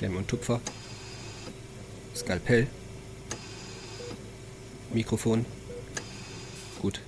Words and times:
Klemm 0.00 0.16
und 0.16 0.28
Tupfer, 0.28 0.62
Skalpell, 2.16 2.66
Mikrofon. 4.94 5.44
Gut. 6.80 7.02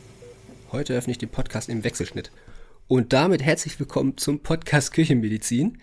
Heute 0.72 0.92
öffne 0.92 1.12
ich 1.12 1.16
den 1.16 1.30
Podcast 1.30 1.70
im 1.70 1.84
Wechselschnitt. 1.84 2.30
Und 2.88 3.14
damit 3.14 3.42
herzlich 3.42 3.80
willkommen 3.80 4.18
zum 4.18 4.40
Podcast 4.40 4.92
Küchenmedizin. 4.92 5.78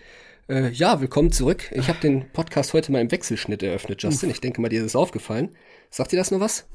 Äh, 0.49 0.69
ja, 0.69 1.01
willkommen 1.01 1.31
zurück. 1.31 1.71
Ich 1.71 1.87
habe 1.87 1.99
den 1.99 2.29
Podcast 2.29 2.73
heute 2.73 2.91
mal 2.91 3.01
im 3.01 3.09
Wechselschnitt 3.09 3.63
eröffnet, 3.63 4.03
Justin. 4.03 4.29
Ich 4.29 4.39
denke 4.39 4.61
mal, 4.61 4.69
dir 4.69 4.81
ist 4.81 4.85
es 4.85 4.95
aufgefallen. 4.95 5.55
Sagt 5.89 6.11
dir 6.11 6.17
das 6.17 6.29
nur 6.29 6.41
was? 6.41 6.67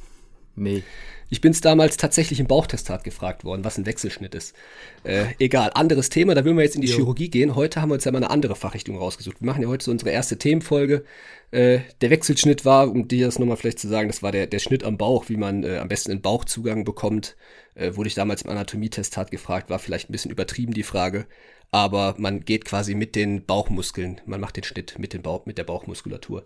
Nee. 0.56 0.82
Ich 1.30 1.40
bin's 1.40 1.60
damals 1.60 1.96
tatsächlich 1.96 2.38
im 2.38 2.46
Bauchtestat 2.46 3.02
gefragt 3.02 3.44
worden, 3.44 3.64
was 3.64 3.78
ein 3.78 3.86
Wechselschnitt 3.86 4.34
ist. 4.34 4.54
Äh, 5.02 5.26
egal, 5.38 5.72
anderes 5.74 6.08
Thema, 6.08 6.34
da 6.34 6.44
will 6.44 6.54
wir 6.54 6.62
jetzt 6.62 6.76
in 6.76 6.82
die 6.82 6.88
jo. 6.88 6.96
Chirurgie 6.96 7.28
gehen. 7.28 7.56
Heute 7.56 7.80
haben 7.80 7.88
wir 7.88 7.94
uns 7.94 8.04
ja 8.04 8.12
mal 8.12 8.18
eine 8.18 8.30
andere 8.30 8.54
Fachrichtung 8.54 8.96
rausgesucht. 8.96 9.40
Wir 9.40 9.46
machen 9.46 9.62
ja 9.62 9.68
heute 9.68 9.84
so 9.84 9.90
unsere 9.90 10.10
erste 10.10 10.38
Themenfolge. 10.38 11.04
Äh, 11.50 11.80
der 12.00 12.10
Wechselschnitt 12.10 12.64
war, 12.64 12.90
um 12.90 13.08
dir 13.08 13.26
das 13.26 13.38
nochmal 13.38 13.56
vielleicht 13.56 13.78
zu 13.78 13.88
sagen, 13.88 14.08
das 14.08 14.22
war 14.22 14.32
der, 14.32 14.46
der 14.46 14.58
Schnitt 14.58 14.84
am 14.84 14.96
Bauch, 14.98 15.28
wie 15.28 15.36
man 15.36 15.64
äh, 15.64 15.78
am 15.78 15.88
besten 15.88 16.12
einen 16.12 16.22
Bauchzugang 16.22 16.84
bekommt. 16.84 17.36
Äh, 17.74 17.96
wurde 17.96 18.08
ich 18.08 18.14
damals 18.14 18.42
im 18.42 18.50
Anatomietestat 18.50 19.30
gefragt, 19.30 19.70
war 19.70 19.78
vielleicht 19.78 20.10
ein 20.10 20.12
bisschen 20.12 20.30
übertrieben 20.30 20.74
die 20.74 20.82
Frage. 20.82 21.26
Aber 21.70 22.14
man 22.18 22.44
geht 22.44 22.64
quasi 22.64 22.94
mit 22.94 23.16
den 23.16 23.44
Bauchmuskeln, 23.46 24.20
man 24.26 24.40
macht 24.40 24.56
den 24.56 24.62
Schnitt 24.62 24.96
mit, 24.98 25.12
den 25.12 25.22
Bauch, 25.22 25.44
mit 25.46 25.58
der 25.58 25.64
Bauchmuskulatur. 25.64 26.44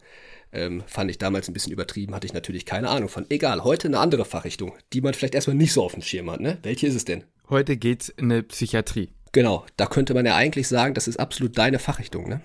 Ähm, 0.52 0.82
fand 0.86 1.10
ich 1.10 1.18
damals 1.18 1.48
ein 1.48 1.52
bisschen 1.52 1.72
übertrieben, 1.72 2.14
hatte 2.14 2.26
ich 2.26 2.32
natürlich 2.32 2.64
keine 2.64 2.88
Ahnung 2.88 3.08
von. 3.08 3.26
Egal, 3.28 3.64
heute 3.64 3.88
eine 3.88 3.98
andere 3.98 4.24
Fachrichtung, 4.24 4.72
die 4.92 5.00
man 5.00 5.14
vielleicht 5.14 5.34
erstmal 5.34 5.56
nicht 5.56 5.72
so 5.72 5.82
auf 5.82 5.92
dem 5.92 6.02
Schirm 6.02 6.30
hat. 6.30 6.40
Ne? 6.40 6.58
Welche 6.62 6.86
ist 6.86 6.94
es 6.94 7.04
denn? 7.04 7.24
Heute 7.50 7.76
geht's 7.76 8.08
in 8.08 8.30
eine 8.30 8.42
Psychiatrie. 8.42 9.10
Genau, 9.32 9.66
da 9.76 9.86
könnte 9.86 10.14
man 10.14 10.24
ja 10.24 10.36
eigentlich 10.36 10.68
sagen, 10.68 10.94
das 10.94 11.08
ist 11.08 11.18
absolut 11.18 11.58
deine 11.58 11.78
Fachrichtung, 11.78 12.28
ne? 12.28 12.40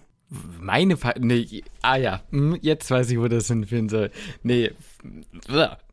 Meine 0.59 0.97
Fachrichtung? 0.97 1.27
Nee, 1.27 1.63
ah 1.81 1.95
ja, 1.95 2.23
hm, 2.31 2.57
jetzt 2.61 2.89
weiß 2.89 3.09
ich, 3.11 3.19
wo 3.19 3.27
das 3.27 3.47
hinführen 3.47 3.87
soll. 3.87 4.11
Nee, 4.41 4.71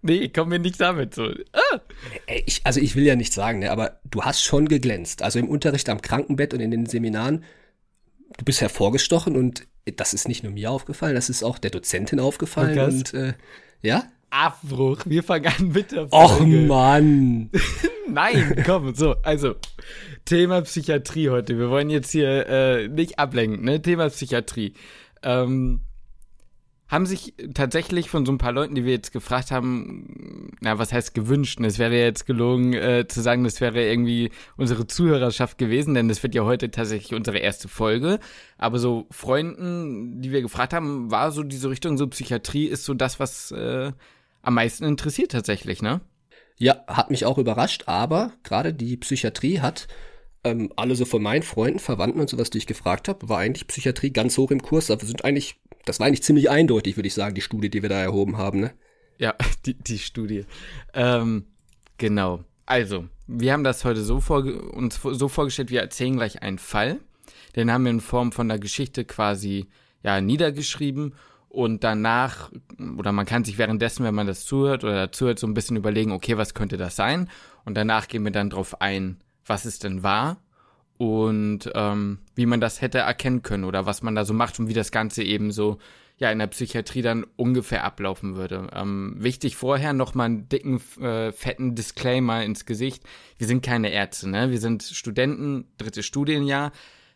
nee, 0.02 0.28
komm 0.28 0.48
mir 0.48 0.58
nicht 0.58 0.80
damit 0.80 1.14
so. 1.14 1.26
Ah. 1.52 1.80
Ich, 2.46 2.62
also 2.64 2.80
ich 2.80 2.96
will 2.96 3.04
ja 3.04 3.16
nicht 3.16 3.32
sagen, 3.32 3.60
ne, 3.60 3.70
aber 3.70 4.00
du 4.10 4.22
hast 4.22 4.42
schon 4.42 4.68
geglänzt. 4.68 5.22
Also 5.22 5.38
im 5.38 5.48
Unterricht 5.48 5.88
am 5.88 6.00
Krankenbett 6.00 6.54
und 6.54 6.60
in 6.60 6.70
den 6.70 6.86
Seminaren, 6.86 7.44
du 8.38 8.44
bist 8.44 8.60
hervorgestochen 8.60 9.36
und 9.36 9.66
das 9.96 10.14
ist 10.14 10.28
nicht 10.28 10.42
nur 10.42 10.52
mir 10.52 10.70
aufgefallen, 10.70 11.14
das 11.14 11.30
ist 11.30 11.42
auch 11.42 11.58
der 11.58 11.70
Dozentin 11.70 12.20
aufgefallen. 12.20 12.78
Und, 12.78 13.14
äh, 13.14 13.34
ja? 13.82 14.04
Abbruch, 14.30 15.00
wir 15.06 15.24
fangen 15.24 15.46
an 15.46 15.68
mit 15.68 15.92
der 15.92 16.08
Folge. 16.08 16.14
Och 16.14 16.40
Mann. 16.68 17.50
Nein, 18.08 18.62
komm, 18.64 18.94
so, 18.94 19.16
also 19.22 19.54
Thema 20.24 20.62
Psychiatrie 20.62 21.30
heute. 21.30 21.58
Wir 21.58 21.70
wollen 21.70 21.90
jetzt 21.90 22.10
hier 22.10 22.46
äh, 22.46 22.88
nicht 22.88 23.18
ablenken, 23.18 23.64
ne? 23.64 23.82
Thema 23.82 24.08
Psychiatrie. 24.08 24.74
Ähm, 25.22 25.80
haben 26.90 27.06
sich 27.06 27.34
tatsächlich 27.54 28.10
von 28.10 28.26
so 28.26 28.32
ein 28.32 28.38
paar 28.38 28.50
Leuten, 28.50 28.74
die 28.74 28.84
wir 28.84 28.92
jetzt 28.92 29.12
gefragt 29.12 29.52
haben, 29.52 30.50
na, 30.60 30.78
was 30.78 30.92
heißt 30.92 31.14
gewünscht? 31.14 31.60
Es 31.60 31.78
wäre 31.78 31.94
jetzt 31.94 32.26
gelogen 32.26 32.72
äh, 32.72 33.06
zu 33.06 33.20
sagen, 33.20 33.44
das 33.44 33.60
wäre 33.60 33.86
irgendwie 33.86 34.30
unsere 34.56 34.88
Zuhörerschaft 34.88 35.56
gewesen, 35.56 35.94
denn 35.94 36.08
das 36.08 36.22
wird 36.24 36.34
ja 36.34 36.44
heute 36.44 36.72
tatsächlich 36.72 37.14
unsere 37.14 37.38
erste 37.38 37.68
Folge. 37.68 38.18
Aber 38.58 38.80
so 38.80 39.06
Freunden, 39.12 40.20
die 40.20 40.32
wir 40.32 40.42
gefragt 40.42 40.72
haben, 40.72 41.12
war 41.12 41.30
so 41.30 41.44
diese 41.44 41.70
Richtung, 41.70 41.96
so 41.96 42.08
Psychiatrie 42.08 42.66
ist 42.66 42.84
so 42.84 42.94
das, 42.94 43.20
was 43.20 43.52
äh, 43.52 43.92
am 44.42 44.54
meisten 44.54 44.84
interessiert 44.84 45.30
tatsächlich, 45.30 45.82
ne? 45.82 46.00
Ja, 46.56 46.84
hat 46.88 47.10
mich 47.10 47.24
auch 47.24 47.38
überrascht, 47.38 47.84
aber 47.86 48.32
gerade 48.42 48.74
die 48.74 48.96
Psychiatrie 48.96 49.60
hat 49.60 49.86
ähm, 50.42 50.72
alle 50.76 50.96
so 50.96 51.04
von 51.04 51.22
meinen 51.22 51.42
Freunden, 51.42 51.78
Verwandten 51.78 52.20
und 52.20 52.28
sowas, 52.28 52.50
die 52.50 52.58
ich 52.58 52.66
gefragt 52.66 53.08
habe, 53.08 53.28
war 53.28 53.38
eigentlich 53.38 53.68
Psychiatrie 53.68 54.10
ganz 54.10 54.36
hoch 54.36 54.50
im 54.50 54.60
Kurs. 54.60 54.90
Aber 54.90 55.06
sind 55.06 55.24
eigentlich 55.24 55.56
das 55.84 56.00
war 56.00 56.06
eigentlich 56.06 56.22
ziemlich 56.22 56.50
eindeutig, 56.50 56.96
würde 56.96 57.06
ich 57.06 57.14
sagen, 57.14 57.34
die 57.34 57.40
Studie, 57.40 57.70
die 57.70 57.82
wir 57.82 57.88
da 57.88 58.00
erhoben 58.00 58.36
haben, 58.36 58.60
ne? 58.60 58.72
Ja, 59.18 59.34
die, 59.66 59.74
die 59.74 59.98
Studie. 59.98 60.44
Ähm, 60.94 61.46
genau. 61.98 62.44
Also, 62.66 63.06
wir 63.26 63.52
haben 63.52 63.64
das 63.64 63.84
heute 63.84 64.02
so 64.02 64.20
vor, 64.20 64.44
uns 64.44 65.00
so 65.02 65.28
vorgestellt, 65.28 65.70
wir 65.70 65.80
erzählen 65.80 66.16
gleich 66.16 66.42
einen 66.42 66.58
Fall. 66.58 67.00
Den 67.56 67.70
haben 67.72 67.84
wir 67.84 67.90
in 67.90 68.00
Form 68.00 68.32
von 68.32 68.48
der 68.48 68.58
Geschichte 68.58 69.04
quasi 69.04 69.68
ja, 70.02 70.20
niedergeschrieben 70.20 71.14
und 71.48 71.82
danach, 71.82 72.52
oder 72.96 73.10
man 73.10 73.26
kann 73.26 73.44
sich 73.44 73.58
währenddessen, 73.58 74.04
wenn 74.04 74.14
man 74.14 74.28
das 74.28 74.44
zuhört 74.44 74.84
oder 74.84 74.94
dazuhört, 74.94 75.40
so 75.40 75.48
ein 75.48 75.54
bisschen 75.54 75.76
überlegen, 75.76 76.12
okay, 76.12 76.36
was 76.36 76.54
könnte 76.54 76.76
das 76.76 76.94
sein? 76.94 77.28
Und 77.64 77.74
danach 77.74 78.06
gehen 78.06 78.24
wir 78.24 78.30
dann 78.30 78.50
drauf 78.50 78.80
ein, 78.80 79.18
was 79.44 79.64
es 79.64 79.80
denn 79.80 80.04
war 80.04 80.40
und 81.00 81.60
ähm, 81.74 82.18
wie 82.34 82.44
man 82.44 82.60
das 82.60 82.82
hätte 82.82 82.98
erkennen 82.98 83.40
können 83.40 83.64
oder 83.64 83.86
was 83.86 84.02
man 84.02 84.14
da 84.14 84.26
so 84.26 84.34
macht 84.34 84.60
und 84.60 84.68
wie 84.68 84.74
das 84.74 84.92
Ganze 84.92 85.22
eben 85.22 85.50
so 85.50 85.78
ja 86.18 86.30
in 86.30 86.38
der 86.38 86.48
Psychiatrie 86.48 87.00
dann 87.00 87.24
ungefähr 87.36 87.84
ablaufen 87.84 88.36
würde. 88.36 88.68
Ähm, 88.74 89.14
wichtig 89.16 89.56
vorher 89.56 89.94
nochmal 89.94 90.26
einen 90.26 90.50
dicken, 90.50 90.78
äh, 91.00 91.32
fetten 91.32 91.74
Disclaimer 91.74 92.44
ins 92.44 92.66
Gesicht. 92.66 93.02
Wir 93.38 93.46
sind 93.46 93.64
keine 93.64 93.90
Ärzte, 93.90 94.28
ne? 94.28 94.50
Wir 94.50 94.58
sind 94.58 94.82
Studenten, 94.82 95.64
drittes 95.78 96.04
Studienjahr. 96.04 96.70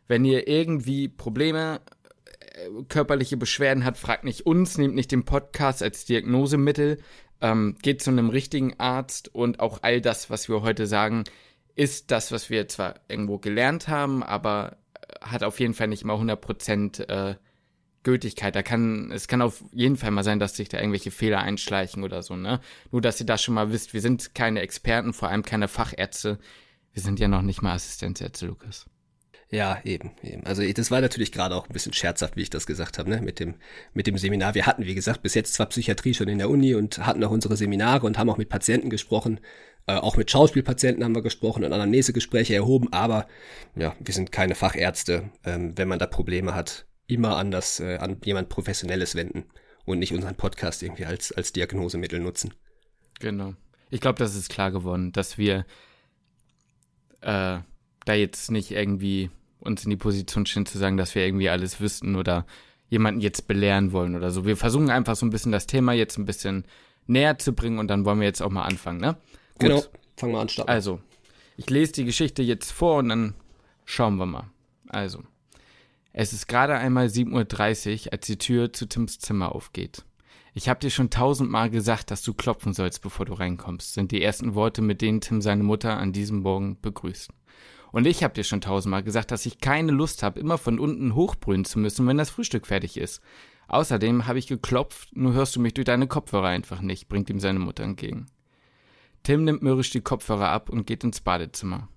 Wenn 0.09 0.25
ihr 0.25 0.49
irgendwie 0.49 1.09
Probleme, 1.09 1.83
äh, 2.55 2.85
körperliche 2.89 3.37
Beschwerden 3.37 3.85
habt, 3.85 3.99
fragt 3.99 4.25
nicht 4.25 4.47
uns, 4.47 4.79
nehmt 4.79 4.95
nicht 4.95 5.13
den 5.13 5.27
Podcast 5.27 5.83
als 5.83 6.07
Diagnosemittel, 6.07 7.01
ähm, 7.43 7.77
geht 7.83 8.01
zu 8.01 8.09
einem 8.09 8.31
richtigen 8.31 8.81
Arzt 8.81 9.29
und 9.35 9.61
auch 9.61 9.81
all 9.83 10.01
das, 10.01 10.31
was 10.31 10.49
wir 10.49 10.63
heute 10.63 10.87
sagen, 10.87 11.25
ist 11.75 12.11
das, 12.11 12.33
was 12.33 12.51
wir 12.51 12.69
zwar 12.69 12.95
irgendwo 13.09 13.39
gelernt 13.39 13.89
haben, 13.89 14.23
aber 14.23 14.77
äh, 14.95 15.27
hat 15.27 15.43
auf 15.43 15.61
jeden 15.61 15.75
Fall 15.75 15.89
nicht 15.89 16.03
immer 16.03 16.15
100% 16.15 17.09
äh, 17.09 17.37
Gültigkeit. 18.03 18.55
Da 18.55 18.63
kann, 18.63 19.11
es 19.11 19.29
kann 19.29 19.43
auf 19.43 19.65
jeden 19.73 19.97
Fall 19.97 20.11
mal 20.11 20.25
sein, 20.25 20.39
dass 20.39 20.57
sich 20.57 20.69
da 20.69 20.79
irgendwelche 20.79 21.11
Fehler 21.11 21.41
einschleichen 21.41 22.05
oder 22.05 22.23
so, 22.23 22.37
ne? 22.37 22.61
Nur, 22.93 23.01
dass 23.01 23.19
ihr 23.19 23.27
das 23.27 23.43
schon 23.43 23.55
mal 23.55 23.73
wisst. 23.73 23.95
Wir 23.95 24.01
sind 24.01 24.35
keine 24.35 24.61
Experten, 24.61 25.13
vor 25.13 25.29
allem 25.29 25.43
keine 25.43 25.69
Fachärzte. 25.69 26.39
Wir 26.93 27.03
sind 27.03 27.19
ja 27.19 27.29
noch 27.29 27.43
nicht 27.43 27.63
mal 27.63 27.75
Assistenzärzte, 27.75 28.47
Lukas. 28.47 28.87
Ja, 29.51 29.79
eben, 29.85 30.13
eben. 30.23 30.45
Also 30.47 30.63
das 30.73 30.91
war 30.91 31.01
natürlich 31.01 31.31
gerade 31.31 31.55
auch 31.55 31.69
ein 31.69 31.73
bisschen 31.73 31.93
scherzhaft, 31.93 32.37
wie 32.37 32.43
ich 32.43 32.51
das 32.51 32.67
gesagt 32.67 32.99
habe, 32.99 33.11
ne? 33.11 33.21
Mit 33.21 33.41
dem, 33.41 33.55
mit 33.93 34.07
dem 34.07 34.19
Seminar. 34.19 34.55
Wir 34.55 34.67
hatten, 34.67 34.85
wie 34.85 34.95
gesagt, 34.95 35.23
bis 35.23 35.35
jetzt 35.35 35.55
zwar 35.55 35.67
Psychiatrie 35.67 36.15
schon 36.15 36.29
in 36.29 36.39
der 36.39 36.51
Uni 36.51 36.75
und 36.75 36.99
hatten 37.07 37.23
auch 37.23 37.31
unsere 37.31 37.57
Seminare 37.57 38.07
und 38.07 38.19
haben 38.19 38.31
auch 38.31 38.39
mit 38.39 38.49
Patienten 38.49 38.91
gesprochen. 38.91 39.41
Äh, 39.87 39.97
auch 39.97 40.17
mit 40.17 40.31
Schauspielpatienten 40.31 41.05
haben 41.05 41.15
wir 41.15 41.23
gesprochen 41.23 41.63
und 41.63 41.73
Anamnesegespräche 41.73 42.55
erhoben, 42.55 42.93
aber 42.93 43.27
ja, 43.77 43.95
wir 44.01 44.15
sind 44.15 44.33
keine 44.33 44.55
Fachärzte. 44.55 45.31
Ähm, 45.45 45.77
wenn 45.77 45.89
man 45.89 45.99
da 45.99 46.07
Probleme 46.07 46.55
hat, 46.55 46.87
immer 47.07 47.37
an 47.37 47.51
das, 47.51 47.81
äh, 47.81 47.99
an 47.99 48.17
jemand 48.25 48.49
Professionelles 48.49 49.15
wenden 49.15 49.45
und 49.85 49.99
nicht 49.99 50.15
unseren 50.15 50.37
Podcast 50.37 50.83
irgendwie 50.83 51.05
als, 51.05 51.33
als 51.33 51.53
Diagnosemittel 51.53 52.19
nutzen. 52.19 52.55
Genau. 53.21 53.55
Ich 53.91 54.01
glaube, 54.01 54.19
das 54.19 54.35
ist 54.35 54.49
klar 54.49 54.73
geworden, 54.73 55.13
dass 55.13 55.39
wir 55.39 55.67
äh, 57.21 57.59
da 58.05 58.15
jetzt 58.15 58.51
nicht 58.51 58.71
irgendwie 58.71 59.31
uns 59.61 59.85
in 59.85 59.91
die 59.91 59.97
Position 59.97 60.47
stehen 60.47 60.67
zu 60.67 60.79
sagen, 60.79 60.97
dass 60.97 61.15
wir 61.15 61.25
irgendwie 61.25 61.49
alles 61.49 61.81
wüssten 61.81 62.17
oder 62.17 62.47
jemanden 62.89 63.21
jetzt 63.21 63.49
belehren 63.49 63.93
wollen 63.93 64.15
oder 64.15 64.31
so. 64.31 64.45
Wir 64.45 64.57
versuchen 64.57 64.91
einfach 64.91 65.17
so 65.17 65.25
ein 65.27 65.31
bisschen 65.31 65.53
das 65.53 65.67
Thema 65.67 65.93
jetzt 65.93 66.19
ein 66.19 66.27
bisschen 66.27 66.65
näher 67.07 67.39
zu 67.39 67.53
bringen 67.53 67.79
und 67.79 67.89
dann 67.89 68.05
wollen 68.05 68.21
wir 68.21 68.27
jetzt 68.27 68.43
auch 68.43 68.51
mal 68.51 68.63
anfangen, 68.63 69.01
ne? 69.01 69.17
Gut. 69.59 69.61
Genau, 69.61 69.83
fangen 70.17 70.33
wir 70.33 70.41
an. 70.41 70.49
Starten. 70.49 70.71
Also, 70.71 71.01
ich 71.57 71.69
lese 71.71 71.93
die 71.93 72.05
Geschichte 72.05 72.43
jetzt 72.43 72.73
vor 72.73 72.99
und 72.99 73.09
dann 73.09 73.35
schauen 73.85 74.17
wir 74.17 74.27
mal. 74.27 74.51
Also, 74.89 75.23
es 76.13 76.33
ist 76.33 76.47
gerade 76.47 76.75
einmal 76.75 77.07
7.30 77.07 78.07
Uhr, 78.07 78.13
als 78.13 78.27
die 78.27 78.39
Tür 78.39 78.73
zu 78.73 78.87
Tims 78.87 79.19
Zimmer 79.19 79.55
aufgeht. 79.55 80.05
Ich 80.57 80.69
hab 80.69 80.79
dir 80.79 80.91
schon 80.91 81.11
tausendmal 81.11 81.69
gesagt, 81.69 82.13
dass 82.13 82.23
du 82.23 82.33
klopfen 82.33 82.73
sollst, 82.75 83.03
bevor 83.03 83.27
du 83.27 83.33
reinkommst, 83.33 83.95
sind 83.95 84.13
die 84.13 84.23
ersten 84.23 84.55
Worte, 84.55 84.83
mit 84.83 85.03
denen 85.03 85.21
Tim 85.21 85.41
seine 85.41 85.65
Mutter 85.65 85.97
an 85.97 86.13
diesem 86.13 86.41
Morgen 86.41 86.81
begrüßt. 86.81 87.31
Und 87.95 88.09
ich 88.09 88.25
hab 88.25 88.35
dir 88.35 88.43
schon 88.43 88.61
tausendmal 88.61 89.05
gesagt, 89.05 89.31
dass 89.31 89.47
ich 89.47 89.61
keine 89.61 89.93
Lust 89.93 90.25
habe, 90.25 90.41
immer 90.41 90.59
von 90.59 90.81
unten 90.81 91.15
hochbrüllen 91.15 91.65
zu 91.65 91.79
müssen, 91.79 92.09
wenn 92.09 92.19
das 92.19 92.29
Frühstück 92.29 92.67
fertig 92.67 92.97
ist. 92.97 93.23
Außerdem 93.69 94.27
habe 94.27 94.41
ich 94.41 94.49
geklopft, 94.49 95.17
nur 95.17 95.33
hörst 95.33 95.55
du 95.55 95.61
mich 95.61 95.75
durch 95.75 95.85
deine 95.85 96.09
Kopfhörer 96.09 96.49
einfach 96.49 96.81
nicht, 96.81 97.07
bringt 97.07 97.31
ihm 97.31 97.39
seine 97.39 97.61
Mutter 97.61 97.85
entgegen. 97.85 98.27
Tim 99.23 99.45
nimmt 99.45 99.63
mürrisch 99.63 99.91
die 99.91 100.01
Kopfhörer 100.01 100.49
ab 100.49 100.71
und 100.71 100.89
geht 100.89 101.05
ins 101.05 101.21
Badezimmer. 101.21 101.89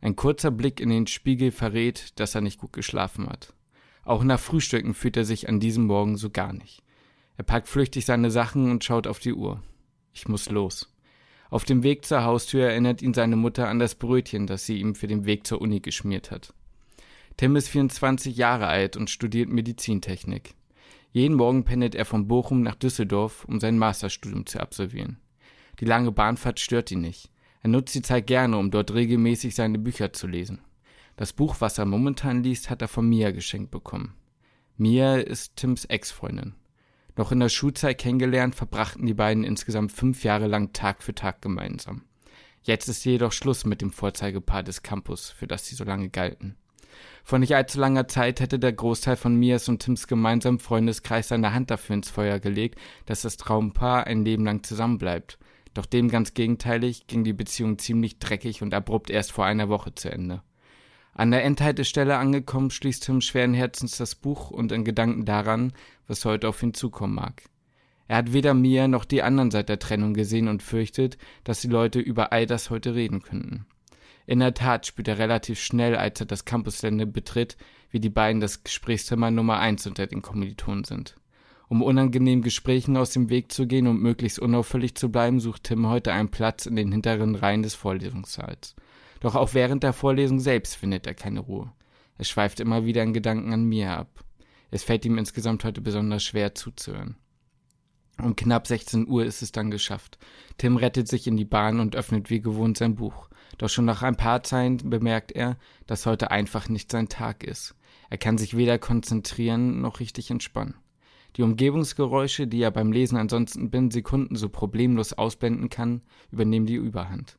Ein 0.00 0.14
kurzer 0.14 0.52
Blick 0.52 0.78
in 0.78 0.88
den 0.88 1.08
Spiegel 1.08 1.50
verrät, 1.50 2.12
dass 2.20 2.36
er 2.36 2.42
nicht 2.42 2.60
gut 2.60 2.72
geschlafen 2.72 3.28
hat. 3.28 3.52
Auch 4.04 4.22
nach 4.22 4.38
Frühstücken 4.38 4.94
fühlt 4.94 5.16
er 5.16 5.24
sich 5.24 5.48
an 5.48 5.58
diesem 5.58 5.86
Morgen 5.86 6.16
so 6.16 6.30
gar 6.30 6.52
nicht. 6.52 6.84
Er 7.36 7.44
packt 7.44 7.66
flüchtig 7.66 8.06
seine 8.06 8.30
Sachen 8.30 8.70
und 8.70 8.84
schaut 8.84 9.08
auf 9.08 9.18
die 9.18 9.34
Uhr. 9.34 9.60
Ich 10.12 10.28
muss 10.28 10.48
los. 10.48 10.94
Auf 11.50 11.64
dem 11.64 11.82
Weg 11.82 12.04
zur 12.04 12.22
Haustür 12.22 12.68
erinnert 12.68 13.02
ihn 13.02 13.12
seine 13.12 13.34
Mutter 13.34 13.68
an 13.68 13.80
das 13.80 13.96
Brötchen, 13.96 14.46
das 14.46 14.64
sie 14.64 14.78
ihm 14.78 14.94
für 14.94 15.08
den 15.08 15.26
Weg 15.26 15.46
zur 15.46 15.60
Uni 15.60 15.80
geschmiert 15.80 16.30
hat. 16.30 16.54
Tim 17.36 17.56
ist 17.56 17.68
24 17.68 18.36
Jahre 18.36 18.68
alt 18.68 18.96
und 18.96 19.10
studiert 19.10 19.48
Medizintechnik. 19.48 20.54
Jeden 21.12 21.36
Morgen 21.36 21.64
pendelt 21.64 21.96
er 21.96 22.04
von 22.04 22.28
Bochum 22.28 22.62
nach 22.62 22.76
Düsseldorf, 22.76 23.44
um 23.46 23.58
sein 23.58 23.78
Masterstudium 23.78 24.46
zu 24.46 24.60
absolvieren. 24.60 25.18
Die 25.80 25.86
lange 25.86 26.12
Bahnfahrt 26.12 26.60
stört 26.60 26.92
ihn 26.92 27.00
nicht. 27.00 27.30
Er 27.62 27.70
nutzt 27.70 27.94
die 27.94 28.02
Zeit 28.02 28.28
gerne, 28.28 28.56
um 28.56 28.70
dort 28.70 28.94
regelmäßig 28.94 29.54
seine 29.54 29.78
Bücher 29.78 30.12
zu 30.12 30.28
lesen. 30.28 30.60
Das 31.16 31.32
Buch, 31.32 31.56
was 31.58 31.78
er 31.78 31.84
momentan 31.84 32.44
liest, 32.44 32.70
hat 32.70 32.80
er 32.80 32.88
von 32.88 33.08
Mia 33.08 33.32
geschenkt 33.32 33.72
bekommen. 33.72 34.14
Mia 34.76 35.16
ist 35.16 35.56
Tims 35.56 35.84
Ex-Freundin. 35.84 36.54
Noch 37.20 37.32
in 37.32 37.40
der 37.40 37.50
Schulzeit 37.50 37.98
kennengelernt, 37.98 38.54
verbrachten 38.54 39.04
die 39.04 39.12
beiden 39.12 39.44
insgesamt 39.44 39.92
fünf 39.92 40.24
Jahre 40.24 40.46
lang 40.46 40.72
Tag 40.72 41.02
für 41.02 41.14
Tag 41.14 41.42
gemeinsam. 41.42 42.00
Jetzt 42.62 42.88
ist 42.88 43.04
jedoch 43.04 43.32
Schluss 43.32 43.66
mit 43.66 43.82
dem 43.82 43.90
Vorzeigepaar 43.90 44.62
des 44.62 44.82
Campus, 44.82 45.28
für 45.28 45.46
das 45.46 45.66
sie 45.66 45.74
so 45.74 45.84
lange 45.84 46.08
galten. 46.08 46.56
Vor 47.22 47.38
nicht 47.38 47.54
allzu 47.54 47.78
langer 47.78 48.08
Zeit 48.08 48.40
hätte 48.40 48.58
der 48.58 48.72
Großteil 48.72 49.16
von 49.16 49.36
Mias 49.36 49.68
und 49.68 49.82
Tims 49.82 50.06
gemeinsamen 50.06 50.60
Freundeskreis 50.60 51.28
seine 51.28 51.52
Hand 51.52 51.70
dafür 51.70 51.96
ins 51.96 52.08
Feuer 52.08 52.38
gelegt, 52.38 52.80
dass 53.04 53.20
das 53.20 53.36
Traumpaar 53.36 54.06
ein 54.06 54.24
Leben 54.24 54.46
lang 54.46 54.62
zusammenbleibt. 54.62 55.38
Doch 55.74 55.84
dem 55.84 56.08
ganz 56.08 56.32
gegenteilig 56.32 57.06
ging 57.06 57.22
die 57.22 57.34
Beziehung 57.34 57.76
ziemlich 57.76 58.18
dreckig 58.18 58.62
und 58.62 58.72
abrupt 58.72 59.10
erst 59.10 59.32
vor 59.32 59.44
einer 59.44 59.68
Woche 59.68 59.94
zu 59.94 60.10
Ende. 60.10 60.42
An 61.20 61.32
der 61.32 61.44
Endhaltestelle 61.44 62.16
angekommen, 62.16 62.70
schließt 62.70 63.04
Tim 63.04 63.20
schweren 63.20 63.52
Herzens 63.52 63.98
das 63.98 64.14
Buch 64.14 64.50
und 64.50 64.72
in 64.72 64.86
Gedanken 64.86 65.26
daran, 65.26 65.74
was 66.06 66.24
heute 66.24 66.48
auf 66.48 66.62
ihn 66.62 66.72
zukommen 66.72 67.14
mag. 67.14 67.42
Er 68.08 68.16
hat 68.16 68.32
weder 68.32 68.54
Mia 68.54 68.88
noch 68.88 69.04
die 69.04 69.22
anderen 69.22 69.50
seit 69.50 69.68
der 69.68 69.78
Trennung 69.78 70.14
gesehen 70.14 70.48
und 70.48 70.62
fürchtet, 70.62 71.18
dass 71.44 71.60
die 71.60 71.68
Leute 71.68 72.00
über 72.00 72.32
all 72.32 72.46
das 72.46 72.70
heute 72.70 72.94
reden 72.94 73.20
könnten. 73.20 73.66
In 74.24 74.38
der 74.38 74.54
Tat 74.54 74.86
spürt 74.86 75.08
er 75.08 75.18
relativ 75.18 75.60
schnell, 75.60 75.94
als 75.94 76.20
er 76.20 76.26
das 76.26 76.46
Campusgelände 76.46 77.06
betritt, 77.06 77.58
wie 77.90 78.00
die 78.00 78.08
beiden 78.08 78.40
das 78.40 78.64
Gesprächsthema 78.64 79.30
Nummer 79.30 79.58
eins 79.58 79.86
unter 79.86 80.06
den 80.06 80.22
Kommilitonen 80.22 80.84
sind. 80.84 81.16
Um 81.68 81.82
unangenehmen 81.82 82.42
Gesprächen 82.42 82.96
aus 82.96 83.10
dem 83.10 83.28
Weg 83.28 83.52
zu 83.52 83.66
gehen 83.66 83.88
und 83.88 84.00
möglichst 84.00 84.38
unauffällig 84.38 84.94
zu 84.94 85.12
bleiben, 85.12 85.38
sucht 85.38 85.64
Tim 85.64 85.86
heute 85.86 86.14
einen 86.14 86.30
Platz 86.30 86.64
in 86.64 86.76
den 86.76 86.90
hinteren 86.90 87.34
Reihen 87.34 87.62
des 87.62 87.74
Vorlesungssaals. 87.74 88.74
Doch 89.20 89.34
auch 89.34 89.54
während 89.54 89.82
der 89.82 89.92
Vorlesung 89.92 90.40
selbst 90.40 90.76
findet 90.76 91.06
er 91.06 91.14
keine 91.14 91.40
Ruhe. 91.40 91.72
Er 92.18 92.24
schweift 92.24 92.60
immer 92.60 92.84
wieder 92.84 93.02
in 93.02 93.12
Gedanken 93.12 93.52
an 93.52 93.64
Mia 93.64 93.96
ab. 93.96 94.24
Es 94.70 94.82
fällt 94.82 95.04
ihm 95.04 95.18
insgesamt 95.18 95.64
heute 95.64 95.80
besonders 95.80 96.22
schwer 96.22 96.54
zuzuhören. 96.54 97.16
Um 98.18 98.36
knapp 98.36 98.66
16 98.66 99.08
Uhr 99.08 99.24
ist 99.24 99.42
es 99.42 99.52
dann 99.52 99.70
geschafft. 99.70 100.18
Tim 100.58 100.76
rettet 100.76 101.08
sich 101.08 101.26
in 101.26 101.36
die 101.36 101.44
Bahn 101.44 101.80
und 101.80 101.96
öffnet 101.96 102.28
wie 102.30 102.40
gewohnt 102.40 102.76
sein 102.76 102.94
Buch. 102.94 103.28
Doch 103.58 103.68
schon 103.68 103.84
nach 103.84 104.02
ein 104.02 104.16
paar 104.16 104.42
Zeilen 104.42 104.76
bemerkt 104.76 105.32
er, 105.32 105.56
dass 105.86 106.06
heute 106.06 106.30
einfach 106.30 106.68
nicht 106.68 106.90
sein 106.90 107.08
Tag 107.08 107.44
ist. 107.44 107.74
Er 108.10 108.18
kann 108.18 108.38
sich 108.38 108.56
weder 108.56 108.78
konzentrieren 108.78 109.80
noch 109.80 110.00
richtig 110.00 110.30
entspannen. 110.30 110.74
Die 111.36 111.42
Umgebungsgeräusche, 111.42 112.46
die 112.46 112.60
er 112.60 112.70
beim 112.70 112.92
Lesen 112.92 113.16
ansonsten 113.16 113.70
binnen 113.70 113.90
Sekunden 113.90 114.36
so 114.36 114.48
problemlos 114.48 115.12
ausblenden 115.12 115.70
kann, 115.70 116.02
übernehmen 116.30 116.66
die 116.66 116.74
Überhand. 116.74 117.38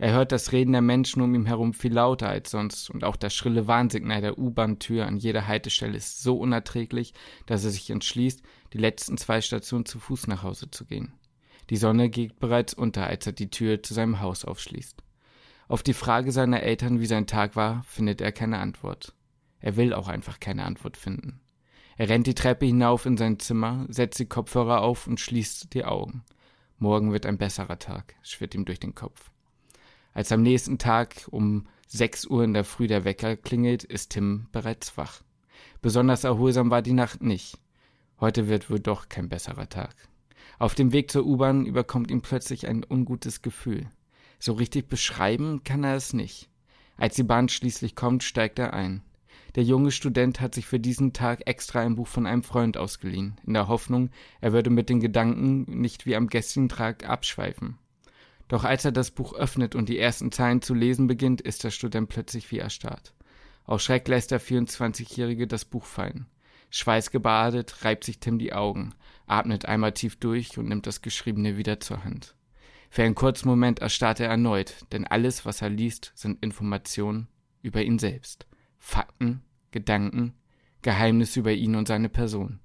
Er 0.00 0.12
hört 0.12 0.30
das 0.30 0.52
Reden 0.52 0.72
der 0.72 0.80
Menschen 0.80 1.22
um 1.22 1.34
ihn 1.34 1.46
herum 1.46 1.74
viel 1.74 1.92
lauter 1.92 2.28
als 2.28 2.52
sonst 2.52 2.88
und 2.88 3.02
auch 3.02 3.16
das 3.16 3.34
schrille 3.34 3.66
Warnsignal 3.66 4.20
der 4.20 4.38
U-Bahn-Tür 4.38 5.06
an 5.06 5.16
jeder 5.16 5.48
Haltestelle 5.48 5.96
ist 5.96 6.22
so 6.22 6.38
unerträglich, 6.38 7.14
dass 7.46 7.64
er 7.64 7.70
sich 7.70 7.90
entschließt, 7.90 8.40
die 8.72 8.78
letzten 8.78 9.18
zwei 9.18 9.40
Stationen 9.40 9.86
zu 9.86 9.98
Fuß 9.98 10.28
nach 10.28 10.44
Hause 10.44 10.70
zu 10.70 10.84
gehen. 10.84 11.12
Die 11.70 11.76
Sonne 11.76 12.10
geht 12.10 12.38
bereits 12.38 12.74
unter, 12.74 13.08
als 13.08 13.26
er 13.26 13.32
die 13.32 13.50
Tür 13.50 13.82
zu 13.82 13.92
seinem 13.92 14.20
Haus 14.20 14.44
aufschließt. 14.44 15.02
Auf 15.66 15.82
die 15.82 15.94
Frage 15.94 16.30
seiner 16.30 16.62
Eltern, 16.62 17.00
wie 17.00 17.06
sein 17.06 17.26
Tag 17.26 17.56
war, 17.56 17.82
findet 17.82 18.20
er 18.20 18.30
keine 18.30 18.58
Antwort. 18.58 19.14
Er 19.60 19.76
will 19.76 19.92
auch 19.92 20.06
einfach 20.06 20.38
keine 20.38 20.64
Antwort 20.64 20.96
finden. 20.96 21.40
Er 21.96 22.08
rennt 22.08 22.28
die 22.28 22.34
Treppe 22.34 22.66
hinauf 22.66 23.04
in 23.04 23.16
sein 23.16 23.40
Zimmer, 23.40 23.84
setzt 23.88 24.20
die 24.20 24.26
Kopfhörer 24.26 24.80
auf 24.80 25.08
und 25.08 25.18
schließt 25.18 25.74
die 25.74 25.84
Augen. 25.84 26.22
Morgen 26.78 27.12
wird 27.12 27.26
ein 27.26 27.38
besserer 27.38 27.80
Tag, 27.80 28.14
schwirrt 28.22 28.54
ihm 28.54 28.64
durch 28.64 28.78
den 28.78 28.94
Kopf. 28.94 29.32
Als 30.14 30.32
am 30.32 30.42
nächsten 30.42 30.78
Tag 30.78 31.28
um 31.30 31.66
sechs 31.86 32.26
Uhr 32.26 32.44
in 32.44 32.54
der 32.54 32.64
Früh 32.64 32.86
der 32.86 33.04
Wecker 33.04 33.36
klingelt, 33.36 33.84
ist 33.84 34.10
Tim 34.10 34.46
bereits 34.52 34.96
wach. 34.96 35.22
Besonders 35.80 36.24
erholsam 36.24 36.70
war 36.70 36.82
die 36.82 36.92
Nacht 36.92 37.22
nicht. 37.22 37.58
Heute 38.20 38.48
wird 38.48 38.68
wohl 38.70 38.80
doch 38.80 39.08
kein 39.08 39.28
besserer 39.28 39.68
Tag. 39.68 39.94
Auf 40.58 40.74
dem 40.74 40.92
Weg 40.92 41.10
zur 41.10 41.24
U-Bahn 41.24 41.66
überkommt 41.66 42.10
ihm 42.10 42.20
plötzlich 42.20 42.66
ein 42.66 42.84
ungutes 42.88 43.42
Gefühl. 43.42 43.86
So 44.40 44.54
richtig 44.54 44.88
beschreiben 44.88 45.62
kann 45.64 45.84
er 45.84 45.94
es 45.94 46.12
nicht. 46.12 46.48
Als 46.96 47.14
die 47.14 47.22
Bahn 47.22 47.48
schließlich 47.48 47.94
kommt, 47.94 48.24
steigt 48.24 48.58
er 48.58 48.72
ein. 48.72 49.02
Der 49.54 49.62
junge 49.62 49.92
Student 49.92 50.40
hat 50.40 50.54
sich 50.54 50.66
für 50.66 50.80
diesen 50.80 51.12
Tag 51.12 51.46
extra 51.46 51.80
ein 51.80 51.96
Buch 51.96 52.08
von 52.08 52.26
einem 52.26 52.42
Freund 52.42 52.76
ausgeliehen, 52.76 53.40
in 53.46 53.54
der 53.54 53.68
Hoffnung, 53.68 54.10
er 54.40 54.52
würde 54.52 54.70
mit 54.70 54.88
den 54.88 55.00
Gedanken 55.00 55.62
nicht 55.80 56.06
wie 56.06 56.16
am 56.16 56.28
gestrigen 56.28 56.68
Tag 56.68 57.08
abschweifen. 57.08 57.78
Doch 58.48 58.64
als 58.64 58.84
er 58.84 58.92
das 58.92 59.10
Buch 59.10 59.34
öffnet 59.34 59.74
und 59.74 59.88
die 59.88 59.98
ersten 59.98 60.32
Zeilen 60.32 60.62
zu 60.62 60.74
lesen 60.74 61.06
beginnt, 61.06 61.40
ist 61.40 61.64
der 61.64 61.70
Student 61.70 62.08
plötzlich 62.08 62.50
wie 62.50 62.58
erstarrt. 62.58 63.14
Aus 63.64 63.82
Schreck 63.82 64.08
lässt 64.08 64.30
der 64.30 64.40
24-Jährige 64.40 65.46
das 65.46 65.66
Buch 65.66 65.84
fallen. 65.84 66.26
Schweißgebadet 66.70 67.84
reibt 67.84 68.04
sich 68.04 68.18
Tim 68.18 68.38
die 68.38 68.52
Augen, 68.52 68.94
atmet 69.26 69.66
einmal 69.66 69.92
tief 69.92 70.16
durch 70.16 70.58
und 70.58 70.68
nimmt 70.68 70.86
das 70.86 71.02
Geschriebene 71.02 71.56
wieder 71.56 71.80
zur 71.80 72.04
Hand. 72.04 72.34
Für 72.90 73.02
einen 73.02 73.14
kurzen 73.14 73.48
Moment 73.48 73.80
erstarrt 73.80 74.20
er 74.20 74.28
erneut, 74.28 74.74
denn 74.92 75.06
alles, 75.06 75.44
was 75.44 75.60
er 75.60 75.68
liest, 75.68 76.12
sind 76.14 76.42
Informationen 76.42 77.28
über 77.60 77.82
ihn 77.82 77.98
selbst. 77.98 78.46
Fakten, 78.78 79.42
Gedanken, 79.70 80.34
Geheimnisse 80.80 81.40
über 81.40 81.52
ihn 81.52 81.76
und 81.76 81.88
seine 81.88 82.08
Person. 82.08 82.60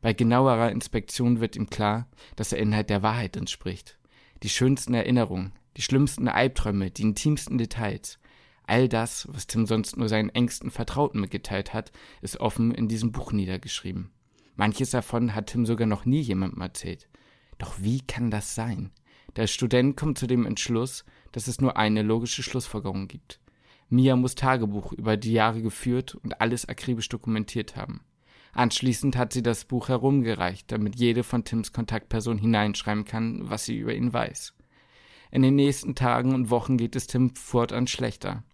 Bei 0.00 0.12
genauerer 0.12 0.70
Inspektion 0.70 1.40
wird 1.40 1.56
ihm 1.56 1.68
klar, 1.68 2.08
dass 2.36 2.50
der 2.50 2.58
Inhalt 2.58 2.88
der 2.88 3.02
Wahrheit 3.02 3.36
entspricht. 3.36 3.98
Die 4.46 4.50
schönsten 4.50 4.94
Erinnerungen, 4.94 5.50
die 5.76 5.82
schlimmsten 5.82 6.28
Albträume, 6.28 6.92
die 6.92 7.02
intimsten 7.02 7.58
Details. 7.58 8.20
All 8.64 8.88
das, 8.88 9.26
was 9.32 9.48
Tim 9.48 9.66
sonst 9.66 9.96
nur 9.96 10.08
seinen 10.08 10.28
engsten 10.28 10.70
Vertrauten 10.70 11.20
mitgeteilt 11.20 11.74
hat, 11.74 11.90
ist 12.22 12.38
offen 12.38 12.70
in 12.70 12.86
diesem 12.86 13.10
Buch 13.10 13.32
niedergeschrieben. 13.32 14.12
Manches 14.54 14.90
davon 14.90 15.34
hat 15.34 15.48
Tim 15.48 15.66
sogar 15.66 15.88
noch 15.88 16.04
nie 16.04 16.20
jemandem 16.20 16.60
erzählt. 16.60 17.08
Doch 17.58 17.74
wie 17.80 18.02
kann 18.02 18.30
das 18.30 18.54
sein? 18.54 18.92
Der 19.34 19.48
Student 19.48 19.96
kommt 19.96 20.16
zu 20.16 20.28
dem 20.28 20.46
Entschluss, 20.46 21.04
dass 21.32 21.48
es 21.48 21.60
nur 21.60 21.76
eine 21.76 22.02
logische 22.02 22.44
Schlussfolgerung 22.44 23.08
gibt. 23.08 23.40
Mia 23.88 24.14
muss 24.14 24.36
Tagebuch 24.36 24.92
über 24.92 25.16
die 25.16 25.32
Jahre 25.32 25.60
geführt 25.60 26.14
und 26.14 26.40
alles 26.40 26.68
akribisch 26.68 27.08
dokumentiert 27.08 27.74
haben. 27.74 28.02
Anschließend 28.56 29.18
hat 29.18 29.34
sie 29.34 29.42
das 29.42 29.66
Buch 29.66 29.90
herumgereicht, 29.90 30.72
damit 30.72 30.96
jede 30.96 31.24
von 31.24 31.44
Tims 31.44 31.74
Kontaktpersonen 31.74 32.38
hineinschreiben 32.38 33.04
kann, 33.04 33.50
was 33.50 33.66
sie 33.66 33.76
über 33.76 33.94
ihn 33.94 34.14
weiß. 34.14 34.54
In 35.30 35.42
den 35.42 35.56
nächsten 35.56 35.94
Tagen 35.94 36.34
und 36.34 36.48
Wochen 36.48 36.78
geht 36.78 36.96
es 36.96 37.06
Tim 37.06 37.34
fortan 37.34 37.86
schlechter. 37.86 38.44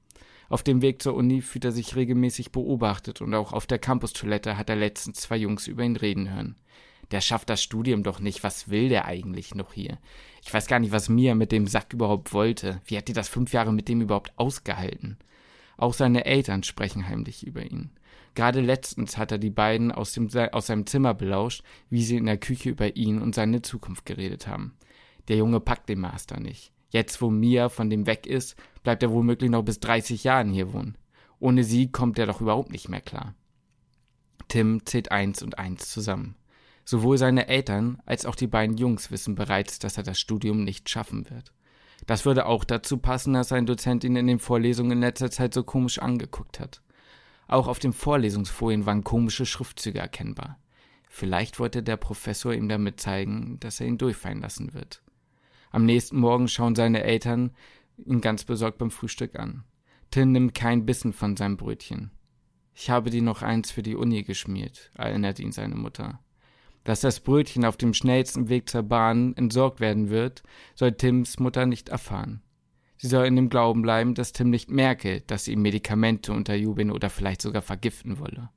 Auf 0.49 0.65
dem 0.65 0.83
Weg 0.83 1.03
zur 1.03 1.15
Uni 1.15 1.41
fühlt 1.41 1.67
er 1.67 1.71
sich 1.71 1.95
regelmäßig 1.95 2.51
beobachtet 2.51 3.21
und 3.21 3.33
auch 3.33 3.53
auf 3.53 3.69
der 3.69 3.79
Campustoilette 3.79 4.57
hat 4.57 4.69
er 4.71 4.75
letztens 4.75 5.21
zwei 5.21 5.37
Jungs 5.37 5.69
über 5.69 5.85
ihn 5.85 5.95
reden 5.95 6.35
hören. 6.35 6.57
Der 7.13 7.21
schafft 7.21 7.49
das 7.49 7.63
Studium 7.63 8.03
doch 8.03 8.19
nicht. 8.19 8.43
Was 8.43 8.71
will 8.71 8.89
der 8.89 9.05
eigentlich 9.05 9.55
noch 9.55 9.73
hier? 9.73 9.99
Ich 10.45 10.53
weiß 10.53 10.67
gar 10.67 10.81
nicht, 10.81 10.91
was 10.91 11.11
Mia 11.11 11.37
mit 11.37 11.53
dem 11.53 11.69
Sack 11.69 11.93
überhaupt 11.93 12.33
wollte. 12.33 12.81
Wie 12.87 12.97
hat 12.97 13.07
die 13.07 13.13
das 13.13 13.29
fünf 13.29 13.53
Jahre 13.53 13.73
mit 13.73 13.89
dem 13.89 14.01
überhaupt 14.01 14.33
ausgehalten? 14.37 15.17
Auch 15.77 15.95
seine 15.95 16.25
Eltern 16.25 16.65
sprechen 16.65 17.07
heimlich 17.07 17.47
über 17.47 17.63
ihn. 17.65 17.91
Gerade 18.35 18.61
letztens 18.61 19.19
hat 19.19 19.33
er 19.33 19.39
die 19.39 19.51
beiden 19.51 19.93
aus, 19.93 20.13
dem, 20.13 20.29
aus 20.53 20.67
seinem 20.67 20.87
Zimmer 20.87 21.15
belauscht, 21.15 21.63
wie 21.91 22.03
sie 22.03 22.17
in 22.17 22.27
der 22.27 22.39
Küche 22.39 22.71
über 22.71 22.97
ihn 22.97 23.21
und 23.21 23.35
seine 23.35 23.63
Zukunft 23.63 24.07
geredet 24.07 24.47
haben. 24.47 24.75
Der 25.29 25.37
Junge 25.37 25.61
packt 25.61 25.89
den 25.89 26.01
Master 26.01 26.41
nicht. 26.41 26.73
Jetzt, 26.91 27.23
wo 27.23 27.31
Mia 27.31 27.69
von 27.69 27.91
dem 27.91 28.07
weg 28.07 28.27
ist, 28.27 28.57
bleibt 28.83 29.03
er 29.03 29.11
womöglich 29.13 29.51
noch 29.51 29.63
bis 29.63 29.81
30 29.81 30.25
Jahren 30.25 30.53
hier 30.53 30.73
wohnen. 30.73 30.97
Ohne 31.39 31.65
sie 31.65 31.91
kommt 31.91 32.19
er 32.19 32.27
doch 32.27 32.41
überhaupt 32.41 32.71
nicht 32.71 32.89
mehr 32.89 33.01
klar. 33.01 33.35
Tim 34.49 34.85
zählt 34.85 35.11
eins 35.11 35.43
und 35.43 35.59
eins 35.59 35.91
zusammen. 35.91 36.37
Sowohl 36.85 37.17
seine 37.17 37.49
Eltern 37.49 38.03
als 38.07 38.27
auch 38.27 38.35
die 38.35 38.47
beiden 38.47 38.77
Jungs 38.77 39.11
wissen 39.11 39.35
bereits, 39.35 39.79
dass 39.79 39.97
er 39.97 40.03
das 40.03 40.21
Studium 40.21 40.65
nicht 40.65 40.91
schaffen 40.91 41.31
wird. 41.31 41.53
Das 42.07 42.25
würde 42.25 42.47
auch 42.47 42.65
dazu 42.65 42.99
passen, 42.99 43.35
dass 43.35 43.49
sein 43.49 43.67
Dozent 43.67 44.05
ihn 44.05 44.17
in 44.17 44.27
den 44.27 44.41
Vorlesungen 44.41 44.93
in 44.93 45.01
letzter 45.01 45.31
Zeit 45.31 45.55
so 45.55 45.63
komisch 45.63 46.01
angeguckt 46.01 46.59
hat. 46.59 46.83
Auch 47.53 47.69
auf 47.69 47.79
den 47.79 47.93
Vorlesungsfolien 47.93 48.87
waren 48.87 49.05
komische 49.05 49.45
Schriftzüge 49.45 49.99
erkennbar. 49.99 50.59
Vielleicht 51.11 51.59
wollte 51.59 51.83
der 51.83 51.99
Professor 51.99 52.55
ihm 52.55 52.67
damit 52.67 52.99
zeigen, 52.99 53.61
dass 53.61 53.79
er 53.79 53.89
ihn 53.89 53.99
durchfallen 53.99 54.41
lassen 54.41 54.73
wird. 54.73 55.03
Am 55.71 55.85
nächsten 55.85 56.17
Morgen 56.17 56.49
schauen 56.49 56.75
seine 56.75 57.03
Eltern 57.05 57.51
ihn 57.99 58.23
ganz 58.23 58.45
besorgt 58.45 58.79
beim 58.79 58.91
Frühstück 58.91 59.39
an. 59.39 59.65
Tim 60.11 60.33
nimmt 60.33 60.55
kein 60.55 60.87
Bissen 60.87 61.13
von 61.13 61.37
seinem 61.37 61.59
Brötchen. 61.59 62.11
Ich 62.73 62.89
habe 62.89 63.11
dir 63.11 63.21
noch 63.21 63.43
eins 63.43 63.71
für 63.71 63.83
die 63.83 63.97
Uni 63.97 64.23
geschmiert, 64.23 64.91
erinnert 64.95 65.39
ihn 65.39 65.53
seine 65.53 65.75
Mutter. 65.75 66.21
Dass 66.85 67.03
das 67.03 67.21
Brötchen 67.21 67.67
auf 67.67 67.77
dem 67.77 67.93
schnellsten 67.93 68.49
Weg 68.49 68.71
zur 68.71 68.83
Bahn 68.83 69.37
entsorgt 69.37 69.81
werden 69.81 70.09
wird, 70.09 70.43
soll 70.75 70.93
Tims 70.93 71.39
Mutter 71.39 71.67
nicht 71.67 71.91
erfahren. 71.91 72.41
Sie 73.03 73.09
soll 73.09 73.27
in 73.27 73.35
dem 73.35 73.49
Glauben 73.49 73.83
bleiben, 73.83 74.15
dass 74.15 74.33
Tim 74.33 74.51
nicht 74.51 74.71
merke, 74.71 75.23
dass 75.23 75.45
sie 75.45 75.55
ihm 75.55 75.63
Medikamente 75.63 76.33
unterjubeln 76.33 76.93
oder 76.93 77.11
vielleicht 77.11 77.43
sogar 77.43 77.61
vergiften 77.61 78.21
wolle. 78.21 78.51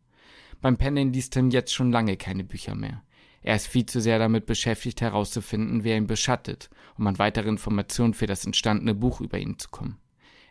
Beim 0.62 0.78
Pennen 0.78 1.12
liest 1.12 1.34
Tim 1.34 1.50
jetzt 1.50 1.74
schon 1.74 1.92
lange 1.92 2.16
keine 2.16 2.44
Bücher 2.44 2.76
mehr. 2.76 3.02
Er 3.42 3.56
ist 3.56 3.66
viel 3.66 3.88
zu 3.88 4.00
sehr 4.00 4.20
damit 4.20 4.46
beschäftigt, 4.46 5.02
herauszufinden, 5.02 5.84
wer 5.84 5.98
ihn 5.98 6.06
beschattet, 6.06 6.70
um 6.96 7.08
an 7.08 7.18
weitere 7.18 7.50
Informationen 7.50 8.14
für 8.14 8.28
das 8.28 8.46
entstandene 8.46 8.94
Buch 8.94 9.20
über 9.20 9.40
ihn 9.40 9.58
zu 9.58 9.70
kommen. 9.70 9.98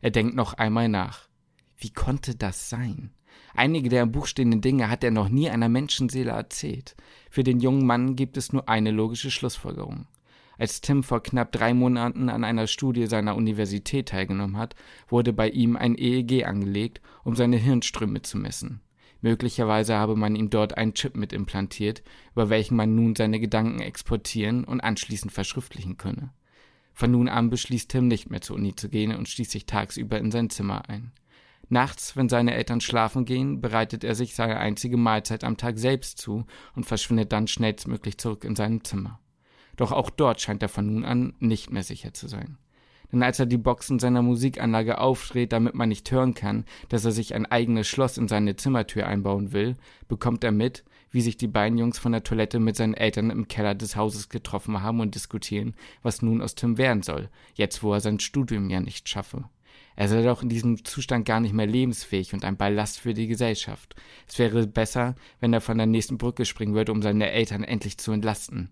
Er 0.00 0.10
denkt 0.10 0.34
noch 0.34 0.54
einmal 0.54 0.88
nach. 0.88 1.28
Wie 1.76 1.90
konnte 1.90 2.34
das 2.34 2.68
sein? 2.68 3.12
Einige 3.54 3.90
der 3.90 4.02
im 4.02 4.10
Buch 4.10 4.26
stehenden 4.26 4.60
Dinge 4.60 4.90
hat 4.90 5.04
er 5.04 5.12
noch 5.12 5.28
nie 5.28 5.50
einer 5.50 5.68
Menschenseele 5.68 6.32
erzählt. 6.32 6.96
Für 7.30 7.44
den 7.44 7.60
jungen 7.60 7.86
Mann 7.86 8.16
gibt 8.16 8.38
es 8.38 8.52
nur 8.52 8.68
eine 8.68 8.90
logische 8.90 9.30
Schlussfolgerung. 9.30 10.08
Als 10.58 10.80
Tim 10.80 11.02
vor 11.02 11.23
knapp 11.23 11.52
drei 11.52 11.75
Monaten 11.75 12.28
an 12.28 12.44
einer 12.44 12.66
Studie 12.66 13.06
seiner 13.06 13.37
Universität 13.37 14.08
teilgenommen 14.08 14.56
hat, 14.56 14.75
wurde 15.08 15.32
bei 15.32 15.49
ihm 15.49 15.76
ein 15.76 15.96
EEG 15.96 16.44
angelegt, 16.44 17.00
um 17.25 17.34
seine 17.34 17.56
Hirnströme 17.56 18.23
zu 18.23 18.38
messen. 18.38 18.80
Möglicherweise 19.20 19.94
habe 19.94 20.16
man 20.16 20.37
ihm 20.37 20.50
dort 20.50 20.76
einen 20.76 20.94
Chip 20.94 21.16
mit 21.16 21.32
implantiert, 21.32 22.02
über 22.32 22.50
welchen 22.50 22.76
man 22.76 22.94
nun 22.94 23.16
seine 23.16 23.40
Gedanken 23.40 23.80
exportieren 23.80 24.64
und 24.64 24.82
anschließend 24.82 25.32
verschriftlichen 25.32 25.96
könne. 25.96 26.34
Von 26.92 27.11
nun 27.11 27.28
an 27.28 27.50
beschließt 27.50 27.90
Tim 27.90 28.06
nicht 28.06 28.30
mehr 28.30 28.42
zur 28.42 28.56
Uni 28.56 28.76
zu 28.76 28.88
gehen 28.88 29.16
und 29.16 29.28
schließt 29.28 29.50
sich 29.50 29.66
tagsüber 29.66 30.18
in 30.18 30.30
sein 30.30 30.50
Zimmer 30.50 30.88
ein. 30.88 31.12
Nachts, 31.68 32.16
wenn 32.16 32.28
seine 32.28 32.54
Eltern 32.54 32.80
schlafen 32.80 33.25
gehen, 33.25 33.61
bereitet 33.61 34.04
er 34.04 34.14
sich 34.14 34.34
seine 34.34 34.58
einzige 34.58 34.96
Mahlzeit 34.96 35.42
am 35.42 35.56
Tag 35.56 35.78
selbst 35.78 36.18
zu 36.18 36.44
und 36.76 36.84
verschwindet 36.84 37.32
dann 37.32 37.49
schnellstmöglich 37.49 38.18
zurück 38.18 38.44
in 38.44 38.54
seinem 38.54 38.84
Zimmer. 38.84 39.18
Doch 39.76 39.92
auch 39.92 40.10
dort 40.10 40.40
scheint 40.40 40.62
er 40.62 40.68
von 40.68 40.86
nun 40.86 41.04
an 41.04 41.34
nicht 41.40 41.70
mehr 41.70 41.82
sicher 41.82 42.14
zu 42.14 42.28
sein. 42.28 42.58
Denn 43.12 43.22
als 43.22 43.38
er 43.38 43.46
die 43.46 43.58
Boxen 43.58 43.98
seiner 43.98 44.22
Musikanlage 44.22 44.98
aufdreht, 44.98 45.52
damit 45.52 45.74
man 45.74 45.88
nicht 45.88 46.10
hören 46.10 46.34
kann, 46.34 46.64
dass 46.88 47.04
er 47.04 47.12
sich 47.12 47.34
ein 47.34 47.46
eigenes 47.46 47.86
Schloss 47.86 48.18
in 48.18 48.26
seine 48.26 48.56
Zimmertür 48.56 49.06
einbauen 49.06 49.52
will, 49.52 49.76
bekommt 50.08 50.42
er 50.42 50.52
mit, 50.52 50.84
wie 51.10 51.20
sich 51.20 51.36
die 51.36 51.46
beiden 51.46 51.78
Jungs 51.78 51.98
von 51.98 52.10
der 52.10 52.24
Toilette 52.24 52.58
mit 52.58 52.74
seinen 52.74 52.94
Eltern 52.94 53.30
im 53.30 53.46
Keller 53.46 53.76
des 53.76 53.94
Hauses 53.94 54.30
getroffen 54.30 54.82
haben 54.82 54.98
und 54.98 55.14
diskutieren, 55.14 55.74
was 56.02 56.22
nun 56.22 56.42
aus 56.42 56.56
Tim 56.56 56.76
werden 56.76 57.02
soll, 57.02 57.30
jetzt 57.54 57.84
wo 57.84 57.92
er 57.92 58.00
sein 58.00 58.18
Studium 58.18 58.68
ja 58.68 58.80
nicht 58.80 59.08
schaffe. 59.08 59.44
Er 59.94 60.08
sei 60.08 60.22
doch 60.22 60.42
in 60.42 60.48
diesem 60.48 60.84
Zustand 60.84 61.24
gar 61.24 61.38
nicht 61.38 61.54
mehr 61.54 61.66
lebensfähig 61.68 62.34
und 62.34 62.44
ein 62.44 62.56
Ballast 62.56 62.98
für 62.98 63.14
die 63.14 63.28
Gesellschaft. 63.28 63.94
Es 64.26 64.40
wäre 64.40 64.66
besser, 64.66 65.14
wenn 65.38 65.52
er 65.52 65.60
von 65.60 65.78
der 65.78 65.86
nächsten 65.86 66.18
Brücke 66.18 66.44
springen 66.44 66.74
würde, 66.74 66.90
um 66.90 67.00
seine 67.00 67.30
Eltern 67.30 67.62
endlich 67.62 67.96
zu 67.98 68.10
entlasten. 68.10 68.70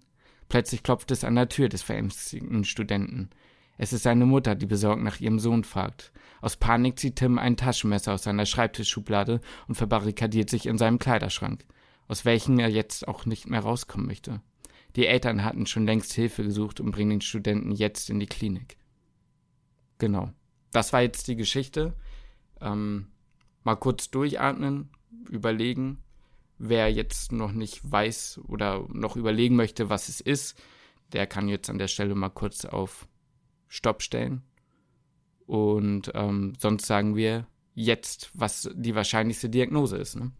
Plötzlich 0.53 0.83
klopft 0.83 1.11
es 1.11 1.25
an 1.25 1.35
der 1.35 1.49
Tür 1.49 1.71
des 1.71 1.81
verängstigten 1.81 2.65
Studenten. 2.65 3.31
Es 3.79 3.95
ist 3.95 4.03
seine 4.03 4.27
Mutter, 4.27 4.55
die 4.55 4.67
besorgt 4.67 5.03
nach 5.03 5.19
ihrem 5.19 5.39
Sohn 5.39 5.65
fragt. 5.65 6.13
Aus 6.43 6.59
Panik 6.59 6.99
zieht 6.99 7.17
Tim 7.17 7.39
ein 7.39 7.57
Taschenmesser 7.57 8.13
aus 8.13 8.25
seiner 8.25 8.45
Schreibtischschublade 8.45 9.41
und 9.67 9.77
verbarrikadiert 9.77 10.51
sich 10.51 10.67
in 10.67 10.77
seinem 10.77 10.99
Kleiderschrank, 10.99 11.65
aus 12.07 12.27
welchem 12.27 12.59
er 12.59 12.69
jetzt 12.69 13.09
auch 13.09 13.25
nicht 13.25 13.49
mehr 13.49 13.61
rauskommen 13.61 14.07
möchte. 14.07 14.43
Die 14.95 15.07
Eltern 15.07 15.43
hatten 15.43 15.65
schon 15.65 15.87
längst 15.87 16.13
Hilfe 16.13 16.45
gesucht 16.45 16.81
und 16.81 16.91
bringen 16.91 17.13
den 17.13 17.21
Studenten 17.23 17.73
jetzt 17.73 18.11
in 18.11 18.21
die 18.21 18.27
Klinik. 18.27 18.77
Genau. 19.97 20.35
Das 20.71 20.93
war 20.93 21.01
jetzt 21.01 21.29
die 21.29 21.37
Geschichte. 21.37 21.95
Ähm, 22.61 23.07
mal 23.65 23.77
kurz 23.77 24.11
durchatmen, 24.11 24.91
überlegen 25.31 26.03
wer 26.59 26.91
jetzt 26.91 27.33
noch 27.33 27.53
nicht 27.53 27.81
weiß 27.83 28.41
oder 28.47 28.87
noch 28.93 29.17
überlegen 29.17 29.57
möchte, 29.57 29.89
was 29.89 30.09
es 30.09 30.21
ist, 30.21 30.57
der 31.13 31.27
kann 31.27 31.49
jetzt 31.49 31.69
an 31.71 31.79
der 31.79 31.89
Stelle 31.89 32.15
mal 32.15 32.31
kurz 32.31 32.65
auf 32.65 33.07
Stopp 33.69 34.03
stellen. 34.03 34.43
Und 35.47 36.13
ähm, 36.15 36.55
sonst 36.59 36.87
sagen 36.87 37.17
wir 37.17 37.47
jetzt, 37.75 38.31
was 38.35 38.71
die 38.75 38.95
wahrscheinlichste 38.95 39.49
Diagnose 39.49 39.97
ist. 39.97 40.17
Ne? 40.17 40.33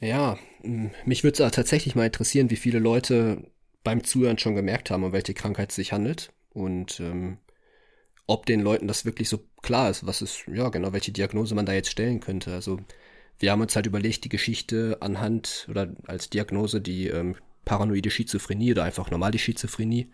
Ja, 0.00 0.38
mich 1.04 1.24
würde 1.24 1.42
es 1.42 1.52
tatsächlich 1.52 1.94
mal 1.94 2.06
interessieren, 2.06 2.50
wie 2.50 2.56
viele 2.56 2.78
Leute 2.78 3.50
beim 3.82 4.02
Zuhören 4.02 4.38
schon 4.38 4.54
gemerkt 4.54 4.90
haben, 4.90 5.04
um 5.04 5.12
welche 5.12 5.34
Krankheit 5.34 5.70
es 5.70 5.76
sich 5.76 5.92
handelt. 5.92 6.32
Und 6.50 7.00
ähm, 7.00 7.38
ob 8.26 8.46
den 8.46 8.60
Leuten 8.60 8.88
das 8.88 9.04
wirklich 9.04 9.28
so 9.28 9.40
klar 9.62 9.90
ist, 9.90 10.06
was 10.06 10.22
ist, 10.22 10.46
ja, 10.46 10.68
genau, 10.70 10.92
welche 10.92 11.12
Diagnose 11.12 11.54
man 11.54 11.66
da 11.66 11.72
jetzt 11.72 11.90
stellen 11.90 12.20
könnte. 12.20 12.52
Also 12.52 12.80
wir 13.38 13.52
haben 13.52 13.60
uns 13.60 13.76
halt 13.76 13.86
überlegt, 13.86 14.24
die 14.24 14.28
Geschichte 14.28 14.98
anhand 15.00 15.66
oder 15.68 15.94
als 16.06 16.30
Diagnose 16.30 16.80
die 16.80 17.08
ähm, 17.08 17.36
paranoide 17.64 18.10
Schizophrenie 18.10 18.72
oder 18.72 18.84
einfach 18.84 19.10
normal 19.10 19.32
die 19.32 19.38
Schizophrenie 19.38 20.10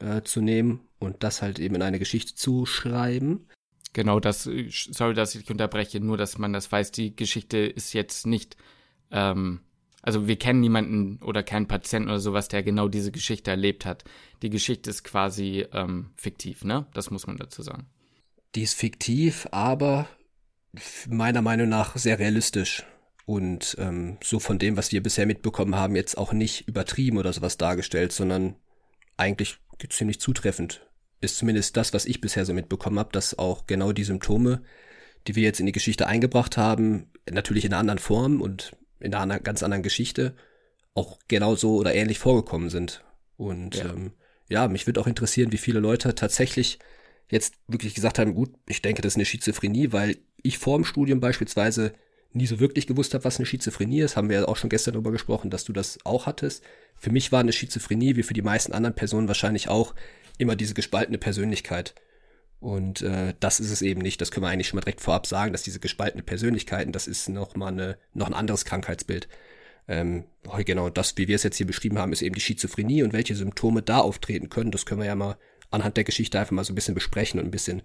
äh, 0.00 0.22
zu 0.22 0.40
nehmen 0.40 0.80
und 0.98 1.22
das 1.22 1.42
halt 1.42 1.58
eben 1.58 1.74
in 1.74 1.82
eine 1.82 1.98
Geschichte 1.98 2.34
zu 2.34 2.66
schreiben. 2.66 3.46
Genau, 3.92 4.18
das, 4.18 4.48
sorry, 4.70 5.14
dass 5.14 5.34
ich 5.36 5.48
unterbreche, 5.50 6.00
nur 6.00 6.16
dass 6.16 6.36
man 6.38 6.52
das 6.52 6.70
weiß, 6.70 6.90
die 6.90 7.14
Geschichte 7.14 7.58
ist 7.58 7.92
jetzt 7.92 8.26
nicht, 8.26 8.56
ähm, 9.12 9.60
also 10.02 10.26
wir 10.26 10.36
kennen 10.36 10.60
niemanden 10.60 11.22
oder 11.22 11.42
keinen 11.42 11.68
Patienten 11.68 12.08
oder 12.08 12.18
sowas, 12.18 12.48
der 12.48 12.62
genau 12.62 12.88
diese 12.88 13.12
Geschichte 13.12 13.52
erlebt 13.52 13.86
hat. 13.86 14.04
Die 14.42 14.50
Geschichte 14.50 14.90
ist 14.90 15.04
quasi 15.04 15.66
ähm, 15.72 16.10
fiktiv, 16.16 16.64
ne? 16.64 16.86
Das 16.92 17.10
muss 17.10 17.26
man 17.26 17.36
dazu 17.36 17.62
sagen. 17.62 17.86
Die 18.54 18.62
ist 18.62 18.74
fiktiv, 18.74 19.46
aber 19.52 20.08
meiner 21.08 21.42
Meinung 21.42 21.68
nach 21.68 21.96
sehr 21.96 22.18
realistisch 22.18 22.84
und 23.26 23.76
ähm, 23.78 24.18
so 24.22 24.38
von 24.38 24.58
dem, 24.58 24.76
was 24.76 24.92
wir 24.92 25.02
bisher 25.02 25.26
mitbekommen 25.26 25.74
haben, 25.74 25.96
jetzt 25.96 26.18
auch 26.18 26.32
nicht 26.32 26.68
übertrieben 26.68 27.18
oder 27.18 27.32
sowas 27.32 27.56
dargestellt, 27.56 28.12
sondern 28.12 28.56
eigentlich 29.16 29.58
ziemlich 29.88 30.20
zutreffend. 30.20 30.86
Ist 31.20 31.38
zumindest 31.38 31.76
das, 31.76 31.94
was 31.94 32.04
ich 32.04 32.20
bisher 32.20 32.44
so 32.44 32.52
mitbekommen 32.52 32.98
habe, 32.98 33.12
dass 33.12 33.38
auch 33.38 33.66
genau 33.66 33.92
die 33.92 34.04
Symptome, 34.04 34.62
die 35.26 35.36
wir 35.36 35.42
jetzt 35.42 35.60
in 35.60 35.66
die 35.66 35.72
Geschichte 35.72 36.06
eingebracht 36.06 36.56
haben, 36.56 37.10
natürlich 37.30 37.64
in 37.64 37.72
einer 37.72 37.80
anderen 37.80 37.98
Form 37.98 38.42
und 38.42 38.76
in 39.00 39.14
einer 39.14 39.40
ganz 39.40 39.62
anderen 39.62 39.82
Geschichte, 39.82 40.34
auch 40.94 41.18
genauso 41.28 41.76
oder 41.76 41.94
ähnlich 41.94 42.18
vorgekommen 42.18 42.68
sind. 42.68 43.04
Und 43.36 43.76
ja, 43.76 43.86
ähm, 43.86 44.12
ja 44.48 44.68
mich 44.68 44.86
würde 44.86 45.00
auch 45.00 45.06
interessieren, 45.06 45.52
wie 45.52 45.58
viele 45.58 45.80
Leute 45.80 46.14
tatsächlich 46.14 46.78
jetzt 47.30 47.54
wirklich 47.66 47.94
gesagt 47.94 48.18
haben, 48.18 48.34
gut, 48.34 48.50
ich 48.68 48.82
denke, 48.82 49.02
das 49.02 49.14
ist 49.14 49.16
eine 49.16 49.24
Schizophrenie, 49.24 49.92
weil 49.92 50.18
ich 50.44 50.58
vor 50.58 50.78
dem 50.78 50.84
Studium 50.84 51.18
beispielsweise 51.18 51.94
nie 52.32 52.46
so 52.46 52.60
wirklich 52.60 52.86
gewusst 52.86 53.14
habe, 53.14 53.24
was 53.24 53.38
eine 53.38 53.46
Schizophrenie 53.46 54.00
ist. 54.00 54.16
Haben 54.16 54.28
wir 54.28 54.40
ja 54.40 54.44
auch 54.48 54.56
schon 54.56 54.70
gestern 54.70 54.92
darüber 54.92 55.10
gesprochen, 55.10 55.50
dass 55.50 55.64
du 55.64 55.72
das 55.72 55.98
auch 56.04 56.26
hattest. 56.26 56.62
Für 56.96 57.10
mich 57.10 57.32
war 57.32 57.40
eine 57.40 57.52
Schizophrenie, 57.52 58.16
wie 58.16 58.22
für 58.22 58.34
die 58.34 58.42
meisten 58.42 58.72
anderen 58.72 58.94
Personen 58.94 59.28
wahrscheinlich 59.28 59.68
auch, 59.68 59.94
immer 60.36 60.56
diese 60.56 60.74
gespaltene 60.74 61.18
Persönlichkeit. 61.18 61.94
Und 62.60 63.02
äh, 63.02 63.34
das 63.40 63.60
ist 63.60 63.70
es 63.70 63.82
eben 63.82 64.00
nicht. 64.00 64.20
Das 64.20 64.30
können 64.30 64.44
wir 64.44 64.50
eigentlich 64.50 64.68
schon 64.68 64.76
mal 64.76 64.82
direkt 64.82 65.00
vorab 65.00 65.26
sagen, 65.26 65.52
dass 65.52 65.62
diese 65.62 65.80
gespaltene 65.80 66.22
Persönlichkeiten, 66.22 66.92
das 66.92 67.06
ist 67.06 67.28
noch 67.28 67.56
mal 67.56 67.68
eine, 67.68 67.98
noch 68.12 68.26
ein 68.26 68.34
anderes 68.34 68.64
Krankheitsbild. 68.64 69.28
Ähm, 69.86 70.24
genau, 70.64 70.90
das, 70.90 71.16
wie 71.16 71.28
wir 71.28 71.36
es 71.36 71.42
jetzt 71.42 71.56
hier 71.56 71.66
beschrieben 71.66 71.98
haben, 71.98 72.12
ist 72.12 72.22
eben 72.22 72.34
die 72.34 72.40
Schizophrenie 72.40 73.02
und 73.02 73.12
welche 73.12 73.34
Symptome 73.34 73.82
da 73.82 73.98
auftreten 73.98 74.48
können, 74.48 74.70
das 74.70 74.86
können 74.86 75.00
wir 75.00 75.06
ja 75.06 75.14
mal 75.14 75.36
anhand 75.70 75.96
der 75.96 76.04
Geschichte 76.04 76.38
einfach 76.38 76.52
mal 76.52 76.64
so 76.64 76.72
ein 76.72 76.76
bisschen 76.76 76.94
besprechen 76.94 77.38
und 77.38 77.46
ein 77.46 77.50
bisschen, 77.50 77.82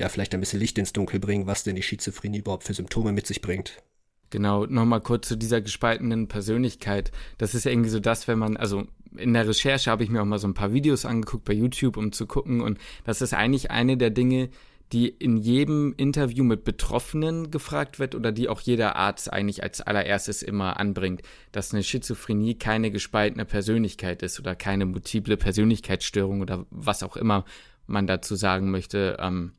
ja, 0.00 0.08
vielleicht 0.08 0.34
ein 0.34 0.40
bisschen 0.40 0.60
Licht 0.60 0.78
ins 0.78 0.92
Dunkel 0.92 1.20
bringen, 1.20 1.46
was 1.46 1.62
denn 1.62 1.76
die 1.76 1.82
Schizophrenie 1.82 2.38
überhaupt 2.38 2.64
für 2.64 2.74
Symptome 2.74 3.12
mit 3.12 3.26
sich 3.26 3.42
bringt. 3.42 3.82
Genau, 4.30 4.64
nochmal 4.64 5.00
kurz 5.02 5.28
zu 5.28 5.36
dieser 5.36 5.60
gespaltenen 5.60 6.26
Persönlichkeit. 6.26 7.12
Das 7.36 7.54
ist 7.54 7.66
irgendwie 7.66 7.90
so 7.90 8.00
das, 8.00 8.26
wenn 8.26 8.38
man, 8.38 8.56
also 8.56 8.84
in 9.16 9.34
der 9.34 9.46
Recherche 9.46 9.90
habe 9.90 10.02
ich 10.02 10.08
mir 10.08 10.22
auch 10.22 10.26
mal 10.26 10.38
so 10.38 10.48
ein 10.48 10.54
paar 10.54 10.72
Videos 10.72 11.04
angeguckt 11.04 11.44
bei 11.44 11.52
YouTube, 11.52 11.98
um 11.98 12.12
zu 12.12 12.26
gucken. 12.26 12.62
Und 12.62 12.78
das 13.04 13.20
ist 13.20 13.34
eigentlich 13.34 13.70
eine 13.70 13.98
der 13.98 14.10
Dinge, 14.10 14.48
die 14.92 15.08
in 15.08 15.36
jedem 15.36 15.94
Interview 15.96 16.44
mit 16.44 16.64
Betroffenen 16.64 17.50
gefragt 17.50 17.98
wird 17.98 18.14
oder 18.14 18.32
die 18.32 18.48
auch 18.48 18.60
jeder 18.60 18.96
Arzt 18.96 19.30
eigentlich 19.30 19.62
als 19.62 19.82
allererstes 19.82 20.42
immer 20.42 20.80
anbringt, 20.80 21.22
dass 21.52 21.74
eine 21.74 21.82
Schizophrenie 21.82 22.54
keine 22.54 22.90
gespaltene 22.90 23.44
Persönlichkeit 23.44 24.22
ist 24.22 24.40
oder 24.40 24.56
keine 24.56 24.86
multiple 24.86 25.36
Persönlichkeitsstörung 25.36 26.40
oder 26.40 26.64
was 26.70 27.02
auch 27.02 27.16
immer 27.16 27.44
man 27.86 28.06
dazu 28.06 28.34
sagen 28.34 28.70
möchte. 28.70 29.18
Ähm, 29.20 29.52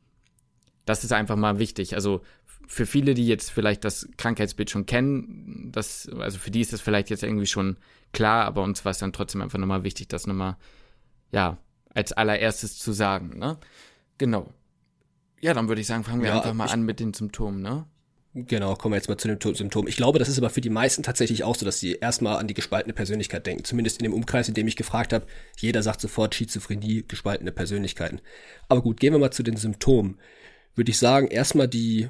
das 0.85 1.03
ist 1.03 1.13
einfach 1.13 1.35
mal 1.35 1.59
wichtig. 1.59 1.95
Also 1.95 2.21
für 2.67 2.85
viele, 2.85 3.13
die 3.13 3.27
jetzt 3.27 3.51
vielleicht 3.51 3.83
das 3.83 4.07
Krankheitsbild 4.17 4.69
schon 4.69 4.85
kennen, 4.85 5.71
das, 5.71 6.09
also 6.19 6.37
für 6.37 6.51
die 6.51 6.61
ist 6.61 6.73
das 6.73 6.81
vielleicht 6.81 7.09
jetzt 7.09 7.23
irgendwie 7.23 7.45
schon 7.45 7.77
klar, 8.13 8.45
aber 8.45 8.63
uns 8.63 8.85
war 8.85 8.91
es 8.91 8.99
dann 8.99 9.13
trotzdem 9.13 9.41
einfach 9.41 9.59
nochmal 9.59 9.83
wichtig, 9.83 10.07
das 10.07 10.27
nochmal, 10.27 10.57
ja, 11.31 11.57
als 11.93 12.13
allererstes 12.13 12.79
zu 12.79 12.93
sagen, 12.93 13.37
ne? 13.37 13.57
Genau. 14.17 14.53
Ja, 15.41 15.53
dann 15.53 15.67
würde 15.67 15.81
ich 15.81 15.87
sagen, 15.87 16.03
fangen 16.03 16.21
wir 16.21 16.29
ja, 16.29 16.37
einfach 16.37 16.53
mal 16.53 16.69
an 16.69 16.83
mit 16.83 16.99
den 16.99 17.13
Symptomen, 17.13 17.61
ne? 17.61 17.85
Genau, 18.33 18.75
kommen 18.75 18.93
wir 18.93 18.97
jetzt 18.97 19.09
mal 19.09 19.17
zu 19.17 19.27
den 19.27 19.55
Symptomen. 19.55 19.89
Ich 19.89 19.97
glaube, 19.97 20.17
das 20.17 20.29
ist 20.29 20.37
aber 20.37 20.49
für 20.49 20.61
die 20.61 20.69
meisten 20.69 21.03
tatsächlich 21.03 21.43
auch 21.43 21.55
so, 21.55 21.65
dass 21.65 21.81
sie 21.81 21.95
erstmal 21.95 22.37
an 22.37 22.47
die 22.47 22.53
gespaltene 22.53 22.93
Persönlichkeit 22.93 23.45
denken. 23.45 23.65
Zumindest 23.65 23.99
in 23.99 24.05
dem 24.05 24.13
Umkreis, 24.13 24.47
in 24.47 24.53
dem 24.53 24.67
ich 24.67 24.77
gefragt 24.77 25.11
habe. 25.11 25.25
Jeder 25.57 25.83
sagt 25.83 25.99
sofort 25.99 26.33
Schizophrenie, 26.33 27.03
gespaltene 27.05 27.51
Persönlichkeiten. 27.51 28.21
Aber 28.69 28.81
gut, 28.81 29.01
gehen 29.01 29.11
wir 29.13 29.19
mal 29.19 29.31
zu 29.31 29.43
den 29.43 29.57
Symptomen. 29.57 30.17
Würde 30.75 30.91
ich 30.91 30.97
sagen, 30.97 31.27
erstmal 31.27 31.67
die, 31.67 32.09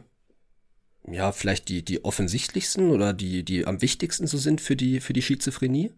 ja, 1.08 1.32
vielleicht 1.32 1.70
die, 1.70 1.84
die 1.84 2.04
offensichtlichsten 2.06 2.92
oder 2.92 3.14
die, 3.14 3.44
die 3.44 3.66
am 3.66 3.82
wichtigsten 3.82 4.28
so 4.28 4.38
sind 4.38 4.62
für 4.62 4.76
die, 4.76 5.00
für 5.00 5.14
die 5.14 5.22
Schizophrenie. 5.22 5.92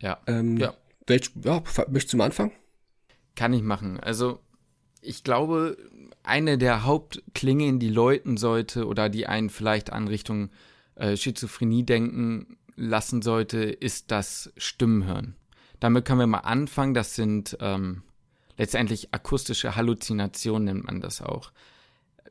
Ja. 0.00 0.20
Ähm, 0.26 0.56
ja. 0.56 0.74
Welch, 1.06 1.30
ja, 1.44 1.62
möchtest 1.88 2.12
du 2.12 2.16
mal 2.16 2.26
anfangen? 2.26 2.52
Kann 3.34 3.52
ich 3.52 3.62
machen. 3.62 4.00
Also, 4.00 4.40
ich 5.00 5.22
glaube, 5.22 5.76
eine 6.22 6.58
der 6.58 6.84
Hauptklingen, 6.84 7.78
die 7.78 7.90
läuten 7.90 8.36
sollte 8.36 8.86
oder 8.86 9.08
die 9.08 9.26
einen 9.26 9.50
vielleicht 9.50 9.92
an 9.92 10.08
Richtung 10.08 10.50
äh, 10.96 11.16
Schizophrenie 11.16 11.84
denken 11.84 12.56
lassen 12.74 13.22
sollte, 13.22 13.58
ist 13.58 14.10
das 14.10 14.52
Stimmenhören. 14.56 15.36
Damit 15.80 16.04
können 16.04 16.20
wir 16.20 16.26
mal 16.26 16.38
anfangen. 16.38 16.94
Das 16.94 17.14
sind 17.14 17.56
ähm, 17.60 18.02
letztendlich 18.56 19.12
akustische 19.12 19.76
Halluzinationen, 19.76 20.64
nennt 20.64 20.86
man 20.86 21.00
das 21.00 21.22
auch. 21.22 21.52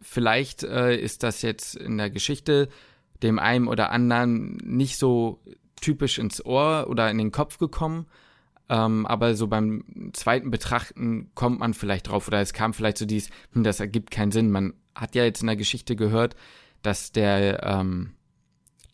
Vielleicht 0.08 0.62
äh, 0.62 0.96
ist 0.96 1.24
das 1.24 1.42
jetzt 1.42 1.76
in 1.76 1.98
der 1.98 2.12
Geschichte 2.12 2.70
dem 3.24 3.40
einen 3.40 3.68
oder 3.68 3.92
anderen 3.92 4.58
nicht 4.58 4.98
so 5.00 5.42
typisch 5.82 6.20
ins 6.20 6.46
Ohr 6.46 6.86
oder 6.88 7.10
in 7.10 7.18
den 7.18 7.32
Kopf 7.32 7.58
gekommen. 7.58 8.06
Ähm, 8.70 9.08
aber 9.08 9.34
so 9.34 9.48
beim 9.48 10.12
zweiten 10.14 10.52
Betrachten 10.52 11.32
kommt 11.34 11.60
man 11.60 11.74
vielleicht 11.74 12.08
drauf 12.08 12.28
oder 12.28 12.40
es 12.40 12.54
kam 12.54 12.76
vielleicht 12.76 13.00
so 13.00 13.06
dies, 13.06 13.32
hm, 13.54 13.64
das 13.64 13.80
ergibt 13.80 14.12
keinen 14.12 14.32
Sinn. 14.32 14.52
Man 14.52 14.74
hat 14.94 15.16
ja 15.16 15.24
jetzt 15.24 15.42
in 15.42 15.48
der 15.48 15.56
Geschichte 15.56 15.96
gehört, 15.96 16.36
dass 16.84 17.12
der 17.12 17.64
ähm, 17.64 18.12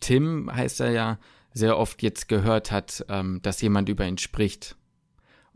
Tim, 0.00 0.50
heißt 0.50 0.80
er 0.80 0.92
ja, 0.92 1.18
sehr 1.52 1.76
oft 1.76 2.02
jetzt 2.02 2.26
gehört 2.26 2.72
hat, 2.72 3.04
ähm, 3.10 3.40
dass 3.42 3.60
jemand 3.60 3.90
über 3.90 4.06
ihn 4.06 4.16
spricht. 4.16 4.76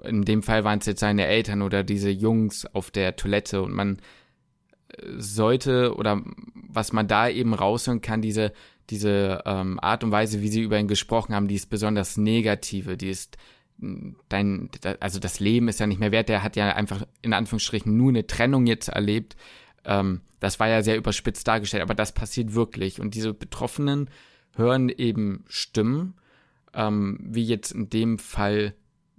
In 0.02 0.22
dem 0.22 0.42
Fall 0.42 0.64
waren 0.64 0.80
es 0.80 0.86
jetzt 0.86 1.00
seine 1.00 1.26
Eltern 1.26 1.62
oder 1.62 1.82
diese 1.82 2.10
Jungs 2.10 2.66
auf 2.66 2.90
der 2.90 3.16
Toilette 3.16 3.62
und 3.62 3.72
man 3.72 3.96
sollte 5.16 5.94
oder 5.94 6.22
was 6.52 6.92
man 6.92 7.08
da 7.08 7.28
eben 7.28 7.54
raushören 7.54 8.00
kann, 8.00 8.22
diese, 8.22 8.52
diese 8.90 9.42
ähm, 9.44 9.78
Art 9.80 10.04
und 10.04 10.12
Weise, 10.12 10.42
wie 10.42 10.48
sie 10.48 10.62
über 10.62 10.78
ihn 10.78 10.88
gesprochen 10.88 11.34
haben, 11.34 11.48
die 11.48 11.54
ist 11.54 11.70
besonders 11.70 12.16
negative, 12.16 12.96
die 12.96 13.10
ist 13.10 13.36
dein, 14.28 14.70
also 15.00 15.18
das 15.18 15.40
Leben 15.40 15.68
ist 15.68 15.80
ja 15.80 15.86
nicht 15.86 16.00
mehr 16.00 16.12
wert, 16.12 16.28
der 16.28 16.42
hat 16.42 16.56
ja 16.56 16.74
einfach 16.74 17.06
in 17.22 17.32
Anführungsstrichen 17.32 17.94
nur 17.96 18.08
eine 18.08 18.26
Trennung 18.26 18.66
jetzt 18.66 18.88
erlebt. 18.88 19.36
Ähm, 19.84 20.22
das 20.40 20.60
war 20.60 20.68
ja 20.68 20.82
sehr 20.82 20.96
überspitzt 20.96 21.46
dargestellt, 21.46 21.82
aber 21.82 21.94
das 21.94 22.12
passiert 22.12 22.54
wirklich. 22.54 23.00
Und 23.00 23.14
diese 23.14 23.34
Betroffenen 23.34 24.08
hören 24.54 24.88
eben 24.88 25.44
Stimmen, 25.48 26.14
ähm, 26.74 27.18
wie 27.22 27.44
jetzt 27.44 27.72
in 27.72 27.90
dem 27.90 28.18
Fall 28.18 28.74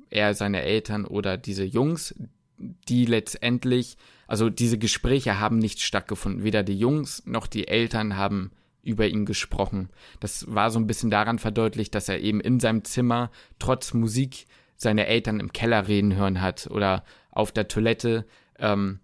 er 0.09 0.33
seine 0.33 0.61
Eltern 0.63 1.05
oder 1.05 1.37
diese 1.37 1.63
Jungs, 1.63 2.15
die 2.57 3.05
letztendlich, 3.05 3.97
also 4.27 4.49
diese 4.49 4.77
Gespräche 4.77 5.39
haben 5.39 5.59
nicht 5.59 5.81
stattgefunden. 5.81 6.43
Weder 6.43 6.63
die 6.63 6.77
Jungs 6.77 7.23
noch 7.25 7.47
die 7.47 7.67
Eltern 7.67 8.17
haben 8.17 8.51
über 8.83 9.07
ihn 9.07 9.25
gesprochen. 9.25 9.89
Das 10.19 10.45
war 10.53 10.71
so 10.71 10.79
ein 10.79 10.87
bisschen 10.87 11.11
daran 11.11 11.39
verdeutlicht, 11.39 11.93
dass 11.93 12.09
er 12.09 12.19
eben 12.19 12.39
in 12.39 12.59
seinem 12.59 12.83
Zimmer 12.83 13.31
trotz 13.59 13.93
Musik 13.93 14.45
seine 14.77 15.07
Eltern 15.07 15.39
im 15.39 15.51
Keller 15.51 15.87
reden 15.87 16.15
hören 16.15 16.41
hat 16.41 16.67
oder 16.67 17.03
auf 17.31 17.51
der 17.51 17.67
Toilette. 17.67 18.25
Ähm, 18.59 18.99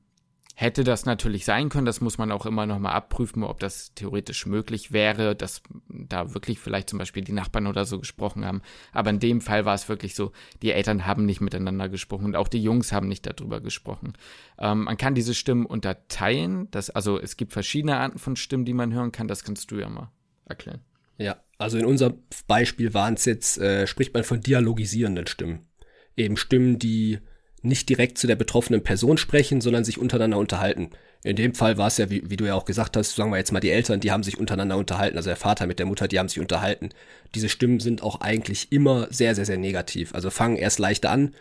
hätte 0.55 0.83
das 0.83 1.05
natürlich 1.05 1.45
sein 1.45 1.69
können, 1.69 1.86
das 1.86 2.00
muss 2.00 2.17
man 2.17 2.31
auch 2.31 2.45
immer 2.45 2.65
noch 2.65 2.77
mal 2.77 2.91
abprüfen, 2.91 3.43
ob 3.43 3.60
das 3.60 3.93
theoretisch 3.95 4.45
möglich 4.45 4.91
wäre, 4.91 5.36
dass 5.36 5.63
da 5.89 6.33
wirklich 6.33 6.60
vielleicht 6.60 6.89
zum 6.89 7.00
Beispiel 7.00 7.24
die 7.24 7.31
Nachbarn 7.31 7.65
oder 7.65 7.86
so 7.86 8.00
gesprochen 8.00 8.45
haben. 8.45 8.62
Aber 8.91 9.10
in 9.10 9.19
dem 9.19 9.41
Fall 9.41 9.65
war 9.65 9.74
es 9.74 9.89
wirklich 9.89 10.13
so, 10.13 10.31
die 10.62 10.72
Eltern 10.72 11.07
haben 11.07 11.25
nicht 11.25 11.41
miteinander 11.41 11.89
gesprochen 11.89 12.25
und 12.25 12.36
auch 12.36 12.48
die 12.48 12.62
Jungs 12.62 12.91
haben 12.91 13.07
nicht 13.07 13.25
darüber 13.25 13.62
gesprochen. 13.62 14.13
Ähm, 14.60 14.83
man 14.83 14.98
kann 14.98 15.15
diese 15.15 15.33
Stimmen 15.33 15.65
unterteilen, 15.65 16.69
das, 16.69 16.91
also 16.91 17.19
es 17.19 17.36
gibt 17.36 17.51
verschiedene 17.51 17.98
Arten 17.98 18.19
von 18.19 18.36
Stimmen, 18.36 18.65
die 18.65 18.74
man 18.74 18.93
hören 18.93 19.12
kann, 19.12 19.27
das 19.27 19.43
kannst 19.43 19.72
du 19.72 19.79
ja 19.79 19.89
mal 19.89 20.12
erklären. 20.45 20.81
Ja, 21.17 21.38
also 21.57 21.77
in 21.77 21.86
unserem 21.86 22.19
Beispiel 22.48 22.93
waren 22.93 23.15
es 23.15 23.25
jetzt, 23.25 23.57
äh, 23.57 23.88
spricht 23.88 24.13
man 24.13 24.24
von 24.24 24.41
dialogisierenden 24.41 25.25
Stimmen. 25.25 25.67
Eben 26.15 26.38
Stimmen, 26.38 26.77
die 26.77 27.19
nicht 27.63 27.88
direkt 27.89 28.17
zu 28.17 28.27
der 28.27 28.36
betroffenen 28.36 28.84
Person 28.84 29.17
sprechen, 29.17 29.62
sondern 29.62 29.86
sich 29.86 29.98
untereinander 29.98 30.38
unterhalten. 30.38 30.89
In 31.24 31.38
dem 31.38 31.55
Fall 31.55 31.77
war 31.77 31.88
es 31.88 31.98
ja, 31.98 32.10
wie, 32.10 32.29
wie, 32.29 32.36
du 32.36 32.46
ja 32.46 32.55
auch 32.55 32.65
gesagt 32.65 32.98
hast, 32.98 33.15
sagen 33.15 33.32
wir 33.32 33.38
jetzt 33.38 33.53
mal 33.53 33.62
die 33.62 33.72
Eltern, 33.72 34.01
die 34.01 34.12
haben 34.12 34.24
sich 34.24 34.38
untereinander 34.38 34.77
unterhalten, 34.77 35.15
also 35.15 35.29
der 35.29 35.38
Vater 35.38 35.65
mit 35.65 35.79
der 35.79 35.86
Mutter, 35.86 36.10
die 36.10 36.20
haben 36.20 36.27
sich 36.27 36.41
unterhalten. 36.41 36.89
Diese 37.34 37.48
Stimmen 37.48 37.79
sind 37.79 38.03
auch 38.03 38.20
eigentlich 38.20 38.74
immer 38.74 39.08
sehr, 39.12 39.34
sehr, 39.34 39.46
sehr 39.46 39.58
negativ. 39.58 40.13
Also 40.13 40.29
fangen 40.29 40.58
erst 40.58 40.79
leicht 40.79 41.05
an 41.05 41.34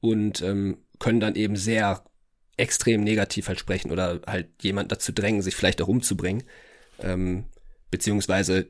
und 0.00 0.42
ähm, 0.42 0.78
können 0.98 1.20
dann 1.20 1.36
eben 1.36 1.54
sehr 1.54 2.02
extrem 2.56 3.04
negativ 3.04 3.46
halt 3.46 3.60
sprechen 3.60 3.92
oder 3.92 4.20
halt 4.26 4.48
jemand 4.60 4.90
dazu 4.90 5.12
drängen, 5.12 5.42
sich 5.42 5.54
vielleicht 5.54 5.80
auch 5.80 5.88
umzubringen. 5.88 6.42
Ähm, 7.00 7.44
beziehungsweise 7.92 8.66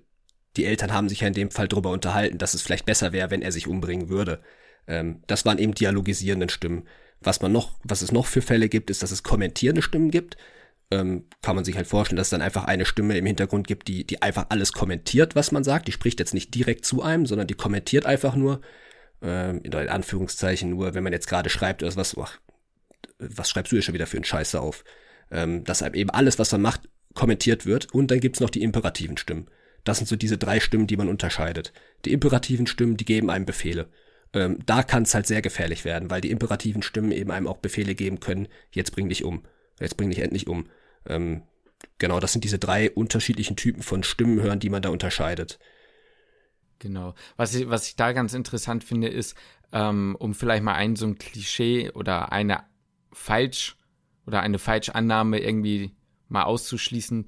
die 0.58 0.66
Eltern 0.66 0.92
haben 0.92 1.08
sich 1.08 1.20
ja 1.20 1.28
in 1.28 1.34
dem 1.34 1.50
Fall 1.50 1.68
darüber 1.68 1.90
unterhalten, 1.90 2.36
dass 2.36 2.52
es 2.52 2.60
vielleicht 2.60 2.84
besser 2.84 3.12
wäre, 3.12 3.30
wenn 3.30 3.40
er 3.40 3.52
sich 3.52 3.66
umbringen 3.66 4.10
würde. 4.10 4.42
Ähm, 4.88 5.22
das 5.26 5.44
waren 5.44 5.58
eben 5.58 5.74
dialogisierende 5.74 6.48
Stimmen. 6.48 6.88
Was 7.20 7.42
man 7.42 7.52
noch, 7.52 7.78
was 7.84 8.02
es 8.02 8.10
noch 8.10 8.26
für 8.26 8.42
Fälle 8.42 8.68
gibt, 8.68 8.90
ist, 8.90 9.02
dass 9.02 9.10
es 9.10 9.22
kommentierende 9.22 9.82
Stimmen 9.82 10.10
gibt. 10.10 10.36
Ähm, 10.90 11.26
kann 11.42 11.54
man 11.54 11.64
sich 11.64 11.76
halt 11.76 11.86
vorstellen, 11.86 12.16
dass 12.16 12.28
es 12.28 12.30
dann 12.30 12.40
einfach 12.40 12.64
eine 12.64 12.86
Stimme 12.86 13.18
im 13.18 13.26
Hintergrund 13.26 13.66
gibt, 13.66 13.88
die, 13.88 14.06
die 14.06 14.22
einfach 14.22 14.46
alles 14.48 14.72
kommentiert, 14.72 15.36
was 15.36 15.52
man 15.52 15.62
sagt. 15.62 15.86
Die 15.86 15.92
spricht 15.92 16.18
jetzt 16.18 16.32
nicht 16.32 16.54
direkt 16.54 16.86
zu 16.86 17.02
einem, 17.02 17.26
sondern 17.26 17.46
die 17.46 17.54
kommentiert 17.54 18.06
einfach 18.06 18.34
nur, 18.34 18.62
ähm, 19.20 19.60
in 19.62 19.74
Anführungszeichen 19.74 20.70
nur, 20.70 20.94
wenn 20.94 21.04
man 21.04 21.12
jetzt 21.12 21.28
gerade 21.28 21.50
schreibt 21.50 21.82
oder 21.82 21.94
was, 21.96 22.16
ach, 22.16 22.38
was 23.18 23.50
schreibst 23.50 23.72
du 23.72 23.76
hier 23.76 23.82
schon 23.82 23.94
wieder 23.94 24.06
für 24.06 24.16
einen 24.16 24.24
Scheiße 24.24 24.58
auf? 24.58 24.84
Ähm, 25.30 25.64
dass 25.64 25.82
eben 25.82 26.10
alles, 26.10 26.38
was 26.38 26.52
man 26.52 26.62
macht, 26.62 26.88
kommentiert 27.12 27.66
wird. 27.66 27.92
Und 27.92 28.10
dann 28.10 28.20
gibt's 28.20 28.40
noch 28.40 28.48
die 28.48 28.62
imperativen 28.62 29.18
Stimmen. 29.18 29.48
Das 29.84 29.98
sind 29.98 30.06
so 30.06 30.16
diese 30.16 30.38
drei 30.38 30.58
Stimmen, 30.58 30.86
die 30.86 30.96
man 30.96 31.08
unterscheidet. 31.08 31.74
Die 32.06 32.12
imperativen 32.12 32.66
Stimmen, 32.66 32.96
die 32.96 33.04
geben 33.04 33.28
einem 33.28 33.44
Befehle 33.44 33.88
ähm, 34.34 34.58
da 34.66 34.82
kann 34.82 35.04
es 35.04 35.14
halt 35.14 35.26
sehr 35.26 35.42
gefährlich 35.42 35.84
werden, 35.84 36.10
weil 36.10 36.20
die 36.20 36.30
imperativen 36.30 36.82
Stimmen 36.82 37.12
eben 37.12 37.30
einem 37.30 37.46
auch 37.46 37.58
Befehle 37.58 37.94
geben 37.94 38.20
können, 38.20 38.48
jetzt 38.70 38.92
bring 38.92 39.08
dich 39.08 39.24
um, 39.24 39.42
jetzt 39.80 39.96
bring 39.96 40.10
dich 40.10 40.20
endlich 40.20 40.46
um. 40.46 40.66
Ähm, 41.06 41.42
genau, 41.98 42.20
das 42.20 42.32
sind 42.32 42.44
diese 42.44 42.58
drei 42.58 42.90
unterschiedlichen 42.90 43.56
Typen 43.56 43.82
von 43.82 44.02
Stimmen 44.02 44.40
hören, 44.40 44.60
die 44.60 44.70
man 44.70 44.82
da 44.82 44.90
unterscheidet. 44.90 45.58
Genau. 46.78 47.14
Was 47.36 47.54
ich, 47.54 47.68
was 47.68 47.88
ich 47.88 47.96
da 47.96 48.12
ganz 48.12 48.34
interessant 48.34 48.84
finde, 48.84 49.08
ist, 49.08 49.34
ähm, 49.72 50.16
um 50.18 50.34
vielleicht 50.34 50.62
mal 50.62 50.74
ein 50.74 50.96
so 50.96 51.06
ein 51.06 51.18
Klischee 51.18 51.90
oder 51.90 52.32
eine 52.32 52.64
falsch 53.12 53.76
oder 54.26 54.40
eine 54.40 54.58
Falschannahme 54.58 55.40
irgendwie 55.40 55.96
mal 56.28 56.44
auszuschließen, 56.44 57.26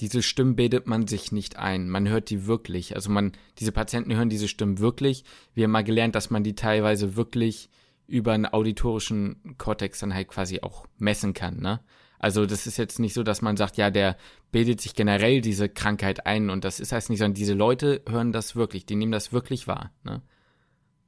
diese 0.00 0.22
Stimmen 0.22 0.56
bildet 0.56 0.86
man 0.86 1.06
sich 1.06 1.32
nicht 1.32 1.56
ein. 1.56 1.88
Man 1.88 2.08
hört 2.08 2.30
die 2.30 2.46
wirklich. 2.46 2.94
Also 2.94 3.10
man, 3.10 3.32
diese 3.58 3.72
Patienten 3.72 4.14
hören 4.14 4.28
diese 4.28 4.48
Stimmen 4.48 4.78
wirklich. 4.78 5.24
Wir 5.54 5.64
haben 5.64 5.70
mal 5.70 5.84
gelernt, 5.84 6.14
dass 6.14 6.30
man 6.30 6.44
die 6.44 6.54
teilweise 6.54 7.16
wirklich 7.16 7.70
über 8.06 8.32
einen 8.32 8.46
auditorischen 8.46 9.56
Kortex 9.58 10.00
dann 10.00 10.14
halt 10.14 10.28
quasi 10.28 10.60
auch 10.60 10.86
messen 10.98 11.34
kann, 11.34 11.60
ne? 11.60 11.80
Also 12.18 12.46
das 12.46 12.66
ist 12.66 12.78
jetzt 12.78 12.98
nicht 12.98 13.12
so, 13.12 13.22
dass 13.22 13.42
man 13.42 13.58
sagt, 13.58 13.76
ja, 13.76 13.90
der 13.90 14.16
bildet 14.50 14.80
sich 14.80 14.94
generell 14.94 15.42
diese 15.42 15.68
Krankheit 15.68 16.24
ein 16.24 16.48
und 16.48 16.64
das 16.64 16.80
ist 16.80 16.92
heißt 16.92 17.10
nicht, 17.10 17.18
sondern 17.18 17.34
diese 17.34 17.52
Leute 17.52 18.02
hören 18.08 18.32
das 18.32 18.56
wirklich, 18.56 18.86
die 18.86 18.96
nehmen 18.96 19.12
das 19.12 19.32
wirklich 19.32 19.66
wahr, 19.66 19.92
ne? 20.02 20.22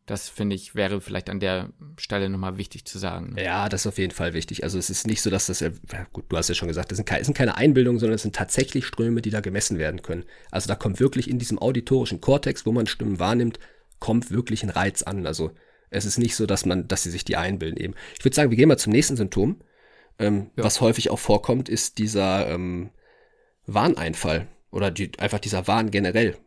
Das 0.08 0.30
finde 0.30 0.56
ich 0.56 0.74
wäre 0.74 1.02
vielleicht 1.02 1.28
an 1.28 1.38
der 1.38 1.68
Stelle 1.98 2.30
nochmal 2.30 2.56
wichtig 2.56 2.86
zu 2.86 2.98
sagen. 2.98 3.36
Ja, 3.38 3.68
das 3.68 3.82
ist 3.82 3.88
auf 3.88 3.98
jeden 3.98 4.14
Fall 4.14 4.32
wichtig. 4.32 4.64
Also 4.64 4.78
es 4.78 4.88
ist 4.88 5.06
nicht 5.06 5.20
so, 5.20 5.28
dass 5.28 5.46
das, 5.46 5.60
ja, 5.60 5.68
gut, 6.14 6.24
du 6.30 6.36
hast 6.38 6.48
ja 6.48 6.54
schon 6.54 6.66
gesagt, 6.66 6.90
das 6.90 6.96
sind, 6.96 7.04
keine, 7.04 7.20
das 7.20 7.26
sind 7.26 7.36
keine 7.36 7.58
Einbildungen, 7.58 8.00
sondern 8.00 8.14
es 8.14 8.22
sind 8.22 8.34
tatsächlich 8.34 8.86
Ströme, 8.86 9.20
die 9.20 9.28
da 9.28 9.40
gemessen 9.40 9.76
werden 9.76 10.00
können. 10.00 10.24
Also 10.50 10.66
da 10.66 10.76
kommt 10.76 10.98
wirklich 10.98 11.28
in 11.28 11.38
diesem 11.38 11.58
auditorischen 11.58 12.22
Kortex, 12.22 12.64
wo 12.64 12.72
man 12.72 12.86
Stimmen 12.86 13.18
wahrnimmt, 13.18 13.58
kommt 13.98 14.30
wirklich 14.30 14.62
ein 14.62 14.70
Reiz 14.70 15.02
an. 15.02 15.26
Also 15.26 15.50
es 15.90 16.06
ist 16.06 16.16
nicht 16.16 16.36
so, 16.36 16.46
dass 16.46 16.64
man, 16.64 16.88
dass 16.88 17.02
sie 17.02 17.10
sich 17.10 17.26
die 17.26 17.36
einbilden 17.36 17.78
eben. 17.78 17.94
Ich 18.18 18.24
würde 18.24 18.34
sagen, 18.34 18.50
wir 18.50 18.56
gehen 18.56 18.68
mal 18.68 18.78
zum 18.78 18.92
nächsten 18.92 19.18
Symptom. 19.18 19.60
Ähm, 20.18 20.50
ja. 20.56 20.64
Was 20.64 20.80
häufig 20.80 21.10
auch 21.10 21.18
vorkommt, 21.18 21.68
ist 21.68 21.98
dieser 21.98 22.48
ähm, 22.48 22.88
Warneinfall 23.66 24.48
oder 24.70 24.90
die, 24.90 25.10
einfach 25.18 25.38
dieser 25.38 25.66
Wahn 25.66 25.90
generell. 25.90 26.38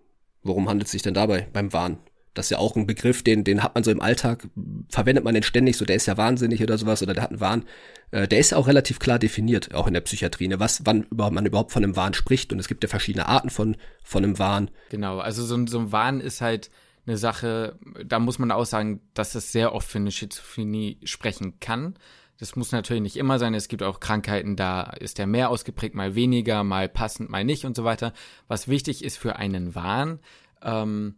Worum 0.42 0.68
handelt 0.68 0.88
es 0.88 0.94
sich 0.94 1.04
denn 1.04 1.14
dabei 1.14 1.48
beim 1.54 1.72
Wahn? 1.74 2.00
Das 2.34 2.46
ist 2.46 2.50
ja 2.52 2.58
auch 2.60 2.76
ein 2.76 2.88
Begriff, 2.88 3.24
den, 3.24 3.44
den 3.44 3.62
hat 3.62 3.76
man 3.76 3.84
so 3.84 3.92
im 3.92 4.02
Alltag, 4.02 4.48
verwendet 4.90 5.26
man 5.26 5.34
den 5.34 5.44
ständig, 5.44 5.78
so 5.78 5.84
der 5.84 5.98
ist 5.98 6.06
ja 6.06 6.16
wahnsinnig 6.18 6.64
oder 6.64 6.78
sowas, 6.78 7.04
oder 7.04 7.14
der 7.14 7.24
hat 7.24 7.32
einen 7.32 7.42
Wahn. 7.42 7.66
Äh, 8.12 8.28
der 8.28 8.40
ist 8.40 8.52
ja 8.52 8.58
auch 8.58 8.68
relativ 8.68 9.00
klar 9.00 9.20
definiert, 9.20 9.74
auch 9.74 9.88
in 9.88 9.94
der 9.94 10.02
Psychiatrie, 10.02 10.48
ne, 10.48 10.60
was, 10.60 10.86
wann 10.86 11.04
überhaupt, 11.04 11.36
man 11.36 11.46
überhaupt 11.46 11.72
von 11.72 11.84
einem 11.84 11.96
Wahn 11.96 12.14
spricht. 12.14 12.54
Und 12.54 12.60
es 12.60 12.68
gibt 12.68 12.84
ja 12.84 12.90
verschiedene 12.90 13.28
Arten 13.28 13.50
von, 13.50 13.76
von 14.04 14.24
einem 14.24 14.40
Wahn. 14.40 14.72
Genau, 14.90 15.20
also 15.20 15.44
so, 15.44 15.66
so 15.68 15.80
ein 15.80 15.92
Wahn 15.92 16.22
ist 16.22 16.42
halt 16.42 16.72
eine 17.06 17.18
Sache, 17.18 17.80
da 18.06 18.20
muss 18.20 18.40
man 18.40 18.52
auch 18.52 18.66
sagen, 18.66 19.02
dass 19.14 19.36
es 19.36 19.52
sehr 19.52 19.74
oft 19.74 19.90
für 19.90 19.98
eine 19.98 20.12
Schizophrenie 20.12 21.00
sprechen 21.04 21.60
kann. 21.60 21.96
Das 22.38 22.56
muss 22.56 22.72
natürlich 22.72 23.04
nicht 23.04 23.18
immer 23.18 23.38
sein. 23.38 23.54
Es 23.54 23.68
gibt 23.68 23.84
auch 23.84 24.00
Krankheiten, 24.00 24.56
da 24.56 24.84
ist 24.84 25.18
der 25.18 25.28
mehr 25.28 25.50
ausgeprägt, 25.50 25.94
mal 25.94 26.16
weniger, 26.16 26.64
mal 26.64 26.90
passend, 26.90 27.30
mal 27.30 27.44
nicht 27.44 27.66
und 27.66 27.76
so 27.76 27.84
weiter. 27.84 28.14
Was 28.48 28.68
wichtig 28.68 29.04
ist 29.04 29.18
für 29.18 29.36
einen 29.36 29.76
Wahn, 29.76 30.20
ähm, 30.64 31.16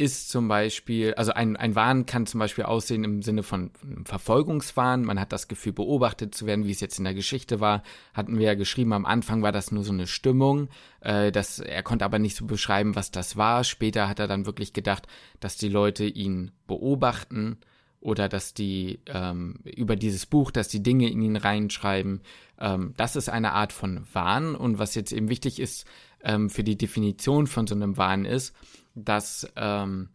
ist 0.00 0.30
zum 0.30 0.48
Beispiel, 0.48 1.12
also 1.14 1.32
ein, 1.32 1.58
ein 1.58 1.74
Wahn 1.74 2.06
kann 2.06 2.24
zum 2.24 2.40
Beispiel 2.40 2.64
aussehen 2.64 3.04
im 3.04 3.20
Sinne 3.20 3.42
von 3.42 3.70
einem 3.82 4.06
Verfolgungswahn. 4.06 5.04
Man 5.04 5.20
hat 5.20 5.30
das 5.30 5.46
Gefühl, 5.46 5.74
beobachtet 5.74 6.34
zu 6.34 6.46
werden, 6.46 6.64
wie 6.64 6.70
es 6.70 6.80
jetzt 6.80 6.96
in 6.96 7.04
der 7.04 7.12
Geschichte 7.12 7.60
war. 7.60 7.82
Hatten 8.14 8.38
wir 8.38 8.46
ja 8.46 8.54
geschrieben, 8.54 8.94
am 8.94 9.04
Anfang 9.04 9.42
war 9.42 9.52
das 9.52 9.72
nur 9.72 9.84
so 9.84 9.92
eine 9.92 10.06
Stimmung. 10.06 10.70
Äh, 11.00 11.30
das, 11.32 11.58
er 11.58 11.82
konnte 11.82 12.06
aber 12.06 12.18
nicht 12.18 12.34
so 12.34 12.46
beschreiben, 12.46 12.96
was 12.96 13.10
das 13.10 13.36
war. 13.36 13.62
Später 13.62 14.08
hat 14.08 14.18
er 14.18 14.26
dann 14.26 14.46
wirklich 14.46 14.72
gedacht, 14.72 15.06
dass 15.38 15.58
die 15.58 15.68
Leute 15.68 16.06
ihn 16.06 16.50
beobachten 16.66 17.58
oder 18.00 18.30
dass 18.30 18.54
die 18.54 19.00
ähm, 19.04 19.56
über 19.64 19.96
dieses 19.96 20.24
Buch, 20.24 20.50
dass 20.50 20.68
die 20.68 20.82
Dinge 20.82 21.10
in 21.10 21.20
ihn 21.20 21.36
reinschreiben. 21.36 22.22
Ähm, 22.58 22.94
das 22.96 23.16
ist 23.16 23.28
eine 23.28 23.52
Art 23.52 23.74
von 23.74 24.06
Wahn. 24.14 24.54
Und 24.54 24.78
was 24.78 24.94
jetzt 24.94 25.12
eben 25.12 25.28
wichtig 25.28 25.60
ist 25.60 25.86
ähm, 26.24 26.48
für 26.48 26.64
die 26.64 26.78
Definition 26.78 27.46
von 27.46 27.66
so 27.66 27.74
einem 27.74 27.98
Wahn 27.98 28.24
ist, 28.24 28.56
dass 28.94 29.46
ähm, 29.56 30.08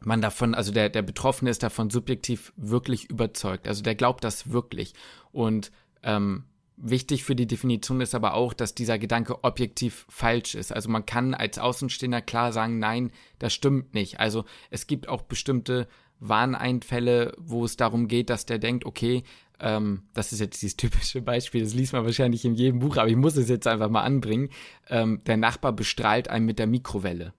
man 0.00 0.20
davon, 0.20 0.54
also 0.54 0.72
der, 0.72 0.88
der 0.88 1.02
Betroffene 1.02 1.50
ist 1.50 1.62
davon 1.62 1.90
subjektiv 1.90 2.52
wirklich 2.56 3.10
überzeugt. 3.10 3.66
Also 3.68 3.82
der 3.82 3.94
glaubt 3.94 4.24
das 4.24 4.50
wirklich. 4.52 4.94
Und 5.32 5.72
ähm, 6.02 6.44
Wichtig 6.80 7.24
für 7.24 7.34
die 7.34 7.48
Definition 7.48 8.00
ist 8.00 8.14
aber 8.14 8.34
auch, 8.34 8.52
dass 8.52 8.72
dieser 8.72 9.00
Gedanke 9.00 9.42
objektiv 9.42 10.06
falsch 10.08 10.54
ist. 10.54 10.72
Also 10.72 10.88
man 10.88 11.04
kann 11.06 11.34
als 11.34 11.58
Außenstehender 11.58 12.22
klar 12.22 12.52
sagen, 12.52 12.78
nein, 12.78 13.10
das 13.40 13.52
stimmt 13.52 13.94
nicht. 13.94 14.20
Also 14.20 14.44
es 14.70 14.86
gibt 14.86 15.08
auch 15.08 15.22
bestimmte 15.22 15.88
Warneinfälle, 16.20 17.34
wo 17.36 17.64
es 17.64 17.76
darum 17.76 18.06
geht, 18.06 18.30
dass 18.30 18.46
der 18.46 18.60
denkt, 18.60 18.86
okay, 18.86 19.24
ähm, 19.58 20.04
das 20.14 20.32
ist 20.32 20.38
jetzt 20.38 20.62
dieses 20.62 20.76
typische 20.76 21.20
Beispiel, 21.20 21.64
das 21.64 21.74
liest 21.74 21.94
man 21.94 22.04
wahrscheinlich 22.04 22.44
in 22.44 22.54
jedem 22.54 22.78
Buch, 22.78 22.96
aber 22.96 23.08
ich 23.08 23.16
muss 23.16 23.36
es 23.36 23.48
jetzt 23.48 23.66
einfach 23.66 23.90
mal 23.90 24.02
anbringen. 24.02 24.50
Ähm, 24.88 25.20
der 25.26 25.36
Nachbar 25.36 25.72
bestrahlt 25.72 26.28
einen 26.28 26.46
mit 26.46 26.60
der 26.60 26.68
Mikrowelle. 26.68 27.34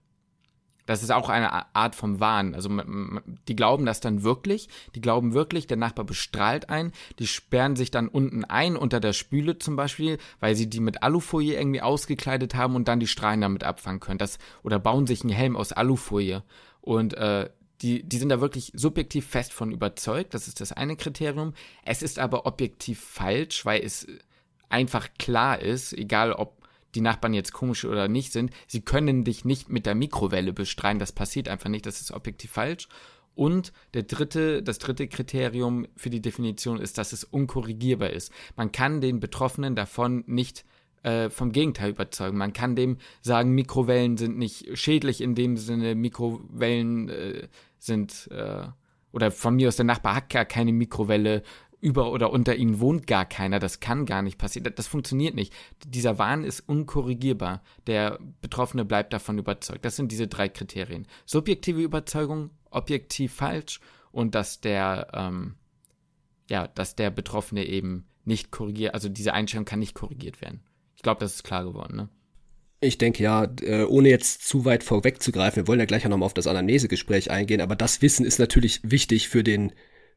Das 0.90 1.04
ist 1.04 1.12
auch 1.12 1.28
eine 1.28 1.72
Art 1.76 1.94
vom 1.94 2.18
Wahn. 2.18 2.52
Also 2.52 2.68
die 3.46 3.54
glauben 3.54 3.86
das 3.86 4.00
dann 4.00 4.24
wirklich. 4.24 4.68
Die 4.96 5.00
glauben 5.00 5.34
wirklich, 5.34 5.68
der 5.68 5.76
Nachbar 5.76 6.04
bestrahlt 6.04 6.68
einen. 6.68 6.90
Die 7.20 7.28
sperren 7.28 7.76
sich 7.76 7.92
dann 7.92 8.08
unten 8.08 8.44
ein 8.44 8.74
unter 8.74 8.98
der 8.98 9.12
Spüle 9.12 9.56
zum 9.56 9.76
Beispiel, 9.76 10.18
weil 10.40 10.56
sie 10.56 10.68
die 10.68 10.80
mit 10.80 11.04
Alufolie 11.04 11.56
irgendwie 11.56 11.80
ausgekleidet 11.80 12.56
haben 12.56 12.74
und 12.74 12.88
dann 12.88 12.98
die 12.98 13.06
Strahlen 13.06 13.40
damit 13.40 13.62
abfangen 13.62 14.00
können. 14.00 14.18
Das, 14.18 14.40
oder 14.64 14.80
bauen 14.80 15.06
sich 15.06 15.22
einen 15.22 15.30
Helm 15.30 15.56
aus 15.56 15.70
Alufolie. 15.70 16.42
Und 16.80 17.14
äh, 17.14 17.48
die, 17.82 18.02
die 18.02 18.18
sind 18.18 18.30
da 18.30 18.40
wirklich 18.40 18.72
subjektiv 18.74 19.28
fest 19.28 19.52
von 19.52 19.70
überzeugt. 19.70 20.34
Das 20.34 20.48
ist 20.48 20.60
das 20.60 20.72
eine 20.72 20.96
Kriterium. 20.96 21.54
Es 21.84 22.02
ist 22.02 22.18
aber 22.18 22.46
objektiv 22.46 22.98
falsch, 22.98 23.64
weil 23.64 23.80
es 23.84 24.08
einfach 24.68 25.06
klar 25.18 25.60
ist, 25.60 25.92
egal 25.92 26.32
ob 26.32 26.59
die 26.94 27.00
Nachbarn 27.00 27.34
jetzt 27.34 27.52
komisch 27.52 27.84
oder 27.84 28.08
nicht 28.08 28.32
sind, 28.32 28.50
sie 28.66 28.80
können 28.80 29.24
dich 29.24 29.44
nicht 29.44 29.68
mit 29.68 29.86
der 29.86 29.94
Mikrowelle 29.94 30.52
bestreiten. 30.52 30.98
Das 30.98 31.12
passiert 31.12 31.48
einfach 31.48 31.70
nicht. 31.70 31.86
Das 31.86 32.00
ist 32.00 32.12
objektiv 32.12 32.50
falsch. 32.50 32.88
Und 33.34 33.72
der 33.94 34.02
dritte, 34.02 34.62
das 34.62 34.78
dritte 34.78 35.08
Kriterium 35.08 35.86
für 35.96 36.10
die 36.10 36.20
Definition 36.20 36.78
ist, 36.78 36.98
dass 36.98 37.12
es 37.12 37.24
unkorrigierbar 37.24 38.10
ist. 38.10 38.32
Man 38.56 38.72
kann 38.72 39.00
den 39.00 39.20
Betroffenen 39.20 39.76
davon 39.76 40.24
nicht 40.26 40.64
äh, 41.02 41.30
vom 41.30 41.52
Gegenteil 41.52 41.90
überzeugen. 41.90 42.36
Man 42.36 42.52
kann 42.52 42.76
dem 42.76 42.98
sagen, 43.22 43.52
Mikrowellen 43.52 44.16
sind 44.16 44.36
nicht 44.36 44.76
schädlich, 44.76 45.20
in 45.20 45.34
dem 45.34 45.56
Sinne, 45.56 45.94
Mikrowellen 45.94 47.08
äh, 47.08 47.48
sind, 47.78 48.28
äh, 48.30 48.64
oder 49.12 49.30
von 49.30 49.56
mir 49.56 49.68
aus 49.68 49.76
der 49.76 49.86
Nachbar 49.86 50.14
hat 50.16 50.28
gar 50.28 50.44
keine 50.44 50.72
Mikrowelle 50.72 51.42
über 51.80 52.12
oder 52.12 52.32
unter 52.32 52.56
ihnen 52.56 52.80
wohnt 52.80 53.06
gar 53.06 53.24
keiner. 53.24 53.58
Das 53.58 53.80
kann 53.80 54.06
gar 54.06 54.22
nicht 54.22 54.38
passieren. 54.38 54.72
Das 54.74 54.86
funktioniert 54.86 55.34
nicht. 55.34 55.52
Dieser 55.86 56.18
Wahn 56.18 56.44
ist 56.44 56.60
unkorrigierbar. 56.60 57.62
Der 57.86 58.18
Betroffene 58.40 58.84
bleibt 58.84 59.12
davon 59.12 59.38
überzeugt. 59.38 59.84
Das 59.84 59.96
sind 59.96 60.12
diese 60.12 60.28
drei 60.28 60.48
Kriterien. 60.48 61.06
Subjektive 61.24 61.80
Überzeugung, 61.80 62.50
objektiv 62.70 63.34
falsch 63.34 63.80
und 64.12 64.34
dass 64.34 64.60
der, 64.60 65.08
ähm, 65.14 65.54
ja, 66.48 66.68
dass 66.68 66.96
der 66.96 67.10
Betroffene 67.10 67.64
eben 67.64 68.06
nicht 68.24 68.50
korrigiert, 68.50 68.94
also 68.94 69.08
diese 69.08 69.32
Einstellung 69.32 69.64
kann 69.64 69.78
nicht 69.78 69.94
korrigiert 69.94 70.40
werden. 70.40 70.60
Ich 70.96 71.02
glaube, 71.02 71.20
das 71.20 71.34
ist 71.34 71.44
klar 71.44 71.64
geworden, 71.64 71.96
ne? 71.96 72.08
Ich 72.82 72.96
denke 72.96 73.22
ja, 73.22 73.46
äh, 73.60 73.84
ohne 73.84 74.08
jetzt 74.08 74.48
zu 74.48 74.64
weit 74.64 74.82
vorwegzugreifen, 74.82 75.62
wir 75.62 75.68
wollen 75.68 75.80
ja 75.80 75.84
gleich 75.84 76.06
auch 76.06 76.10
nochmal 76.10 76.26
auf 76.26 76.34
das 76.34 76.46
Anamnesegespräch 76.46 77.30
eingehen, 77.30 77.60
aber 77.60 77.76
das 77.76 78.00
Wissen 78.00 78.24
ist 78.24 78.38
natürlich 78.38 78.80
wichtig 78.82 79.28
für 79.28 79.44
den 79.44 79.72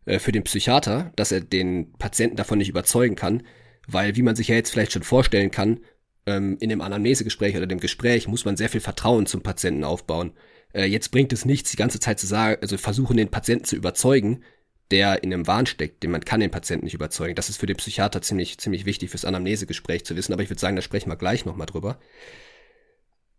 äh, 0.05 0.19
für 0.19 0.31
den 0.31 0.43
Psychiater, 0.43 1.11
dass 1.15 1.31
er 1.31 1.41
den 1.41 1.93
Patienten 1.93 2.37
davon 2.37 2.57
nicht 2.57 2.69
überzeugen 2.69 3.15
kann, 3.15 3.43
weil 3.87 4.15
wie 4.15 4.21
man 4.21 4.35
sich 4.35 4.47
ja 4.47 4.55
jetzt 4.55 4.71
vielleicht 4.71 4.93
schon 4.93 5.03
vorstellen 5.03 5.51
kann, 5.51 5.79
ähm, 6.25 6.57
in 6.59 6.69
dem 6.69 6.81
Anamnesegespräch 6.81 7.55
oder 7.55 7.67
dem 7.67 7.79
Gespräch 7.79 8.27
muss 8.27 8.45
man 8.45 8.57
sehr 8.57 8.69
viel 8.69 8.81
Vertrauen 8.81 9.25
zum 9.25 9.41
Patienten 9.41 9.83
aufbauen. 9.83 10.33
Äh, 10.73 10.85
jetzt 10.85 11.11
bringt 11.11 11.33
es 11.33 11.45
nichts, 11.45 11.71
die 11.71 11.77
ganze 11.77 11.99
Zeit 11.99 12.19
zu 12.19 12.25
sagen, 12.25 12.61
also 12.61 12.77
versuchen 12.77 13.17
den 13.17 13.29
Patienten 13.29 13.65
zu 13.65 13.75
überzeugen, 13.75 14.43
der 14.91 15.23
in 15.23 15.33
einem 15.33 15.47
Wahn 15.47 15.65
steckt, 15.65 16.03
denn 16.03 16.11
man 16.11 16.23
kann 16.23 16.39
den 16.39 16.51
Patienten 16.51 16.85
nicht 16.85 16.93
überzeugen. 16.93 17.35
Das 17.35 17.49
ist 17.49 17.57
für 17.57 17.65
den 17.65 17.77
Psychiater 17.77 18.21
ziemlich, 18.21 18.57
ziemlich 18.59 18.85
wichtig 18.85 19.09
fürs 19.09 19.25
Anamnesegespräch 19.25 20.05
zu 20.05 20.15
wissen, 20.15 20.33
aber 20.33 20.43
ich 20.43 20.49
würde 20.49 20.59
sagen, 20.59 20.75
da 20.75 20.81
sprechen 20.81 21.09
wir 21.09 21.15
gleich 21.15 21.45
nochmal 21.45 21.67
drüber. 21.67 21.99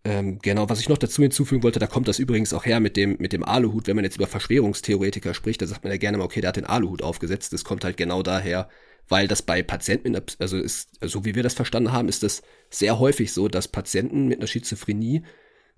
Ähm, 0.07 0.39
genau, 0.43 0.69
was 0.69 0.81
ich 0.81 0.91
noch 0.91 0.99
dazu 0.99 1.23
hinzufügen 1.23 1.63
wollte, 1.63 1.79
da 1.79 1.87
kommt 1.87 2.09
das 2.09 2.19
übrigens 2.19 2.53
auch 2.53 2.67
her 2.67 2.79
mit 2.79 2.97
dem, 2.97 3.17
mit 3.19 3.33
dem 3.33 3.43
Aluhut. 3.43 3.87
Wenn 3.87 3.97
man 3.97 4.05
jetzt 4.05 4.17
über 4.17 4.27
Verschwörungstheoretiker 4.27 5.33
spricht, 5.33 5.63
da 5.63 5.67
sagt 5.67 5.83
man 5.83 5.93
ja 5.93 5.97
gerne 5.97 6.19
mal, 6.19 6.25
okay, 6.25 6.43
der 6.43 6.49
hat 6.49 6.57
den 6.57 6.67
Aluhut 6.67 7.03
aufgesetzt. 7.03 7.55
Das 7.55 7.65
kommt 7.65 7.85
halt 7.85 7.97
genau 7.97 8.23
daher, 8.23 8.69
weil 9.09 9.29
das 9.29 9.41
bei 9.41 9.63
Patienten, 9.63 10.13
der, 10.13 10.23
also 10.39 10.59
ist, 10.59 10.91
so 11.01 11.25
wie 11.25 11.35
wir 11.35 11.43
das 11.43 11.55
verstanden 11.55 11.93
haben, 11.93 12.09
ist 12.09 12.23
das 12.23 12.43
sehr 12.69 12.99
häufig 12.99 13.33
so, 13.33 13.49
dass 13.49 13.67
Patienten 13.69 14.29
mit 14.29 14.41
einer 14.41 14.47
Schizophrenie, 14.47 15.23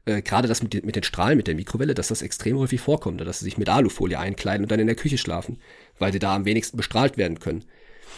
äh, 0.06 0.22
gerade 0.22 0.48
das 0.48 0.60
mit, 0.60 0.84
mit 0.84 0.96
den 0.96 1.04
Strahlen, 1.04 1.36
mit 1.36 1.46
der 1.46 1.54
Mikrowelle, 1.54 1.94
dass 1.94 2.08
das 2.08 2.22
extrem 2.22 2.58
häufig 2.58 2.80
vorkommt, 2.80 3.20
dass 3.20 3.38
sie 3.38 3.44
sich 3.44 3.58
mit 3.58 3.68
Alufolie 3.68 4.18
einkleiden 4.18 4.64
und 4.64 4.72
dann 4.72 4.80
in 4.80 4.88
der 4.88 4.96
Küche 4.96 5.18
schlafen, 5.18 5.60
weil 6.00 6.12
sie 6.12 6.18
da 6.18 6.34
am 6.34 6.44
wenigsten 6.46 6.76
bestrahlt 6.76 7.16
werden 7.16 7.38
können. 7.38 7.64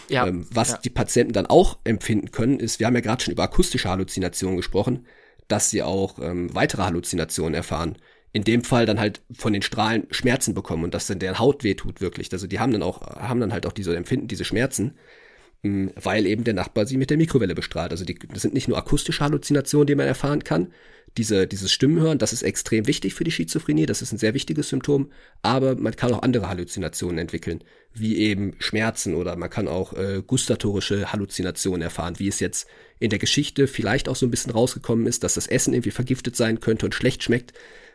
Ja, 0.09 0.27
ähm, 0.27 0.47
was 0.51 0.71
ja. 0.71 0.79
die 0.79 0.91
Patienten 0.91 1.35
dann 1.35 1.47
auch 1.47 1.79
empfinden 1.85 2.31
können, 2.31 2.61
ist, 2.61 2.81
wir 2.81 2.87
haben 2.87 2.95
ja 2.95 3.03
gerade 3.03 3.23
schon 3.23 3.33
über 3.33 3.43
akustische 3.43 3.91
Halluzinationen 3.91 4.57
gesprochen, 4.57 5.05
dass 5.49 5.71
sie 5.71 5.83
auch 5.83 6.19
ähm, 6.21 6.55
weitere 6.55 6.83
Halluzinationen 6.83 7.55
erfahren. 7.55 7.97
In 8.33 8.45
dem 8.45 8.63
Fall 8.63 8.85
dann 8.85 9.01
halt 9.01 9.23
von 9.33 9.55
den 9.55 9.63
Strahlen 9.63 10.07
Schmerzen 10.11 10.55
bekommen 10.55 10.85
und 10.85 10.95
dass 10.95 11.07
dann 11.07 11.19
deren 11.19 11.39
Haut 11.39 11.65
wehtut 11.65 12.01
wirklich. 12.01 12.31
Also 12.33 12.47
die 12.47 12.61
haben 12.61 12.73
dann 12.73 12.83
auch, 12.83 13.01
haben 13.01 13.41
dann 13.41 13.53
halt 13.53 13.67
auch 13.67 13.73
diese 13.73 13.97
Empfinden, 13.97 14.29
diese 14.29 14.45
Schmerzen, 14.45 14.99
mh, 15.63 15.71
mm, 15.71 15.93
weil 15.97 16.27
eben 16.27 16.45
der 16.45 16.55
Nachbar 16.55 16.87
sie 16.87 16.99
mit 16.99 17.11
der 17.11 17.17
Mikrowelle 17.17 17.55
bestrahlt. 17.55 17.91
Also 17.91 18.05
die, 18.05 18.19
das 18.19 18.43
sind 18.43 18.55
nicht 18.55 18.69
nur 18.69 18.77
akustische 18.77 19.25
Halluzinationen, 19.25 19.87
die 19.87 19.95
man 19.95 20.07
erfahren 20.07 20.45
kann. 20.45 20.73
Diese, 21.17 21.47
dieses 21.47 21.73
Stimmenhören, 21.73 22.19
das 22.19 22.33
ist 22.33 22.43
extrem 22.43 22.87
wichtig 22.87 23.15
für 23.15 23.25
die 23.25 23.31
Schizophrenie, 23.31 23.87
das 23.87 24.03
ist 24.03 24.13
ein 24.13 24.19
sehr 24.19 24.35
wichtiges 24.35 24.69
Symptom, 24.69 25.11
aber 25.43 25.75
man 25.75 25.97
kann 25.97 26.13
auch 26.13 26.23
andere 26.23 26.49
Halluzinationen 26.49 27.19
entwickeln, 27.19 27.65
wie 27.95 28.19
eben 28.19 28.55
Schmerzen 28.59 29.15
oder 29.15 29.35
man 29.37 29.51
kann 29.51 29.69
auch 29.69 29.95
äh, 29.95 30.23
gustatorische 30.25 31.13
Halluzinationen 31.13 31.83
erfahren, 31.83 32.19
wie 32.19 32.29
es 32.29 32.41
jetzt 32.41 32.69
in 32.99 33.11
der 33.11 33.19
Geschichte 33.19 33.67
vielleicht 33.67 34.09
auch 34.09 34.17
so 34.17 34.27
ein 34.27 34.31
bisschen 34.31 34.53
rausgekommen 34.53 35.07
ist, 35.07 35.25
dass 35.25 35.35
das 35.35 35.47
Essen 35.47 35.75
irgendwie 35.75 35.91
vergiftet 35.91 36.37
sein 36.37 36.61
könnte 36.61 36.87
und 36.87 36.95
schlecht 36.95 37.23
schmeckt. 37.23 37.53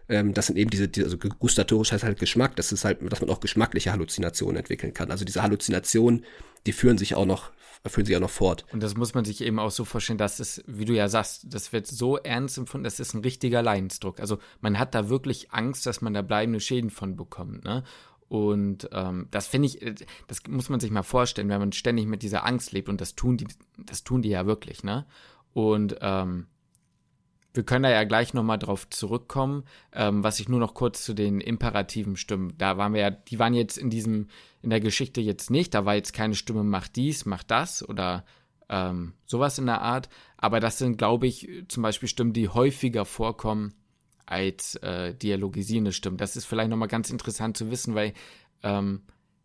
Ähm, 0.09 0.33
das 0.33 0.47
sind 0.47 0.57
eben 0.57 0.69
diese, 0.69 0.87
diese, 0.87 1.05
also 1.05 1.17
gustatorisch 1.17 1.91
heißt 1.91 2.03
halt 2.03 2.19
Geschmack, 2.19 2.55
das 2.55 2.71
ist 2.71 2.83
halt, 2.85 2.99
dass 3.11 3.21
man 3.21 3.29
auch 3.29 3.39
geschmackliche 3.39 3.91
Halluzinationen 3.91 4.57
entwickeln 4.57 4.93
kann. 4.93 5.11
Also 5.11 5.25
diese 5.25 5.43
Halluzinationen, 5.43 6.25
die 6.65 6.73
führen 6.73 6.97
sich 6.97 7.15
auch 7.15 7.25
noch, 7.25 7.51
führen 7.89 8.05
sich 8.05 8.15
auch 8.15 8.21
noch 8.21 8.29
fort. 8.29 8.65
Und 8.71 8.81
das 8.81 8.95
muss 8.95 9.13
man 9.13 9.25
sich 9.25 9.41
eben 9.41 9.59
auch 9.59 9.71
so 9.71 9.83
vorstellen, 9.83 10.17
dass 10.17 10.39
es, 10.39 10.63
wie 10.67 10.85
du 10.85 10.93
ja 10.93 11.09
sagst, 11.09 11.53
das 11.53 11.73
wird 11.73 11.85
so 11.85 12.17
ernst 12.17 12.57
empfunden, 12.57 12.85
das 12.85 12.99
ist 12.99 13.13
ein 13.13 13.21
richtiger 13.21 13.61
Leidensdruck. 13.61 14.19
Also 14.19 14.39
man 14.61 14.79
hat 14.79 14.95
da 14.95 15.09
wirklich 15.09 15.51
Angst, 15.51 15.85
dass 15.85 16.01
man 16.01 16.13
da 16.13 16.21
bleibende 16.21 16.59
Schäden 16.59 16.89
von 16.89 17.15
bekommt, 17.15 17.63
ne? 17.63 17.83
Und 18.29 18.89
ähm, 18.93 19.27
das 19.29 19.45
finde 19.47 19.67
ich, 19.67 19.79
das 20.27 20.39
muss 20.47 20.69
man 20.69 20.79
sich 20.79 20.89
mal 20.89 21.03
vorstellen, 21.03 21.49
wenn 21.49 21.59
man 21.59 21.71
ständig 21.71 22.07
mit 22.07 22.23
dieser 22.23 22.45
Angst 22.45 22.71
lebt 22.71 22.89
und 22.89 22.99
das 22.99 23.13
tun 23.13 23.37
die, 23.37 23.45
das 23.77 24.03
tun 24.03 24.23
die 24.23 24.29
ja 24.29 24.47
wirklich, 24.47 24.83
ne? 24.83 25.05
Und 25.53 25.97
ähm, 26.01 26.47
wir 27.53 27.63
können 27.63 27.83
da 27.83 27.89
ja 27.89 28.03
gleich 28.03 28.33
nochmal 28.33 28.57
drauf 28.57 28.89
zurückkommen, 28.89 29.63
ähm, 29.93 30.23
was 30.23 30.39
ich 30.39 30.49
nur 30.49 30.59
noch 30.59 30.73
kurz 30.73 31.03
zu 31.03 31.13
den 31.13 31.39
imperativen 31.39 32.15
Stimmen. 32.15 32.53
Da 32.57 32.77
waren 32.77 32.93
wir 32.93 33.01
ja, 33.01 33.11
die 33.11 33.39
waren 33.39 33.53
jetzt 33.53 33.77
in 33.77 33.89
diesem, 33.89 34.27
in 34.61 34.69
der 34.69 34.79
Geschichte 34.79 35.21
jetzt 35.21 35.51
nicht, 35.51 35.73
da 35.73 35.85
war 35.85 35.95
jetzt 35.95 36.13
keine 36.13 36.35
Stimme, 36.35 36.63
mach 36.63 36.87
dies, 36.87 37.25
mach 37.25 37.43
das 37.43 37.87
oder 37.87 38.25
ähm, 38.69 39.13
sowas 39.25 39.59
in 39.59 39.67
der 39.67 39.81
Art. 39.81 40.09
Aber 40.37 40.59
das 40.59 40.77
sind, 40.79 40.97
glaube 40.97 41.27
ich, 41.27 41.47
zum 41.67 41.83
Beispiel 41.83 42.09
Stimmen, 42.09 42.33
die 42.33 42.49
häufiger 42.49 43.05
vorkommen 43.05 43.73
als 44.25 44.75
äh, 44.77 45.13
dialogisierende 45.13 45.91
Stimmen. 45.91 46.17
Das 46.17 46.35
ist 46.35 46.45
vielleicht 46.45 46.69
nochmal 46.69 46.87
ganz 46.87 47.09
interessant 47.09 47.55
zu 47.55 47.69
wissen, 47.69 47.93
weil 47.93 48.13
ähm, 48.63 49.03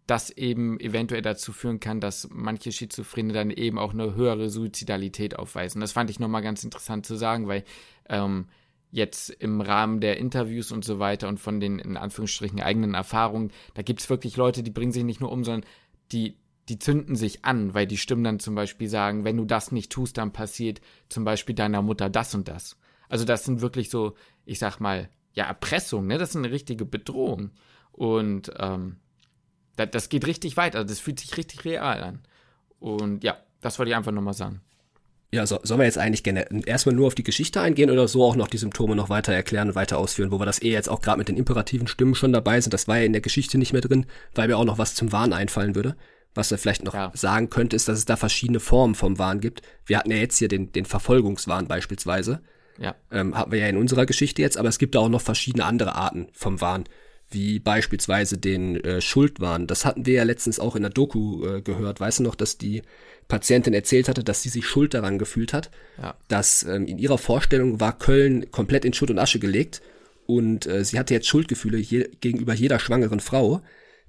das 0.09 0.31
eben 0.31 0.81
eventuell 0.81 1.21
dazu 1.21 1.53
führen 1.53 1.81
kann, 1.81 2.01
dass 2.01 2.29
manche 2.33 2.73
Schizophrene 2.73 3.35
dann 3.35 3.51
eben 3.51 3.79
auch 3.79 3.93
eine 3.93 4.15
höhere 4.15 4.49
Suizidalität 4.49 5.39
aufweisen. 5.39 5.83
Das 5.83 5.93
fand 5.93 6.09
ich 6.09 6.19
nochmal 6.19 6.43
ganz 6.43 6.65
interessant 6.65 7.05
zu 7.05 7.15
sagen, 7.15 7.47
weil 7.47 7.63
ähm, 8.09 8.47
jetzt 8.91 9.29
im 9.29 9.61
Rahmen 9.61 10.01
der 10.01 10.17
Interviews 10.17 10.73
und 10.73 10.83
so 10.83 10.99
weiter 10.99 11.29
und 11.29 11.39
von 11.39 11.61
den 11.61 11.79
in 11.79 11.99
Anführungsstrichen 11.99 12.59
eigenen 12.63 12.95
Erfahrungen, 12.95 13.53
da 13.75 13.83
gibt 13.83 14.01
es 14.01 14.09
wirklich 14.09 14.39
Leute, 14.39 14.63
die 14.63 14.71
bringen 14.71 14.93
sich 14.93 15.05
nicht 15.05 15.21
nur 15.21 15.31
um, 15.31 15.45
sondern 15.45 15.69
die, 16.11 16.39
die 16.71 16.79
zünden 16.79 17.15
sich 17.15 17.45
an, 17.45 17.75
weil 17.75 17.87
die 17.87 17.99
Stimmen 17.99 18.25
dann 18.25 18.41
zum 18.41 18.55
Beispiel 18.55 18.89
sagen, 18.89 19.25
wenn 19.25 19.37
du 19.37 19.45
das 19.45 19.73
nicht 19.73 19.93
tust, 19.93 20.17
dann 20.17 20.33
passiert 20.33 20.81
zum 21.11 21.25
Beispiel 21.25 21.55
deiner 21.55 21.83
Mutter 21.83 22.09
das 22.09 22.35
und 22.35 22.49
das. 22.49 22.79
Also 23.11 23.27
das 23.27 23.45
sind 23.45 23.61
wirklich 23.61 23.91
so, 23.91 24.15
ich 24.47 24.59
sag 24.59 24.81
mal, 24.81 25.11
ja, 25.35 25.45
Erpressung, 25.45 26.07
ne? 26.07 26.17
Das 26.17 26.31
ist 26.31 26.37
eine 26.37 26.51
richtige 26.51 26.87
Bedrohung. 26.87 27.51
Und 27.93 28.51
ähm, 28.59 28.97
das, 29.79 29.91
das 29.91 30.09
geht 30.09 30.27
richtig 30.27 30.57
weit, 30.57 30.77
also 30.77 30.87
das 30.87 31.01
fühlt 31.01 31.21
sich 31.21 31.37
richtig 31.37 31.65
real 31.65 32.03
an. 32.03 32.21
Und 32.81 33.25
ja, 33.25 33.39
das 33.61 33.79
wollte 33.79 33.91
ich 33.91 33.97
einfach 33.97 34.13
nochmal 34.13 34.35
sagen. 34.35 34.61
Ja, 35.31 35.47
so, 35.47 35.61
sollen 35.63 35.81
wir 35.81 35.85
jetzt 35.85 35.99
eigentlich 35.99 36.23
gerne 36.23 36.47
erstmal 36.67 36.95
nur 36.95 37.07
auf 37.07 37.15
die 37.15 37.23
Geschichte 37.23 37.61
eingehen 37.61 37.91
oder 37.91 38.09
so 38.09 38.25
auch 38.25 38.35
noch 38.35 38.49
die 38.49 38.57
Symptome 38.57 38.97
noch 38.97 39.11
weiter 39.11 39.33
erklären 39.33 39.69
und 39.69 39.75
weiter 39.75 39.99
ausführen, 39.99 40.31
wo 40.31 40.41
wir 40.41 40.47
das 40.47 40.63
eh 40.63 40.71
jetzt 40.71 40.89
auch 40.89 41.03
gerade 41.03 41.19
mit 41.19 41.29
den 41.29 41.37
imperativen 41.37 41.87
Stimmen 41.87 42.15
schon 42.15 42.33
dabei 42.33 42.61
sind. 42.61 42.73
Das 42.73 42.89
war 42.89 42.99
ja 42.99 43.05
in 43.05 43.13
der 43.13 43.21
Geschichte 43.21 43.59
nicht 43.59 43.75
mehr 43.75 43.83
drin, 43.83 44.07
weil 44.35 44.49
mir 44.49 44.57
auch 44.57 44.65
noch 44.65 44.79
was 44.79 44.95
zum 44.95 45.13
Wahn 45.13 45.35
einfallen 45.35 45.75
würde. 45.75 45.97
Was 46.35 46.51
er 46.51 46.59
vielleicht 46.59 46.85
noch 46.85 46.95
ja. 46.95 47.11
sagen 47.15 47.51
könnte, 47.51 47.77
ist, 47.77 47.89
dass 47.89 47.99
es 47.99 48.05
da 48.05 48.17
verschiedene 48.17 48.61
Formen 48.61 48.95
vom 48.95 49.19
Wahn 49.19 49.41
gibt. 49.41 49.61
Wir 49.85 49.99
hatten 49.99 50.11
ja 50.11 50.17
jetzt 50.17 50.39
hier 50.39 50.49
den, 50.49 50.73
den 50.73 50.87
Verfolgungswahn 50.87 51.69
beispielsweise. 51.69 52.41
Ja. 52.79 52.95
Ähm, 53.11 53.37
haben 53.37 53.53
wir 53.53 53.59
ja 53.59 53.67
in 53.67 53.77
unserer 53.77 54.07
Geschichte 54.07 54.41
jetzt, 54.41 54.57
aber 54.57 54.69
es 54.69 54.79
gibt 54.79 54.95
da 54.95 55.01
auch 55.01 55.09
noch 55.09 55.21
verschiedene 55.21 55.65
andere 55.65 55.95
Arten 55.95 56.29
vom 56.33 56.61
Wahn. 56.61 56.85
Wie 57.31 57.59
beispielsweise 57.59 58.39
den 58.39 58.83
äh, 58.85 59.01
Schuldwahn. 59.01 59.67
Das 59.67 59.85
hatten 59.85 60.07
wir 60.07 60.15
ja 60.15 60.23
letztens 60.23 60.59
auch 60.59 60.77
in 60.77 60.83
der 60.83 60.91
Doku 60.91 61.45
äh, 61.47 61.61
gehört. 61.61 62.01
Weißt 62.01 62.21
du 62.21 62.23
noch, 62.23 62.35
dass 62.35 62.59
die 62.59 62.83
Patientin 63.29 63.75
erzählt 63.75 64.09
hatte, 64.09 64.25
dass 64.25 64.43
sie 64.43 64.49
sich 64.49 64.67
schuld 64.67 64.95
daran 64.95 65.19
gefühlt 65.19 65.53
hat, 65.53 65.71
ja. 66.01 66.17
dass 66.29 66.63
ähm, 66.63 66.87
in 66.87 66.99
ihrer 66.99 67.19
Vorstellung 67.19 67.81
war 67.81 67.99
Köln 67.99 68.51
komplett 68.51 68.85
in 68.85 68.95
Schutt 68.95 69.11
und 69.11 69.19
Asche 69.19 69.39
gelegt 69.39 69.83
und 70.27 70.67
äh, 70.67 70.85
sie 70.85 70.99
hatte 70.99 71.15
jetzt 71.15 71.27
Schuldgefühle 71.27 71.79
je, 71.79 72.09
gegenüber 72.21 72.55
jeder 72.55 72.79
schwangeren 72.79 73.21
Frau, 73.21 73.63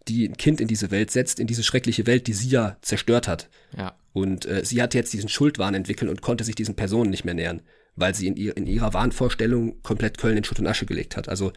die 0.08 0.28
ein 0.28 0.38
Kind 0.38 0.62
in 0.62 0.68
diese 0.68 0.92
Welt 0.92 1.12
setzt, 1.12 1.40
in 1.40 1.48
diese 1.48 1.64
schreckliche 1.64 2.08
Welt, 2.08 2.28
die 2.28 2.34
sie 2.34 2.50
ja 2.50 2.78
zerstört 2.82 3.28
hat. 3.28 3.50
Ja. 3.78 3.96
Und 4.14 4.46
äh, 4.46 4.64
sie 4.66 4.82
hatte 4.82 4.98
jetzt 4.98 5.14
diesen 5.14 5.30
Schuldwahn 5.30 5.76
entwickelt 5.76 6.10
und 6.10 6.22
konnte 6.22 6.44
sich 6.44 6.56
diesen 6.56 6.76
Personen 6.76 7.10
nicht 7.10 7.26
mehr 7.26 7.34
nähern, 7.34 7.62
weil 7.96 8.16
sie 8.16 8.28
in, 8.28 8.36
ihr, 8.36 8.56
in 8.58 8.68
ihrer 8.68 8.94
Wahnvorstellung 8.94 9.82
komplett 9.84 10.18
Köln 10.18 10.38
in 10.38 10.44
Schutt 10.44 10.60
und 10.60 10.68
Asche 10.68 10.86
gelegt 10.86 11.16
hat. 11.16 11.30
Also 11.30 11.52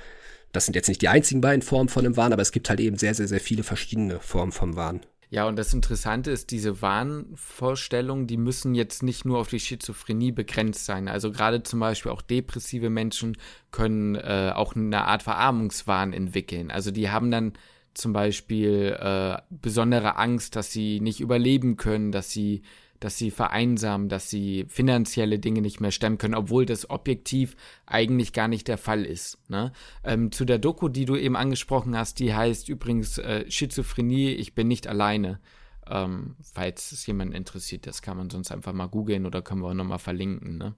das 0.53 0.67
sind 0.67 0.75
jetzt 0.75 0.89
nicht 0.89 1.03
die 1.03 1.09
einzigen 1.09 1.41
beiden 1.41 1.63
Formen 1.63 1.89
von 1.89 2.05
einem 2.05 2.17
Wahn, 2.17 2.33
aber 2.33 2.43
es 2.43 2.53
gibt 2.53 2.69
halt 2.69 2.81
eben 2.81 2.97
sehr, 2.97 3.15
sehr, 3.15 3.29
sehr 3.29 3.41
viele 3.41 3.63
verschiedene 3.63 4.21
Formen 4.21 4.53
vom 4.53 4.77
Wahn. 4.77 5.01
Ja, 5.31 5.49
und 5.49 5.57
das 5.57 5.73
Interessante 5.73 6.31
ist, 6.31 6.51
diese 6.51 6.83
Wahnvorstellungen, 6.83 8.27
die 8.27 8.37
müssen 8.37 8.75
jetzt 8.75 9.03
nicht 9.03 9.25
nur 9.25 9.39
auf 9.39 9.49
die 9.49 9.61
Schizophrenie 9.61 10.31
begrenzt 10.31 10.85
sein. 10.85 11.09
Also 11.09 11.33
gerade 11.33 11.63
zum 11.63 11.81
Beispiel 11.81 12.13
auch 12.13 12.21
depressive 12.21 12.91
Menschen 12.91 13.39
können 13.71 14.15
äh, 14.15 14.53
auch 14.55 14.77
eine 14.77 15.07
Art 15.07 15.23
Verarmungswahn 15.23 16.13
entwickeln. 16.13 16.71
Also 16.71 16.91
die 16.91 17.09
haben 17.09 17.31
dann 17.31 17.55
zum 17.95 18.13
Beispiel 18.13 18.95
äh, 19.01 19.39
besondere 19.49 20.17
Angst, 20.17 20.55
dass 20.55 20.71
sie 20.71 21.01
nicht 21.01 21.21
überleben 21.21 21.79
können, 21.79 22.13
dass 22.13 22.31
sie 22.31 22.61
dass 23.05 23.19
sie 23.19 23.31
vereinsamen, 23.31 24.09
dass 24.09 24.31
sie 24.31 24.65
finanzielle 24.69 25.39
Dinge 25.39 25.61
nicht 25.61 25.81
mehr 25.81 25.91
stemmen 25.91 26.19
können, 26.19 26.35
obwohl 26.35 26.67
das 26.67 26.89
objektiv 26.89 27.57
eigentlich 27.87 28.33
gar 28.33 28.49
nicht 28.49 28.69
der 28.69 28.79
Fall 28.79 29.05
ist. 29.05 29.39
Ne? 29.49 29.73
Ähm, 30.05 30.31
zu 30.31 30.45
der 30.45 30.59
Doku, 30.59 30.89
die 30.89 31.05
du 31.05 31.17
eben 31.17 31.37
angesprochen 31.37 31.97
hast, 31.97 32.21
die 32.21 32.35
heißt 32.35 32.69
übrigens 32.69 33.19
äh, 33.19 33.51
Schizophrenie, 33.51 34.31
ich 34.31 34.55
bin 34.55 34.69
nicht 34.69 34.87
alleine. 34.87 35.41
Ähm, 35.89 36.37
falls 36.41 36.93
es 36.93 37.05
jemand 37.07 37.35
interessiert, 37.35 37.87
das 37.87 38.03
kann 38.03 38.17
man 38.17 38.31
sonst 38.31 38.53
einfach 38.53 38.73
mal 38.73 38.87
googeln 38.87 39.27
oder 39.27 39.43
können 39.43 39.63
wir 39.63 39.71
auch 39.71 39.75
nochmal 39.75 39.99
verlinken. 39.99 40.59
Ne? 40.59 40.77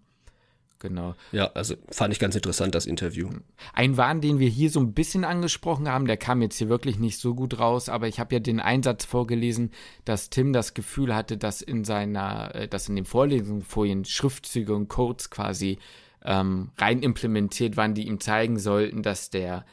Genau. 0.85 1.15
Ja, 1.33 1.47
also 1.55 1.77
fand 1.91 2.13
ich 2.13 2.21
ganz 2.21 2.35
interessant, 2.35 2.75
das 2.75 2.85
Interview. 2.85 3.31
Ein 3.73 3.97
Wahn, 3.97 4.21
den 4.21 4.39
wir 4.39 4.51
hier 4.51 4.69
so 4.69 4.81
ein 4.81 4.93
bisschen 4.93 5.25
angesprochen 5.25 5.89
haben, 5.89 6.07
der 6.07 6.19
kam 6.19 6.43
jetzt 6.43 6.59
hier 6.59 6.69
wirklich 6.69 6.99
nicht 6.99 7.19
so 7.19 7.35
gut 7.35 7.59
raus, 7.59 7.89
aber 7.89 8.07
ich 8.07 8.21
habe 8.21 8.35
ja 8.35 8.39
den 8.39 8.61
Einsatz 8.61 9.07
vorgelesen, 9.07 9.71
dass 10.05 10.29
Tim 10.29 10.53
das 10.53 10.75
Gefühl 10.75 11.15
hatte, 11.15 11.39
dass 11.39 11.63
in 11.63 11.85
seiner, 11.85 12.55
äh, 12.55 12.69
dass 12.69 12.91
in 12.91 12.97
den 12.97 13.07
Vorlesungsfolien 13.07 14.05
Schriftzüge 14.05 14.75
und 14.75 14.89
Codes 14.89 15.31
quasi 15.31 15.79
ähm, 16.23 16.71
rein 16.77 17.03
implementiert 17.03 17.79
waren, 17.79 17.95
die 17.95 18.07
ihm 18.07 18.21
zeigen 18.21 18.59
sollten, 18.59 19.03
dass 19.03 19.31
der, 19.31 19.65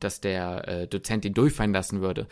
dass 0.00 0.20
der 0.20 0.66
äh, 0.66 0.88
Dozent 0.88 1.24
ihn 1.24 1.34
durchfallen 1.34 1.72
lassen 1.72 2.00
würde. 2.00 2.26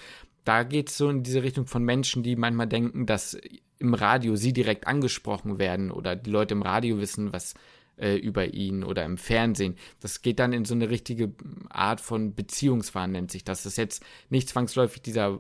Da 0.45 0.65
geht 0.65 0.91
es 0.91 0.97
so 0.97 1.09
in 1.11 1.23
diese 1.23 1.45
Richtung 1.45 1.69
von 1.69 1.85
Menschen, 1.85 2.25
die 2.25 2.35
manchmal 2.35 2.67
denken, 2.67 3.07
dass 3.07 3.39
im 3.79 3.95
Radio 3.95 4.35
sie 4.35 4.53
direkt 4.53 4.89
angesprochen 4.89 5.61
werden 5.61 5.93
oder 5.93 6.17
die 6.17 6.31
Leute 6.31 6.55
im 6.55 6.63
Radio 6.63 6.99
wissen, 6.99 7.33
was 7.33 7.55
äh, 7.97 8.17
über 8.17 8.53
ihn 8.53 8.85
oder 8.85 9.05
im 9.05 9.19
Fernsehen. 9.19 9.77
Das 10.01 10.23
geht 10.23 10.39
dann 10.39 10.53
in 10.53 10.65
so 10.65 10.75
eine 10.75 10.91
richtige 10.91 11.33
Art 11.69 12.01
von 12.01 12.35
Beziehungswahn, 12.35 13.13
nennt 13.13 13.31
sich 13.31 13.45
das. 13.45 13.63
Das 13.63 13.73
ist 13.73 13.79
jetzt 13.79 14.05
nicht 14.31 14.49
zwangsläufig 14.49 15.03
dieser, 15.03 15.39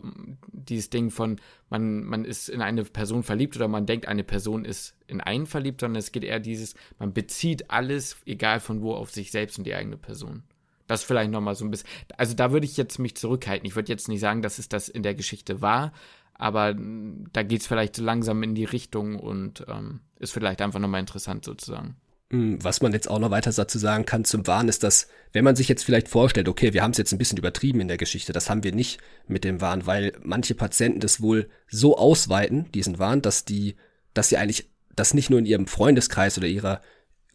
dieses 0.52 0.90
Ding 0.90 1.10
von, 1.10 1.40
man, 1.70 2.04
man 2.04 2.24
ist 2.24 2.48
in 2.48 2.62
eine 2.62 2.84
Person 2.84 3.22
verliebt 3.22 3.56
oder 3.56 3.68
man 3.68 3.86
denkt, 3.86 4.08
eine 4.08 4.24
Person 4.24 4.64
ist 4.64 4.94
in 5.06 5.20
einen 5.20 5.46
verliebt, 5.46 5.80
sondern 5.80 5.98
es 5.98 6.12
geht 6.12 6.24
eher 6.24 6.40
dieses, 6.40 6.74
man 6.98 7.12
bezieht 7.12 7.70
alles, 7.70 8.16
egal 8.26 8.60
von 8.60 8.82
wo, 8.82 8.94
auf 8.94 9.10
sich 9.10 9.30
selbst 9.30 9.58
und 9.58 9.64
die 9.64 9.74
eigene 9.74 9.96
Person. 9.96 10.42
Das 10.86 11.02
vielleicht 11.02 11.32
nochmal 11.32 11.56
so 11.56 11.64
ein 11.64 11.70
bisschen. 11.70 11.88
Also 12.16 12.34
da 12.34 12.52
würde 12.52 12.64
ich 12.64 12.76
jetzt 12.76 12.98
mich 12.98 13.16
zurückhalten. 13.16 13.66
Ich 13.66 13.74
würde 13.74 13.90
jetzt 13.90 14.08
nicht 14.08 14.20
sagen, 14.20 14.40
dass 14.40 14.58
es 14.58 14.68
das 14.68 14.88
in 14.88 15.02
der 15.02 15.14
Geschichte 15.14 15.60
war, 15.60 15.92
aber 16.34 16.74
da 16.74 17.42
geht 17.42 17.62
es 17.62 17.66
vielleicht 17.66 17.96
so 17.96 18.04
langsam 18.04 18.42
in 18.42 18.54
die 18.54 18.64
Richtung 18.64 19.18
und 19.18 19.64
ähm, 19.68 20.00
ist 20.18 20.32
vielleicht 20.32 20.62
einfach 20.62 20.78
nochmal 20.78 21.00
interessant 21.00 21.44
sozusagen. 21.44 21.96
Hm, 22.30 22.62
was 22.62 22.80
man 22.80 22.92
jetzt 22.92 23.08
auch 23.08 23.20
noch 23.20 23.30
weiter 23.30 23.52
dazu 23.52 23.78
sagen 23.78 24.04
kann 24.04 24.24
zum 24.24 24.46
Wahn 24.48 24.68
ist, 24.68 24.82
dass, 24.82 25.06
wenn 25.32 25.44
man 25.44 25.54
sich 25.54 25.68
jetzt 25.68 25.84
vielleicht 25.84 26.08
vorstellt, 26.08 26.48
okay, 26.48 26.72
wir 26.72 26.82
haben 26.82 26.90
es 26.90 26.98
jetzt 26.98 27.12
ein 27.12 27.18
bisschen 27.18 27.38
übertrieben 27.38 27.80
in 27.80 27.86
der 27.86 27.98
Geschichte, 27.98 28.32
das 28.32 28.50
haben 28.50 28.64
wir 28.64 28.74
nicht 28.74 28.98
mit 29.28 29.44
dem 29.44 29.60
Wahn, 29.60 29.86
weil 29.86 30.12
manche 30.24 30.56
Patienten 30.56 30.98
das 30.98 31.20
wohl 31.20 31.48
so 31.68 31.96
ausweiten, 31.96 32.70
diesen 32.72 32.98
Wahn, 32.98 33.22
dass 33.22 33.44
die, 33.44 33.76
dass 34.12 34.28
sie 34.28 34.38
eigentlich 34.38 34.68
das 34.96 35.14
nicht 35.14 35.30
nur 35.30 35.38
in 35.38 35.46
ihrem 35.46 35.68
Freundeskreis 35.68 36.36
oder 36.36 36.48
ihrer 36.48 36.80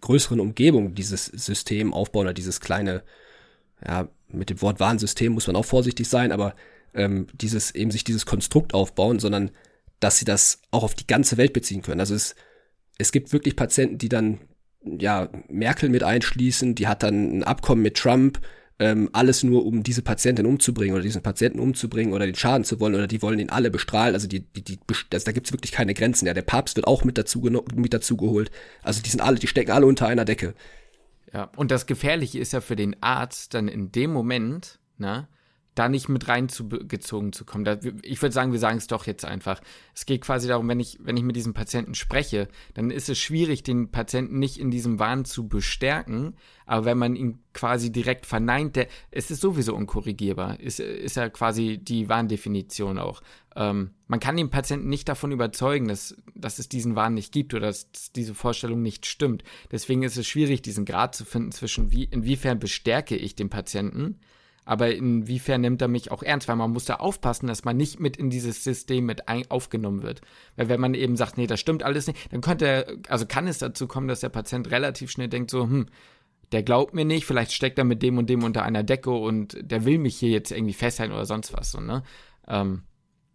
größeren 0.01 0.41
Umgebung 0.41 0.93
dieses 0.93 1.25
System 1.25 1.93
aufbauen 1.93 2.25
oder 2.25 2.33
dieses 2.33 2.59
kleine, 2.59 3.03
ja, 3.85 4.09
mit 4.27 4.49
dem 4.49 4.61
Wort 4.61 4.79
Warnsystem 4.79 5.31
muss 5.31 5.47
man 5.47 5.55
auch 5.55 5.65
vorsichtig 5.65 6.09
sein, 6.09 6.33
aber 6.33 6.55
ähm, 6.93 7.27
dieses, 7.33 7.71
eben 7.71 7.91
sich 7.91 8.03
dieses 8.03 8.25
Konstrukt 8.25 8.73
aufbauen, 8.73 9.19
sondern 9.19 9.51
dass 10.01 10.17
sie 10.17 10.25
das 10.25 10.61
auch 10.71 10.83
auf 10.83 10.95
die 10.95 11.07
ganze 11.07 11.37
Welt 11.37 11.53
beziehen 11.53 11.81
können. 11.81 11.99
Also 11.99 12.15
es, 12.15 12.35
es 12.97 13.11
gibt 13.11 13.31
wirklich 13.31 13.55
Patienten, 13.55 13.97
die 13.97 14.09
dann 14.09 14.39
ja, 14.83 15.29
Merkel 15.47 15.89
mit 15.89 16.03
einschließen, 16.03 16.75
die 16.75 16.87
hat 16.87 17.03
dann 17.03 17.39
ein 17.39 17.43
Abkommen 17.43 17.81
mit 17.81 17.97
Trump, 17.97 18.39
ähm, 18.79 19.09
alles 19.13 19.43
nur, 19.43 19.63
um 19.65 19.83
diese 19.83 20.01
Patientin 20.01 20.47
umzubringen 20.47 20.95
oder 20.95 21.03
diesen 21.03 21.21
Patienten 21.21 21.59
umzubringen 21.59 22.13
oder 22.13 22.25
den 22.25 22.33
Schaden 22.33 22.63
zu 22.63 22.79
wollen 22.79 22.95
oder 22.95 23.05
die 23.05 23.21
wollen 23.21 23.37
ihn 23.37 23.51
alle 23.51 23.69
bestrahlen. 23.69 24.15
Also 24.15 24.27
die, 24.27 24.39
die, 24.39 24.63
die 24.63 24.79
also 25.13 25.23
da 25.23 25.31
gibt's 25.31 25.51
wirklich 25.51 25.71
keine 25.71 25.93
Grenzen. 25.93 26.25
Ja, 26.25 26.33
der 26.33 26.41
Papst 26.41 26.77
wird 26.77 26.87
auch 26.87 27.03
mit 27.03 27.15
dazu, 27.17 27.41
mit 27.75 27.93
dazu 27.93 28.17
geholt. 28.17 28.49
Also 28.81 29.03
die 29.03 29.09
sind 29.11 29.21
alle, 29.21 29.37
die 29.37 29.45
stecken 29.45 29.71
alle 29.71 29.85
unter 29.85 30.07
einer 30.07 30.25
Decke. 30.25 30.55
Ja, 31.31 31.51
und 31.55 31.69
das 31.69 31.85
Gefährliche 31.85 32.39
ist 32.39 32.53
ja 32.53 32.61
für 32.61 32.75
den 32.75 32.95
Arzt 33.03 33.53
dann 33.53 33.67
in 33.67 33.91
dem 33.91 34.11
Moment, 34.11 34.79
ne, 34.97 35.27
da 35.81 35.89
nicht 35.89 36.09
mit 36.09 36.27
reingezogen 36.27 37.33
zu 37.33 37.43
kommen. 37.43 37.65
Da, 37.65 37.79
ich 38.03 38.21
würde 38.21 38.33
sagen, 38.33 38.51
wir 38.51 38.59
sagen 38.59 38.77
es 38.77 38.85
doch 38.85 39.07
jetzt 39.07 39.25
einfach. 39.25 39.59
Es 39.95 40.05
geht 40.05 40.21
quasi 40.21 40.47
darum, 40.47 40.67
wenn 40.67 40.79
ich, 40.79 40.99
wenn 41.01 41.17
ich 41.17 41.23
mit 41.23 41.35
diesem 41.35 41.55
Patienten 41.55 41.95
spreche, 41.95 42.47
dann 42.75 42.91
ist 42.91 43.09
es 43.09 43.17
schwierig, 43.17 43.63
den 43.63 43.89
Patienten 43.89 44.37
nicht 44.37 44.59
in 44.59 44.69
diesem 44.69 44.99
Wahn 44.99 45.25
zu 45.25 45.47
bestärken. 45.47 46.35
Aber 46.67 46.85
wenn 46.85 46.99
man 46.99 47.15
ihn 47.15 47.39
quasi 47.53 47.91
direkt 47.91 48.27
verneint, 48.27 48.75
der, 48.75 48.87
es 49.09 49.31
ist 49.31 49.41
sowieso 49.41 49.75
unkorrigierbar. 49.75 50.59
Ist, 50.59 50.79
ist 50.79 51.15
ja 51.15 51.29
quasi 51.29 51.79
die 51.79 52.07
Warndefinition 52.07 52.99
auch. 52.99 53.23
Ähm, 53.55 53.89
man 54.07 54.19
kann 54.19 54.37
den 54.37 54.51
Patienten 54.51 54.87
nicht 54.87 55.09
davon 55.09 55.31
überzeugen, 55.31 55.87
dass, 55.87 56.15
dass 56.35 56.59
es 56.59 56.69
diesen 56.69 56.95
Wahn 56.95 57.15
nicht 57.15 57.33
gibt 57.33 57.55
oder 57.55 57.67
dass 57.67 58.11
diese 58.15 58.35
Vorstellung 58.35 58.83
nicht 58.83 59.07
stimmt. 59.07 59.43
Deswegen 59.71 60.03
ist 60.03 60.17
es 60.17 60.27
schwierig, 60.27 60.61
diesen 60.61 60.85
Grad 60.85 61.15
zu 61.15 61.25
finden 61.25 61.51
zwischen 61.51 61.91
wie, 61.91 62.03
inwiefern 62.03 62.59
bestärke 62.59 63.15
ich 63.15 63.35
den 63.35 63.49
Patienten 63.49 64.19
aber 64.65 64.93
inwiefern 64.93 65.61
nimmt 65.61 65.81
er 65.81 65.87
mich 65.87 66.11
auch 66.11 66.23
ernst? 66.23 66.47
Weil 66.47 66.55
man 66.55 66.71
muss 66.71 66.85
da 66.85 66.95
aufpassen, 66.95 67.47
dass 67.47 67.63
man 67.63 67.77
nicht 67.77 67.99
mit 67.99 68.17
in 68.17 68.29
dieses 68.29 68.63
System 68.63 69.05
mit 69.05 69.27
ein 69.27 69.49
aufgenommen 69.49 70.03
wird. 70.03 70.21
Weil 70.55 70.69
wenn 70.69 70.79
man 70.79 70.93
eben 70.93 71.17
sagt, 71.17 71.37
nee, 71.37 71.47
das 71.47 71.59
stimmt 71.59 71.83
alles 71.83 72.07
nicht, 72.07 72.31
dann 72.31 72.41
könnte 72.41 72.65
er, 72.65 72.85
also 73.07 73.25
kann 73.25 73.47
es 73.47 73.57
dazu 73.57 73.87
kommen, 73.87 74.07
dass 74.07 74.19
der 74.19 74.29
Patient 74.29 74.69
relativ 74.71 75.11
schnell 75.11 75.29
denkt, 75.29 75.51
so, 75.51 75.63
hm, 75.63 75.87
der 76.51 76.63
glaubt 76.63 76.93
mir 76.93 77.05
nicht, 77.05 77.25
vielleicht 77.25 77.53
steckt 77.53 77.77
er 77.77 77.85
mit 77.85 78.03
dem 78.03 78.17
und 78.17 78.29
dem 78.29 78.43
unter 78.43 78.63
einer 78.63 78.83
Decke 78.83 79.11
und 79.11 79.57
der 79.61 79.85
will 79.85 79.97
mich 79.97 80.17
hier 80.17 80.29
jetzt 80.29 80.51
irgendwie 80.51 80.73
festhalten 80.73 81.13
oder 81.13 81.25
sonst 81.25 81.53
was, 81.53 81.71
so, 81.71 81.79
ne? 81.79 82.03
Ähm, 82.47 82.83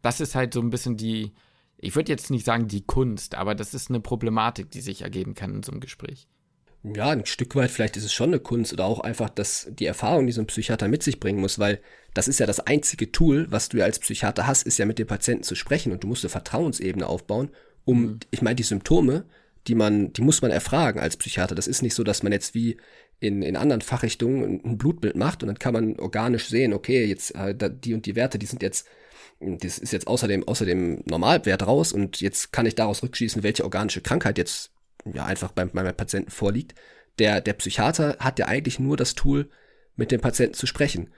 das 0.02 0.20
ist 0.20 0.34
halt 0.34 0.52
so 0.52 0.60
ein 0.60 0.70
bisschen 0.70 0.96
die, 0.96 1.32
ich 1.78 1.96
würde 1.96 2.12
jetzt 2.12 2.30
nicht 2.30 2.44
sagen 2.44 2.68
die 2.68 2.84
Kunst, 2.84 3.34
aber 3.34 3.54
das 3.54 3.74
ist 3.74 3.90
eine 3.90 4.00
Problematik, 4.00 4.70
die 4.70 4.80
sich 4.80 5.02
ergeben 5.02 5.34
kann 5.34 5.54
in 5.54 5.62
so 5.62 5.72
einem 5.72 5.80
Gespräch 5.80 6.28
ja, 6.94 7.10
ein 7.10 7.26
Stück 7.26 7.54
weit 7.56 7.70
vielleicht 7.70 7.96
ist 7.96 8.04
es 8.04 8.12
schon 8.12 8.30
eine 8.30 8.40
Kunst 8.40 8.72
oder 8.72 8.84
auch 8.84 9.00
einfach 9.00 9.30
dass 9.30 9.68
die 9.70 9.86
Erfahrung, 9.86 10.26
die 10.26 10.32
so 10.32 10.40
ein 10.40 10.46
Psychiater 10.46 10.88
mit 10.88 11.02
sich 11.02 11.20
bringen 11.20 11.40
muss, 11.40 11.58
weil 11.58 11.80
das 12.14 12.28
ist 12.28 12.40
ja 12.40 12.46
das 12.46 12.60
einzige 12.60 13.12
Tool, 13.12 13.46
was 13.50 13.68
du 13.68 13.78
ja 13.78 13.84
als 13.84 13.98
Psychiater 13.98 14.46
hast, 14.46 14.66
ist 14.66 14.78
ja 14.78 14.86
mit 14.86 14.98
dem 14.98 15.06
Patienten 15.06 15.42
zu 15.42 15.54
sprechen 15.54 15.92
und 15.92 16.02
du 16.02 16.08
musst 16.08 16.24
eine 16.24 16.30
Vertrauensebene 16.30 17.06
aufbauen, 17.06 17.50
um, 17.84 18.02
mhm. 18.02 18.20
ich 18.30 18.42
meine, 18.42 18.56
die 18.56 18.62
Symptome, 18.62 19.24
die 19.66 19.74
man, 19.74 20.12
die 20.12 20.22
muss 20.22 20.42
man 20.42 20.50
erfragen 20.50 21.00
als 21.00 21.16
Psychiater. 21.16 21.54
Das 21.54 21.66
ist 21.66 21.82
nicht 21.82 21.94
so, 21.94 22.04
dass 22.04 22.22
man 22.22 22.32
jetzt 22.32 22.54
wie 22.54 22.76
in, 23.18 23.42
in 23.42 23.56
anderen 23.56 23.80
Fachrichtungen 23.80 24.60
ein 24.64 24.78
Blutbild 24.78 25.16
macht 25.16 25.42
und 25.42 25.48
dann 25.48 25.58
kann 25.58 25.72
man 25.72 25.98
organisch 25.98 26.48
sehen, 26.48 26.72
okay, 26.72 27.04
jetzt 27.04 27.34
äh, 27.34 27.54
die 27.54 27.94
und 27.94 28.06
die 28.06 28.16
Werte, 28.16 28.38
die 28.38 28.46
sind 28.46 28.62
jetzt, 28.62 28.86
das 29.40 29.78
ist 29.78 29.92
jetzt 29.92 30.06
außerdem, 30.06 30.46
außer 30.46 30.66
dem 30.66 31.02
Normalwert 31.06 31.66
raus 31.66 31.92
und 31.92 32.20
jetzt 32.20 32.52
kann 32.52 32.66
ich 32.66 32.74
daraus 32.74 33.02
rückschließen, 33.02 33.42
welche 33.42 33.64
organische 33.64 34.02
Krankheit 34.02 34.38
jetzt 34.38 34.70
ja 35.12 35.24
einfach 35.24 35.52
beim, 35.52 35.70
beim 35.70 35.94
Patienten 35.96 36.30
vorliegt. 36.30 36.74
Der, 37.18 37.40
der 37.40 37.54
Psychiater 37.54 38.16
hat 38.18 38.38
ja 38.38 38.46
eigentlich 38.46 38.78
nur 38.78 38.96
das 38.96 39.14
Tool, 39.14 39.48
mit 39.96 40.10
dem 40.10 40.20
Patienten 40.20 40.54
zu 40.54 40.66
sprechen. 40.66 41.10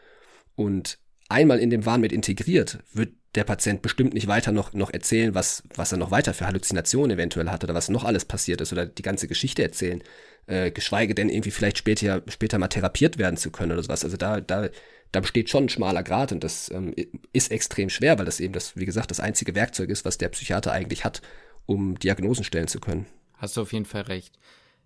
Und 0.55 0.99
einmal 1.29 1.59
in 1.59 1.71
dem 1.71 1.85
Wahn 1.87 2.01
mit 2.01 2.13
integriert, 2.13 2.79
wird 2.93 3.11
der 3.35 3.45
Patient 3.45 3.83
bestimmt 3.83 4.15
nicht 4.15 4.27
weiter 4.27 4.53
noch, 4.53 4.73
noch 4.73 4.91
erzählen, 4.91 5.35
was, 5.35 5.63
was 5.75 5.93
er 5.93 5.99
noch 5.99 6.11
weiter 6.11 6.33
für 6.33 6.47
Halluzinationen 6.47 7.17
eventuell 7.17 7.51
hat 7.51 7.63
oder 7.63 7.75
was 7.75 7.89
noch 7.89 8.05
alles 8.05 8.25
passiert 8.25 8.61
ist 8.61 8.73
oder 8.73 8.87
die 8.87 9.03
ganze 9.03 9.29
Geschichte 9.29 9.63
erzählen, 9.63 10.03
äh, 10.47 10.71
geschweige 10.71 11.15
denn 11.15 11.29
irgendwie 11.29 11.51
vielleicht 11.51 11.79
später, 11.79 12.23
später 12.29 12.59
mal 12.59 12.69
therapiert 12.69 13.19
werden 13.19 13.37
zu 13.37 13.51
können 13.51 13.73
oder 13.73 13.83
sowas. 13.83 14.05
Also 14.05 14.17
da, 14.17 14.41
da, 14.41 14.69
da 15.13 15.21
besteht 15.21 15.51
schon 15.51 15.65
ein 15.65 15.69
schmaler 15.69 16.03
Grad 16.03 16.33
und 16.33 16.43
das 16.43 16.71
ähm, 16.71 16.95
ist 17.33 17.51
extrem 17.51 17.91
schwer, 17.91 18.19
weil 18.19 18.25
das 18.25 18.41
eben 18.41 18.55
das, 18.55 18.77
wie 18.77 18.87
gesagt, 18.87 19.11
das 19.11 19.21
einzige 19.21 19.55
Werkzeug 19.55 19.91
ist, 19.91 20.05
was 20.05 20.19
der 20.19 20.31
Psychiater 20.31 20.73
eigentlich 20.73 21.05
hat, 21.05 21.21
um 21.67 21.99
Diagnosen 21.99 22.45
stellen 22.45 22.69
zu 22.69 22.81
können 22.81 23.07
hast 23.39 23.57
du 23.57 23.63
auf 23.63 23.73
jeden 23.73 23.85
Fall 23.85 24.03
recht. 24.03 24.39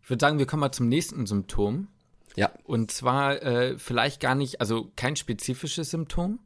Ich 0.02 0.10
würde 0.10 0.20
sagen, 0.20 0.38
wir 0.38 0.46
kommen 0.46 0.60
mal 0.60 0.72
zum 0.72 0.88
nächsten 0.88 1.26
Symptom. 1.26 1.88
Ja. 2.36 2.50
Und 2.64 2.90
zwar 2.90 3.42
äh, 3.42 3.78
vielleicht 3.78 4.20
gar 4.20 4.34
nicht, 4.34 4.60
also 4.60 4.90
kein 4.96 5.16
spezifisches 5.16 5.90
Symptom, 5.90 6.38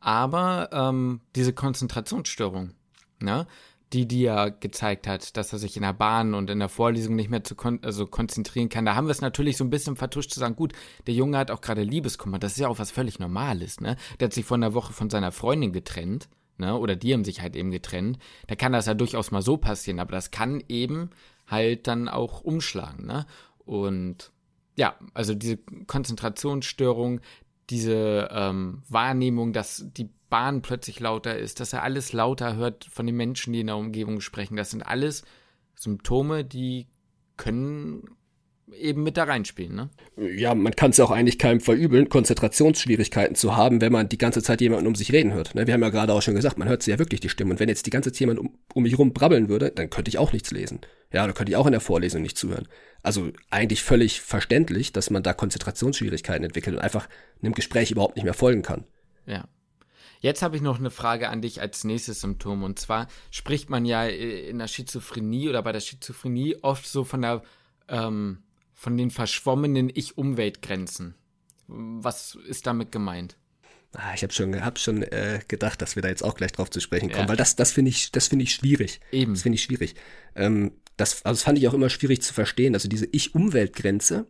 aber 0.00 0.68
ähm, 0.72 1.20
diese 1.34 1.52
Konzentrationsstörung, 1.52 2.72
ne? 3.20 3.46
die 3.92 4.06
die 4.06 4.22
ja 4.22 4.48
gezeigt 4.48 5.06
hat, 5.06 5.36
dass 5.36 5.52
er 5.52 5.58
sich 5.58 5.76
in 5.76 5.82
der 5.82 5.92
Bahn 5.92 6.34
und 6.34 6.48
in 6.50 6.58
der 6.58 6.68
Vorlesung 6.68 7.14
nicht 7.14 7.30
mehr 7.30 7.44
zu 7.44 7.54
kon 7.54 7.80
also 7.82 8.06
konzentrieren 8.06 8.68
kann. 8.68 8.86
Da 8.86 8.94
haben 8.94 9.06
wir 9.06 9.12
es 9.12 9.20
natürlich 9.20 9.56
so 9.56 9.64
ein 9.64 9.70
bisschen 9.70 9.96
vertuscht 9.96 10.30
zu 10.30 10.40
sagen, 10.40 10.56
gut, 10.56 10.72
der 11.06 11.14
Junge 11.14 11.38
hat 11.38 11.50
auch 11.50 11.60
gerade 11.60 11.82
Liebeskummer, 11.82 12.38
das 12.38 12.52
ist 12.52 12.58
ja 12.58 12.68
auch 12.68 12.78
was 12.78 12.90
völlig 12.90 13.18
Normales, 13.18 13.80
ne? 13.80 13.96
Der 14.18 14.26
hat 14.26 14.32
sich 14.32 14.44
vor 14.44 14.56
einer 14.56 14.74
Woche 14.74 14.92
von 14.92 15.10
seiner 15.10 15.32
Freundin 15.32 15.72
getrennt, 15.72 16.28
ne? 16.56 16.76
Oder 16.76 16.96
die 16.96 17.12
haben 17.12 17.24
sich 17.24 17.42
halt 17.42 17.54
eben 17.54 17.70
getrennt. 17.70 18.18
Da 18.46 18.54
kann 18.54 18.72
das 18.72 18.86
ja 18.86 18.94
durchaus 18.94 19.30
mal 19.30 19.42
so 19.42 19.58
passieren, 19.58 20.00
aber 20.00 20.12
das 20.12 20.30
kann 20.30 20.62
eben 20.68 21.10
halt 21.52 21.86
dann 21.86 22.08
auch 22.08 22.40
umschlagen, 22.40 23.06
ne? 23.06 23.26
Und 23.64 24.32
ja, 24.74 24.96
also 25.14 25.34
diese 25.34 25.58
Konzentrationsstörung, 25.86 27.20
diese 27.70 28.28
ähm, 28.32 28.82
Wahrnehmung, 28.88 29.52
dass 29.52 29.84
die 29.96 30.10
Bahn 30.28 30.62
plötzlich 30.62 30.98
lauter 30.98 31.38
ist, 31.38 31.60
dass 31.60 31.72
er 31.72 31.82
alles 31.82 32.12
lauter 32.12 32.56
hört 32.56 32.86
von 32.86 33.06
den 33.06 33.16
Menschen, 33.16 33.52
die 33.52 33.60
in 33.60 33.68
der 33.68 33.76
Umgebung 33.76 34.20
sprechen. 34.20 34.56
Das 34.56 34.70
sind 34.70 34.82
alles 34.82 35.24
Symptome, 35.74 36.44
die 36.44 36.88
können 37.36 38.16
eben 38.72 39.02
mit 39.02 39.16
da 39.16 39.24
reinspielen, 39.24 39.74
ne? 39.74 39.90
Ja, 40.16 40.54
man 40.54 40.74
kann 40.74 40.90
es 40.90 40.96
ja 40.96 41.04
auch 41.04 41.10
eigentlich 41.10 41.38
keinem 41.38 41.60
verübeln, 41.60 42.08
Konzentrationsschwierigkeiten 42.08 43.34
zu 43.34 43.56
haben, 43.56 43.80
wenn 43.80 43.92
man 43.92 44.08
die 44.08 44.18
ganze 44.18 44.42
Zeit 44.42 44.60
jemanden 44.60 44.86
um 44.86 44.94
sich 44.94 45.12
reden 45.12 45.32
hört. 45.32 45.54
Ne? 45.54 45.66
Wir 45.66 45.74
haben 45.74 45.82
ja 45.82 45.90
gerade 45.90 46.12
auch 46.12 46.22
schon 46.22 46.34
gesagt, 46.34 46.58
man 46.58 46.68
hört 46.68 46.82
sie 46.82 46.90
ja 46.90 46.98
wirklich 46.98 47.20
die 47.20 47.28
Stimme. 47.28 47.52
Und 47.52 47.60
wenn 47.60 47.68
jetzt 47.68 47.86
die 47.86 47.90
ganze 47.90 48.12
Zeit 48.12 48.20
jemand 48.20 48.38
um, 48.38 48.58
um 48.74 48.82
mich 48.82 48.98
rum 48.98 49.12
brabbeln 49.12 49.48
würde, 49.48 49.70
dann 49.70 49.90
könnte 49.90 50.08
ich 50.08 50.18
auch 50.18 50.32
nichts 50.32 50.50
lesen. 50.50 50.80
Ja, 51.12 51.26
dann 51.26 51.34
könnte 51.34 51.52
ich 51.52 51.56
auch 51.56 51.66
in 51.66 51.72
der 51.72 51.80
Vorlesung 51.80 52.22
nicht 52.22 52.38
zuhören. 52.38 52.68
Also 53.02 53.30
eigentlich 53.50 53.82
völlig 53.82 54.20
verständlich, 54.20 54.92
dass 54.92 55.10
man 55.10 55.22
da 55.22 55.34
Konzentrationsschwierigkeiten 55.34 56.44
entwickelt 56.44 56.76
und 56.76 56.82
einfach 56.82 57.08
einem 57.42 57.54
Gespräch 57.54 57.90
überhaupt 57.90 58.16
nicht 58.16 58.24
mehr 58.24 58.34
folgen 58.34 58.62
kann. 58.62 58.84
Ja. 59.26 59.44
Jetzt 60.20 60.42
habe 60.42 60.54
ich 60.54 60.62
noch 60.62 60.78
eine 60.78 60.90
Frage 60.90 61.28
an 61.30 61.42
dich 61.42 61.60
als 61.60 61.82
nächstes 61.82 62.20
Symptom. 62.20 62.62
Und 62.62 62.78
zwar 62.78 63.08
spricht 63.32 63.70
man 63.70 63.84
ja 63.84 64.04
äh, 64.04 64.48
in 64.48 64.58
der 64.58 64.68
Schizophrenie 64.68 65.48
oder 65.48 65.62
bei 65.62 65.72
der 65.72 65.80
Schizophrenie 65.80 66.56
oft 66.62 66.86
so 66.86 67.02
von 67.02 67.22
der 67.22 67.42
ähm, 67.88 68.38
von 68.82 68.96
den 68.96 69.12
verschwommenen 69.12 69.92
Ich-Umwelt-Grenzen. 69.94 71.14
Was 71.68 72.36
ist 72.48 72.66
damit 72.66 72.90
gemeint? 72.90 73.36
Ah, 73.92 74.12
ich 74.12 74.24
habe 74.24 74.32
schon, 74.32 74.64
hab 74.64 74.76
schon 74.80 75.04
äh, 75.04 75.38
gedacht, 75.46 75.80
dass 75.80 75.94
wir 75.94 76.02
da 76.02 76.08
jetzt 76.08 76.24
auch 76.24 76.34
gleich 76.34 76.50
drauf 76.50 76.68
zu 76.68 76.80
sprechen 76.80 77.08
kommen, 77.08 77.22
ja. 77.22 77.28
weil 77.28 77.36
das, 77.36 77.54
das 77.54 77.70
finde 77.70 77.90
ich, 77.90 78.10
das 78.10 78.26
finde 78.26 78.42
ich 78.42 78.52
schwierig. 78.52 79.00
Eben. 79.12 79.34
Das 79.34 79.42
finde 79.42 79.54
ich 79.54 79.62
schwierig. 79.62 79.94
Ähm, 80.34 80.72
das, 80.96 81.24
also 81.24 81.36
das 81.38 81.44
fand 81.44 81.58
ich 81.58 81.68
auch 81.68 81.74
immer 81.74 81.90
schwierig 81.90 82.22
zu 82.22 82.34
verstehen. 82.34 82.74
Also 82.74 82.88
diese 82.88 83.06
Ich-Umwelt-Grenze 83.06 84.26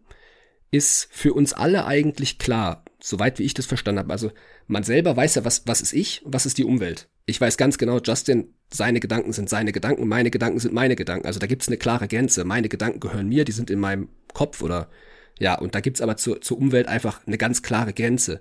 ist 0.71 1.09
für 1.11 1.33
uns 1.33 1.55
alle 1.55 1.87
eigentlich 1.87 2.39
klar 2.39 2.85
soweit 3.03 3.39
wie 3.39 3.43
ich 3.43 3.55
das 3.55 3.67
verstanden 3.67 3.99
habe. 3.99 4.13
Also 4.13 4.31
man 4.67 4.85
selber 4.85 5.17
weiß 5.17 5.35
ja, 5.35 5.45
was, 5.45 5.67
was 5.67 5.81
ist 5.81 5.93
ich, 5.93 6.23
was 6.25 6.47
ist 6.47 6.59
die 6.59 6.65
Umwelt. 6.65 7.09
Ich 7.27 7.41
weiß 7.41 7.57
ganz 7.57 7.79
genau, 7.79 8.01
Justin, 8.01 8.55
seine 8.73 9.01
Gedanken 9.01 9.33
sind 9.33 9.49
seine 9.49 9.73
Gedanken, 9.73 10.09
meine 10.09 10.31
Gedanken 10.31 10.61
sind 10.61 10.75
meine 10.75 10.97
Gedanken. 10.97 11.27
Also 11.27 11.39
da 11.39 11.47
gibt 11.47 11.63
es 11.63 11.69
eine 11.69 11.77
klare 11.77 12.09
Grenze. 12.09 12.45
Meine 12.45 12.69
Gedanken 12.69 13.01
gehören 13.01 13.29
mir, 13.29 13.45
die 13.45 13.53
sind 13.53 13.71
in 13.71 13.81
meinem 13.81 14.09
Kopf 14.33 14.63
oder 14.63 14.91
ja, 15.39 15.59
und 15.59 15.75
da 15.75 15.81
gibt 15.81 15.97
es 15.97 16.01
aber 16.03 16.17
zur, 16.17 16.41
zur 16.41 16.59
Umwelt 16.59 16.87
einfach 16.87 17.27
eine 17.27 17.39
ganz 17.39 17.63
klare 17.63 17.93
Grenze. 17.93 18.41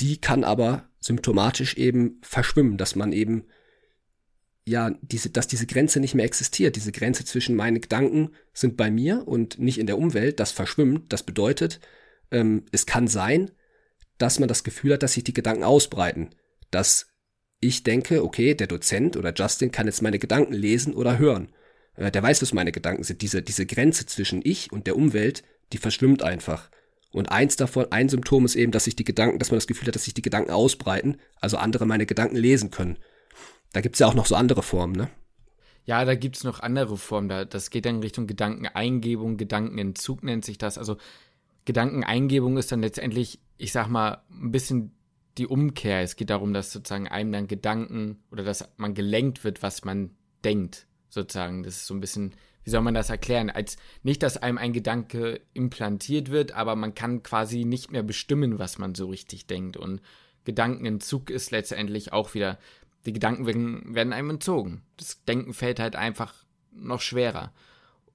Die 0.00 0.20
kann 0.20 0.44
aber 0.44 0.88
symptomatisch 1.00 1.76
eben 1.76 2.20
verschwimmen, 2.22 2.76
dass 2.76 2.96
man 2.96 3.12
eben 3.12 3.44
ja, 4.68 4.90
diese, 5.00 5.30
dass 5.30 5.46
diese 5.46 5.66
Grenze 5.66 6.00
nicht 6.00 6.14
mehr 6.14 6.24
existiert. 6.24 6.74
Diese 6.74 6.90
Grenze 6.90 7.24
zwischen 7.24 7.54
meine 7.54 7.78
Gedanken 7.78 8.30
sind 8.52 8.76
bei 8.76 8.90
mir 8.90 9.26
und 9.26 9.58
nicht 9.60 9.78
in 9.78 9.86
der 9.86 9.96
Umwelt, 9.96 10.40
das 10.40 10.50
verschwimmt. 10.50 11.12
Das 11.12 11.22
bedeutet, 11.22 11.80
ähm, 12.32 12.64
es 12.72 12.84
kann 12.84 13.06
sein, 13.06 13.52
dass 14.18 14.40
man 14.40 14.48
das 14.48 14.64
Gefühl 14.64 14.94
hat, 14.94 15.04
dass 15.04 15.12
sich 15.12 15.22
die 15.22 15.34
Gedanken 15.34 15.62
ausbreiten. 15.62 16.30
Dass 16.72 17.06
ich 17.60 17.84
denke, 17.84 18.24
okay, 18.24 18.54
der 18.54 18.66
Dozent 18.66 19.16
oder 19.16 19.32
Justin 19.32 19.70
kann 19.70 19.86
jetzt 19.86 20.02
meine 20.02 20.18
Gedanken 20.18 20.52
lesen 20.52 20.94
oder 20.94 21.18
hören. 21.18 21.48
Äh, 21.96 22.10
der 22.10 22.22
weiß, 22.22 22.42
was 22.42 22.52
meine 22.52 22.72
Gedanken 22.72 23.04
sind. 23.04 23.22
Diese, 23.22 23.42
diese 23.42 23.66
Grenze 23.66 24.06
zwischen 24.06 24.40
ich 24.44 24.72
und 24.72 24.86
der 24.86 24.96
Umwelt, 24.96 25.42
die 25.72 25.78
verschwimmt 25.78 26.22
einfach. 26.22 26.70
Und 27.12 27.30
eins 27.30 27.56
davon, 27.56 27.86
ein 27.90 28.08
Symptom 28.08 28.44
ist 28.44 28.56
eben, 28.56 28.72
dass 28.72 28.84
sich 28.84 28.96
die 28.96 29.04
Gedanken, 29.04 29.38
dass 29.38 29.50
man 29.50 29.56
das 29.56 29.66
Gefühl 29.66 29.88
hat, 29.88 29.94
dass 29.94 30.04
sich 30.04 30.14
die 30.14 30.22
Gedanken 30.22 30.50
ausbreiten, 30.50 31.16
also 31.40 31.56
andere 31.56 31.86
meine 31.86 32.06
Gedanken 32.06 32.36
lesen 32.36 32.70
können. 32.70 32.98
Da 33.72 33.80
gibt's 33.80 33.98
ja 33.98 34.06
auch 34.06 34.14
noch 34.14 34.26
so 34.26 34.34
andere 34.34 34.62
Formen, 34.62 34.94
ne? 34.94 35.08
Ja, 35.84 36.04
da 36.04 36.16
gibt's 36.16 36.42
noch 36.42 36.60
andere 36.60 36.96
Formen. 36.96 37.28
Da, 37.28 37.44
das 37.44 37.70
geht 37.70 37.86
dann 37.86 38.00
Richtung 38.00 38.26
Gedankeneingebung, 38.26 39.36
Gedankenentzug 39.36 40.24
nennt 40.24 40.44
sich 40.44 40.58
das. 40.58 40.78
Also 40.78 40.96
Gedankeneingebung 41.64 42.58
ist 42.58 42.72
dann 42.72 42.82
letztendlich, 42.82 43.40
ich 43.56 43.72
sag 43.72 43.88
mal, 43.88 44.22
ein 44.30 44.50
bisschen 44.50 44.92
die 45.38 45.46
Umkehr. 45.46 46.02
Es 46.02 46.16
geht 46.16 46.30
darum, 46.30 46.52
dass 46.52 46.72
sozusagen 46.72 47.08
einem 47.08 47.32
dann 47.32 47.46
Gedanken 47.46 48.18
oder 48.30 48.42
dass 48.42 48.68
man 48.76 48.94
gelenkt 48.94 49.44
wird, 49.44 49.62
was 49.62 49.84
man 49.84 50.10
denkt, 50.44 50.86
sozusagen. 51.16 51.64
Das 51.64 51.76
ist 51.76 51.86
so 51.86 51.94
ein 51.94 52.00
bisschen, 52.00 52.34
wie 52.62 52.70
soll 52.70 52.82
man 52.82 52.94
das 52.94 53.10
erklären? 53.10 53.50
Als 53.50 53.76
nicht, 54.04 54.22
dass 54.22 54.36
einem 54.36 54.58
ein 54.58 54.72
Gedanke 54.72 55.40
implantiert 55.54 56.30
wird, 56.30 56.52
aber 56.52 56.76
man 56.76 56.94
kann 56.94 57.24
quasi 57.24 57.64
nicht 57.64 57.90
mehr 57.90 58.04
bestimmen, 58.04 58.60
was 58.60 58.78
man 58.78 58.94
so 58.94 59.08
richtig 59.08 59.48
denkt. 59.48 59.76
Und 59.76 60.00
Gedankenentzug 60.44 61.30
ist 61.30 61.50
letztendlich 61.50 62.12
auch 62.12 62.34
wieder, 62.34 62.58
die 63.04 63.12
Gedanken 63.12 63.46
werden, 63.46 63.94
werden 63.94 64.12
einem 64.12 64.30
entzogen. 64.30 64.82
Das 64.96 65.24
Denken 65.24 65.54
fällt 65.54 65.80
halt 65.80 65.96
einfach 65.96 66.34
noch 66.72 67.00
schwerer. 67.00 67.52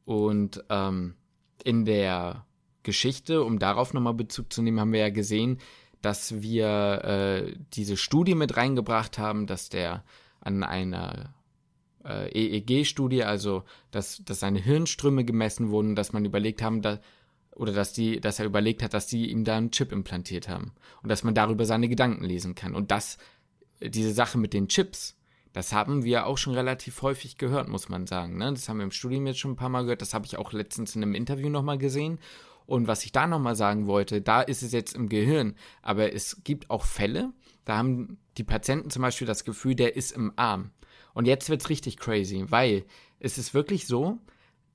Und 0.05 0.63
ähm, 0.69 1.15
in 1.63 1.85
der 1.85 2.45
Geschichte, 2.83 3.43
um 3.43 3.59
darauf 3.59 3.93
nochmal 3.93 4.13
Bezug 4.13 4.51
zu 4.51 4.61
nehmen, 4.61 4.79
haben 4.79 4.93
wir 4.93 5.01
ja 5.01 5.09
gesehen, 5.09 5.59
dass 6.01 6.41
wir 6.41 7.03
äh, 7.03 7.55
diese 7.73 7.95
Studie 7.95 8.35
mit 8.35 8.57
reingebracht 8.57 9.17
haben, 9.17 9.45
dass 9.45 9.69
der 9.69 10.03
an 10.39 10.63
einer 10.63 11.33
äh, 12.05 12.29
EEG-Studie, 12.29 13.23
also 13.23 13.63
dass, 13.91 14.23
dass 14.25 14.39
seine 14.39 14.59
Hirnströme 14.59 15.25
gemessen 15.25 15.69
wurden, 15.69 15.95
dass 15.95 16.13
man 16.13 16.25
überlegt 16.25 16.61
haben, 16.61 16.81
da, 16.81 16.99
oder 17.55 17.73
dass 17.73 17.93
die, 17.93 18.19
dass 18.19 18.39
er 18.39 18.45
überlegt 18.45 18.83
hat, 18.83 18.93
dass 18.93 19.07
die 19.07 19.29
ihm 19.31 19.43
da 19.43 19.57
einen 19.57 19.71
Chip 19.71 19.91
implantiert 19.91 20.47
haben 20.47 20.71
und 21.03 21.09
dass 21.09 21.23
man 21.23 21.35
darüber 21.35 21.65
seine 21.65 21.89
Gedanken 21.89 22.23
lesen 22.23 22.55
kann. 22.55 22.75
Und 22.75 22.91
das, 22.91 23.17
diese 23.81 24.13
Sache 24.13 24.37
mit 24.37 24.53
den 24.53 24.67
Chips, 24.67 25.17
das 25.53 25.73
haben 25.73 26.03
wir 26.03 26.27
auch 26.27 26.37
schon 26.37 26.53
relativ 26.53 27.01
häufig 27.01 27.37
gehört, 27.37 27.67
muss 27.67 27.89
man 27.89 28.07
sagen. 28.07 28.37
Ne? 28.37 28.51
Das 28.51 28.69
haben 28.69 28.77
wir 28.77 28.85
im 28.85 28.91
Studium 28.91 29.27
jetzt 29.27 29.39
schon 29.39 29.51
ein 29.51 29.57
paar 29.57 29.69
Mal 29.69 29.81
gehört. 29.81 30.01
Das 30.01 30.13
habe 30.13 30.25
ich 30.25 30.37
auch 30.37 30.53
letztens 30.53 30.95
in 30.95 31.03
einem 31.03 31.13
Interview 31.13 31.49
nochmal 31.49 31.77
gesehen. 31.77 32.19
Und 32.65 32.87
was 32.87 33.03
ich 33.03 33.11
da 33.11 33.27
nochmal 33.27 33.55
sagen 33.55 33.85
wollte, 33.85 34.21
da 34.21 34.41
ist 34.41 34.63
es 34.63 34.71
jetzt 34.71 34.95
im 34.95 35.09
Gehirn, 35.09 35.55
aber 35.81 36.13
es 36.13 36.41
gibt 36.43 36.69
auch 36.69 36.85
Fälle, 36.85 37.33
da 37.65 37.77
haben 37.77 38.17
die 38.37 38.43
Patienten 38.43 38.89
zum 38.89 39.01
Beispiel 39.01 39.27
das 39.27 39.43
Gefühl, 39.43 39.75
der 39.75 39.95
ist 39.95 40.11
im 40.11 40.31
Arm. 40.37 40.71
Und 41.13 41.26
jetzt 41.26 41.50
wird 41.50 41.62
es 41.62 41.69
richtig 41.69 41.97
crazy, 41.97 42.45
weil 42.50 42.86
es 43.19 43.38
ist 43.38 43.54
wirklich 43.54 43.88
so, 43.88 44.19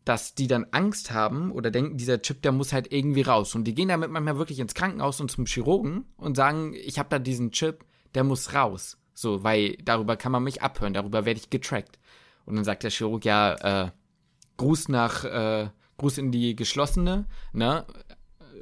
dass 0.05 0.35
die 0.35 0.47
dann 0.47 0.67
Angst 0.71 1.11
haben 1.11 1.51
oder 1.51 1.71
denken, 1.71 1.97
dieser 1.97 2.23
Chip, 2.23 2.41
der 2.43 2.53
muss 2.53 2.73
halt 2.73 2.93
irgendwie 2.93 3.23
raus. 3.23 3.55
Und 3.55 3.65
die 3.65 3.75
gehen 3.75 3.89
damit 3.89 4.11
manchmal 4.11 4.39
wirklich 4.39 4.61
ins 4.61 4.75
Krankenhaus 4.75 5.21
und 5.21 5.31
zum 5.31 5.47
Chirurgen 5.47 6.05
und 6.17 6.37
sagen, 6.37 6.75
ich 6.75 6.99
habe 6.99 7.09
da 7.09 7.19
diesen 7.19 7.51
Chip, 7.51 7.85
der 8.15 8.23
muss 8.23 8.55
raus. 8.55 8.99
So, 9.15 9.43
weil 9.43 9.77
darüber 9.83 10.17
kann 10.17 10.31
man 10.31 10.45
mich 10.45 10.63
abhören, 10.63 10.95
darüber 10.95 11.25
werde 11.25 11.41
ich 11.41 11.51
getrackt. 11.51 11.99
Und 12.45 12.55
dann 12.55 12.65
sagt 12.65 12.85
der 12.85 12.91
Chirurg, 12.91 13.25
ja, 13.25 13.87
äh, 13.87 13.91
Gruß 14.59 14.89
nach 14.89 15.25
äh, 15.25 15.71
Gruß 15.99 16.19
in 16.19 16.31
die 16.31 16.55
geschlossene, 16.55 17.27
ne, 17.53 17.87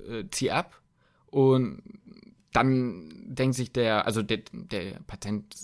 äh, 0.08 0.24
zieh 0.30 0.50
ab. 0.50 0.80
Und 1.26 1.82
dann 2.52 3.24
denkt 3.26 3.56
sich 3.56 3.72
der, 3.72 4.06
also 4.06 4.22
der, 4.22 4.42
der 4.52 5.00
Patent 5.06 5.54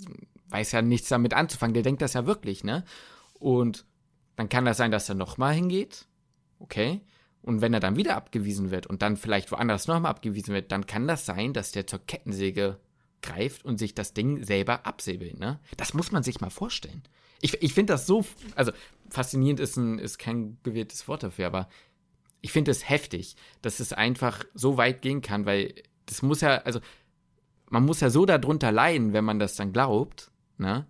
weiß 0.51 0.73
ja 0.73 0.83
nichts 0.83 1.09
damit 1.09 1.35
anzufangen, 1.35 1.75
der 1.75 1.83
denkt 1.83 2.03
das 2.03 2.15
ja 2.15 2.27
wirklich, 2.27 2.65
ne? 2.65 2.85
Und 3.35 3.85
dann 4.37 4.49
kann 4.49 4.65
das 4.65 4.77
sein, 4.77 4.91
dass 4.91 5.09
er 5.09 5.15
nochmal 5.15 5.55
hingeht, 5.55 6.07
okay? 6.59 7.01
Und 7.43 7.61
wenn 7.63 7.73
er 7.73 7.81
dann 7.81 7.97
wieder 7.97 8.17
abgewiesen 8.17 8.71
wird 8.71 8.87
und 8.87 9.03
dann 9.03 9.17
vielleicht 9.17 9.51
woanders 9.51 9.87
nochmal 9.87 10.11
abgewiesen 10.11 10.55
wird, 10.55 10.73
dann 10.73 10.87
kann 10.87 11.09
das 11.09 11.27
sein, 11.27 11.53
dass 11.53 11.73
der 11.73 11.87
zur 11.87 12.01
Kettensäge 12.01 12.79
greift 13.23 13.65
und 13.65 13.79
sich 13.79 13.95
das 13.95 14.15
Ding 14.15 14.45
selber 14.45 14.87
absäbelt, 14.87 15.39
ne? 15.39 15.61
Das 15.77 15.95
muss 15.95 16.13
man 16.13 16.23
sich 16.23 16.41
mal 16.41 16.51
vorstellen. 16.51 17.03
Ich, 17.41 17.63
ich 17.63 17.73
finde 17.73 17.95
das 17.95 18.07
so, 18.07 18.25
also 18.55 18.73
faszinierend 19.09 19.61
ist, 19.61 19.77
ein, 19.77 19.99
ist 19.99 20.19
kein 20.19 20.59
gewähltes 20.63 21.09
Wort 21.09 21.23
dafür, 21.23 21.47
aber 21.47 21.69
ich 22.43 22.53
finde 22.53 22.71
es 22.71 22.89
heftig, 22.89 23.37
dass 23.63 23.81
es 23.81 23.93
einfach 23.93 24.45
so 24.55 24.77
weit 24.77 25.03
gehen 25.03 25.21
kann, 25.21 25.47
weil 25.47 25.75
das 26.07 26.23
muss 26.23 26.41
ja, 26.41 26.59
also 26.59 26.81
man 27.69 27.85
muss 27.85 28.01
ja 28.01 28.11
so 28.11 28.27
darunter 28.27 28.73
leiden, 28.73 29.13
wenn 29.13 29.25
man 29.25 29.39
das 29.39 29.57
dann 29.57 29.73
glaubt, 29.73 30.30
ne? 30.61 30.87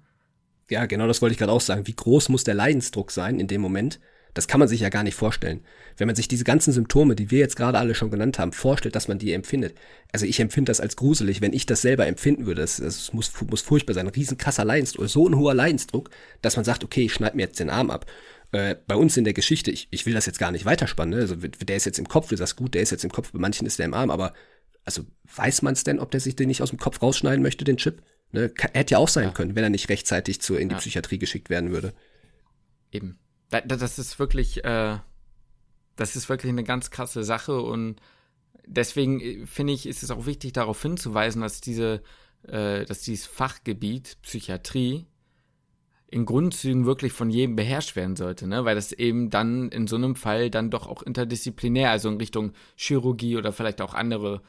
Ja, 0.69 0.87
genau 0.87 1.07
das 1.07 1.21
wollte 1.21 1.33
ich 1.33 1.39
gerade 1.39 1.53
auch 1.53 1.61
sagen. 1.61 1.87
Wie 1.87 1.97
groß 1.97 2.29
muss 2.29 2.45
der 2.45 2.55
Leidensdruck 2.55 3.11
sein 3.11 3.41
in 3.41 3.49
dem 3.49 3.61
Moment, 3.61 3.99
das 4.35 4.47
kann 4.47 4.61
man 4.61 4.69
sich 4.69 4.81
ja 4.81 4.89
gar 4.89 5.03
nicht 5.03 5.17
vorstellen. 5.17 5.65
Wenn 5.97 6.07
man 6.07 6.15
sich 6.15 6.29
diese 6.29 6.45
ganzen 6.45 6.73
Symptome, 6.73 7.17
die 7.17 7.31
wir 7.31 7.41
jetzt 7.41 7.57
gerade 7.57 7.79
alle 7.79 7.95
schon 7.95 8.11
genannt 8.11 8.39
haben, 8.39 8.53
vorstellt, 8.53 8.95
dass 8.95 9.09
man 9.09 9.19
die 9.19 9.33
empfindet. 9.33 9.75
Also 10.13 10.27
ich 10.27 10.39
empfinde 10.39 10.71
das 10.71 10.81
als 10.81 10.97
gruselig, 10.97 11.41
wenn 11.41 11.53
ich 11.53 11.67
das 11.67 11.83
selber 11.83 12.07
empfinden 12.07 12.47
würde. 12.47 12.61
Das, 12.61 12.77
das 12.77 13.13
muss, 13.13 13.33
muss 13.49 13.63
furchtbar 13.63 13.95
sein. 13.95 14.07
Ein 14.07 14.15
riesen 14.15 14.39
Leidensdruck, 14.39 15.09
so 15.09 15.29
ein 15.29 15.37
hoher 15.37 15.55
Leidensdruck, 15.55 16.11
dass 16.43 16.57
man 16.57 16.65
sagt, 16.65 16.85
okay, 16.85 17.07
ich 17.07 17.13
schneide 17.13 17.37
mir 17.37 17.43
jetzt 17.43 17.59
den 17.59 17.71
Arm 17.71 17.91
ab. 17.91 18.07
äh, 18.53 18.77
bei 18.87 18.95
uns 18.95 19.17
in 19.17 19.25
der 19.25 19.33
Geschichte, 19.35 19.71
ich, 19.71 19.89
ich 19.91 20.07
will 20.07 20.15
das 20.15 20.27
jetzt 20.27 20.39
gar 20.39 20.53
nicht 20.53 20.65
weiterspannen, 20.65 21.15
ne? 21.15 21.23
also 21.23 21.37
der 21.37 21.77
ist 21.77 21.87
jetzt 21.87 21.99
im 21.99 22.09
Kopf, 22.09 22.29
du 22.29 22.37
sagst 22.37 22.57
gut, 22.57 22.75
der 22.75 22.83
ist 22.83 22.91
jetzt 22.91 23.05
im 23.05 23.13
Kopf, 23.13 23.33
bei 23.33 23.39
manchen 23.39 23.67
ist 23.67 23.79
der 23.79 23.87
im 23.87 23.95
Arm, 23.95 24.11
aber 24.11 24.33
also 24.85 25.03
weiß 25.37 25.63
man 25.63 25.75
es 25.75 25.85
denn, 25.85 25.99
ob 26.01 26.11
der 26.11 26.21
sich 26.21 26.37
den 26.37 26.49
nicht 26.49 26.63
aus 26.63 26.71
dem 26.71 26.79
Kopf 26.79 27.03
rausschneiden 27.03 27.43
möchte, 27.43 27.65
den 27.65 27.77
Chip? 27.77 28.03
Ne? 28.33 28.53
Hätte 28.73 28.93
ja 28.93 28.99
auch 28.99 29.09
sein 29.09 29.25
ja. 29.25 29.31
können, 29.31 29.57
wenn 29.57 29.65
er 29.65 29.71
nicht 29.71 29.89
rechtzeitig 29.89 30.41
zu, 30.41 30.55
in 30.55 30.69
die 30.69 30.75
ja. 30.75 30.79
Psychiatrie 30.79 31.19
geschickt 31.19 31.51
werden 31.51 31.71
würde. 31.71 31.93
Eben. 32.93 33.19
Das 33.49 33.99
ist 33.99 34.19
wirklich, 34.19 34.65
äh, 34.65 34.99
das 35.97 36.15
ist 36.15 36.29
wirklich 36.29 36.51
eine 36.51 36.63
ganz 36.63 36.91
krasse 36.91 37.25
Sache 37.25 37.61
und 37.61 38.01
deswegen 38.67 39.21
äh, 39.21 39.47
finde 39.47 39.73
ich, 39.73 39.87
ist 39.87 40.03
es 40.03 40.11
auch 40.11 40.27
wichtig, 40.27 40.53
darauf 40.53 40.81
hinzuweisen, 40.81 41.43
dass 41.43 41.61
diese, 41.61 42.03
äh, 42.47 42.85
dass 42.85 43.03
dieses 43.03 43.27
Fachgebiet 43.27 44.19
Psychiatrie 44.23 45.07
in 46.07 46.27
Grundzügen 46.27 46.87
wirklich 46.87 47.13
von 47.13 47.31
jedem 47.31 47.57
beherrscht 47.57 47.95
werden 47.95 48.17
sollte, 48.17 48.49
ne? 48.49 48.65
Weil 48.65 48.75
das 48.75 48.93
eben 48.93 49.31
dann 49.31 49.69
in 49.69 49.87
so 49.87 49.97
einem 49.97 50.17
Fall 50.17 50.51
dann 50.51 50.71
doch 50.71 50.89
auch 50.89 51.03
interdisziplinär, 51.03 51.91
also 51.91 52.09
in 52.09 52.17
Richtung 52.17 52.53
Chirurgie 52.77 53.37
oder 53.37 53.53
vielleicht 53.53 53.81
auch 53.81 53.95
andere 53.95 54.43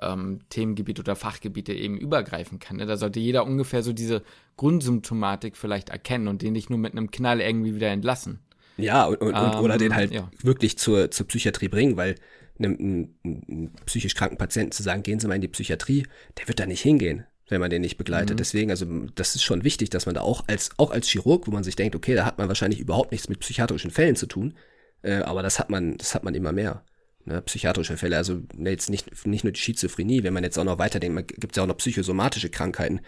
ähm, 0.00 0.40
Themengebiete 0.48 1.02
oder 1.02 1.16
Fachgebiete 1.16 1.72
eben 1.72 1.96
übergreifen 1.96 2.58
kann. 2.58 2.76
Ne? 2.76 2.86
Da 2.86 2.96
sollte 2.96 3.20
jeder 3.20 3.44
ungefähr 3.44 3.82
so 3.82 3.92
diese 3.92 4.22
Grundsymptomatik 4.56 5.56
vielleicht 5.56 5.90
erkennen 5.90 6.28
und 6.28 6.42
den 6.42 6.52
nicht 6.52 6.70
nur 6.70 6.78
mit 6.78 6.92
einem 6.92 7.10
Knall 7.10 7.40
irgendwie 7.40 7.74
wieder 7.74 7.88
entlassen. 7.88 8.40
Ja, 8.76 9.04
und, 9.06 9.20
und, 9.20 9.34
ähm, 9.34 9.60
oder 9.60 9.78
den 9.78 9.94
halt 9.94 10.12
ja. 10.12 10.28
wirklich 10.42 10.78
zur, 10.78 11.10
zur 11.10 11.26
Psychiatrie 11.28 11.68
bringen, 11.68 11.96
weil 11.96 12.16
einem, 12.58 12.76
einem, 12.78 13.14
einem 13.48 13.72
psychisch 13.86 14.14
kranken 14.14 14.36
Patienten 14.36 14.72
zu 14.72 14.82
sagen, 14.82 15.02
gehen 15.02 15.20
Sie 15.20 15.28
mal 15.28 15.34
in 15.34 15.40
die 15.40 15.48
Psychiatrie, 15.48 16.06
der 16.38 16.48
wird 16.48 16.58
da 16.58 16.66
nicht 16.66 16.82
hingehen, 16.82 17.24
wenn 17.48 17.60
man 17.60 17.70
den 17.70 17.82
nicht 17.82 17.96
begleitet. 17.96 18.32
Mhm. 18.32 18.38
Deswegen, 18.38 18.70
also 18.70 18.86
das 19.14 19.34
ist 19.34 19.42
schon 19.42 19.64
wichtig, 19.64 19.90
dass 19.90 20.06
man 20.06 20.14
da 20.14 20.22
auch 20.22 20.44
als, 20.48 20.70
auch 20.76 20.90
als 20.90 21.08
Chirurg, 21.08 21.46
wo 21.46 21.52
man 21.52 21.64
sich 21.64 21.76
denkt, 21.76 21.94
okay, 21.94 22.14
da 22.14 22.24
hat 22.24 22.38
man 22.38 22.48
wahrscheinlich 22.48 22.80
überhaupt 22.80 23.12
nichts 23.12 23.28
mit 23.28 23.40
psychiatrischen 23.40 23.90
Fällen 23.90 24.16
zu 24.16 24.26
tun, 24.26 24.54
äh, 25.02 25.16
aber 25.16 25.42
das 25.42 25.58
hat 25.58 25.70
man, 25.70 25.96
das 25.96 26.14
hat 26.14 26.24
man 26.24 26.34
immer 26.34 26.52
mehr 26.52 26.84
ne, 27.24 27.42
psychiatrische 27.42 27.96
Fälle, 27.96 28.16
also 28.16 28.40
ne, 28.54 28.70
jetzt 28.70 28.90
nicht, 28.90 29.26
nicht 29.26 29.44
nur 29.44 29.52
die 29.52 29.60
Schizophrenie, 29.60 30.22
wenn 30.22 30.34
man 30.34 30.44
jetzt 30.44 30.58
auch 30.58 30.64
noch 30.64 30.78
weiterdenkt, 30.78 31.28
gibt 31.40 31.52
es 31.52 31.56
ja 31.56 31.62
auch 31.62 31.68
noch 31.68 31.78
psychosomatische 31.78 32.50
Krankheiten, 32.50 33.00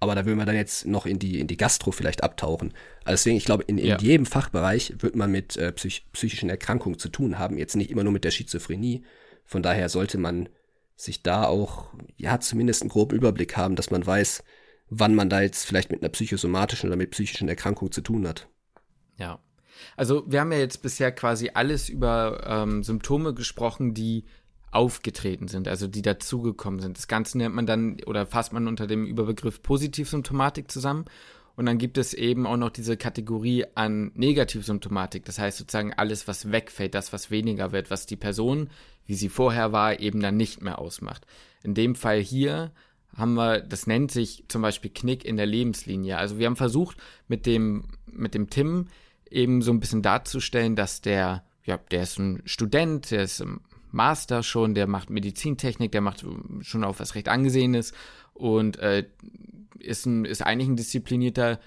aber 0.00 0.14
da 0.14 0.26
will 0.26 0.34
man 0.34 0.46
dann 0.46 0.56
jetzt 0.56 0.86
noch 0.86 1.06
in 1.06 1.18
die, 1.18 1.40
in 1.40 1.46
die 1.46 1.56
Gastro 1.56 1.90
vielleicht 1.90 2.22
abtauchen. 2.22 2.74
Also 3.04 3.12
deswegen, 3.12 3.36
ich 3.36 3.44
glaube, 3.44 3.64
in, 3.64 3.78
in 3.78 3.86
ja. 3.86 3.98
jedem 3.98 4.26
Fachbereich 4.26 4.94
wird 4.98 5.16
man 5.16 5.30
mit 5.30 5.56
äh, 5.56 5.72
psych 5.72 6.06
psychischen 6.12 6.50
Erkrankungen 6.50 6.98
zu 6.98 7.08
tun 7.08 7.38
haben, 7.38 7.58
jetzt 7.58 7.76
nicht 7.76 7.90
immer 7.90 8.04
nur 8.04 8.12
mit 8.12 8.24
der 8.24 8.30
Schizophrenie. 8.30 9.04
Von 9.44 9.62
daher 9.62 9.88
sollte 9.88 10.18
man 10.18 10.48
sich 10.96 11.22
da 11.22 11.44
auch, 11.44 11.86
ja, 12.16 12.38
zumindest 12.40 12.82
einen 12.82 12.90
groben 12.90 13.16
Überblick 13.16 13.56
haben, 13.56 13.76
dass 13.76 13.90
man 13.90 14.04
weiß, 14.04 14.44
wann 14.90 15.14
man 15.14 15.28
da 15.28 15.40
jetzt 15.40 15.64
vielleicht 15.64 15.90
mit 15.90 16.02
einer 16.02 16.10
psychosomatischen 16.10 16.88
oder 16.88 16.96
mit 16.96 17.10
psychischen 17.10 17.48
Erkrankung 17.48 17.90
zu 17.90 18.00
tun 18.00 18.28
hat. 18.28 18.48
Ja, 19.16 19.40
also 19.96 20.24
wir 20.26 20.40
haben 20.40 20.52
ja 20.52 20.58
jetzt 20.58 20.82
bisher 20.82 21.12
quasi 21.12 21.50
alles 21.54 21.88
über 21.88 22.44
ähm, 22.46 22.82
Symptome 22.82 23.34
gesprochen, 23.34 23.94
die 23.94 24.24
aufgetreten 24.70 25.48
sind, 25.48 25.68
also 25.68 25.86
die 25.86 26.02
dazugekommen 26.02 26.80
sind. 26.80 26.98
Das 26.98 27.06
Ganze 27.06 27.38
nennt 27.38 27.54
man 27.54 27.66
dann 27.66 27.98
oder 28.06 28.26
fasst 28.26 28.52
man 28.52 28.66
unter 28.66 28.86
dem 28.86 29.06
Überbegriff 29.06 29.62
Positivsymptomatik 29.62 30.70
zusammen. 30.70 31.04
Und 31.56 31.66
dann 31.66 31.78
gibt 31.78 31.98
es 31.98 32.14
eben 32.14 32.46
auch 32.46 32.56
noch 32.56 32.70
diese 32.70 32.96
Kategorie 32.96 33.64
an 33.76 34.10
Negativsymptomatik. 34.14 35.24
Das 35.24 35.38
heißt 35.38 35.58
sozusagen 35.58 35.92
alles, 35.92 36.26
was 36.26 36.50
wegfällt, 36.50 36.96
das, 36.96 37.12
was 37.12 37.30
weniger 37.30 37.70
wird, 37.70 37.92
was 37.92 38.06
die 38.06 38.16
Person, 38.16 38.70
wie 39.06 39.14
sie 39.14 39.28
vorher 39.28 39.70
war, 39.70 40.00
eben 40.00 40.20
dann 40.20 40.36
nicht 40.36 40.62
mehr 40.62 40.80
ausmacht. 40.80 41.24
In 41.62 41.74
dem 41.74 41.94
Fall 41.94 42.18
hier 42.18 42.72
haben 43.16 43.34
wir, 43.34 43.60
das 43.60 43.86
nennt 43.86 44.10
sich 44.10 44.44
zum 44.48 44.62
Beispiel 44.62 44.90
Knick 44.92 45.24
in 45.24 45.36
der 45.36 45.46
Lebenslinie. 45.46 46.18
Also 46.18 46.38
wir 46.38 46.46
haben 46.46 46.56
versucht, 46.56 46.96
mit 47.28 47.46
dem, 47.46 47.84
mit 48.10 48.34
dem 48.34 48.50
Tim 48.50 48.88
eben 49.30 49.62
so 49.62 49.72
ein 49.72 49.80
bisschen 49.80 50.02
darzustellen, 50.02 50.76
dass 50.76 51.00
der, 51.00 51.44
ja, 51.64 51.78
der 51.90 52.02
ist 52.02 52.18
ein 52.18 52.42
Student, 52.44 53.10
der 53.10 53.22
ist 53.22 53.40
im 53.40 53.60
Master 53.90 54.42
schon, 54.42 54.74
der 54.74 54.86
macht 54.86 55.10
Medizintechnik, 55.10 55.92
der 55.92 56.00
macht 56.00 56.24
schon 56.60 56.84
auch 56.84 56.98
was 56.98 57.14
recht 57.14 57.28
Angesehenes 57.28 57.92
und 58.32 58.78
äh, 58.78 59.06
ist, 59.78 60.06
ein, 60.06 60.24
ist 60.24 60.42
eigentlich 60.42 60.68
ein 60.68 60.76
disziplinierter 60.76 61.60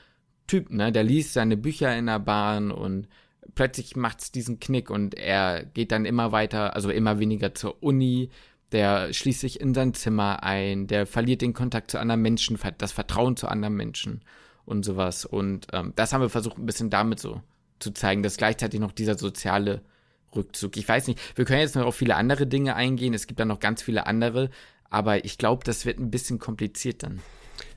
Typ, 0.46 0.72
ne? 0.72 0.92
Der 0.92 1.04
liest 1.04 1.34
seine 1.34 1.58
Bücher 1.58 1.98
in 1.98 2.06
der 2.06 2.20
Bahn 2.20 2.72
und 2.72 3.08
plötzlich 3.56 3.96
macht 3.96 4.22
es 4.22 4.32
diesen 4.32 4.60
Knick 4.60 4.90
und 4.90 5.16
er 5.16 5.66
geht 5.66 5.92
dann 5.92 6.06
immer 6.06 6.32
weiter, 6.32 6.76
also 6.76 6.90
immer 6.90 7.20
weniger 7.20 7.54
zur 7.54 7.82
Uni, 7.82 8.30
der 8.72 9.14
schließt 9.14 9.42
sich 9.42 9.62
in 9.62 9.74
sein 9.74 9.94
Zimmer 9.94 10.44
ein, 10.44 10.88
der 10.88 11.06
verliert 11.06 11.42
den 11.42 11.54
Kontakt 11.54 11.92
zu 11.92 12.00
anderen 12.00 12.22
Menschen, 12.22 12.58
das 12.78 12.92
Vertrauen 12.92 13.38
zu 13.38 13.48
anderen 13.48 13.76
Menschen 13.76 14.22
und 14.68 14.84
sowas. 14.84 15.26
Und 15.26 15.68
ähm, 15.74 15.94
das 15.96 16.14
haben 16.14 16.22
wir 16.22 16.30
versucht, 16.30 16.58
ein 16.58 16.66
bisschen 16.66 16.90
damit 16.90 17.20
so 17.20 17.42
zu 17.80 17.92
zeigen, 17.92 18.22
dass 18.22 18.38
gleichzeitig 18.38 18.80
noch 18.80 18.92
dieser 18.92 19.18
soziale 19.18 19.82
Rückzug. 20.36 20.76
Ich 20.78 20.88
weiß 20.88 21.08
nicht, 21.08 21.20
wir 21.36 21.46
können 21.46 21.62
jetzt 21.62 21.76
noch 21.76 21.86
auf 21.86 21.96
viele 21.96 22.16
andere 22.16 22.48
Dinge 22.48 22.76
eingehen, 22.76 23.14
es 23.14 23.28
gibt 23.28 23.40
da 23.40 23.46
noch 23.46 23.60
ganz 23.60 23.82
viele 23.82 24.06
andere, 24.06 24.50
aber 24.90 25.26
ich 25.26 25.38
glaube, 25.38 25.64
das 25.64 25.86
wird 25.86 26.00
ein 26.00 26.12
bisschen 26.12 26.38
kompliziert 26.38 27.04
dann. 27.04 27.22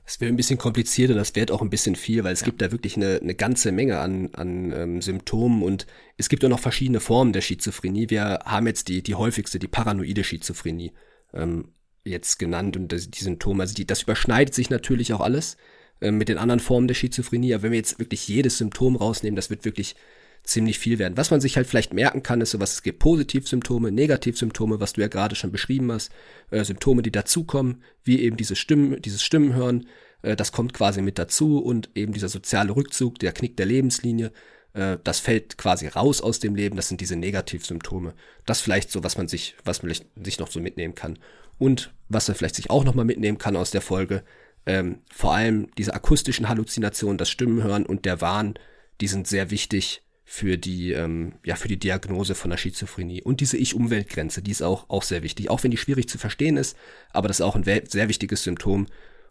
Es 0.05 0.21
wird 0.21 0.33
ein 0.33 0.37
bisschen 0.37 0.59
komplizierter, 0.59 1.15
das 1.15 1.37
wird 1.37 1.53
auch 1.53 1.63
ein 1.63 1.71
bisschen 1.71 1.95
viel, 1.95 2.25
weil 2.25 2.33
es 2.33 2.41
ja. 2.41 2.47
gibt 2.47 2.61
da 2.61 2.73
wirklich 2.73 2.97
eine, 2.97 3.21
eine 3.23 3.37
ganze 3.37 3.71
Menge 3.71 4.01
an, 4.01 4.31
an 4.35 4.73
ähm, 4.73 5.03
Symptomen 5.03 5.63
und 5.63 5.87
es 6.17 6.29
gibt 6.29 6.45
auch 6.45 6.49
noch 6.49 6.59
verschiedene 6.59 6.99
Formen 6.99 7.33
der 7.33 7.41
Schizophrenie. 7.43 8.11
Wir 8.11 8.41
haben 8.45 8.67
jetzt 8.67 8.89
die, 8.89 9.05
die 9.05 9.15
häufigste, 9.15 9.61
die 9.61 9.69
paranoide 9.69 10.25
Schizophrenie 10.25 10.93
ähm, 11.33 11.69
jetzt 12.03 12.41
genannt 12.41 12.77
und 12.77 12.91
das, 12.91 13.11
die 13.11 13.23
Symptome, 13.23 13.63
also 13.63 13.75
die, 13.75 13.87
das 13.87 14.03
überschneidet 14.03 14.55
sich 14.55 14.71
natürlich 14.71 15.13
auch 15.13 15.21
alles 15.21 15.57
äh, 16.01 16.11
mit 16.11 16.29
den 16.29 16.39
anderen 16.39 16.61
Formen 16.61 16.89
der 16.89 16.95
Schizophrenie. 16.95 17.55
Aber 17.55 17.65
wenn 17.65 17.73
wir 17.73 17.79
jetzt 17.79 17.99
wirklich 17.99 18.27
jedes 18.29 18.59
Symptom 18.59 18.97
rausnehmen, 18.97 19.37
das 19.37 19.51
wird 19.51 19.65
wirklich 19.65 19.97
ziemlich 20.43 20.79
viel 20.79 20.99
werden. 20.99 21.17
Was 21.17 21.31
man 21.31 21.41
sich 21.41 21.57
halt 21.57 21.67
vielleicht 21.67 21.93
merken 21.93 22.23
kann, 22.23 22.41
ist 22.41 22.51
so 22.51 22.61
was, 22.61 22.75
es 22.75 22.83
gibt 22.83 22.99
Positivsymptome, 22.99 23.91
Negativsymptome, 23.91 24.81
was 24.81 24.95
du 24.95 25.01
ja 25.01 25.09
gerade 25.09 25.35
schon 25.37 25.53
beschrieben 25.53 25.93
hast, 25.93 26.11
äh, 26.51 26.65
Symptome, 26.65 27.03
die 27.03 27.13
dazukommen, 27.13 27.83
wie 28.05 28.21
eben 28.21 28.37
diese 28.37 28.57
Stimmen, 28.57 29.01
dieses 29.03 29.23
Stimmenhören, 29.23 29.87
äh, 30.23 30.37
das 30.37 30.53
kommt 30.53 30.75
quasi 30.75 31.03
mit 31.03 31.19
dazu 31.19 31.59
und 31.59 31.91
eben 31.95 32.13
dieser 32.13 32.29
soziale 32.29 32.75
Rückzug, 32.75 33.19
der 33.19 33.33
Knick 33.33 33.57
der 33.57 33.67
Lebenslinie, 33.67 34.33
äh, 34.73 34.97
das 35.05 35.21
fällt 35.21 35.59
quasi 35.59 35.87
raus 35.89 36.21
aus 36.21 36.41
dem 36.41 36.55
Leben, 36.55 36.77
das 36.77 36.89
sind 36.89 37.01
diese 37.01 37.17
Negativsymptome. 37.17 38.15
Das 38.47 38.61
vielleicht 38.61 38.91
so, 38.91 39.05
was 39.05 39.17
man 39.17 39.29
sich, 39.29 39.57
was 39.65 39.83
man 39.83 39.93
sich 40.25 40.39
noch 40.39 40.51
so 40.51 40.61
mitnehmen 40.61 40.95
kann. 40.95 41.19
Und 41.59 41.93
was 42.09 42.27
man 42.27 42.37
vielleicht 42.37 42.55
sich 42.55 42.71
auch 42.71 42.85
nochmal 42.85 43.05
mitnehmen 43.05 43.39
kann 43.39 43.57
aus 43.57 43.71
der 43.71 43.83
Folge, 43.83 44.25
ähm, 44.67 45.01
vor 45.13 45.35
allem 45.35 45.69
diese 45.79 45.95
akustischen 45.95 46.49
Halluzinationen, 46.49 47.19
das 47.19 47.31
Stimmenhören 47.31 47.87
und 47.87 48.05
der 48.05 48.21
Wahn, 48.21 48.55
die 49.01 49.09
sind 49.09 49.27
sehr 49.27 49.51
wichtig 49.51 50.03
für 50.25 50.59
die, 50.59 50.93
ähm, 50.93 51.35
ja, 51.45 51.57
für 51.57 51.67
die 51.67 51.79
Diagnose 51.79 52.35
von 52.35 52.51
der 52.51 52.57
Schizophrenie. 52.57 53.23
Und 53.23 53.41
diese 53.41 53.57
Ich-Umwelt-Grenze, 53.57 54.43
die 54.43 54.53
ist 54.53 54.63
auch, 54.63 54.89
auch 54.89 55.03
sehr 55.03 55.23
wichtig, 55.25 55.51
auch 55.51 55.65
wenn 55.65 55.73
die 55.73 55.77
schwierig 55.77 56.09
zu 56.09 56.19
verstehen 56.19 56.57
ist, 56.57 56.77
aber 57.13 57.27
das 57.27 57.41
ist 57.41 57.45
auch 57.45 57.57
ein 57.57 57.65
sehr 57.65 58.09
wichtiges 58.09 58.45
Symptom, 58.45 58.87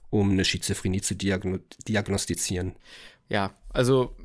um 0.10 0.32
eine 0.32 0.44
Schizophrenie 0.44 1.02
zu 1.02 1.16
diagno 1.16 1.60
diagnostizieren. 1.88 2.76
Ja, 3.30 3.54
also 3.70 4.16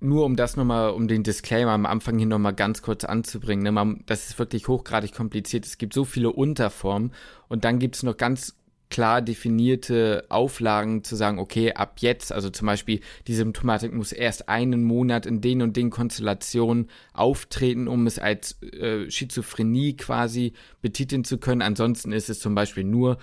nur 0.00 0.24
um 0.24 0.36
das 0.36 0.56
nochmal, 0.56 0.90
um 0.90 1.08
den 1.08 1.22
Disclaimer 1.22 1.72
am 1.72 1.86
Anfang 1.86 2.18
hier 2.18 2.26
nochmal 2.26 2.54
ganz 2.54 2.82
kurz 2.82 3.04
anzubringen, 3.04 3.64
ne, 3.64 3.72
man, 3.72 4.04
das 4.06 4.28
ist 4.28 4.38
wirklich 4.38 4.68
hochgradig 4.68 5.12
kompliziert. 5.12 5.66
Es 5.66 5.78
gibt 5.78 5.94
so 5.94 6.04
viele 6.04 6.30
Unterformen 6.30 7.12
und 7.48 7.64
dann 7.64 7.78
gibt 7.78 7.96
es 7.96 8.02
noch 8.02 8.16
ganz 8.16 8.54
klar 8.94 9.22
definierte 9.22 10.24
Auflagen 10.28 11.02
zu 11.02 11.16
sagen, 11.16 11.40
okay, 11.40 11.72
ab 11.72 11.96
jetzt, 11.98 12.30
also 12.30 12.48
zum 12.48 12.66
Beispiel 12.66 13.00
die 13.26 13.34
Symptomatik 13.34 13.92
muss 13.92 14.12
erst 14.12 14.48
einen 14.48 14.84
Monat 14.84 15.26
in 15.26 15.40
den 15.40 15.62
und 15.62 15.76
den 15.76 15.90
Konstellationen 15.90 16.88
auftreten, 17.12 17.88
um 17.88 18.06
es 18.06 18.20
als 18.20 18.62
äh, 18.62 19.10
Schizophrenie 19.10 19.96
quasi 19.96 20.52
betiteln 20.80 21.24
zu 21.24 21.38
können. 21.38 21.60
Ansonsten 21.60 22.12
ist 22.12 22.30
es 22.30 22.38
zum 22.38 22.54
Beispiel 22.54 22.84
nur 22.84 23.18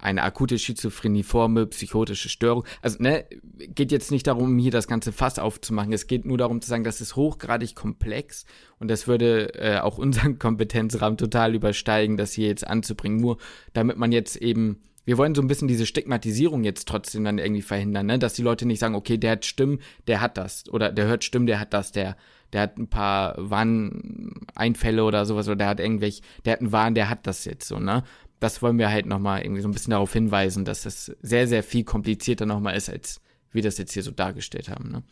eine 0.00 0.22
akute 0.22 0.56
Schizophrenie-Forme, 0.56 1.66
psychotische 1.66 2.28
Störung. 2.28 2.64
Also, 2.80 3.02
ne, 3.02 3.24
geht 3.56 3.90
jetzt 3.90 4.12
nicht 4.12 4.28
darum, 4.28 4.56
hier 4.56 4.70
das 4.70 4.86
ganze 4.86 5.10
Fass 5.10 5.40
aufzumachen. 5.40 5.92
Es 5.92 6.06
geht 6.06 6.26
nur 6.26 6.38
darum 6.38 6.60
zu 6.60 6.68
sagen, 6.68 6.84
das 6.84 7.00
ist 7.00 7.16
hochgradig 7.16 7.74
komplex 7.74 8.44
und 8.78 8.88
das 8.88 9.08
würde 9.08 9.52
äh, 9.54 9.80
auch 9.80 9.98
unseren 9.98 10.38
Kompetenzrahmen 10.38 11.18
total 11.18 11.56
übersteigen, 11.56 12.16
das 12.16 12.34
hier 12.34 12.46
jetzt 12.46 12.68
anzubringen. 12.68 13.18
Nur 13.18 13.38
damit 13.72 13.96
man 13.96 14.12
jetzt 14.12 14.36
eben 14.36 14.80
wir 15.08 15.16
wollen 15.16 15.34
so 15.34 15.40
ein 15.40 15.48
bisschen 15.48 15.68
diese 15.68 15.86
Stigmatisierung 15.86 16.64
jetzt 16.64 16.86
trotzdem 16.86 17.24
dann 17.24 17.38
irgendwie 17.38 17.62
verhindern, 17.62 18.04
ne? 18.04 18.18
dass 18.18 18.34
die 18.34 18.42
Leute 18.42 18.66
nicht 18.66 18.78
sagen, 18.78 18.94
okay, 18.94 19.16
der 19.16 19.30
hat 19.30 19.46
Stimmen, 19.46 19.80
der 20.06 20.20
hat 20.20 20.36
das. 20.36 20.68
Oder 20.68 20.92
der 20.92 21.06
hört 21.06 21.24
Stimmen, 21.24 21.46
der 21.46 21.60
hat 21.60 21.72
das, 21.72 21.92
der, 21.92 22.14
der 22.52 22.60
hat 22.60 22.76
ein 22.76 22.88
paar 22.88 23.34
Warneinfälle 23.38 25.02
oder 25.02 25.24
sowas, 25.24 25.48
oder 25.48 25.56
der 25.56 25.68
hat 25.68 25.80
irgendwelche, 25.80 26.20
der 26.44 26.52
hat 26.52 26.60
einen 26.60 26.72
Wahn, 26.72 26.94
der 26.94 27.08
hat 27.08 27.26
das 27.26 27.46
jetzt 27.46 27.66
so, 27.66 27.78
ne? 27.78 28.04
Das 28.38 28.60
wollen 28.60 28.76
wir 28.76 28.90
halt 28.90 29.06
nochmal 29.06 29.40
irgendwie 29.40 29.62
so 29.62 29.68
ein 29.68 29.72
bisschen 29.72 29.92
darauf 29.92 30.12
hinweisen, 30.12 30.66
dass 30.66 30.82
das 30.82 31.10
sehr, 31.22 31.48
sehr 31.48 31.62
viel 31.62 31.84
komplizierter 31.84 32.44
nochmal 32.44 32.76
ist, 32.76 32.90
als 32.90 33.22
wir 33.50 33.62
das 33.62 33.78
jetzt 33.78 33.94
hier 33.94 34.02
so 34.02 34.10
dargestellt 34.10 34.68
haben, 34.68 34.90
ne? 34.90 35.02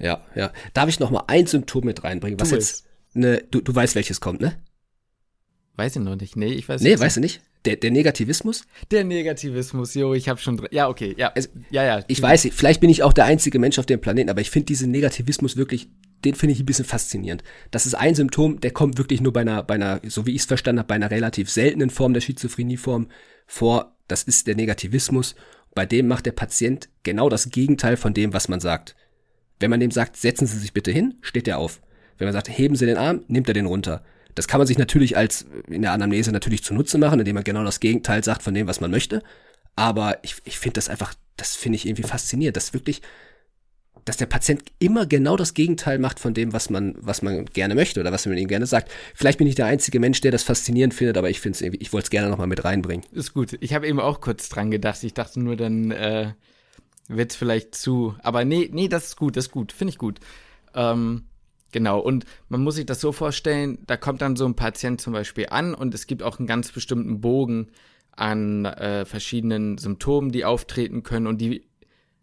Ja, 0.00 0.20
ja. 0.34 0.52
Darf 0.74 0.88
ich 0.88 0.98
nochmal 0.98 1.22
ein 1.28 1.46
Symptom 1.46 1.84
mit 1.84 2.02
reinbringen, 2.02 2.40
was 2.40 2.50
jetzt, 2.50 2.88
ne, 3.14 3.44
du, 3.52 3.60
du 3.60 3.72
weißt, 3.72 3.94
welches 3.94 4.20
kommt, 4.20 4.40
ne? 4.40 4.60
Weiß 5.76 5.94
ich 5.94 6.02
noch 6.02 6.16
nicht. 6.16 6.34
Nee, 6.34 6.54
ich 6.54 6.68
weiß 6.68 6.80
nicht. 6.80 6.92
Nee, 6.92 7.00
weißt 7.00 7.18
du 7.18 7.20
nicht? 7.20 7.40
Der, 7.64 7.76
der 7.76 7.90
Negativismus? 7.90 8.64
Der 8.90 9.04
Negativismus, 9.04 9.94
jo, 9.94 10.14
ich 10.14 10.28
habe 10.28 10.40
schon. 10.40 10.60
Ja, 10.70 10.88
okay, 10.88 11.14
ja. 11.18 11.32
Also, 11.34 11.48
ja, 11.70 11.84
ja. 11.84 12.04
Ich 12.06 12.22
weiß, 12.22 12.48
vielleicht 12.52 12.80
bin 12.80 12.88
ich 12.88 13.02
auch 13.02 13.12
der 13.12 13.24
einzige 13.24 13.58
Mensch 13.58 13.78
auf 13.78 13.86
dem 13.86 14.00
Planeten, 14.00 14.30
aber 14.30 14.40
ich 14.40 14.50
finde 14.50 14.66
diesen 14.66 14.90
Negativismus 14.90 15.56
wirklich 15.56 15.88
den 16.24 16.34
finde 16.34 16.52
ich 16.52 16.60
ein 16.60 16.66
bisschen 16.66 16.84
faszinierend. 16.84 17.44
Das 17.70 17.86
ist 17.86 17.94
ein 17.94 18.14
Symptom, 18.14 18.60
der 18.60 18.72
kommt 18.72 18.98
wirklich 18.98 19.20
nur 19.20 19.32
bei 19.32 19.42
einer, 19.42 19.62
bei 19.62 19.74
einer, 19.74 20.00
so 20.06 20.26
wie 20.26 20.32
ich 20.32 20.42
es 20.42 20.46
verstanden 20.46 20.80
habe, 20.80 20.88
bei 20.88 20.94
einer 20.96 21.10
relativ 21.10 21.50
seltenen 21.50 21.90
Form 21.90 22.12
der 22.12 22.20
Schizophrenieform 22.20 23.08
vor. 23.46 23.96
Das 24.08 24.24
ist 24.24 24.46
der 24.46 24.56
Negativismus. 24.56 25.36
Bei 25.74 25.86
dem 25.86 26.08
macht 26.08 26.26
der 26.26 26.32
Patient 26.32 26.88
genau 27.04 27.28
das 27.28 27.50
Gegenteil 27.50 27.96
von 27.96 28.14
dem, 28.14 28.32
was 28.32 28.48
man 28.48 28.60
sagt. 28.60 28.96
Wenn 29.60 29.70
man 29.70 29.80
dem 29.80 29.90
sagt, 29.90 30.16
setzen 30.16 30.46
Sie 30.46 30.58
sich 30.58 30.72
bitte 30.72 30.90
hin, 30.90 31.18
steht 31.20 31.46
er 31.46 31.58
auf. 31.58 31.80
Wenn 32.16 32.26
man 32.26 32.32
sagt, 32.32 32.48
heben 32.48 32.74
Sie 32.74 32.86
den 32.86 32.96
Arm, 32.96 33.24
nimmt 33.28 33.48
er 33.48 33.54
den 33.54 33.66
runter. 33.66 34.02
Das 34.38 34.48
kann 34.48 34.58
man 34.58 34.66
sich 34.66 34.78
natürlich 34.78 35.16
als 35.16 35.46
in 35.66 35.82
der 35.82 35.92
Anamnese 35.92 36.32
natürlich 36.32 36.62
zunutze 36.62 36.96
machen, 36.96 37.18
indem 37.18 37.34
man 37.34 37.44
genau 37.44 37.64
das 37.64 37.80
Gegenteil 37.80 38.22
sagt 38.22 38.42
von 38.42 38.54
dem, 38.54 38.66
was 38.66 38.80
man 38.80 38.90
möchte. 38.90 39.22
Aber 39.74 40.18
ich, 40.22 40.36
ich 40.44 40.58
finde 40.58 40.74
das 40.74 40.88
einfach, 40.88 41.14
das 41.36 41.56
finde 41.56 41.76
ich 41.76 41.86
irgendwie 41.86 42.04
faszinierend, 42.04 42.56
dass 42.56 42.72
wirklich 42.72 43.02
dass 44.04 44.16
der 44.16 44.26
Patient 44.26 44.62
immer 44.78 45.04
genau 45.06 45.36
das 45.36 45.52
Gegenteil 45.52 45.98
macht 45.98 46.18
von 46.18 46.32
dem, 46.32 46.54
was 46.54 46.70
man, 46.70 46.94
was 46.98 47.20
man 47.20 47.44
gerne 47.44 47.74
möchte 47.74 48.00
oder 48.00 48.10
was 48.10 48.24
man 48.24 48.38
ihm 48.38 48.48
gerne 48.48 48.64
sagt. 48.64 48.90
Vielleicht 49.14 49.38
bin 49.38 49.46
ich 49.46 49.54
der 49.54 49.66
einzige 49.66 50.00
Mensch, 50.00 50.22
der 50.22 50.32
das 50.32 50.42
faszinierend 50.42 50.94
findet, 50.94 51.18
aber 51.18 51.28
ich 51.28 51.40
finde 51.40 51.56
es 51.56 51.60
irgendwie, 51.60 51.82
ich 51.82 51.92
wollte 51.92 52.06
es 52.06 52.10
gerne 52.10 52.30
nochmal 52.30 52.46
mit 52.46 52.64
reinbringen. 52.64 53.04
Ist 53.12 53.34
gut. 53.34 53.58
Ich 53.60 53.74
habe 53.74 53.86
eben 53.86 54.00
auch 54.00 54.22
kurz 54.22 54.48
dran 54.48 54.70
gedacht. 54.70 55.02
Ich 55.04 55.12
dachte 55.12 55.40
nur, 55.40 55.56
dann 55.56 55.90
äh, 55.90 56.32
wird 57.08 57.32
es 57.32 57.36
vielleicht 57.36 57.74
zu. 57.74 58.14
Aber 58.22 58.46
nee, 58.46 58.70
nee, 58.72 58.88
das 58.88 59.08
ist 59.08 59.16
gut, 59.16 59.36
das 59.36 59.46
ist 59.46 59.52
gut. 59.52 59.72
Finde 59.72 59.90
ich 59.90 59.98
gut. 59.98 60.20
Ähm, 60.74 61.24
genau. 61.72 62.00
Und 62.00 62.24
man 62.48 62.62
muss 62.62 62.76
sich 62.76 62.86
das 62.86 63.00
so 63.00 63.12
vorstellen, 63.12 63.78
da 63.86 63.96
kommt 63.96 64.22
dann 64.22 64.36
so 64.36 64.46
ein 64.46 64.54
Patient 64.54 65.00
zum 65.00 65.12
Beispiel 65.12 65.46
an 65.50 65.74
und 65.74 65.94
es 65.94 66.06
gibt 66.06 66.22
auch 66.22 66.38
einen 66.38 66.46
ganz 66.46 66.72
bestimmten 66.72 67.20
Bogen 67.20 67.68
an 68.12 68.64
äh, 68.64 69.04
verschiedenen 69.04 69.78
Symptomen, 69.78 70.32
die 70.32 70.44
auftreten 70.44 71.02
können 71.02 71.26
und 71.26 71.40
die 71.40 71.68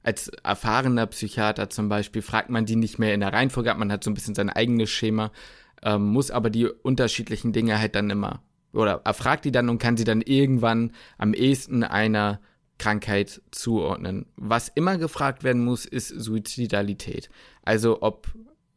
als 0.03 0.27
erfahrener 0.43 1.07
Psychiater 1.07 1.69
zum 1.69 1.89
Beispiel 1.89 2.21
fragt 2.21 2.51
man 2.51 2.65
die 2.65 2.75
nicht 2.75 2.99
mehr 2.99 3.13
in 3.13 3.21
der 3.21 3.33
Reihenfolge 3.33 3.71
ab, 3.71 3.79
man 3.79 3.91
hat 3.91 4.03
so 4.03 4.11
ein 4.11 4.13
bisschen 4.13 4.35
sein 4.35 4.51
eigenes 4.51 4.91
Schema, 4.91 5.31
ähm, 5.81 6.09
muss 6.09 6.29
aber 6.29 6.51
die 6.51 6.67
unterschiedlichen 6.67 7.53
Dinge 7.53 7.79
halt 7.79 7.95
dann 7.95 8.11
immer, 8.11 8.43
oder 8.71 9.01
erfragt 9.03 9.45
die 9.45 9.51
dann 9.51 9.67
und 9.67 9.79
kann 9.79 9.97
sie 9.97 10.03
dann 10.03 10.21
irgendwann 10.21 10.91
am 11.17 11.33
ehesten 11.33 11.83
einer 11.83 12.39
Krankheit 12.77 13.41
zuordnen. 13.51 14.25
Was 14.35 14.69
immer 14.69 14.97
gefragt 14.97 15.43
werden 15.43 15.63
muss, 15.63 15.85
ist 15.85 16.09
Suizidalität. 16.09 17.29
Also 17.63 18.01
ob 18.01 18.27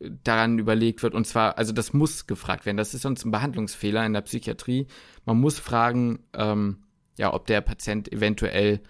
daran 0.01 0.59
überlegt 0.59 1.03
wird, 1.03 1.15
und 1.15 1.27
zwar, 1.27 1.59
also 1.59 1.73
das 1.73 1.93
muss 1.93 2.27
gefragt 2.27 2.67
werden. 2.67 2.77
Das 2.77 2.95
ist 2.95 3.03
sonst 3.03 3.25
ein 3.25 3.31
Behandlungsfehler 3.31 4.05
in 4.07 4.13
der 4.13 4.21
Psychiatrie. 4.21 4.87
Man 5.25 5.41
muss 5.41 5.59
fragen, 5.59 6.21
ähm, 6.35 6.85
ja, 7.19 7.33
ob 7.35 7.47
der 7.47 7.61
Patient 7.61 8.11
eventuell 8.13 8.81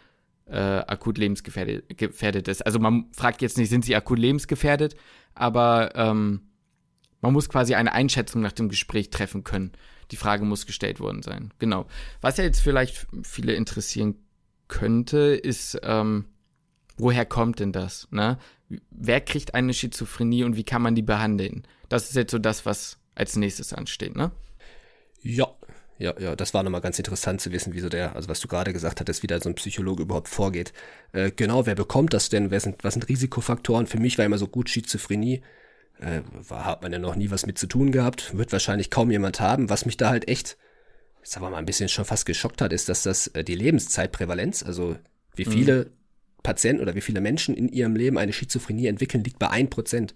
äh, 0.46 0.58
akut 0.58 1.18
lebensgefährdet 1.18 2.48
ist. 2.48 2.64
Also 2.64 2.78
man 2.78 3.06
fragt 3.12 3.42
jetzt 3.42 3.58
nicht, 3.58 3.70
sind 3.70 3.84
sie 3.84 3.96
akut 3.96 4.18
lebensgefährdet, 4.18 4.96
aber 5.34 5.92
ähm, 5.94 6.42
man 7.20 7.32
muss 7.32 7.48
quasi 7.48 7.74
eine 7.74 7.92
Einschätzung 7.92 8.42
nach 8.42 8.52
dem 8.52 8.68
Gespräch 8.68 9.10
treffen 9.10 9.44
können. 9.44 9.72
Die 10.10 10.16
Frage 10.16 10.44
muss 10.44 10.66
gestellt 10.66 11.00
worden 11.00 11.22
sein. 11.22 11.52
Genau. 11.58 11.86
Was 12.20 12.36
ja 12.36 12.44
jetzt 12.44 12.60
vielleicht 12.60 13.06
viele 13.22 13.54
interessieren 13.54 14.16
könnte, 14.68 15.18
ist, 15.18 15.78
ähm, 15.82 16.26
woher 16.96 17.26
kommt 17.26 17.58
denn 17.58 17.72
das? 17.72 18.08
Ne? 18.10 18.38
Wer 18.90 19.20
kriegt 19.20 19.54
eine 19.54 19.72
Schizophrenie 19.72 20.44
und 20.44 20.56
wie 20.56 20.64
kann 20.64 20.82
man 20.82 20.94
die 20.94 21.02
behandeln? 21.02 21.66
Das 21.88 22.10
ist 22.10 22.16
jetzt 22.16 22.30
so 22.30 22.38
das, 22.38 22.66
was 22.66 22.98
als 23.14 23.36
nächstes 23.36 23.72
ansteht, 23.72 24.14
ne? 24.14 24.30
Ja, 25.22 25.48
ja, 25.98 26.14
ja, 26.18 26.36
das 26.36 26.54
war 26.54 26.62
nochmal 26.62 26.80
ganz 26.80 26.98
interessant 26.98 27.40
zu 27.40 27.50
wissen, 27.50 27.74
wieso 27.74 27.88
der, 27.88 28.14
also 28.14 28.28
was 28.28 28.38
du 28.38 28.46
gerade 28.46 28.72
gesagt 28.72 29.00
hattest, 29.00 29.24
wie 29.24 29.26
da 29.26 29.40
so 29.40 29.48
ein 29.48 29.56
Psychologe 29.56 30.04
überhaupt 30.04 30.28
vorgeht. 30.28 30.72
Äh, 31.12 31.32
genau, 31.34 31.66
wer 31.66 31.74
bekommt 31.74 32.14
das 32.14 32.28
denn? 32.28 32.52
Wer 32.52 32.60
sind, 32.60 32.84
was 32.84 32.94
sind 32.94 33.08
Risikofaktoren? 33.08 33.86
Für 33.86 33.98
mich 33.98 34.16
war 34.16 34.24
immer 34.24 34.38
so 34.38 34.46
gut 34.46 34.70
Schizophrenie. 34.70 35.42
Äh, 36.00 36.20
war, 36.48 36.64
hat 36.64 36.82
man 36.82 36.92
ja 36.92 37.00
noch 37.00 37.16
nie 37.16 37.32
was 37.32 37.46
mit 37.46 37.58
zu 37.58 37.66
tun 37.66 37.90
gehabt. 37.90 38.36
Wird 38.36 38.52
wahrscheinlich 38.52 38.90
kaum 38.90 39.10
jemand 39.10 39.40
haben. 39.40 39.70
Was 39.70 39.86
mich 39.86 39.96
da 39.96 40.10
halt 40.10 40.28
echt, 40.28 40.56
jetzt 41.20 41.36
aber 41.36 41.50
mal 41.50 41.58
ein 41.58 41.66
bisschen 41.66 41.88
schon 41.88 42.04
fast 42.04 42.26
geschockt 42.26 42.62
hat, 42.62 42.72
ist, 42.72 42.88
dass 42.88 43.02
das 43.02 43.26
äh, 43.28 43.42
die 43.42 43.56
Lebenszeitprävalenz, 43.56 44.62
also 44.62 44.96
wie 45.34 45.46
mhm. 45.46 45.50
viele 45.50 45.84
mhm. 45.84 45.90
Patienten 46.42 46.82
oder 46.82 46.94
wie 46.94 47.00
viele 47.00 47.20
Menschen 47.20 47.54
in 47.54 47.68
ihrem 47.68 47.96
Leben 47.96 48.18
eine 48.18 48.32
Schizophrenie 48.32 48.86
entwickeln, 48.86 49.24
liegt 49.24 49.38
bei 49.38 49.50
ein 49.50 49.70
Prozent. 49.70 50.14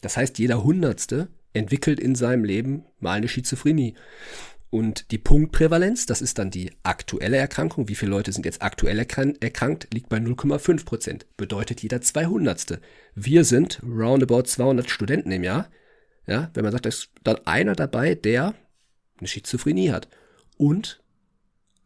Das 0.00 0.16
heißt, 0.16 0.38
jeder 0.38 0.62
Hundertste 0.62 1.28
entwickelt 1.52 2.00
in 2.00 2.14
seinem 2.14 2.44
Leben 2.44 2.84
mal 3.00 3.12
eine 3.12 3.28
Schizophrenie. 3.28 3.94
Und 4.70 5.12
die 5.12 5.18
Punktprävalenz, 5.18 6.06
das 6.06 6.20
ist 6.20 6.38
dann 6.38 6.50
die 6.50 6.72
aktuelle 6.82 7.36
Erkrankung. 7.36 7.88
Wie 7.88 7.94
viele 7.94 8.10
Leute 8.10 8.32
sind 8.32 8.44
jetzt 8.44 8.60
aktuell 8.60 8.98
erkrankt? 8.98 9.94
Liegt 9.94 10.08
bei 10.08 10.16
0,5 10.16 10.84
Prozent. 10.84 11.26
Bedeutet 11.36 11.80
jeder 11.80 12.00
200. 12.00 12.80
Wir 13.14 13.44
sind 13.44 13.80
roundabout 13.84 14.42
200 14.42 14.90
Studenten 14.90 15.30
im 15.30 15.44
Jahr. 15.44 15.70
Ja, 16.26 16.50
wenn 16.54 16.64
man 16.64 16.72
sagt, 16.72 16.86
da 16.86 16.88
ist 16.88 17.10
dann 17.22 17.38
einer 17.46 17.76
dabei, 17.76 18.16
der 18.16 18.54
eine 19.18 19.28
Schizophrenie 19.28 19.92
hat. 19.92 20.08
Und 20.56 21.00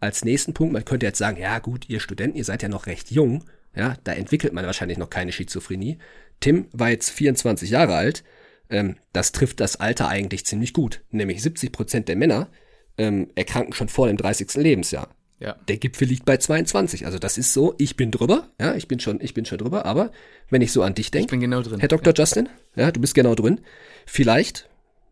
als 0.01 0.25
nächsten 0.25 0.55
Punkt, 0.55 0.73
man 0.73 0.87
könnte 0.87 1.05
jetzt 1.05 1.19
sagen, 1.19 1.39
ja 1.39 1.59
gut, 1.59 1.91
ihr 1.91 2.01
Studenten, 2.01 2.39
ihr 2.39 2.45
seid 2.45 2.63
ja 2.63 2.71
noch 2.71 2.87
recht 2.87 3.11
jung. 3.11 3.45
Ja, 3.75 3.97
da 4.05 4.13
entwickelt 4.13 4.53
man 4.53 4.67
wahrscheinlich 4.67 4.99
noch 4.99 5.11
keine 5.11 5.33
Schizophrenie. 5.33 5.99
Tim 6.41 6.67
war 6.73 6.91
jetzt 6.91 7.11
24 7.11 7.71
Jahre 7.71 7.95
alt. 7.95 8.25
Ähm, 8.71 8.97
das 9.13 9.33
trifft 9.33 9.61
das 9.61 9.77
Alter 9.77 10.09
eigentlich 10.09 10.47
ziemlich 10.47 10.73
gut. 10.73 11.03
Nämlich 11.11 11.43
70 11.43 11.73
Prozent 11.73 12.09
der 12.09 12.17
Männer 12.17 12.49
ähm, 12.97 13.31
erkranken 13.35 13.73
schon 13.73 13.89
vor 13.89 14.09
dem 14.09 14.17
30. 14.17 14.55
Lebensjahr. 14.55 15.09
Ja. 15.41 15.57
Der 15.69 15.77
Gipfel 15.77 16.09
liegt 16.09 16.25
bei 16.25 16.37
22. 16.37 17.07
Also 17.07 17.19
das 17.19 17.39
ist 17.39 17.53
so, 17.53 17.75
ich 17.79 17.97
bin 17.97 18.11
drüber, 18.11 18.49
ja, 18.61 18.75
ich 18.75 18.89
bin 18.89 18.99
schon, 18.99 19.21
ich 19.21 19.35
bin 19.35 19.45
schon 19.45 19.59
drüber, 19.59 19.87
aber 19.87 20.11
wenn 20.51 20.63
ich 20.63 20.73
so 20.73 20.83
an 20.83 20.95
dich 20.95 21.11
denke, 21.11 21.27
ich 21.27 21.31
bin 21.31 21.41
genau 21.41 21.63
drin. 21.63 21.79
Herr 21.79 21.89
Dr. 21.89 22.13
Ja. 22.13 22.23
Justin, 22.23 22.49
ja, 22.75 22.91
du 22.91 23.01
bist 23.01 23.15
genau 23.15 23.37
drin. 23.37 23.61
Vielleicht, 24.05 24.69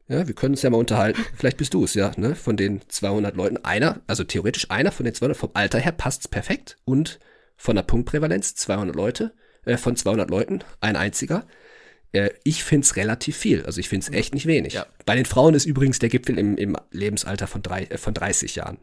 ja, 0.09 0.27
wir 0.27 0.35
können 0.35 0.55
uns 0.55 0.63
ja 0.63 0.71
mal 0.71 0.79
unterhalten, 0.79 1.25
vielleicht 1.37 1.59
bist 1.59 1.75
du 1.75 1.85
es, 1.85 1.95
ja, 1.95 2.11
ne, 2.17 2.35
von 2.35 2.57
den 2.57 2.81
200 2.89 3.37
Leuten 3.37 3.59
einer, 3.59 4.01
also 4.09 4.25
theoretisch 4.25 4.71
einer 4.71 4.91
von 4.91 5.05
den 5.05 5.15
200, 5.15 5.37
vom 5.37 5.51
Alter 5.55 5.79
her 5.79 5.93
passt's 5.93 6.27
perfekt 6.27 6.77
und 6.85 7.21
von 7.57 7.77
der 7.77 7.83
Punktprävalenz 7.83 8.55
200 8.55 8.95
Leute, 8.95 9.35
äh, 9.65 9.77
von 9.77 9.97
200 9.97 10.31
Leuten 10.31 10.61
ein 10.81 10.97
einziger. 10.97 11.47
Äh, 12.13 12.31
ich 12.45 12.65
finde 12.65 12.85
es 12.85 12.97
relativ 12.97 13.37
viel. 13.37 13.65
Also 13.65 13.81
ich 13.81 13.89
finde 13.89 14.07
es 14.07 14.13
echt 14.13 14.35
nicht 14.35 14.47
wenig. 14.47 14.75
Ja. 14.75 14.87
Bei 15.05 15.15
den 15.15 15.25
Frauen 15.25 15.55
ist 15.55 15.65
übrigens 15.65 15.99
der 15.99 16.09
Gipfel 16.09 16.39
im, 16.39 16.57
im 16.57 16.77
Lebensalter 16.91 17.47
von, 17.47 17.63
drei, 17.63 17.85
äh, 17.85 17.99
von 17.99 18.15
30 18.15 18.57
Jahren. 18.57 18.79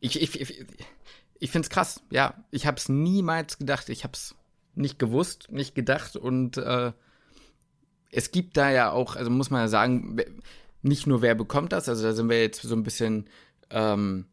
Ich, 0.00 0.20
ich, 0.20 0.40
ich, 0.40 0.64
ich 1.38 1.50
finde 1.50 1.66
es 1.66 1.70
krass. 1.70 2.02
Ja, 2.10 2.44
ich 2.50 2.66
habe 2.66 2.76
es 2.76 2.88
niemals 2.88 3.58
gedacht. 3.58 3.88
Ich 3.88 4.04
habe 4.04 4.14
es 4.14 4.34
nicht 4.74 4.98
gewusst, 4.98 5.50
nicht 5.50 5.74
gedacht. 5.74 6.16
Und 6.16 6.56
äh, 6.56 6.92
es 8.10 8.30
gibt 8.30 8.56
da 8.56 8.70
ja 8.70 8.90
auch, 8.90 9.16
also 9.16 9.30
muss 9.30 9.50
man 9.50 9.62
ja 9.62 9.68
sagen, 9.68 10.16
nicht 10.82 11.06
nur 11.06 11.22
wer 11.22 11.34
bekommt 11.34 11.72
das. 11.72 11.88
Also 11.88 12.02
da 12.02 12.12
sind 12.12 12.28
wir 12.28 12.40
jetzt 12.40 12.62
so 12.62 12.74
ein 12.74 12.82
bisschen 12.82 13.28
ähm, 13.70 14.26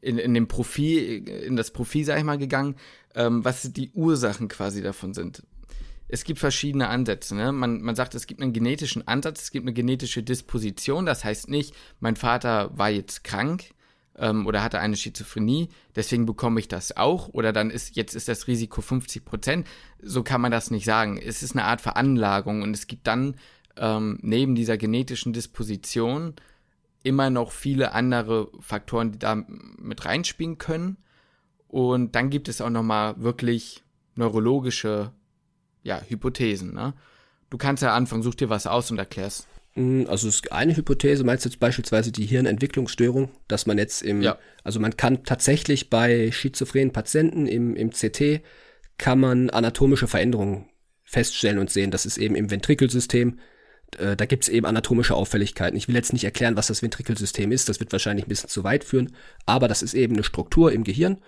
in, 0.00 0.18
in 0.18 0.34
dem 0.34 0.48
Profil, 0.48 1.28
in 1.28 1.56
das 1.56 1.70
Profil, 1.70 2.04
sag 2.04 2.18
ich 2.18 2.24
mal, 2.24 2.38
gegangen, 2.38 2.76
ähm, 3.14 3.44
was 3.44 3.72
die 3.72 3.90
Ursachen 3.92 4.48
quasi 4.48 4.82
davon 4.82 5.14
sind 5.14 5.42
es 6.08 6.24
gibt 6.24 6.38
verschiedene 6.38 6.88
Ansätze. 6.88 7.34
Ne? 7.34 7.52
Man, 7.52 7.80
man 7.80 7.96
sagt, 7.96 8.14
es 8.14 8.26
gibt 8.26 8.40
einen 8.40 8.52
genetischen 8.52 9.06
Ansatz, 9.08 9.42
es 9.42 9.50
gibt 9.50 9.64
eine 9.64 9.72
genetische 9.72 10.22
Disposition. 10.22 11.06
Das 11.06 11.24
heißt 11.24 11.48
nicht, 11.48 11.74
mein 12.00 12.16
Vater 12.16 12.70
war 12.76 12.90
jetzt 12.90 13.24
krank 13.24 13.64
ähm, 14.16 14.46
oder 14.46 14.62
hatte 14.62 14.78
eine 14.78 14.96
Schizophrenie, 14.96 15.70
deswegen 15.96 16.26
bekomme 16.26 16.60
ich 16.60 16.68
das 16.68 16.96
auch. 16.96 17.28
Oder 17.28 17.52
dann 17.52 17.70
ist 17.70 17.96
jetzt 17.96 18.14
ist 18.14 18.28
das 18.28 18.46
Risiko 18.46 18.80
50 18.80 19.24
Prozent. 19.24 19.66
So 20.00 20.22
kann 20.22 20.40
man 20.40 20.52
das 20.52 20.70
nicht 20.70 20.84
sagen. 20.84 21.18
Es 21.18 21.42
ist 21.42 21.52
eine 21.52 21.64
Art 21.64 21.80
Veranlagung 21.80 22.62
und 22.62 22.74
es 22.74 22.86
gibt 22.86 23.06
dann 23.06 23.36
ähm, 23.76 24.18
neben 24.22 24.54
dieser 24.54 24.76
genetischen 24.76 25.32
Disposition 25.32 26.34
immer 27.04 27.30
noch 27.30 27.52
viele 27.52 27.92
andere 27.92 28.50
Faktoren, 28.58 29.12
die 29.12 29.18
da 29.18 29.36
mit 29.78 30.04
reinspielen 30.04 30.58
können. 30.58 30.96
Und 31.68 32.16
dann 32.16 32.30
gibt 32.30 32.48
es 32.48 32.60
auch 32.60 32.70
nochmal 32.70 33.22
wirklich 33.22 33.84
neurologische 34.16 35.12
ja, 35.82 36.00
Hypothesen. 36.08 36.74
Ne? 36.74 36.94
Du 37.50 37.58
kannst 37.58 37.82
ja 37.82 37.94
anfangen, 37.94 38.22
such 38.22 38.34
dir 38.34 38.48
was 38.48 38.66
aus 38.66 38.90
und 38.90 38.98
erklärst. 38.98 39.46
Mm, 39.74 40.04
also 40.08 40.30
eine 40.50 40.76
Hypothese 40.76 41.24
meinst 41.24 41.44
du 41.44 41.50
jetzt 41.50 41.60
beispielsweise 41.60 42.10
die 42.10 42.26
Hirnentwicklungsstörung, 42.26 43.30
dass 43.48 43.66
man 43.66 43.76
jetzt 43.78 44.02
im, 44.02 44.22
ja. 44.22 44.38
also 44.62 44.80
man 44.80 44.96
kann 44.96 45.24
tatsächlich 45.24 45.90
bei 45.90 46.32
schizophrenen 46.32 46.92
Patienten 46.92 47.46
im, 47.46 47.76
im 47.76 47.90
CT 47.90 48.40
kann 48.96 49.20
man 49.20 49.50
anatomische 49.50 50.06
Veränderungen 50.08 50.68
feststellen 51.02 51.58
und 51.58 51.70
sehen. 51.70 51.90
Das 51.90 52.06
ist 52.06 52.16
eben 52.16 52.34
im 52.34 52.50
Ventrikelsystem. 52.50 53.38
Äh, 53.98 54.16
da 54.16 54.26
gibt 54.26 54.44
es 54.44 54.48
eben 54.48 54.66
anatomische 54.66 55.14
Auffälligkeiten. 55.14 55.76
Ich 55.76 55.88
will 55.88 55.94
jetzt 55.94 56.12
nicht 56.12 56.24
erklären, 56.24 56.56
was 56.56 56.68
das 56.68 56.82
Ventrikelsystem 56.82 57.52
ist, 57.52 57.68
das 57.68 57.80
wird 57.80 57.92
wahrscheinlich 57.92 58.26
ein 58.26 58.28
bisschen 58.28 58.48
zu 58.48 58.64
weit 58.64 58.84
führen, 58.84 59.14
aber 59.46 59.68
das 59.68 59.82
ist 59.82 59.94
eben 59.94 60.14
eine 60.14 60.24
Struktur 60.24 60.72
im 60.72 60.84
Gehirn, 60.84 61.18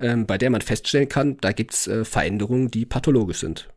ähm, 0.00 0.26
bei 0.26 0.38
der 0.38 0.50
man 0.50 0.60
feststellen 0.60 1.08
kann, 1.08 1.38
da 1.38 1.52
gibt 1.52 1.74
es 1.74 1.86
äh, 1.86 2.04
Veränderungen, 2.04 2.70
die 2.70 2.86
pathologisch 2.86 3.38
sind. 3.38 3.68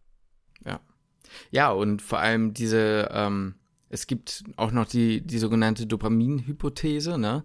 Ja, 1.52 1.72
und 1.72 2.02
vor 2.02 2.20
allem 2.20 2.54
diese, 2.54 3.10
ähm, 3.12 3.56
es 3.90 4.08
gibt 4.08 4.44
auch 4.56 4.72
noch 4.72 4.86
die, 4.86 5.22
die 5.22 5.40
sogenannte 5.40 5.86
Dopamin-Hypothese, 5.86 7.18
ne? 7.18 7.44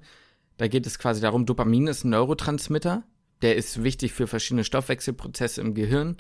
Da 0.57 0.68
geht 0.68 0.86
es 0.86 0.99
quasi 0.99 1.20
darum, 1.20 1.47
Dopamin 1.47 1.88
ist 1.88 2.05
ein 2.05 2.11
Neurotransmitter, 2.11 3.03
der 3.42 3.57
ist 3.57 3.82
wichtig 3.82 4.12
für 4.12 4.26
verschiedene 4.26 4.62
Stoffwechselprozesse 4.62 5.61
im 5.61 5.74
Gehirn, 5.74 6.16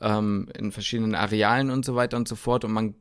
ähm, 0.00 0.48
in 0.58 0.72
verschiedenen 0.72 1.14
Arealen 1.14 1.70
und 1.70 1.84
so 1.84 1.94
weiter 1.94 2.16
und 2.16 2.26
so 2.26 2.34
fort. 2.34 2.64
Und 2.64 2.72
man 2.72 2.94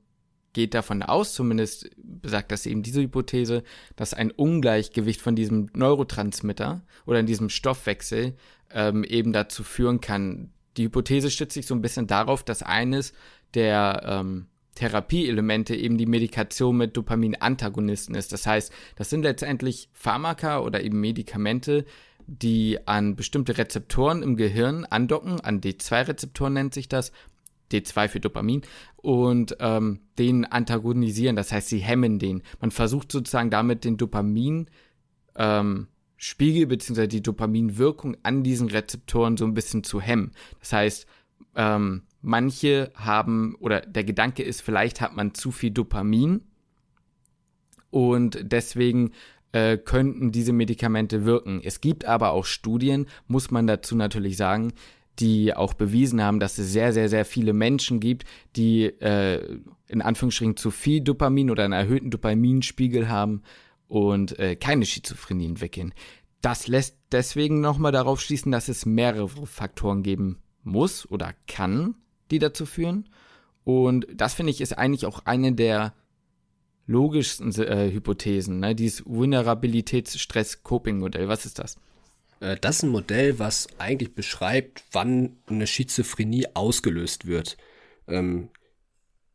geht 0.53 0.73
davon 0.73 1.03
aus, 1.03 1.33
zumindest 1.33 1.89
besagt 1.97 2.51
das 2.51 2.65
eben 2.65 2.83
diese 2.83 3.01
Hypothese, 3.01 3.63
dass 3.95 4.13
ein 4.13 4.31
Ungleichgewicht 4.31 5.21
von 5.21 5.35
diesem 5.35 5.69
Neurotransmitter 5.73 6.81
oder 7.05 7.19
in 7.19 7.25
diesem 7.25 7.49
Stoffwechsel 7.49 8.35
ähm, 8.71 9.03
eben 9.03 9.33
dazu 9.33 9.63
führen 9.63 10.01
kann. 10.01 10.51
Die 10.77 10.85
Hypothese 10.85 11.31
stützt 11.31 11.53
sich 11.53 11.67
so 11.67 11.75
ein 11.75 11.81
bisschen 11.81 12.07
darauf, 12.07 12.43
dass 12.43 12.63
eines 12.63 13.13
der 13.53 14.01
ähm, 14.05 14.47
Therapieelemente 14.75 15.75
eben 15.75 15.97
die 15.97 16.05
Medikation 16.05 16.77
mit 16.77 16.95
Dopamin-Antagonisten 16.95 18.13
ist. 18.13 18.31
Das 18.31 18.45
heißt, 18.45 18.71
das 18.95 19.09
sind 19.09 19.23
letztendlich 19.23 19.89
Pharmaka 19.93 20.59
oder 20.59 20.83
eben 20.83 20.99
Medikamente, 20.99 21.85
die 22.27 22.77
an 22.87 23.15
bestimmte 23.15 23.57
Rezeptoren 23.57 24.21
im 24.21 24.35
Gehirn 24.35 24.85
andocken, 24.85 25.39
an 25.41 25.61
D2-Rezeptoren 25.61 26.53
nennt 26.53 26.73
sich 26.73 26.89
das, 26.89 27.11
D2 27.71 28.07
für 28.07 28.19
Dopamin, 28.19 28.61
und 28.97 29.55
ähm, 29.59 30.01
den 30.19 30.45
antagonisieren, 30.45 31.35
das 31.35 31.51
heißt, 31.51 31.69
sie 31.69 31.79
hemmen 31.79 32.19
den. 32.19 32.43
Man 32.59 32.71
versucht 32.71 33.11
sozusagen 33.11 33.49
damit 33.49 33.85
den 33.85 33.97
Dopamin 33.97 34.69
ähm, 35.35 35.87
Spiegel 36.17 36.65
bzw. 36.65 37.07
die 37.07 37.21
Dopaminwirkung 37.21 38.17
an 38.23 38.43
diesen 38.43 38.69
Rezeptoren 38.69 39.37
so 39.37 39.45
ein 39.45 39.53
bisschen 39.53 39.83
zu 39.83 40.01
hemmen. 40.01 40.31
Das 40.59 40.73
heißt, 40.73 41.07
ähm, 41.55 42.03
manche 42.21 42.91
haben, 42.95 43.55
oder 43.59 43.81
der 43.81 44.03
Gedanke 44.03 44.43
ist, 44.43 44.61
vielleicht 44.61 44.99
hat 44.99 45.15
man 45.15 45.33
zu 45.33 45.51
viel 45.51 45.71
Dopamin 45.71 46.41
und 47.91 48.39
deswegen 48.41 49.11
äh, 49.51 49.77
könnten 49.77 50.31
diese 50.31 50.53
Medikamente 50.53 51.23
wirken. 51.23 51.61
Es 51.63 51.81
gibt 51.81 52.05
aber 52.05 52.31
auch 52.31 52.45
Studien, 52.45 53.07
muss 53.27 53.51
man 53.51 53.67
dazu 53.67 53.95
natürlich 53.95 54.37
sagen, 54.37 54.73
die 55.19 55.55
auch 55.55 55.73
bewiesen 55.73 56.21
haben, 56.21 56.39
dass 56.39 56.57
es 56.57 56.71
sehr, 56.71 56.93
sehr, 56.93 57.09
sehr 57.09 57.25
viele 57.25 57.53
Menschen 57.53 57.99
gibt, 57.99 58.25
die 58.55 58.85
äh, 58.85 59.59
in 59.87 60.01
Anführungsstrichen 60.01 60.57
zu 60.57 60.71
viel 60.71 61.01
Dopamin 61.01 61.49
oder 61.49 61.63
einen 61.63 61.73
erhöhten 61.73 62.11
Dopaminspiegel 62.11 63.09
haben 63.09 63.41
und 63.87 64.37
äh, 64.39 64.55
keine 64.55 64.85
Schizophrenie 64.85 65.45
entwickeln. 65.45 65.93
Das 66.41 66.67
lässt 66.67 66.97
deswegen 67.11 67.61
nochmal 67.61 67.91
darauf 67.91 68.21
schließen, 68.21 68.51
dass 68.51 68.69
es 68.69 68.85
mehrere 68.85 69.27
Faktoren 69.27 70.03
geben 70.03 70.37
muss 70.63 71.09
oder 71.09 71.33
kann, 71.47 71.97
die 72.29 72.37
dazu 72.39 72.65
führen. 72.65 73.09
Und 73.63 74.07
das 74.13 74.33
finde 74.33 74.51
ich 74.51 74.59
ist 74.61 74.77
eigentlich 74.77 75.05
auch 75.05 75.25
eine 75.25 75.53
der 75.53 75.93
logischsten 76.85 77.53
äh, 77.55 77.89
Hypothesen, 77.91 78.59
ne? 78.59 78.75
dieses 78.75 79.05
Vulnerabilitätsstress-Coping-Modell. 79.05 81.27
Was 81.27 81.45
ist 81.45 81.59
das? 81.59 81.77
Äh, 82.39 82.57
das 82.59 82.77
ist 82.77 82.83
ein 82.83 82.89
Modell, 82.89 83.39
was 83.39 83.67
eigentlich 83.77 84.13
beschreibt, 84.13 84.83
wann 84.91 85.37
eine 85.47 85.67
Schizophrenie 85.67 86.47
ausgelöst 86.53 87.27
wird. 87.27 87.57
Ähm, 88.07 88.49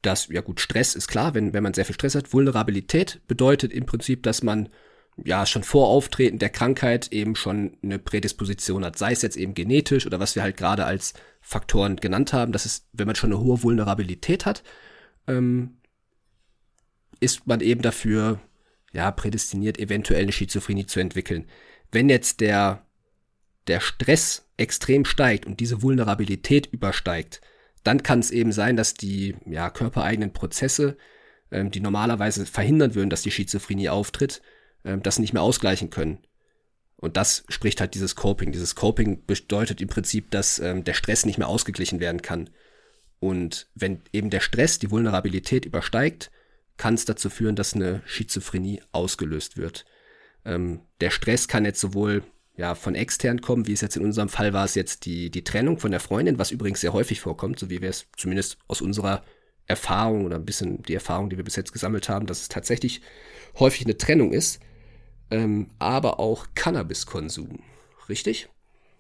das, 0.02 0.28
ja 0.28 0.40
gut, 0.40 0.60
Stress 0.60 0.94
ist 0.94 1.08
klar, 1.08 1.34
wenn, 1.34 1.52
wenn 1.52 1.62
man 1.62 1.74
sehr 1.74 1.84
viel 1.84 1.94
Stress 1.94 2.14
hat. 2.14 2.32
Vulnerabilität 2.32 3.20
bedeutet 3.28 3.72
im 3.72 3.86
Prinzip, 3.86 4.22
dass 4.24 4.42
man 4.42 4.68
ja 5.24 5.46
schon 5.46 5.62
vor 5.62 5.88
Auftreten 5.88 6.38
der 6.38 6.48
Krankheit 6.48 7.12
eben 7.12 7.36
schon 7.36 7.76
eine 7.82 7.98
Prädisposition 7.98 8.84
hat, 8.84 8.98
sei 8.98 9.12
es 9.12 9.22
jetzt 9.22 9.36
eben 9.36 9.54
genetisch 9.54 10.06
oder 10.06 10.18
was 10.18 10.34
wir 10.34 10.42
halt 10.42 10.56
gerade 10.56 10.84
als 10.84 11.14
Faktoren 11.40 11.96
genannt 11.96 12.32
haben. 12.32 12.52
Das 12.52 12.66
ist, 12.66 12.88
wenn 12.92 13.06
man 13.06 13.16
schon 13.16 13.32
eine 13.32 13.40
hohe 13.40 13.62
Vulnerabilität 13.62 14.46
hat, 14.46 14.62
ähm, 15.28 15.76
ist 17.20 17.46
man 17.46 17.60
eben 17.60 17.82
dafür 17.82 18.40
ja 18.92 19.10
prädestiniert, 19.10 19.78
eventuell 19.78 20.22
eine 20.22 20.32
Schizophrenie 20.32 20.86
zu 20.86 20.98
entwickeln. 20.98 21.46
Wenn 21.92 22.08
jetzt 22.08 22.40
der 22.40 22.84
der 23.66 23.80
Stress 23.80 24.48
extrem 24.56 25.04
steigt 25.04 25.46
und 25.46 25.60
diese 25.60 25.82
Vulnerabilität 25.82 26.66
übersteigt, 26.66 27.40
dann 27.84 28.02
kann 28.02 28.20
es 28.20 28.30
eben 28.30 28.52
sein, 28.52 28.76
dass 28.76 28.94
die 28.94 29.36
ja, 29.46 29.70
körpereigenen 29.70 30.32
Prozesse, 30.32 30.96
ähm, 31.50 31.70
die 31.70 31.80
normalerweise 31.80 32.46
verhindern 32.46 32.94
würden, 32.94 33.10
dass 33.10 33.22
die 33.22 33.30
Schizophrenie 33.30 33.88
auftritt, 33.88 34.42
ähm, 34.84 35.02
das 35.02 35.18
nicht 35.18 35.32
mehr 35.32 35.42
ausgleichen 35.42 35.90
können. 35.90 36.18
Und 36.96 37.16
das 37.16 37.44
spricht 37.48 37.80
halt 37.80 37.94
dieses 37.94 38.14
Coping. 38.14 38.52
Dieses 38.52 38.76
Coping 38.76 39.26
bedeutet 39.26 39.80
im 39.80 39.88
Prinzip, 39.88 40.30
dass 40.30 40.60
ähm, 40.60 40.84
der 40.84 40.94
Stress 40.94 41.26
nicht 41.26 41.38
mehr 41.38 41.48
ausgeglichen 41.48 41.98
werden 41.98 42.22
kann. 42.22 42.50
Und 43.18 43.68
wenn 43.74 44.02
eben 44.12 44.30
der 44.30 44.40
Stress 44.40 44.78
die 44.78 44.90
Vulnerabilität 44.90 45.64
übersteigt, 45.64 46.30
kann 46.76 46.94
es 46.94 47.04
dazu 47.04 47.28
führen, 47.28 47.56
dass 47.56 47.74
eine 47.74 48.02
Schizophrenie 48.04 48.82
ausgelöst 48.92 49.56
wird. 49.56 49.84
Ähm, 50.44 50.80
der 51.00 51.10
Stress 51.10 51.48
kann 51.48 51.64
jetzt 51.64 51.80
sowohl 51.80 52.22
ja, 52.56 52.74
von 52.74 52.94
extern 52.94 53.40
kommen, 53.40 53.66
wie 53.66 53.72
es 53.72 53.80
jetzt 53.80 53.96
in 53.96 54.04
unserem 54.04 54.28
Fall 54.28 54.52
war, 54.52 54.64
es 54.64 54.74
jetzt 54.74 55.06
die, 55.06 55.30
die 55.30 55.44
Trennung 55.44 55.78
von 55.78 55.90
der 55.90 56.00
Freundin, 56.00 56.38
was 56.38 56.50
übrigens 56.50 56.80
sehr 56.80 56.92
häufig 56.92 57.20
vorkommt, 57.20 57.58
so 57.58 57.70
wie 57.70 57.80
wir 57.80 57.90
es 57.90 58.06
zumindest 58.16 58.58
aus 58.68 58.82
unserer 58.82 59.22
Erfahrung 59.66 60.26
oder 60.26 60.36
ein 60.36 60.44
bisschen 60.44 60.82
die 60.82 60.94
Erfahrung, 60.94 61.30
die 61.30 61.36
wir 61.36 61.44
bis 61.44 61.56
jetzt 61.56 61.72
gesammelt 61.72 62.08
haben, 62.08 62.26
dass 62.26 62.42
es 62.42 62.48
tatsächlich 62.48 63.00
häufig 63.58 63.86
eine 63.86 63.96
Trennung 63.96 64.32
ist 64.32 64.60
ähm, 65.32 65.68
aber 65.78 66.20
auch 66.20 66.48
Cannabiskonsum. 66.54 67.60
Richtig? 68.08 68.50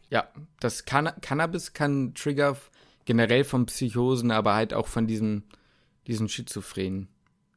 Ja, 0.08 0.28
das 0.60 0.86
Canna 0.86 1.12
Cannabis 1.12 1.74
kann 1.74 2.14
Trigger 2.14 2.56
generell 3.04 3.44
von 3.44 3.66
Psychosen, 3.66 4.30
aber 4.30 4.54
halt 4.54 4.72
auch 4.72 4.86
von 4.86 5.06
diesen, 5.06 5.44
diesen 6.06 6.28
schizophrenen 6.28 7.08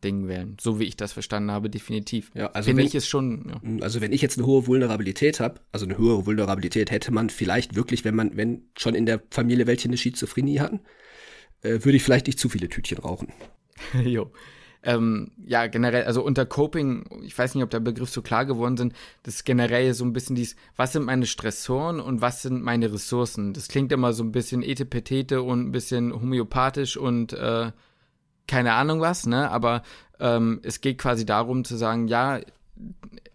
Dingen 0.03 0.27
werden. 0.27 0.57
So 0.59 0.79
wie 0.79 0.83
ich 0.83 0.97
das 0.97 1.13
verstanden 1.13 1.51
habe, 1.51 1.69
definitiv. 1.69 2.31
Ja, 2.33 2.51
also 2.51 2.67
Finde 2.67 2.83
ich 2.83 2.95
es 2.95 3.07
schon. 3.07 3.49
Ja. 3.49 3.69
Mm, 3.69 3.81
also 3.81 4.01
wenn 4.01 4.11
ich 4.11 4.21
jetzt 4.21 4.37
eine 4.37 4.45
hohe 4.45 4.67
Vulnerabilität 4.67 5.39
habe, 5.39 5.61
also 5.71 5.85
eine 5.85 5.97
höhere 5.97 6.25
Vulnerabilität 6.25 6.91
hätte 6.91 7.11
man 7.11 7.29
vielleicht 7.29 7.75
wirklich, 7.75 8.05
wenn 8.05 8.15
man, 8.15 8.37
wenn 8.37 8.63
schon 8.77 8.95
in 8.95 9.05
der 9.05 9.21
Familie 9.31 9.67
welche 9.67 9.87
eine 9.87 9.97
Schizophrenie 9.97 10.59
hatten, 10.59 10.81
äh, 11.61 11.83
würde 11.83 11.93
ich 11.93 12.03
vielleicht 12.03 12.27
nicht 12.27 12.39
zu 12.39 12.49
viele 12.49 12.69
Tütchen 12.69 12.97
rauchen. 12.97 13.33
jo 14.03 14.31
ähm, 14.85 15.31
ja, 15.43 15.65
generell, 15.67 16.03
also 16.03 16.23
unter 16.23 16.45
Coping, 16.45 17.05
ich 17.23 17.37
weiß 17.37 17.55
nicht, 17.55 17.63
ob 17.63 17.71
der 17.71 17.79
Begriff 17.79 18.09
so 18.09 18.21
klar 18.21 18.45
geworden 18.45 18.77
sind, 18.77 18.93
das 19.23 19.35
ist 19.35 19.43
generell 19.43 19.93
so 19.95 20.05
ein 20.05 20.13
bisschen 20.13 20.35
dies, 20.35 20.55
was 20.75 20.93
sind 20.93 21.05
meine 21.05 21.25
Stressoren 21.25 21.99
und 21.99 22.21
was 22.21 22.43
sind 22.43 22.61
meine 22.61 22.93
Ressourcen? 22.93 23.53
Das 23.53 23.67
klingt 23.67 23.91
immer 23.91 24.13
so 24.13 24.23
ein 24.23 24.31
bisschen 24.31 24.61
etepetete 24.61 25.41
und 25.41 25.67
ein 25.67 25.71
bisschen 25.71 26.13
homöopathisch 26.13 26.97
und 26.97 27.33
äh, 27.33 27.71
keine 28.47 28.73
Ahnung 28.73 29.01
was, 29.01 29.25
ne? 29.25 29.49
Aber 29.51 29.83
ähm, 30.19 30.59
es 30.63 30.81
geht 30.81 30.97
quasi 30.97 31.25
darum 31.25 31.63
zu 31.63 31.75
sagen, 31.75 32.07
ja, 32.07 32.39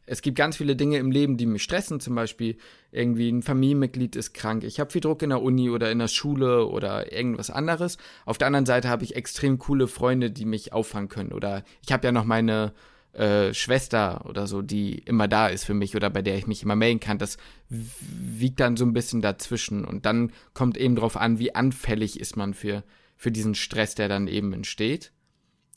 es 0.07 0.23
gibt 0.23 0.37
ganz 0.37 0.57
viele 0.57 0.75
Dinge 0.75 0.99
im 0.99 1.13
Leben, 1.13 1.37
die 1.37 1.47
mich 1.47 1.63
stressen. 1.63 2.01
Zum 2.01 2.17
Beispiel 2.17 2.57
irgendwie 2.91 3.31
ein 3.31 3.43
Familienmitglied 3.43 4.17
ist 4.17 4.35
krank. 4.35 4.65
Ich 4.65 4.81
habe 4.81 4.91
viel 4.91 5.01
Druck 5.01 5.23
in 5.23 5.31
der 5.31 5.41
Uni 5.41 5.71
oder 5.71 5.91
in 5.93 6.01
der 6.01 6.09
Schule 6.09 6.67
oder 6.67 7.13
irgendwas 7.13 7.49
anderes. 7.49 7.97
Auf 8.25 8.37
der 8.37 8.49
anderen 8.49 8.67
Seite 8.67 8.89
habe 8.89 9.05
ich 9.05 9.15
extrem 9.15 9.59
coole 9.59 9.87
Freunde, 9.87 10.33
die 10.33 10.47
mich 10.47 10.73
auffangen 10.73 11.09
können. 11.09 11.33
Oder 11.33 11.63
ich 11.87 11.93
habe 11.93 12.09
ja 12.09 12.13
noch 12.13 12.25
meine 12.25 12.73
äh, 13.13 13.55
Schwester 13.55 14.25
oder 14.29 14.47
so, 14.49 14.63
die 14.63 14.99
immer 14.99 15.29
da 15.29 15.47
ist 15.47 15.65
für 15.65 15.75
mich 15.75 15.95
oder 15.95 16.11
bei 16.11 16.23
der 16.23 16.37
ich 16.37 16.49
mich 16.49 16.63
immer 16.65 16.77
melden 16.77 17.01
kann. 17.01 17.19
Das 17.19 17.37
wiegt 17.69 18.59
dann 18.59 18.77
so 18.77 18.85
ein 18.85 18.93
bisschen 18.93 19.23
dazwischen. 19.23 19.85
Und 19.85 20.07
dann 20.07 20.33
kommt 20.55 20.77
eben 20.77 20.97
drauf 20.97 21.17
an, 21.17 21.39
wie 21.39 21.55
anfällig 21.55 22.19
ist 22.19 22.37
man 22.37 22.55
für, 22.55 22.83
für 23.21 23.31
diesen 23.31 23.55
Stress, 23.55 23.95
der 23.95 24.09
dann 24.09 24.29
eben 24.29 24.55
entsteht. 24.55 25.13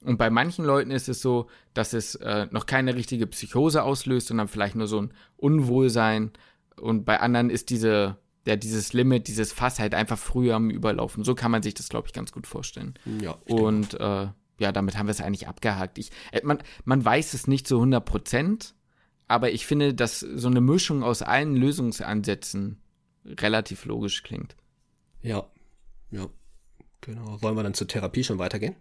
Und 0.02 0.18
bei 0.18 0.30
manchen 0.30 0.64
Leuten 0.64 0.92
ist 0.92 1.10
es 1.10 1.22
so, 1.22 1.50
dass 1.74 1.92
es 1.92 2.16
äh, 2.16 2.48
noch 2.52 2.66
keine 2.66 2.96
richtige 2.96 3.28
Psychose 3.28 3.84
auslöst, 3.84 4.28
sondern 4.28 4.48
vielleicht 4.48 4.76
nur 4.76 4.88
so 4.88 5.02
ein 5.02 5.14
Unwohlsein. 5.36 6.32
Und 6.80 7.04
bei 7.04 7.20
anderen 7.20 7.50
ist 7.50 7.70
diese, 7.70 8.18
ja, 8.48 8.56
dieses 8.56 8.94
Limit, 8.94 9.28
dieses 9.28 9.52
Fass 9.52 9.80
halt 9.80 9.94
einfach 9.94 10.18
früher 10.18 10.56
am 10.56 10.70
Überlaufen. 10.70 11.26
So 11.26 11.36
kann 11.36 11.52
man 11.52 11.62
sich 11.62 11.74
das, 11.74 11.90
glaube 11.90 12.08
ich, 12.08 12.14
ganz 12.14 12.32
gut 12.32 12.48
vorstellen. 12.48 12.94
Ja. 13.20 13.32
Und 13.46 13.96
äh, 13.96 14.28
ja, 14.58 14.72
damit 14.72 14.98
haben 14.98 15.08
wir 15.08 15.12
es 15.12 15.20
eigentlich 15.20 15.50
abgehakt. 15.50 15.98
Ich, 15.98 16.12
äh, 16.32 16.40
man, 16.46 16.60
man 16.86 17.04
weiß 17.04 17.34
es 17.34 17.48
nicht 17.48 17.68
zu 17.68 17.76
100 17.76 18.06
Prozent, 18.06 18.74
aber 19.28 19.52
ich 19.52 19.68
finde, 19.68 19.94
dass 19.94 20.22
so 20.22 20.48
eine 20.48 20.62
Mischung 20.62 21.04
aus 21.04 21.22
allen 21.22 21.58
Lösungsansätzen 21.58 22.82
relativ 23.26 23.84
logisch 23.84 24.24
klingt. 24.24 24.56
Ja, 25.22 25.46
ja, 26.10 26.30
genau. 27.06 27.42
Wollen 27.42 27.56
wir 27.56 27.64
dann 27.64 27.74
zur 27.74 27.88
Therapie 27.88 28.24
schon 28.24 28.40
weitergehen? 28.40 28.76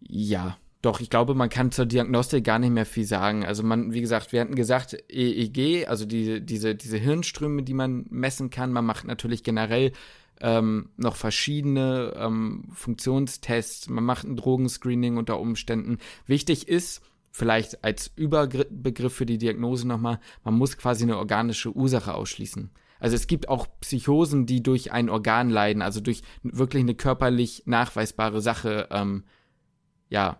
Ja, 0.00 0.58
doch, 0.82 1.00
ich 1.00 1.10
glaube, 1.10 1.34
man 1.34 1.48
kann 1.48 1.70
zur 1.70 1.86
Diagnostik 1.86 2.42
gar 2.44 2.58
nicht 2.58 2.72
mehr 2.72 2.86
viel 2.86 3.04
sagen. 3.04 3.44
Also 3.44 3.62
man, 3.62 3.92
wie 3.92 4.00
gesagt, 4.00 4.32
wir 4.32 4.40
hatten 4.40 4.56
gesagt, 4.56 4.96
EEG, 5.08 5.86
also 5.88 6.04
die, 6.04 6.44
diese, 6.44 6.74
diese 6.74 6.98
Hirnströme, 6.98 7.62
die 7.62 7.74
man 7.74 8.06
messen 8.10 8.50
kann. 8.50 8.72
Man 8.72 8.84
macht 8.84 9.06
natürlich 9.06 9.44
generell 9.44 9.92
ähm, 10.40 10.90
noch 10.96 11.14
verschiedene 11.14 12.14
ähm, 12.16 12.64
Funktionstests. 12.74 13.88
Man 13.88 14.02
macht 14.02 14.24
ein 14.24 14.36
Drogenscreening 14.36 15.18
unter 15.18 15.38
Umständen. 15.38 15.98
Wichtig 16.26 16.66
ist, 16.66 17.00
vielleicht 17.30 17.84
als 17.84 18.10
Überbegriff 18.16 19.14
für 19.14 19.26
die 19.26 19.38
Diagnose 19.38 19.86
nochmal, 19.86 20.18
man 20.42 20.54
muss 20.54 20.76
quasi 20.76 21.04
eine 21.04 21.16
organische 21.16 21.70
Ursache 21.70 22.12
ausschließen. 22.12 22.70
Also 23.02 23.16
es 23.16 23.26
gibt 23.26 23.48
auch 23.48 23.66
Psychosen, 23.80 24.46
die 24.46 24.62
durch 24.62 24.92
ein 24.92 25.10
Organ 25.10 25.50
leiden, 25.50 25.82
also 25.82 26.00
durch 26.00 26.22
wirklich 26.44 26.84
eine 26.84 26.94
körperlich 26.94 27.64
nachweisbare 27.66 28.40
Sache 28.40 28.86
ähm, 28.92 29.24
ja, 30.08 30.38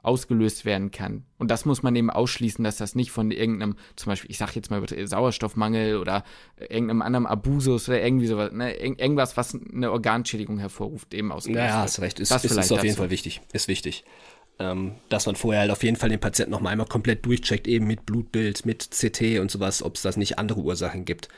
ausgelöst 0.00 0.64
werden 0.64 0.92
kann. 0.92 1.24
Und 1.38 1.50
das 1.50 1.64
muss 1.64 1.82
man 1.82 1.96
eben 1.96 2.10
ausschließen, 2.10 2.62
dass 2.62 2.76
das 2.76 2.94
nicht 2.94 3.10
von 3.10 3.32
irgendeinem, 3.32 3.74
zum 3.96 4.12
Beispiel, 4.12 4.30
ich 4.30 4.38
sag 4.38 4.54
jetzt 4.54 4.70
mal 4.70 4.80
Sauerstoffmangel 4.86 5.96
oder 5.96 6.22
irgendeinem 6.56 7.02
anderen 7.02 7.26
Abusus 7.26 7.88
oder 7.88 8.00
irgendwie 8.00 8.28
sowas, 8.28 8.52
ne, 8.52 8.76
irgendwas, 8.76 9.36
was 9.36 9.56
eine 9.56 9.90
Organschädigung 9.90 10.60
hervorruft, 10.60 11.14
eben 11.14 11.32
ausgelöst 11.32 11.66
Ja, 11.66 11.78
hast 11.78 12.00
recht. 12.00 12.20
Ist, 12.20 12.30
das 12.30 12.44
ist, 12.44 12.56
ist 12.56 12.70
auf 12.70 12.84
jeden 12.84 12.96
Fall 12.96 13.10
wichtig. 13.10 13.40
Ist 13.52 13.66
wichtig. 13.66 14.04
Ähm, 14.60 14.92
dass 15.08 15.26
man 15.26 15.34
vorher 15.34 15.62
halt 15.62 15.72
auf 15.72 15.82
jeden 15.82 15.96
Fall 15.96 16.10
den 16.10 16.20
Patienten 16.20 16.52
noch 16.52 16.60
mal 16.60 16.70
einmal 16.70 16.86
komplett 16.86 17.26
durchcheckt, 17.26 17.66
eben 17.66 17.88
mit 17.88 18.06
Blutbild, 18.06 18.64
mit 18.64 18.88
CT 18.92 19.40
und 19.40 19.50
sowas, 19.50 19.82
ob 19.82 19.96
es 19.96 20.02
das 20.02 20.16
nicht 20.16 20.38
andere 20.38 20.60
Ursachen 20.60 21.04
gibt, 21.04 21.28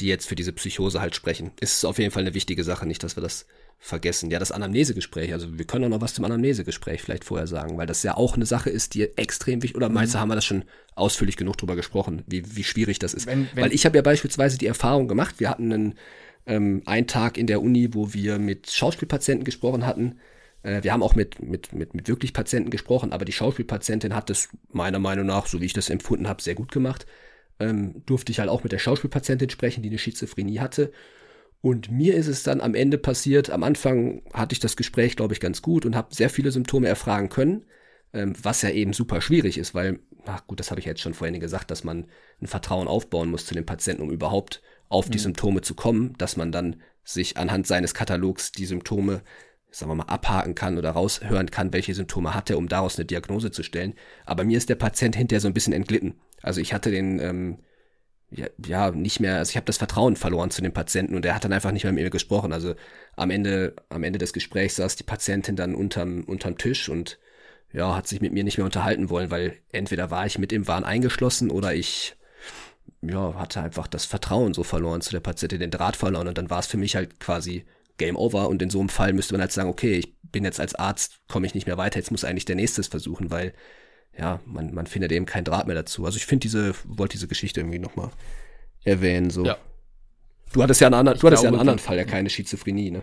die 0.00 0.06
jetzt 0.06 0.26
für 0.26 0.34
diese 0.34 0.52
Psychose 0.52 1.00
halt 1.00 1.14
sprechen. 1.14 1.52
Ist 1.60 1.84
auf 1.84 1.98
jeden 1.98 2.10
Fall 2.10 2.22
eine 2.22 2.34
wichtige 2.34 2.64
Sache, 2.64 2.86
nicht, 2.86 3.02
dass 3.02 3.16
wir 3.16 3.22
das 3.22 3.46
vergessen. 3.78 4.30
Ja, 4.30 4.38
das 4.38 4.50
Anamnesegespräch, 4.50 5.32
also 5.32 5.58
wir 5.58 5.66
können 5.66 5.84
auch 5.84 5.88
noch 5.90 6.00
was 6.00 6.14
zum 6.14 6.24
Anamnesegespräch 6.24 7.02
vielleicht 7.02 7.24
vorher 7.24 7.46
sagen, 7.46 7.76
weil 7.76 7.86
das 7.86 8.02
ja 8.02 8.16
auch 8.16 8.34
eine 8.34 8.46
Sache 8.46 8.70
ist, 8.70 8.94
die 8.94 9.02
extrem 9.16 9.62
wichtig, 9.62 9.76
oder 9.76 9.88
meinst 9.88 10.14
du, 10.14 10.18
mhm. 10.18 10.22
haben 10.22 10.28
wir 10.30 10.36
das 10.36 10.44
schon 10.44 10.64
ausführlich 10.94 11.36
genug 11.36 11.58
drüber 11.58 11.76
gesprochen, 11.76 12.22
wie, 12.26 12.56
wie 12.56 12.64
schwierig 12.64 12.98
das 12.98 13.14
ist. 13.14 13.26
Wenn, 13.26 13.48
wenn 13.54 13.64
weil 13.64 13.74
ich 13.74 13.84
habe 13.84 13.96
ja 13.96 14.02
beispielsweise 14.02 14.58
die 14.58 14.66
Erfahrung 14.66 15.06
gemacht, 15.06 15.36
wir 15.38 15.50
hatten 15.50 15.72
einen, 15.72 15.94
ähm, 16.46 16.82
einen 16.86 17.06
Tag 17.06 17.36
in 17.36 17.46
der 17.46 17.60
Uni, 17.60 17.90
wo 17.92 18.14
wir 18.14 18.38
mit 18.38 18.70
Schauspielpatienten 18.70 19.44
gesprochen 19.44 19.86
hatten, 19.86 20.18
äh, 20.62 20.82
wir 20.82 20.92
haben 20.92 21.02
auch 21.02 21.14
mit, 21.14 21.42
mit, 21.42 21.72
mit, 21.72 21.94
mit 21.94 22.08
wirklich 22.08 22.32
Patienten 22.32 22.70
gesprochen, 22.70 23.12
aber 23.12 23.24
die 23.24 23.32
Schauspielpatientin 23.32 24.14
hat 24.14 24.30
das 24.30 24.48
meiner 24.72 24.98
Meinung 24.98 25.26
nach, 25.26 25.46
so 25.46 25.60
wie 25.60 25.66
ich 25.66 25.72
das 25.72 25.90
empfunden 25.90 26.26
habe, 26.26 26.42
sehr 26.42 26.54
gut 26.54 26.72
gemacht. 26.72 27.06
Ähm, 27.60 28.02
durfte 28.06 28.32
ich 28.32 28.40
halt 28.40 28.48
auch 28.48 28.62
mit 28.62 28.72
der 28.72 28.78
Schauspielpatientin 28.78 29.50
sprechen, 29.50 29.82
die 29.82 29.88
eine 29.88 29.98
Schizophrenie 29.98 30.58
hatte. 30.58 30.92
Und 31.60 31.90
mir 31.90 32.14
ist 32.14 32.26
es 32.26 32.42
dann 32.42 32.60
am 32.60 32.74
Ende 32.74 32.98
passiert, 32.98 33.48
am 33.48 33.62
Anfang 33.62 34.22
hatte 34.32 34.52
ich 34.52 34.60
das 34.60 34.76
Gespräch, 34.76 35.16
glaube 35.16 35.32
ich, 35.32 35.40
ganz 35.40 35.62
gut 35.62 35.86
und 35.86 35.96
habe 35.96 36.14
sehr 36.14 36.28
viele 36.28 36.50
Symptome 36.50 36.88
erfragen 36.88 37.30
können, 37.30 37.64
ähm, 38.12 38.34
was 38.42 38.62
ja 38.62 38.70
eben 38.70 38.92
super 38.92 39.20
schwierig 39.20 39.56
ist, 39.56 39.74
weil, 39.74 40.00
ach 40.26 40.46
gut, 40.46 40.60
das 40.60 40.70
habe 40.70 40.80
ich 40.80 40.86
jetzt 40.86 41.00
schon 41.00 41.14
vorhin 41.14 41.40
gesagt, 41.40 41.70
dass 41.70 41.84
man 41.84 42.06
ein 42.42 42.48
Vertrauen 42.48 42.88
aufbauen 42.88 43.30
muss 43.30 43.46
zu 43.46 43.54
dem 43.54 43.64
Patienten, 43.64 44.02
um 44.02 44.10
überhaupt 44.10 44.62
auf 44.88 45.08
die 45.08 45.18
mhm. 45.18 45.22
Symptome 45.22 45.60
zu 45.62 45.74
kommen, 45.74 46.14
dass 46.18 46.36
man 46.36 46.52
dann 46.52 46.82
sich 47.02 47.36
anhand 47.36 47.66
seines 47.66 47.94
Katalogs 47.94 48.52
die 48.52 48.66
Symptome 48.66 49.22
sagen 49.74 49.90
wir 49.90 49.96
mal, 49.96 50.04
abhaken 50.04 50.54
kann 50.54 50.78
oder 50.78 50.90
raushören 50.90 51.50
kann, 51.50 51.72
welche 51.72 51.94
Symptome 51.94 52.34
hat 52.34 52.50
er, 52.50 52.58
um 52.58 52.68
daraus 52.68 52.96
eine 52.96 53.04
Diagnose 53.04 53.50
zu 53.50 53.62
stellen. 53.62 53.94
Aber 54.24 54.44
mir 54.44 54.56
ist 54.56 54.68
der 54.68 54.76
Patient 54.76 55.16
hinterher 55.16 55.40
so 55.40 55.48
ein 55.48 55.54
bisschen 55.54 55.72
entglitten. 55.72 56.14
Also 56.44 56.60
ich 56.60 56.74
hatte 56.74 56.90
den, 56.90 57.18
ähm, 57.20 57.58
ja, 58.30 58.46
ja, 58.66 58.90
nicht 58.90 59.20
mehr, 59.20 59.38
also 59.38 59.50
ich 59.50 59.56
habe 59.56 59.66
das 59.66 59.78
Vertrauen 59.78 60.16
verloren 60.16 60.50
zu 60.50 60.62
dem 60.62 60.72
Patienten 60.72 61.14
und 61.14 61.24
er 61.24 61.34
hat 61.34 61.44
dann 61.44 61.52
einfach 61.52 61.72
nicht 61.72 61.84
mehr 61.84 61.92
mit 61.92 62.04
mir 62.04 62.10
gesprochen. 62.10 62.52
Also 62.52 62.74
am 63.16 63.30
Ende, 63.30 63.74
am 63.88 64.02
Ende 64.02 64.18
des 64.18 64.32
Gesprächs 64.32 64.76
saß 64.76 64.96
die 64.96 65.04
Patientin 65.04 65.56
dann 65.56 65.74
unterm, 65.74 66.24
unterm 66.24 66.58
Tisch 66.58 66.88
und 66.88 67.18
ja, 67.72 67.96
hat 67.96 68.06
sich 68.06 68.20
mit 68.20 68.32
mir 68.32 68.44
nicht 68.44 68.58
mehr 68.58 68.66
unterhalten 68.66 69.10
wollen, 69.10 69.30
weil 69.30 69.56
entweder 69.72 70.10
war 70.10 70.26
ich 70.26 70.38
mit 70.38 70.52
im 70.52 70.68
Wahn 70.68 70.84
eingeschlossen 70.84 71.50
oder 71.50 71.74
ich 71.74 72.16
ja, 73.02 73.34
hatte 73.34 73.60
einfach 73.62 73.86
das 73.86 74.04
Vertrauen 74.04 74.54
so 74.54 74.64
verloren 74.64 75.00
zu 75.00 75.12
der 75.12 75.20
Patientin, 75.20 75.60
den 75.60 75.70
Draht 75.70 75.96
verloren 75.96 76.28
und 76.28 76.38
dann 76.38 76.50
war 76.50 76.60
es 76.60 76.66
für 76.66 76.76
mich 76.76 76.96
halt 76.96 77.20
quasi 77.20 77.64
Game 77.96 78.16
Over 78.16 78.48
und 78.48 78.60
in 78.62 78.70
so 78.70 78.80
einem 78.80 78.88
Fall 78.88 79.12
müsste 79.12 79.34
man 79.34 79.40
halt 79.40 79.52
sagen, 79.52 79.68
okay, 79.68 79.94
ich 79.94 80.14
bin 80.22 80.44
jetzt 80.44 80.60
als 80.60 80.74
Arzt, 80.74 81.20
komme 81.28 81.46
ich 81.46 81.54
nicht 81.54 81.66
mehr 81.66 81.78
weiter, 81.78 81.98
jetzt 81.98 82.10
muss 82.10 82.24
eigentlich 82.24 82.44
der 82.44 82.56
nächste 82.56 82.82
versuchen, 82.82 83.30
weil 83.30 83.54
ja, 84.18 84.40
man, 84.46 84.72
man 84.74 84.86
findet 84.86 85.12
eben 85.12 85.26
keinen 85.26 85.44
Draht 85.44 85.66
mehr 85.66 85.76
dazu. 85.76 86.04
Also 86.04 86.16
ich 86.16 86.26
finde 86.26 86.42
diese, 86.42 86.74
wollte 86.84 87.12
diese 87.12 87.28
Geschichte 87.28 87.60
irgendwie 87.60 87.78
nochmal 87.78 88.10
erwähnen, 88.84 89.30
so. 89.30 89.44
Ja. 89.44 89.56
Du 90.52 90.62
hattest 90.62 90.80
ja 90.80 90.86
einen 90.86 90.94
anderen, 90.94 91.18
du 91.18 91.26
hattest 91.26 91.42
glaube, 91.42 91.56
ja 91.56 91.60
einen 91.60 91.68
anderen 91.68 91.78
Fall, 91.80 91.96
ja 91.96 92.04
keine 92.04 92.30
Schizophrenie, 92.30 92.90
ne? 92.90 93.02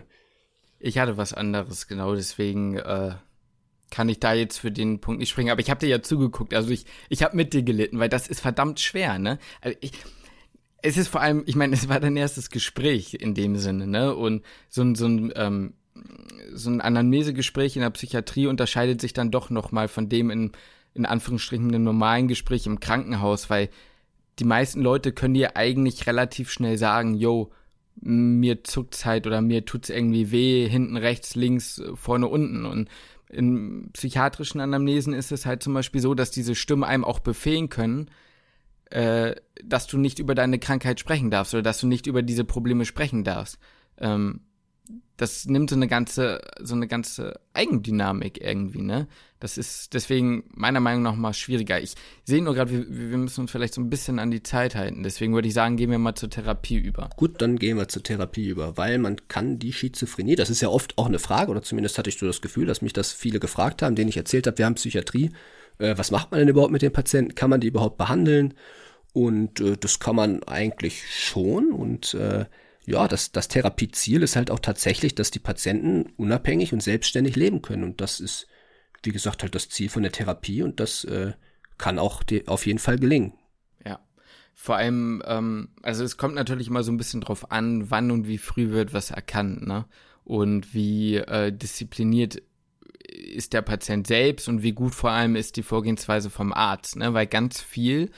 Ich 0.78 0.98
hatte 0.98 1.16
was 1.16 1.32
anderes, 1.32 1.86
genau, 1.86 2.14
deswegen 2.14 2.76
äh, 2.78 3.12
kann 3.90 4.08
ich 4.08 4.18
da 4.18 4.32
jetzt 4.32 4.58
für 4.58 4.72
den 4.72 5.00
Punkt 5.00 5.20
nicht 5.20 5.28
springen. 5.28 5.50
Aber 5.50 5.60
ich 5.60 5.70
habe 5.70 5.80
dir 5.80 5.88
ja 5.88 6.02
zugeguckt, 6.02 6.54
also 6.54 6.70
ich, 6.70 6.86
ich 7.08 7.22
habe 7.22 7.36
mit 7.36 7.52
dir 7.52 7.62
gelitten, 7.62 7.98
weil 7.98 8.08
das 8.08 8.26
ist 8.26 8.40
verdammt 8.40 8.80
schwer, 8.80 9.18
ne? 9.18 9.38
Also 9.60 9.76
ich, 9.80 9.92
es 10.80 10.96
ist 10.96 11.08
vor 11.08 11.20
allem, 11.20 11.44
ich 11.46 11.54
meine, 11.54 11.74
es 11.74 11.88
war 11.88 12.00
dein 12.00 12.16
erstes 12.16 12.50
Gespräch 12.50 13.14
in 13.14 13.34
dem 13.34 13.56
Sinne, 13.56 13.86
ne? 13.86 14.14
Und 14.14 14.44
so 14.68 14.82
ein, 14.82 14.94
so 14.94 15.06
ein, 15.06 15.32
ähm, 15.36 15.74
so 16.52 16.70
ein 16.70 16.80
Anamnesegespräch 16.80 17.76
in 17.76 17.82
der 17.82 17.90
Psychiatrie 17.90 18.46
unterscheidet 18.46 19.00
sich 19.00 19.12
dann 19.12 19.30
doch 19.30 19.50
nochmal 19.50 19.88
von 19.88 20.08
dem 20.08 20.30
in, 20.30 20.52
in 20.94 21.06
Anführungsstrichen 21.06 21.68
einem 21.68 21.84
normalen 21.84 22.28
Gespräch 22.28 22.66
im 22.66 22.80
Krankenhaus, 22.80 23.50
weil 23.50 23.68
die 24.38 24.44
meisten 24.44 24.80
Leute 24.80 25.12
können 25.12 25.34
dir 25.34 25.56
eigentlich 25.56 26.06
relativ 26.06 26.50
schnell 26.50 26.78
sagen, 26.78 27.14
yo, 27.14 27.52
mir 27.96 28.64
zuckt's 28.64 29.04
halt 29.04 29.26
oder 29.26 29.40
mir 29.42 29.64
tut's 29.64 29.90
irgendwie 29.90 30.30
weh, 30.30 30.68
hinten 30.68 30.96
rechts, 30.96 31.34
links, 31.34 31.82
vorne, 31.94 32.28
unten. 32.28 32.64
Und 32.64 32.88
in 33.28 33.90
psychiatrischen 33.92 34.60
Anamnesen 34.60 35.12
ist 35.12 35.32
es 35.32 35.46
halt 35.46 35.62
zum 35.62 35.74
Beispiel 35.74 36.00
so, 36.00 36.14
dass 36.14 36.30
diese 36.30 36.54
Stimmen 36.54 36.84
einem 36.84 37.04
auch 37.04 37.20
befehlen 37.20 37.68
können, 37.68 38.10
äh, 38.90 39.34
dass 39.62 39.86
du 39.86 39.98
nicht 39.98 40.18
über 40.18 40.34
deine 40.34 40.58
Krankheit 40.58 41.00
sprechen 41.00 41.30
darfst 41.30 41.54
oder 41.54 41.62
dass 41.62 41.80
du 41.80 41.86
nicht 41.86 42.06
über 42.06 42.22
diese 42.22 42.44
Probleme 42.44 42.84
sprechen 42.84 43.24
darfst. 43.24 43.58
Ähm, 43.98 44.40
das 45.16 45.46
nimmt 45.46 45.70
so 45.70 45.76
eine 45.76 45.88
ganze, 45.88 46.40
so 46.60 46.74
eine 46.74 46.88
ganze 46.88 47.38
Eigendynamik 47.54 48.40
irgendwie, 48.40 48.82
ne? 48.82 49.06
Das 49.40 49.58
ist 49.58 49.92
deswegen 49.92 50.44
meiner 50.54 50.78
Meinung 50.78 51.02
nach 51.02 51.16
mal 51.16 51.34
schwieriger. 51.34 51.80
Ich 51.80 51.94
sehe 52.22 52.42
nur 52.42 52.54
gerade, 52.54 52.70
wir, 52.70 53.10
wir 53.10 53.18
müssen 53.18 53.40
uns 53.40 53.50
vielleicht 53.50 53.74
so 53.74 53.80
ein 53.80 53.90
bisschen 53.90 54.20
an 54.20 54.30
die 54.30 54.42
Zeit 54.42 54.76
halten. 54.76 55.02
Deswegen 55.02 55.34
würde 55.34 55.48
ich 55.48 55.54
sagen, 55.54 55.76
gehen 55.76 55.90
wir 55.90 55.98
mal 55.98 56.14
zur 56.14 56.30
Therapie 56.30 56.78
über. 56.78 57.10
Gut, 57.16 57.42
dann 57.42 57.58
gehen 57.58 57.76
wir 57.76 57.88
zur 57.88 58.04
Therapie 58.04 58.48
über, 58.48 58.76
weil 58.76 58.98
man 58.98 59.16
kann 59.28 59.58
die 59.58 59.72
Schizophrenie, 59.72 60.36
das 60.36 60.48
ist 60.48 60.60
ja 60.60 60.68
oft 60.68 60.96
auch 60.96 61.06
eine 61.06 61.18
Frage, 61.18 61.50
oder 61.50 61.62
zumindest 61.62 61.98
hatte 61.98 62.08
ich 62.08 62.18
so 62.18 62.26
das 62.26 62.40
Gefühl, 62.40 62.66
dass 62.66 62.82
mich 62.82 62.92
das 62.92 63.12
viele 63.12 63.40
gefragt 63.40 63.82
haben, 63.82 63.96
denen 63.96 64.08
ich 64.08 64.16
erzählt 64.16 64.46
habe, 64.46 64.58
wir 64.58 64.66
haben 64.66 64.76
Psychiatrie. 64.76 65.30
Äh, 65.78 65.98
was 65.98 66.12
macht 66.12 66.30
man 66.30 66.38
denn 66.38 66.48
überhaupt 66.48 66.72
mit 66.72 66.82
den 66.82 66.92
Patienten? 66.92 67.34
Kann 67.34 67.50
man 67.50 67.60
die 67.60 67.68
überhaupt 67.68 67.98
behandeln? 67.98 68.54
Und 69.12 69.60
äh, 69.60 69.76
das 69.76 69.98
kann 69.98 70.16
man 70.16 70.42
eigentlich 70.44 71.04
schon. 71.12 71.72
Und 71.72 72.14
äh, 72.14 72.46
ja, 72.84 73.06
das, 73.06 73.32
das 73.32 73.48
Therapieziel 73.48 74.22
ist 74.22 74.36
halt 74.36 74.50
auch 74.50 74.58
tatsächlich, 74.58 75.14
dass 75.14 75.30
die 75.30 75.38
Patienten 75.38 76.12
unabhängig 76.16 76.72
und 76.72 76.82
selbstständig 76.82 77.36
leben 77.36 77.62
können. 77.62 77.84
Und 77.84 78.00
das 78.00 78.18
ist, 78.18 78.48
wie 79.02 79.12
gesagt, 79.12 79.42
halt 79.42 79.54
das 79.54 79.68
Ziel 79.68 79.88
von 79.88 80.02
der 80.02 80.12
Therapie 80.12 80.62
und 80.62 80.80
das 80.80 81.04
äh, 81.04 81.32
kann 81.78 81.98
auch 81.98 82.22
auf 82.46 82.66
jeden 82.66 82.78
Fall 82.78 82.98
gelingen. 82.98 83.34
Ja. 83.84 84.00
Vor 84.54 84.76
allem, 84.76 85.22
ähm, 85.26 85.68
also 85.82 86.04
es 86.04 86.16
kommt 86.16 86.34
natürlich 86.34 86.68
immer 86.68 86.82
so 86.82 86.92
ein 86.92 86.96
bisschen 86.96 87.20
drauf 87.20 87.50
an, 87.52 87.90
wann 87.90 88.10
und 88.10 88.26
wie 88.26 88.38
früh 88.38 88.70
wird 88.70 88.92
was 88.92 89.10
erkannt, 89.10 89.66
ne? 89.66 89.86
Und 90.24 90.72
wie 90.72 91.16
äh, 91.16 91.52
diszipliniert 91.52 92.40
ist 93.08 93.52
der 93.52 93.62
Patient 93.62 94.06
selbst 94.06 94.48
und 94.48 94.62
wie 94.62 94.72
gut 94.72 94.94
vor 94.94 95.10
allem 95.10 95.34
ist 95.34 95.56
die 95.56 95.64
Vorgehensweise 95.64 96.30
vom 96.30 96.52
Arzt, 96.52 96.96
ne? 96.96 97.14
Weil 97.14 97.26
ganz 97.26 97.60
viel 97.60 98.10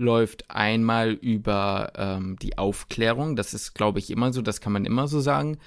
läuft 0.00 0.50
einmal 0.50 1.10
über 1.10 1.92
ähm, 1.94 2.36
die 2.40 2.56
Aufklärung. 2.56 3.36
Das 3.36 3.52
ist, 3.52 3.74
glaube 3.74 3.98
ich, 3.98 4.10
immer 4.10 4.32
so, 4.32 4.40
das 4.40 4.62
kann 4.62 4.72
man 4.72 4.86
immer 4.86 5.06
so 5.08 5.20
sagen. 5.20 5.58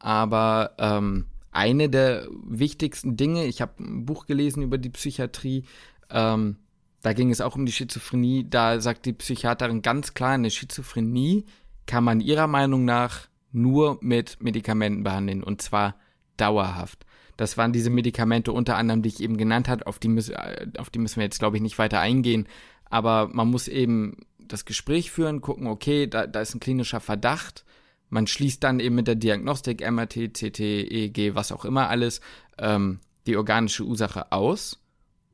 Aber 0.00 0.72
ähm, 0.78 1.26
eine 1.52 1.88
der 1.88 2.26
wichtigsten 2.44 3.16
Dinge, 3.16 3.46
ich 3.46 3.60
habe 3.62 3.72
ein 3.78 4.04
Buch 4.04 4.26
gelesen 4.26 4.64
über 4.64 4.76
die 4.76 4.90
Psychiatrie, 4.90 5.64
ähm, 6.10 6.56
da 7.02 7.12
ging 7.12 7.30
es 7.30 7.40
auch 7.40 7.54
um 7.54 7.64
die 7.64 7.72
Schizophrenie, 7.72 8.46
da 8.50 8.80
sagt 8.80 9.06
die 9.06 9.12
Psychiaterin 9.12 9.82
ganz 9.82 10.14
klar, 10.14 10.32
eine 10.32 10.50
Schizophrenie 10.50 11.44
kann 11.86 12.02
man 12.02 12.20
ihrer 12.20 12.48
Meinung 12.48 12.84
nach 12.84 13.28
nur 13.52 13.98
mit 14.00 14.42
Medikamenten 14.42 15.04
behandeln 15.04 15.44
und 15.44 15.62
zwar 15.62 15.94
dauerhaft. 16.36 17.06
Das 17.36 17.56
waren 17.56 17.72
diese 17.72 17.90
Medikamente 17.90 18.50
unter 18.50 18.76
anderem, 18.76 19.02
die 19.02 19.10
ich 19.10 19.20
eben 19.20 19.36
genannt 19.36 19.68
habe, 19.68 19.86
auf 19.86 19.98
die, 19.98 20.08
müssen, 20.08 20.34
äh, 20.34 20.66
auf 20.78 20.90
die 20.90 20.98
müssen 20.98 21.16
wir 21.16 21.24
jetzt, 21.24 21.38
glaube 21.38 21.56
ich, 21.56 21.62
nicht 21.62 21.78
weiter 21.78 22.00
eingehen. 22.00 22.46
Aber 22.90 23.28
man 23.32 23.48
muss 23.48 23.68
eben 23.68 24.16
das 24.38 24.64
Gespräch 24.64 25.10
führen, 25.10 25.40
gucken, 25.40 25.66
okay, 25.66 26.06
da, 26.06 26.26
da 26.26 26.40
ist 26.40 26.54
ein 26.54 26.60
klinischer 26.60 27.00
Verdacht. 27.00 27.64
Man 28.08 28.26
schließt 28.26 28.62
dann 28.62 28.80
eben 28.80 28.94
mit 28.94 29.08
der 29.08 29.16
Diagnostik, 29.16 29.80
MRT, 29.80 30.32
CT, 30.32 30.60
EEG, 30.60 31.34
was 31.34 31.50
auch 31.50 31.64
immer 31.64 31.88
alles, 31.88 32.20
ähm, 32.58 33.00
die 33.26 33.36
organische 33.36 33.84
Ursache 33.84 34.30
aus. 34.30 34.80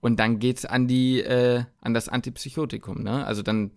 Und 0.01 0.19
dann 0.19 0.39
geht's 0.39 0.65
an 0.65 0.89
äh, 0.89 1.65
an 1.81 1.95
das 1.95 2.09
Antipsychotikum, 2.09 3.03
ne? 3.03 3.25
Also 3.25 3.43
dann, 3.43 3.71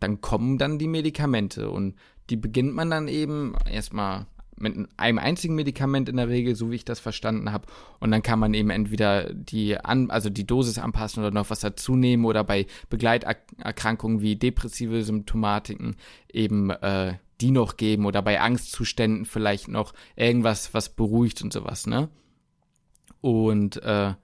dann 0.00 0.20
kommen 0.20 0.58
dann 0.58 0.78
die 0.78 0.88
Medikamente 0.88 1.70
und 1.70 1.94
die 2.28 2.36
beginnt 2.36 2.74
man 2.74 2.90
dann 2.90 3.08
eben 3.08 3.54
erstmal 3.70 4.26
mit 4.56 4.76
einem 4.96 5.18
einzigen 5.18 5.54
Medikament 5.54 6.08
in 6.08 6.16
der 6.16 6.28
Regel, 6.28 6.54
so 6.54 6.70
wie 6.70 6.76
ich 6.76 6.84
das 6.84 7.00
verstanden 7.00 7.52
habe. 7.52 7.66
Und 8.00 8.10
dann 8.10 8.22
kann 8.22 8.38
man 8.38 8.54
eben 8.54 8.70
entweder 8.70 9.32
die 9.32 9.78
an, 9.78 10.10
also 10.10 10.30
die 10.30 10.46
Dosis 10.46 10.78
anpassen 10.78 11.22
oder 11.22 11.32
noch 11.32 11.50
was 11.50 11.60
dazu 11.60 11.96
nehmen 11.96 12.24
oder 12.24 12.44
bei 12.44 12.66
Begleiterkrankungen 12.90 14.20
wie 14.20 14.36
depressive 14.36 15.02
Symptomatiken 15.02 15.96
eben 16.32 16.70
äh, 16.70 17.14
die 17.40 17.50
noch 17.50 17.76
geben 17.76 18.06
oder 18.06 18.22
bei 18.22 18.40
Angstzuständen 18.40 19.24
vielleicht 19.24 19.68
noch 19.68 19.92
irgendwas, 20.16 20.72
was 20.72 20.88
beruhigt 20.88 21.42
und 21.42 21.52
sowas, 21.52 21.86
ne? 21.86 22.08
Und 23.20 23.82
äh, 23.82 24.14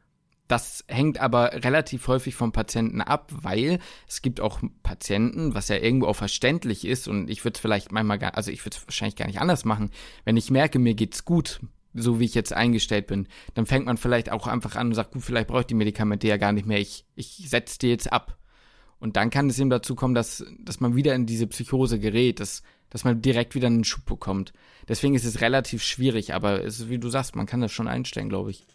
das 0.50 0.84
hängt 0.88 1.20
aber 1.20 1.64
relativ 1.64 2.08
häufig 2.08 2.34
vom 2.34 2.52
Patienten 2.52 3.00
ab, 3.00 3.32
weil 3.32 3.78
es 4.08 4.22
gibt 4.22 4.40
auch 4.40 4.60
Patienten, 4.82 5.54
was 5.54 5.68
ja 5.68 5.76
irgendwo 5.76 6.06
auch 6.06 6.16
verständlich 6.16 6.84
ist 6.84 7.08
und 7.08 7.30
ich 7.30 7.44
würde 7.44 7.56
es 7.56 7.60
vielleicht 7.60 7.92
manchmal 7.92 8.18
gar, 8.18 8.36
also 8.36 8.50
ich 8.50 8.64
würde 8.64 8.76
es 8.76 8.86
wahrscheinlich 8.86 9.16
gar 9.16 9.26
nicht 9.26 9.40
anders 9.40 9.64
machen. 9.64 9.90
Wenn 10.24 10.36
ich 10.36 10.50
merke, 10.50 10.78
mir 10.78 10.94
geht's 10.94 11.24
gut 11.24 11.60
so 11.94 12.20
wie 12.20 12.24
ich 12.24 12.34
jetzt 12.34 12.52
eingestellt 12.52 13.06
bin, 13.06 13.26
dann 13.54 13.66
fängt 13.66 13.86
man 13.86 13.96
vielleicht 13.96 14.30
auch 14.30 14.46
einfach 14.46 14.76
an 14.76 14.88
und 14.88 14.94
sagt, 14.94 15.12
gut, 15.12 15.22
vielleicht 15.22 15.48
brauche 15.48 15.62
ich 15.62 15.66
die 15.66 15.74
Medikamente 15.74 16.28
ja 16.28 16.36
gar 16.36 16.52
nicht 16.52 16.66
mehr, 16.66 16.78
ich, 16.78 17.04
ich 17.14 17.44
setze 17.48 17.78
die 17.80 17.88
jetzt 17.88 18.12
ab. 18.12 18.36
Und 19.00 19.16
dann 19.16 19.30
kann 19.30 19.48
es 19.48 19.58
eben 19.58 19.70
dazu 19.70 19.94
kommen, 19.94 20.14
dass, 20.14 20.44
dass 20.60 20.80
man 20.80 20.94
wieder 20.94 21.14
in 21.14 21.26
diese 21.26 21.46
Psychose 21.46 21.98
gerät, 21.98 22.38
dass, 22.38 22.62
dass 22.90 23.04
man 23.04 23.22
direkt 23.22 23.54
wieder 23.54 23.66
einen 23.66 23.84
Schub 23.84 24.04
bekommt. 24.04 24.52
Deswegen 24.88 25.14
ist 25.14 25.24
es 25.24 25.40
relativ 25.40 25.82
schwierig, 25.82 26.34
aber 26.34 26.62
es 26.64 26.80
ist, 26.80 26.90
wie 26.90 26.98
du 26.98 27.08
sagst, 27.08 27.34
man 27.34 27.46
kann 27.46 27.60
das 27.60 27.72
schon 27.72 27.88
einstellen, 27.88 28.28
glaube 28.28 28.50
ich. 28.50 28.66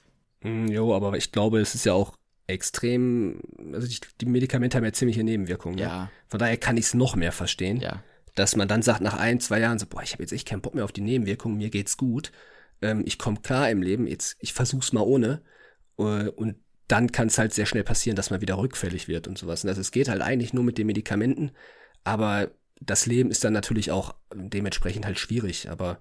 Mm, 0.46 0.68
jo, 0.68 0.94
aber 0.96 1.18
ich 1.18 1.32
glaube, 1.32 1.60
es 1.60 1.76
ist 1.76 1.86
ja 1.86 1.94
auch 1.94 2.16
extrem, 2.48 3.42
also 3.74 3.88
die, 3.88 3.98
die 4.22 4.26
Medikamente 4.26 4.78
haben 4.78 4.86
ja 4.86 4.94
ziemliche 4.94 5.24
Nebenwirkungen. 5.24 5.76
Ne? 5.78 5.82
Ja. 5.84 6.12
Von 6.28 6.40
daher 6.40 6.58
kann 6.58 6.78
ich 6.78 6.86
es 6.86 6.94
noch 6.94 7.16
mehr 7.16 7.32
verstehen, 7.32 7.80
Ja. 7.82 8.04
dass 8.36 8.56
man 8.56 8.68
dann 8.68 8.82
sagt 8.84 9.02
nach 9.02 9.18
ein, 9.18 9.40
zwei 9.40 9.60
Jahren 9.60 9.80
so, 9.80 9.88
boah, 9.88 10.04
ich 10.04 10.14
habe 10.14 10.24
jetzt 10.24 10.32
echt 10.32 10.48
keinen 10.48 10.62
Bock 10.62 10.76
mehr 10.76 10.84
auf 10.86 10.92
die 10.92 11.02
Nebenwirkungen, 11.02 11.58
mir 11.58 11.70
geht's 11.70 11.98
gut, 11.98 12.32
ähm, 12.82 13.04
ich 13.06 13.18
komme 13.18 13.40
klar 13.42 13.70
im 13.70 13.82
Leben, 13.82 14.06
jetzt 14.08 14.36
ich 14.40 14.54
versuch's 14.54 14.94
mal 14.94 15.02
ohne 15.02 15.42
äh, 15.98 16.28
und 16.30 16.58
dann 16.88 17.12
kann 17.12 17.28
es 17.30 17.40
halt 17.40 17.52
sehr 17.52 17.66
schnell 17.66 17.84
passieren, 17.84 18.16
dass 18.16 18.30
man 18.30 18.42
wieder 18.42 18.60
rückfällig 18.60 19.08
wird 19.08 19.28
und 19.28 19.40
sowas. 19.40 19.64
Und 19.64 19.70
also 19.70 19.82
es 19.82 19.90
geht 19.92 20.08
halt 20.08 20.22
eigentlich 20.22 20.54
nur 20.54 20.64
mit 20.64 20.78
den 20.78 20.86
Medikamenten, 20.86 21.50
aber 22.04 22.52
das 22.80 23.08
Leben 23.08 23.32
ist 23.32 23.44
dann 23.44 23.54
natürlich 23.54 23.90
auch 23.90 24.14
dementsprechend 24.36 25.04
halt 25.06 25.18
schwierig. 25.18 25.72
Aber 25.72 26.00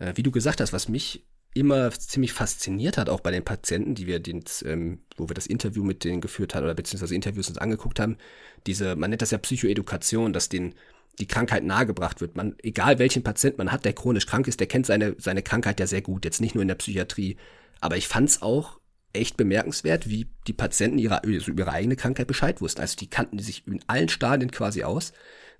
äh, 0.00 0.12
wie 0.16 0.24
du 0.24 0.32
gesagt 0.32 0.60
hast, 0.60 0.72
was 0.72 0.88
mich 0.88 1.24
immer 1.54 1.90
ziemlich 1.92 2.32
fasziniert 2.32 2.98
hat, 2.98 3.08
auch 3.08 3.20
bei 3.20 3.30
den 3.30 3.44
Patienten, 3.44 3.94
die 3.94 4.06
wir 4.06 4.18
den, 4.18 4.42
ähm, 4.64 5.00
wo 5.16 5.28
wir 5.28 5.34
das 5.34 5.46
Interview 5.46 5.84
mit 5.84 6.04
denen 6.04 6.20
geführt 6.20 6.54
haben 6.54 6.64
oder 6.64 6.74
beziehungsweise 6.74 7.14
Interviews 7.14 7.48
uns 7.48 7.58
angeguckt 7.58 8.00
haben, 8.00 8.18
diese, 8.66 8.96
man 8.96 9.10
nennt 9.10 9.22
das 9.22 9.30
ja 9.30 9.38
Psychoedukation, 9.38 10.32
dass 10.32 10.48
denen 10.48 10.74
die 11.20 11.28
Krankheit 11.28 11.62
nahegebracht 11.62 12.20
wird. 12.20 12.36
Man, 12.36 12.56
egal 12.62 12.98
welchen 12.98 13.22
Patient 13.22 13.56
man 13.56 13.70
hat, 13.70 13.84
der 13.84 13.92
chronisch 13.92 14.26
krank 14.26 14.48
ist, 14.48 14.58
der 14.58 14.66
kennt 14.66 14.86
seine, 14.86 15.14
seine 15.18 15.42
Krankheit 15.42 15.78
ja 15.78 15.86
sehr 15.86 16.02
gut, 16.02 16.24
jetzt 16.24 16.40
nicht 16.40 16.56
nur 16.56 16.62
in 16.62 16.68
der 16.68 16.74
Psychiatrie. 16.74 17.36
Aber 17.80 17.96
ich 17.96 18.08
fand's 18.08 18.42
auch 18.42 18.80
echt 19.12 19.36
bemerkenswert, 19.36 20.08
wie 20.08 20.28
die 20.48 20.52
Patienten 20.52 20.98
ihre, 20.98 21.22
also 21.22 21.52
ihre 21.52 21.70
eigene 21.70 21.94
Krankheit 21.94 22.26
Bescheid 22.26 22.60
wussten. 22.60 22.80
Also 22.80 22.96
die 22.96 23.08
kannten 23.08 23.38
sich 23.38 23.66
in 23.66 23.80
allen 23.86 24.08
Stadien 24.08 24.50
quasi 24.50 24.82
aus. 24.82 25.12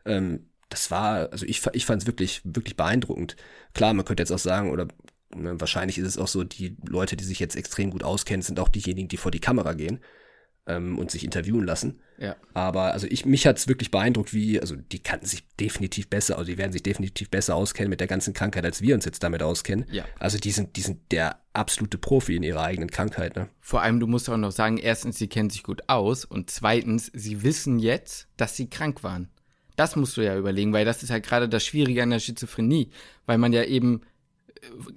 Ähm, 0.04 0.50
das 0.70 0.90
war, 0.90 1.30
also 1.30 1.46
ich, 1.46 1.62
ich 1.72 1.86
fand 1.86 2.02
es 2.02 2.06
wirklich, 2.08 2.40
wirklich 2.42 2.76
beeindruckend. 2.76 3.36
Klar, 3.74 3.94
man 3.94 4.04
könnte 4.04 4.22
jetzt 4.22 4.32
auch 4.32 4.38
sagen, 4.38 4.72
oder 4.72 4.88
ne, 5.34 5.60
wahrscheinlich 5.60 5.98
ist 5.98 6.06
es 6.06 6.18
auch 6.18 6.28
so, 6.28 6.44
die 6.44 6.76
Leute, 6.86 7.16
die 7.16 7.24
sich 7.24 7.40
jetzt 7.40 7.56
extrem 7.56 7.90
gut 7.90 8.04
auskennen, 8.04 8.42
sind 8.42 8.60
auch 8.60 8.68
diejenigen, 8.68 9.08
die 9.08 9.16
vor 9.16 9.30
die 9.30 9.40
Kamera 9.40 9.72
gehen 9.72 10.00
ähm, 10.66 10.98
und 10.98 11.10
sich 11.10 11.24
interviewen 11.24 11.64
lassen. 11.64 12.00
Ja. 12.18 12.36
Aber 12.52 12.92
also 12.92 13.06
ich, 13.08 13.26
mich 13.26 13.46
hat's 13.46 13.68
wirklich 13.68 13.90
beeindruckt, 13.90 14.32
wie, 14.32 14.60
also 14.60 14.76
die 14.76 15.00
kannten 15.00 15.26
sich 15.26 15.46
definitiv 15.56 16.08
besser, 16.08 16.38
also 16.38 16.50
die 16.50 16.58
werden 16.58 16.72
sich 16.72 16.82
definitiv 16.82 17.28
besser 17.28 17.56
auskennen 17.56 17.90
mit 17.90 18.00
der 18.00 18.06
ganzen 18.06 18.34
Krankheit, 18.34 18.64
als 18.64 18.80
wir 18.80 18.94
uns 18.94 19.04
jetzt 19.04 19.22
damit 19.22 19.42
auskennen. 19.42 19.86
Ja. 19.90 20.04
Also 20.18 20.38
die 20.38 20.52
sind, 20.52 20.76
die 20.76 20.80
sind 20.80 21.12
der 21.12 21.40
absolute 21.52 21.98
Profi 21.98 22.36
in 22.36 22.42
ihrer 22.42 22.62
eigenen 22.62 22.90
Krankheit, 22.90 23.36
ne? 23.36 23.48
Vor 23.60 23.82
allem, 23.82 24.00
du 24.00 24.06
musst 24.06 24.28
auch 24.28 24.36
noch 24.36 24.52
sagen, 24.52 24.78
erstens, 24.78 25.18
sie 25.18 25.28
kennen 25.28 25.50
sich 25.50 25.62
gut 25.62 25.88
aus 25.88 26.24
und 26.24 26.50
zweitens, 26.50 27.10
sie 27.12 27.42
wissen 27.42 27.78
jetzt, 27.78 28.28
dass 28.36 28.56
sie 28.56 28.70
krank 28.70 29.02
waren. 29.02 29.28
Das 29.76 29.96
musst 29.96 30.16
du 30.16 30.20
ja 30.20 30.36
überlegen, 30.36 30.72
weil 30.72 30.84
das 30.84 31.02
ist 31.02 31.08
ja 31.08 31.18
gerade 31.18 31.48
das 31.48 31.64
Schwierige 31.64 32.02
an 32.02 32.10
der 32.10 32.20
Schizophrenie, 32.20 32.90
weil 33.26 33.38
man 33.38 33.52
ja 33.52 33.64
eben 33.64 34.02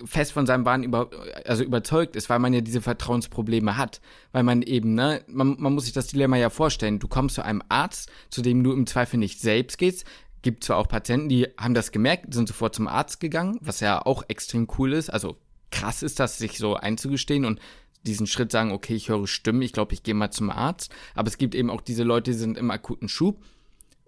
fest 0.06 0.32
von 0.32 0.46
seinem 0.46 0.66
Wahn 0.66 0.84
über, 0.84 1.10
also 1.46 1.64
überzeugt 1.64 2.16
ist, 2.16 2.30
weil 2.30 2.40
man 2.40 2.54
ja 2.54 2.62
diese 2.62 2.82
Vertrauensprobleme 2.82 3.78
hat, 3.78 4.02
weil 4.32 4.44
man 4.44 4.62
eben, 4.62 4.94
ne, 4.94 5.24
man, 5.28 5.56
man 5.60 5.74
muss 5.74 5.86
sich 5.86 5.94
das 5.94 6.08
Dilemma 6.08 6.38
ja 6.38 6.50
vorstellen, 6.50 7.00
du 7.00 7.08
kommst 7.08 7.36
zu 7.36 7.44
einem 7.44 7.62
Arzt, 7.70 8.10
zu 8.30 8.42
dem 8.42 8.64
du 8.64 8.72
im 8.74 8.88
Zweifel 8.88 9.18
nicht 9.18 9.40
selbst 9.40 9.78
gehst, 9.78 10.06
gibt 10.42 10.64
zwar 10.64 10.78
auch 10.78 10.88
Patienten, 10.88 11.30
die 11.30 11.48
haben 11.58 11.74
das 11.74 11.92
gemerkt, 11.92 12.34
sind 12.34 12.48
sofort 12.48 12.76
zum 12.76 12.88
Arzt 12.88 13.20
gegangen, 13.20 13.58
was 13.62 13.80
ja 13.80 14.06
auch 14.06 14.24
extrem 14.28 14.68
cool 14.78 14.94
ist, 14.94 15.10
also 15.10 15.38
krass 15.72 16.04
ist 16.04 16.20
das, 16.20 16.38
sich 16.38 16.58
so 16.58 16.76
einzugestehen 16.76 17.46
und 17.46 17.60
diesen 18.04 18.28
Schritt 18.28 18.52
sagen, 18.52 18.72
okay, 18.72 18.96
ich 18.96 19.10
höre 19.10 19.28
Stimmen, 19.28 19.62
ich 19.62 19.74
glaube, 19.74 19.94
ich 19.94 20.04
gehe 20.04 20.14
mal 20.14 20.32
zum 20.32 20.50
Arzt, 20.50 20.94
aber 21.16 21.28
es 21.28 21.38
gibt 21.38 21.56
eben 21.56 21.70
auch 21.70 21.82
diese 21.82 22.04
Leute, 22.04 22.32
die 22.32 22.38
sind 22.38 22.58
im 22.58 22.72
akuten 22.72 23.10
Schub 23.10 23.44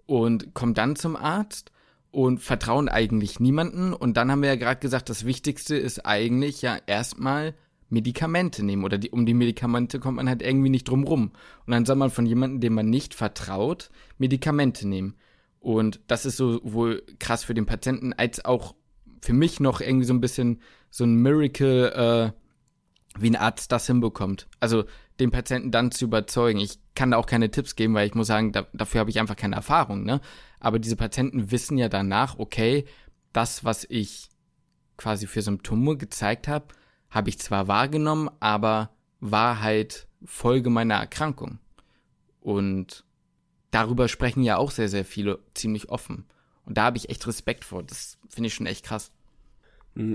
und 0.06 0.54
kommen 0.54 0.74
dann 0.74 0.96
zum 0.96 1.16
Arzt 1.16 1.70
und 2.10 2.40
vertrauen 2.40 2.88
eigentlich 2.88 3.40
niemanden. 3.40 3.92
Und 3.92 4.16
dann 4.16 4.30
haben 4.30 4.42
wir 4.42 4.48
ja 4.48 4.56
gerade 4.56 4.80
gesagt, 4.80 5.08
das 5.08 5.24
Wichtigste 5.24 5.76
ist 5.76 6.06
eigentlich 6.06 6.62
ja 6.62 6.78
erstmal 6.86 7.54
Medikamente 7.88 8.64
nehmen. 8.64 8.84
Oder 8.84 8.98
die, 8.98 9.10
um 9.10 9.26
die 9.26 9.34
Medikamente 9.34 10.00
kommt 10.00 10.16
man 10.16 10.28
halt 10.28 10.42
irgendwie 10.42 10.70
nicht 10.70 10.88
drum 10.88 11.04
rum. 11.04 11.32
Und 11.66 11.72
dann 11.72 11.84
soll 11.84 11.96
man 11.96 12.10
von 12.10 12.26
jemandem, 12.26 12.60
dem 12.60 12.74
man 12.74 12.90
nicht 12.90 13.14
vertraut, 13.14 13.90
Medikamente 14.18 14.88
nehmen. 14.88 15.14
Und 15.60 16.00
das 16.06 16.24
ist 16.24 16.36
sowohl 16.36 17.02
krass 17.18 17.44
für 17.44 17.54
den 17.54 17.66
Patienten 17.66 18.12
als 18.14 18.44
auch 18.44 18.74
für 19.20 19.34
mich 19.34 19.60
noch 19.60 19.80
irgendwie 19.80 20.06
so 20.06 20.14
ein 20.14 20.20
bisschen 20.20 20.60
so 20.88 21.04
ein 21.04 21.16
Miracle, 21.16 22.32
äh, 22.34 23.20
wie 23.20 23.30
ein 23.30 23.36
Arzt 23.36 23.70
das 23.70 23.86
hinbekommt. 23.86 24.48
Also 24.60 24.84
den 25.18 25.30
Patienten 25.30 25.70
dann 25.70 25.90
zu 25.90 26.06
überzeugen. 26.06 26.60
Ich 26.60 26.78
kann 26.94 27.10
da 27.10 27.18
auch 27.18 27.26
keine 27.26 27.50
Tipps 27.50 27.76
geben, 27.76 27.94
weil 27.94 28.06
ich 28.06 28.14
muss 28.14 28.28
sagen, 28.28 28.52
da, 28.52 28.66
dafür 28.72 29.00
habe 29.00 29.10
ich 29.10 29.20
einfach 29.20 29.36
keine 29.36 29.56
Erfahrung. 29.56 30.04
Ne? 30.04 30.20
Aber 30.60 30.78
diese 30.78 30.96
Patienten 30.96 31.50
wissen 31.50 31.78
ja 31.78 31.88
danach, 31.88 32.38
okay, 32.38 32.84
das, 33.32 33.64
was 33.64 33.86
ich 33.88 34.28
quasi 34.96 35.26
für 35.26 35.42
Symptome 35.42 35.96
gezeigt 35.96 36.46
habe, 36.46 36.66
habe 37.08 37.30
ich 37.30 37.38
zwar 37.38 37.66
wahrgenommen, 37.66 38.30
aber 38.38 38.90
war 39.20 39.60
halt 39.60 40.06
Folge 40.24 40.70
meiner 40.70 40.94
Erkrankung. 40.94 41.58
Und 42.40 43.04
darüber 43.70 44.08
sprechen 44.08 44.42
ja 44.42 44.56
auch 44.56 44.70
sehr, 44.70 44.88
sehr 44.88 45.04
viele 45.04 45.40
ziemlich 45.54 45.88
offen. 45.88 46.26
Und 46.64 46.76
da 46.78 46.84
habe 46.84 46.98
ich 46.98 47.08
echt 47.08 47.26
Respekt 47.26 47.64
vor. 47.64 47.82
Das 47.82 48.18
finde 48.28 48.48
ich 48.48 48.54
schon 48.54 48.66
echt 48.66 48.84
krass. 48.84 49.10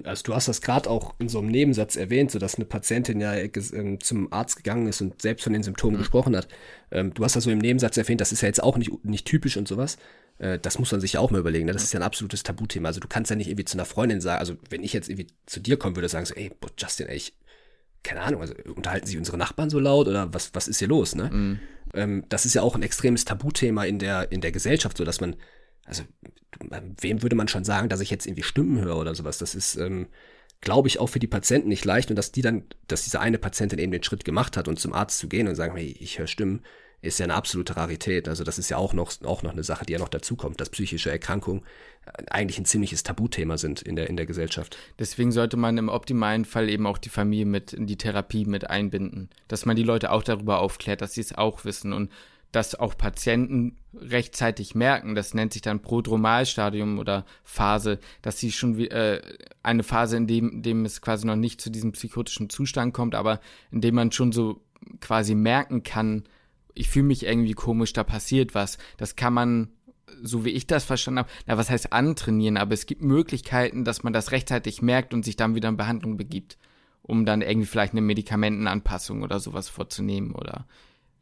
Also 0.04 0.24
du 0.24 0.34
hast 0.34 0.48
das 0.48 0.62
gerade 0.62 0.90
auch 0.90 1.16
in 1.20 1.28
so 1.28 1.40
einem 1.40 1.50
Nebensatz 1.50 1.98
erwähnt, 1.98 2.32
so 2.32 2.40
dass 2.40 2.56
eine 2.56 2.66
Patientin 2.66 3.20
ja 3.20 3.34
ähm, 3.36 4.00
zum 4.00 4.32
Arzt 4.32 4.58
gegangen 4.58 4.88
ist 4.88 5.02
und 5.02 5.22
selbst 5.22 5.44
von 5.44 5.52
den 5.52 5.64
Symptomen 5.64 5.96
mhm. 5.96 6.00
gesprochen 6.00 6.36
hat. 6.36 6.48
Ähm, 6.92 7.14
du 7.14 7.24
hast 7.24 7.36
das 7.36 7.44
so 7.44 7.52
im 7.52 7.60
Nebensatz 7.60 7.98
erwähnt, 7.98 8.22
das 8.22 8.32
ist 8.32 8.42
ja 8.42 8.48
jetzt 8.48 8.64
auch 8.64 8.78
nicht, 8.78 9.04
nicht 9.04 9.28
typisch 9.28 9.58
und 9.58 9.68
sowas. 9.68 9.98
Äh, 10.38 10.60
das 10.60 10.80
muss 10.80 10.92
man 10.92 11.02
sich 11.02 11.14
ja 11.14 11.20
auch 11.20 11.32
mal 11.32 11.40
überlegen. 11.40 11.66
Ne? 11.66 11.74
Das 11.74 11.84
ist 11.84 11.94
ja 11.94 12.00
ein 12.00 12.04
absolutes 12.04 12.44
Tabuthema. 12.44 12.90
Also 12.90 13.00
du 13.00 13.08
kannst 13.08 13.30
ja 13.30 13.36
nicht 13.36 13.48
irgendwie 13.48 13.66
zu 13.66 13.78
einer 13.78 13.86
Freundin 13.86 14.22
sagen, 14.22 14.40
also 14.40 14.56
wenn 14.70 14.84
ich 14.84 14.94
jetzt 14.94 15.10
irgendwie 15.10 15.28
zu 15.46 15.60
dir 15.60 15.78
kommen 15.78 15.96
würde, 15.96 16.10
sagen 16.10 16.26
so, 16.26 16.36
ey, 16.36 16.52
boah, 16.60 16.70
Justin, 16.78 17.08
ey, 17.08 17.18
ich, 17.18 17.34
keine 18.04 18.22
Ahnung, 18.22 18.42
also 18.42 18.54
unterhalten 18.76 19.08
sich 19.08 19.18
unsere 19.18 19.38
Nachbarn 19.38 19.70
so 19.70 19.80
laut 19.80 20.08
oder 20.08 20.34
was, 20.34 20.54
was 20.54 20.68
ist 20.68 20.80
hier 20.80 20.88
los, 20.88 21.16
ne? 21.16 21.30
Mhm. 21.32 21.60
Ähm, 21.94 22.24
das 22.30 22.46
ist 22.46 22.54
ja 22.54 22.62
auch 22.62 22.76
ein 22.76 22.84
extremes 22.84 23.26
Tabuthema 23.26 23.86
in 23.86 24.00
der, 24.00 24.32
in 24.32 24.42
der 24.42 24.52
Gesellschaft, 24.52 24.98
so 24.98 25.06
dass 25.06 25.22
man, 25.22 25.36
also 25.86 26.04
wem 27.00 27.22
würde 27.22 27.36
man 27.36 27.48
schon 27.48 27.64
sagen, 27.64 27.90
dass 27.90 28.02
ich 28.02 28.10
jetzt 28.10 28.26
irgendwie 28.26 28.44
Stimmen 28.44 28.80
höre 28.80 28.98
oder 28.98 29.16
sowas? 29.16 29.38
Das 29.38 29.56
ist, 29.56 29.76
ähm, 29.76 30.08
glaube 30.62 30.88
ich, 30.88 31.00
auch 31.00 31.08
für 31.08 31.20
die 31.20 31.28
Patienten 31.28 31.70
nicht 31.70 31.86
leicht 31.86 32.10
und 32.10 32.16
dass 32.16 32.32
die 32.32 32.42
dann, 32.42 32.64
dass 32.88 33.04
diese 33.04 33.20
eine 33.20 33.38
Patientin 33.38 33.80
eben 33.80 33.92
den 33.92 34.04
Schritt 34.04 34.26
gemacht 34.26 34.58
hat 34.58 34.68
und 34.68 34.80
zum 34.80 34.94
Arzt 34.94 35.20
zu 35.20 35.28
gehen 35.28 35.48
und 35.48 35.56
sagen, 35.56 35.76
hey, 35.76 35.96
ich 36.00 36.20
höre 36.20 36.28
Stimmen, 36.28 36.62
ist 37.06 37.20
ja 37.20 37.26
eine 37.26 37.36
absolute 37.36 37.78
Rarität. 37.78 38.28
Also 38.28 38.44
das 38.44 38.58
ist 38.58 38.70
ja 38.70 38.78
auch 38.78 38.94
noch, 38.94 39.12
auch 39.24 39.44
noch 39.44 39.52
eine 39.52 39.64
Sache, 39.64 39.86
die 39.86 39.94
ja 39.94 40.00
noch 40.00 40.10
dazukommt, 40.10 40.60
dass 40.60 40.70
psychische 40.70 41.12
Erkrankungen 41.12 41.64
eigentlich 42.30 42.60
ein 42.60 42.66
ziemliches 42.66 43.04
Tabuthema 43.04 43.58
sind 43.58 43.82
in 43.82 43.96
der, 43.96 44.10
in 44.10 44.18
der 44.18 44.26
Gesellschaft. 44.26 44.78
Deswegen 45.00 45.32
sollte 45.32 45.58
man 45.58 45.78
im 45.78 45.90
optimalen 45.90 46.46
Fall 46.46 46.70
eben 46.70 46.86
auch 46.86 46.98
die 46.98 47.10
Familie 47.10 47.46
mit 47.46 47.74
in 47.74 47.88
die 47.88 47.98
Therapie 47.98 48.46
mit 48.46 48.70
einbinden. 48.70 49.30
Dass 49.48 49.66
man 49.66 49.76
die 49.76 49.84
Leute 49.84 50.12
auch 50.12 50.24
darüber 50.24 50.60
aufklärt, 50.60 51.02
dass 51.02 51.14
sie 51.14 51.22
es 51.22 51.36
auch 51.36 51.66
wissen 51.66 51.94
und 51.94 52.12
dass 52.52 52.76
auch 52.76 52.98
Patienten 52.98 53.78
rechtzeitig 53.94 54.76
merken, 54.76 55.14
das 55.14 55.34
nennt 55.34 55.52
sich 55.52 55.62
dann 55.62 55.82
Prodromalstadium 55.82 57.00
oder 57.00 57.26
Phase, 57.44 58.00
dass 58.22 58.40
sie 58.40 58.52
schon 58.52 58.80
äh, 58.80 59.22
eine 59.62 59.84
Phase, 59.84 60.16
in 60.16 60.28
dem, 60.28 60.62
dem 60.62 60.86
es 60.86 61.02
quasi 61.02 61.28
noch 61.28 61.36
nicht 61.36 61.60
zu 61.60 61.70
diesem 61.70 61.92
psychotischen 61.92 62.50
Zustand 62.50 62.94
kommt, 62.94 63.14
aber 63.14 63.42
in 63.72 63.82
dem 63.82 63.96
man 63.96 64.12
schon 64.12 64.32
so 64.32 64.62
quasi 65.02 65.36
merken 65.36 65.84
kann, 65.84 66.24
ich 66.76 66.90
fühle 66.90 67.06
mich 67.06 67.26
irgendwie 67.26 67.54
komisch, 67.54 67.94
da 67.94 68.04
passiert 68.04 68.54
was. 68.54 68.78
Das 68.98 69.16
kann 69.16 69.34
man, 69.34 69.70
so 70.22 70.46
wie 70.46 70.50
ich 70.50 70.68
das 70.68 70.84
verstanden 70.84 71.20
habe, 71.20 71.30
na, 71.48 71.58
was 71.58 71.70
heißt 71.70 71.94
antrainieren, 71.94 72.58
aber 72.58 72.74
es 72.74 72.86
gibt 72.86 73.02
Möglichkeiten, 73.02 73.86
dass 73.86 74.04
man 74.04 74.14
das 74.14 74.32
rechtzeitig 74.32 74.82
merkt 74.82 75.14
und 75.14 75.26
sich 75.26 75.38
dann 75.38 75.56
wieder 75.56 75.70
in 75.70 75.78
Behandlung 75.78 76.18
begibt, 76.18 76.58
um 77.02 77.26
dann 77.26 77.42
irgendwie 77.42 77.66
vielleicht 77.66 77.94
eine 77.94 78.02
Medikamentenanpassung 78.02 79.24
oder 79.24 79.40
sowas 79.40 79.70
vorzunehmen 79.70 80.34
oder 80.34 80.68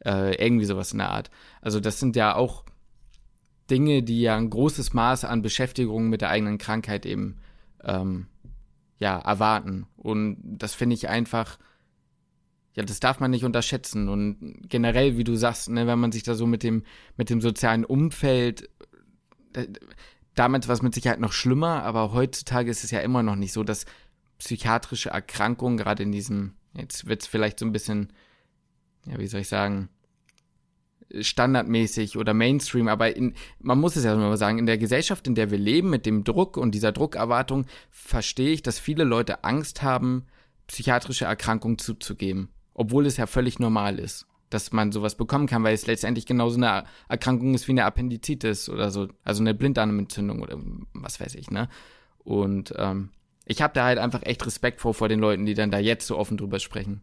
äh, 0.04 0.34
irgendwie 0.44 0.66
sowas 0.66 0.92
in 0.92 0.98
der 0.98 1.10
Art. 1.10 1.30
Also 1.62 1.80
das 1.80 2.00
sind 2.00 2.16
ja 2.16 2.34
auch 2.34 2.64
Dinge, 3.70 4.02
die 4.02 4.20
ja 4.20 4.36
ein 4.36 4.50
großes 4.50 4.92
Maß 4.92 5.24
an 5.24 5.40
Beschäftigung 5.40 6.08
mit 6.10 6.20
der 6.20 6.30
eigenen 6.30 6.58
Krankheit 6.58 7.06
eben 7.06 7.38
ähm, 7.82 8.26
ja 8.98 9.18
erwarten. 9.18 9.86
Und 9.96 10.36
das 10.42 10.74
finde 10.74 10.94
ich 10.94 11.08
einfach, 11.08 11.58
ja, 12.74 12.82
das 12.82 13.00
darf 13.00 13.20
man 13.20 13.30
nicht 13.30 13.44
unterschätzen. 13.44 14.08
Und 14.08 14.68
generell, 14.68 15.16
wie 15.16 15.24
du 15.24 15.36
sagst, 15.36 15.70
ne, 15.70 15.86
wenn 15.86 15.98
man 15.98 16.12
sich 16.12 16.22
da 16.22 16.34
so 16.34 16.46
mit 16.46 16.62
dem 16.62 16.82
mit 17.16 17.30
dem 17.30 17.40
sozialen 17.40 17.84
Umfeld 17.84 18.68
damals 20.34 20.68
war 20.68 20.74
es 20.74 20.82
mit 20.82 20.94
Sicherheit 20.94 21.20
noch 21.20 21.32
schlimmer, 21.32 21.82
aber 21.84 22.12
heutzutage 22.12 22.70
ist 22.70 22.84
es 22.84 22.90
ja 22.90 23.00
immer 23.00 23.22
noch 23.22 23.36
nicht 23.36 23.52
so, 23.52 23.62
dass 23.62 23.86
psychiatrische 24.38 25.10
Erkrankungen 25.10 25.76
gerade 25.76 26.02
in 26.02 26.12
diesem, 26.12 26.54
jetzt 26.74 27.06
wird 27.06 27.22
es 27.22 27.28
vielleicht 27.28 27.58
so 27.58 27.66
ein 27.66 27.72
bisschen, 27.72 28.12
ja, 29.06 29.18
wie 29.18 29.26
soll 29.26 29.40
ich 29.40 29.48
sagen, 29.48 29.88
standardmäßig 31.20 32.16
oder 32.16 32.34
Mainstream, 32.34 32.88
aber 32.88 33.14
in, 33.14 33.34
man 33.60 33.78
muss 33.78 33.94
es 33.94 34.04
ja 34.04 34.16
mal 34.16 34.36
sagen, 34.36 34.58
in 34.58 34.66
der 34.66 34.78
Gesellschaft, 34.78 35.26
in 35.26 35.34
der 35.34 35.50
wir 35.50 35.58
leben, 35.58 35.90
mit 35.90 36.06
dem 36.06 36.24
Druck 36.24 36.56
und 36.56 36.72
dieser 36.72 36.92
Druckerwartung, 36.92 37.66
verstehe 37.90 38.50
ich, 38.50 38.62
dass 38.62 38.78
viele 38.78 39.04
Leute 39.04 39.44
Angst 39.44 39.82
haben, 39.82 40.24
psychiatrische 40.66 41.26
Erkrankung 41.26 41.78
zuzugeben, 41.78 42.48
obwohl 42.74 43.06
es 43.06 43.16
ja 43.16 43.26
völlig 43.26 43.58
normal 43.58 43.98
ist, 43.98 44.26
dass 44.50 44.72
man 44.72 44.92
sowas 44.92 45.16
bekommen 45.16 45.46
kann, 45.46 45.64
weil 45.64 45.74
es 45.74 45.86
letztendlich 45.86 46.26
genauso 46.26 46.56
eine 46.56 46.84
Erkrankung 47.08 47.54
ist 47.54 47.66
wie 47.66 47.72
eine 47.72 47.84
Appendizitis 47.84 48.68
oder 48.68 48.90
so, 48.90 49.08
also 49.24 49.42
eine 49.42 49.54
Blinddarmentzündung 49.54 50.42
oder 50.42 50.58
was 50.92 51.20
weiß 51.20 51.34
ich, 51.36 51.50
ne? 51.50 51.68
Und 52.18 52.74
ähm, 52.76 53.10
ich 53.46 53.62
habe 53.62 53.74
da 53.74 53.84
halt 53.84 53.98
einfach 53.98 54.22
echt 54.22 54.44
Respekt 54.46 54.80
vor 54.80 54.94
vor 54.94 55.08
den 55.08 55.20
Leuten, 55.20 55.46
die 55.46 55.54
dann 55.54 55.70
da 55.70 55.78
jetzt 55.78 56.06
so 56.06 56.16
offen 56.18 56.36
drüber 56.36 56.58
sprechen. 56.58 57.02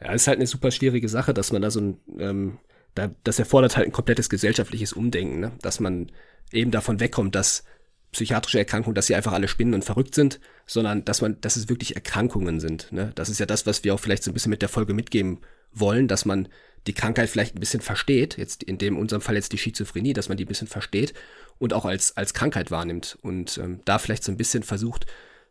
Ja, 0.00 0.12
ist 0.12 0.26
halt 0.26 0.38
eine 0.38 0.46
super 0.46 0.70
schwierige 0.70 1.08
Sache, 1.08 1.34
dass 1.34 1.52
man 1.52 1.62
da 1.62 1.70
so 1.70 1.80
ein, 1.80 1.96
ähm, 2.18 2.58
da, 2.94 3.10
das 3.24 3.38
erfordert 3.38 3.76
halt 3.76 3.86
ein 3.86 3.92
komplettes 3.92 4.28
gesellschaftliches 4.28 4.92
Umdenken, 4.92 5.40
ne? 5.40 5.52
dass 5.62 5.80
man 5.80 6.10
eben 6.52 6.70
davon 6.70 7.00
wegkommt, 7.00 7.34
dass 7.34 7.64
psychiatrische 8.12 8.58
Erkrankungen, 8.58 8.94
dass 8.94 9.06
sie 9.06 9.14
einfach 9.14 9.32
alle 9.32 9.48
spinnen 9.48 9.74
und 9.74 9.84
verrückt 9.84 10.14
sind, 10.14 10.40
sondern 10.66 11.04
dass 11.04 11.20
man, 11.20 11.40
dass 11.40 11.56
es 11.56 11.68
wirklich 11.68 11.94
Erkrankungen 11.94 12.60
sind. 12.60 12.90
Ne? 12.92 13.12
Das 13.14 13.28
ist 13.28 13.38
ja 13.38 13.46
das, 13.46 13.66
was 13.66 13.84
wir 13.84 13.94
auch 13.94 14.00
vielleicht 14.00 14.24
so 14.24 14.30
ein 14.30 14.34
bisschen 14.34 14.50
mit 14.50 14.62
der 14.62 14.68
Folge 14.68 14.94
mitgeben 14.94 15.38
wollen, 15.72 16.08
dass 16.08 16.24
man 16.24 16.48
die 16.86 16.94
Krankheit 16.94 17.28
vielleicht 17.28 17.54
ein 17.54 17.60
bisschen 17.60 17.80
versteht, 17.80 18.36
jetzt 18.36 18.62
in 18.62 18.78
dem 18.78 18.96
unserem 18.96 19.22
Fall 19.22 19.36
jetzt 19.36 19.52
die 19.52 19.58
Schizophrenie, 19.58 20.12
dass 20.12 20.28
man 20.28 20.36
die 20.36 20.44
ein 20.44 20.48
bisschen 20.48 20.66
versteht 20.66 21.14
und 21.58 21.72
auch 21.72 21.84
als, 21.84 22.16
als 22.16 22.34
Krankheit 22.34 22.70
wahrnimmt 22.70 23.18
und 23.22 23.58
ähm, 23.58 23.80
da 23.84 23.98
vielleicht 23.98 24.24
so 24.24 24.32
ein 24.32 24.38
bisschen 24.38 24.62
versucht, 24.62 25.06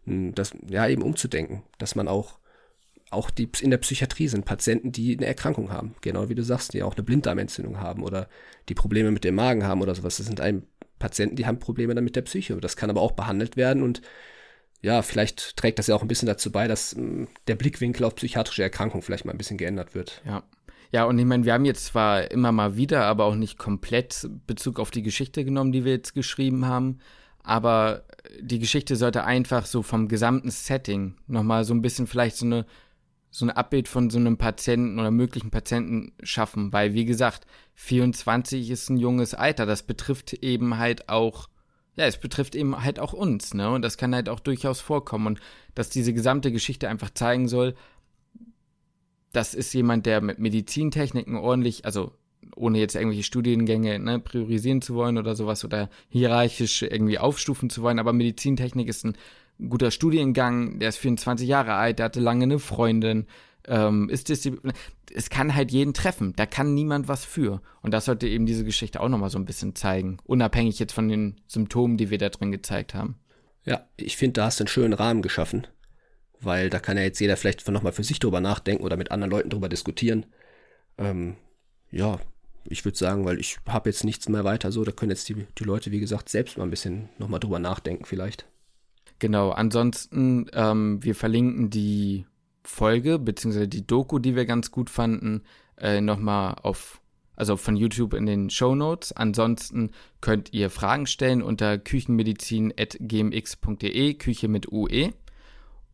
das 0.06 0.52
ja 0.68 0.88
eben 0.88 1.04
umzudenken, 1.04 1.64
dass 1.78 1.96
man 1.96 2.08
auch 2.08 2.40
auch 3.12 3.32
die 3.32 3.50
in 3.62 3.72
der 3.72 3.80
Psychiatrie 3.80 4.28
sind 4.28 4.46
Patienten, 4.46 4.92
die 4.92 5.18
eine 5.18 5.26
Erkrankung 5.26 5.72
haben, 5.72 5.96
genau 6.02 6.30
wie 6.30 6.36
du 6.36 6.44
sagst, 6.44 6.74
die 6.74 6.84
auch 6.84 6.96
eine 6.96 7.04
Blinddarmentzündung 7.04 7.80
haben 7.80 8.04
oder 8.04 8.30
die 8.70 8.76
Probleme 8.76 9.10
mit 9.10 9.24
dem 9.24 9.34
Magen 9.34 9.64
haben 9.64 9.82
oder 9.82 9.96
sowas. 9.96 10.18
Das 10.18 10.28
sind 10.28 10.42
einem 10.42 10.64
Patienten, 11.00 11.36
die 11.36 11.46
haben 11.46 11.60
Probleme 11.60 11.96
dann 11.96 12.04
mit 12.04 12.16
der 12.16 12.22
Psyche. 12.22 12.56
Das 12.58 12.76
kann 12.76 12.90
aber 12.90 13.02
auch 13.02 13.14
behandelt 13.14 13.58
werden 13.58 13.84
und 13.84 14.02
ja, 14.82 15.02
vielleicht 15.02 15.58
trägt 15.58 15.80
das 15.80 15.88
ja 15.88 15.96
auch 15.96 16.02
ein 16.02 16.08
bisschen 16.08 16.28
dazu 16.28 16.52
bei, 16.52 16.68
dass 16.68 16.96
mh, 16.96 17.02
hm, 17.02 17.28
der 17.48 17.56
Blickwinkel 17.56 18.06
auf 18.06 18.16
psychiatrische 18.16 18.64
Erkrankungen 18.64 19.02
vielleicht 19.02 19.26
mal 19.26 19.32
ein 19.32 19.38
bisschen 19.38 19.58
geändert 19.58 19.96
wird. 19.96 20.22
Ja. 20.26 20.44
Ja, 20.92 21.04
und 21.04 21.20
ich 21.20 21.26
meine, 21.26 21.46
wir 21.46 21.54
haben 21.54 21.66
jetzt 21.66 21.86
zwar 21.86 22.32
immer 22.32 22.52
mal 22.52 22.76
wieder, 22.76 23.06
aber 23.06 23.26
auch 23.26 23.36
nicht 23.36 23.60
komplett 23.60 24.28
Bezug 24.48 24.80
auf 24.80 24.90
die 24.90 25.04
Geschichte 25.04 25.46
genommen, 25.46 25.72
die 25.72 25.86
wir 25.86 25.92
jetzt 25.92 26.16
geschrieben 26.16 26.66
haben, 26.66 26.98
aber 27.44 28.06
die 28.40 28.58
Geschichte 28.58 28.96
sollte 28.96 29.24
einfach 29.24 29.68
so 29.68 29.84
vom 29.84 30.08
gesamten 30.08 30.50
Setting 30.50 31.16
nochmal 31.28 31.64
so 31.64 31.76
ein 31.76 31.84
bisschen 31.84 32.08
vielleicht 32.08 32.38
so 32.38 32.46
eine 32.46 32.66
so 33.32 33.46
ein 33.46 33.52
Abbild 33.52 33.88
von 33.88 34.10
so 34.10 34.18
einem 34.18 34.38
Patienten 34.38 35.00
oder 35.00 35.12
möglichen 35.12 35.52
Patienten 35.52 36.14
schaffen, 36.24 36.74
weil 36.74 36.94
wie 36.94 37.06
gesagt, 37.06 37.46
24 37.76 38.70
ist 38.70 38.90
ein 38.90 38.98
junges 38.98 39.34
Alter, 39.34 39.66
das 39.66 39.84
betrifft 39.84 40.34
eben 40.34 40.78
halt 40.78 41.10
auch 41.10 41.48
ja, 41.96 42.06
es 42.06 42.18
betrifft 42.18 42.56
eben 42.56 42.82
halt 42.82 42.98
auch 42.98 43.12
uns, 43.12 43.54
ne? 43.54 43.70
Und 43.72 43.82
das 43.82 43.98
kann 43.98 44.16
halt 44.16 44.30
auch 44.30 44.40
durchaus 44.40 44.80
vorkommen. 44.80 45.28
Und 45.28 45.40
dass 45.76 45.90
diese 45.90 46.14
gesamte 46.14 46.50
Geschichte 46.50 46.88
einfach 46.88 47.10
zeigen 47.10 47.50
soll, 47.50 47.76
das 49.34 49.54
ist 49.54 49.74
jemand, 49.74 50.06
der 50.06 50.22
mit 50.22 50.40
Medizintechniken 50.40 51.36
ordentlich, 51.36 51.84
also 51.84 52.14
ohne 52.56 52.80
jetzt 52.80 52.96
irgendwelche 52.96 53.24
Studiengänge 53.24 54.00
ne, 54.00 54.20
priorisieren 54.20 54.82
zu 54.82 54.96
wollen 54.96 55.18
oder 55.18 55.36
sowas 55.36 55.66
oder 55.66 55.90
hierarchisch 56.08 56.82
irgendwie 56.84 57.20
aufstufen 57.20 57.70
zu 57.70 57.82
wollen, 57.82 58.00
aber 58.00 58.14
Medizintechnik 58.14 58.88
ist 58.88 59.06
ein 59.06 59.18
ein 59.60 59.70
guter 59.70 59.92
Studiengang, 59.92 60.80
der 60.80 60.90
ist 60.90 60.98
24 60.98 61.48
Jahre 61.48 61.74
alt, 61.74 62.00
der 62.00 62.06
hatte 62.06 62.20
lange 62.20 62.44
eine 62.44 62.60
Freundin, 62.60 63.28
ähm, 63.68 64.10
ist 64.10 64.30
disziplin 64.30 64.74
es 65.14 65.30
kann 65.30 65.56
halt 65.56 65.72
jeden 65.72 65.94
treffen, 65.94 66.34
da 66.36 66.46
kann 66.46 66.74
niemand 66.74 67.08
was 67.08 67.26
für. 67.26 67.62
Und 67.82 67.94
das 67.94 68.06
sollte 68.06 68.28
eben 68.28 68.46
diese 68.46 68.64
Geschichte 68.64 69.00
auch 69.00 69.10
nochmal 69.10 69.30
so 69.30 69.40
ein 69.40 69.46
bisschen 69.46 69.76
zeigen, 69.76 70.18
unabhängig 70.24 70.80
jetzt 70.80 70.94
von 70.94 71.10
den 71.10 71.42
Symptomen, 71.48 71.98
die 71.98 72.10
wir 72.10 72.18
da 72.18 72.30
drin 72.30 72.52
gezeigt 72.52 72.94
haben. 72.94 73.16
Ja, 73.66 73.88
ich 73.98 74.18
finde, 74.18 74.34
da 74.34 74.46
hast 74.46 74.60
du 74.60 74.64
einen 74.64 74.70
schönen 74.70 74.94
Rahmen 74.94 75.22
geschaffen, 75.22 75.68
weil 76.40 76.70
da 76.70 76.80
kann 76.80 76.98
ja 76.98 77.04
jetzt 77.04 77.20
jeder 77.20 77.38
vielleicht 77.38 77.68
nochmal 77.68 77.94
für 77.94 78.04
sich 78.04 78.20
drüber 78.20 78.42
nachdenken 78.42 78.84
oder 78.84 78.98
mit 78.98 79.12
anderen 79.12 79.32
Leuten 79.32 79.50
drüber 79.50 79.70
diskutieren. 79.70 80.26
Ähm, 80.98 81.36
ja, 81.92 82.20
ich 82.66 82.86
würde 82.86 82.98
sagen, 82.98 83.26
weil 83.26 83.40
ich 83.40 83.58
habe 83.68 83.90
jetzt 83.90 84.04
nichts 84.04 84.30
mehr 84.30 84.44
weiter 84.44 84.72
so, 84.72 84.84
da 84.84 84.92
können 84.92 85.12
jetzt 85.12 85.28
die, 85.30 85.48
die 85.58 85.64
Leute, 85.64 85.92
wie 85.92 86.00
gesagt, 86.00 86.30
selbst 86.30 86.58
mal 86.58 86.66
ein 86.66 86.70
bisschen 86.70 87.10
nochmal 87.18 87.40
drüber 87.40 87.60
nachdenken 87.60 88.06
vielleicht. 88.06 88.48
Genau, 89.20 89.52
ansonsten, 89.52 90.48
ähm, 90.54 91.04
wir 91.04 91.14
verlinken 91.14 91.70
die 91.70 92.26
Folge, 92.64 93.20
beziehungsweise 93.20 93.68
die 93.68 93.86
Doku, 93.86 94.18
die 94.20 94.36
wir 94.36 94.46
ganz 94.46 94.72
gut 94.72 94.90
fanden, 94.90 95.44
äh, 95.78 96.02
nochmal 96.02 96.56
auf, 96.64 97.02
also 97.36 97.58
von 97.58 97.76
YouTube 97.76 98.14
in 98.14 98.26
den 98.26 98.50
Show 98.50 98.76
Notes. 98.76 99.12
Ansonsten 99.12 99.92
könnt 100.22 100.54
ihr 100.54 100.70
Fragen 100.70 101.06
stellen 101.06 101.42
unter 101.42 101.78
küchenmedizin.gmx.de, 101.78 104.14
Küche 104.14 104.48
mit 104.48 104.72
UE. 104.72 105.14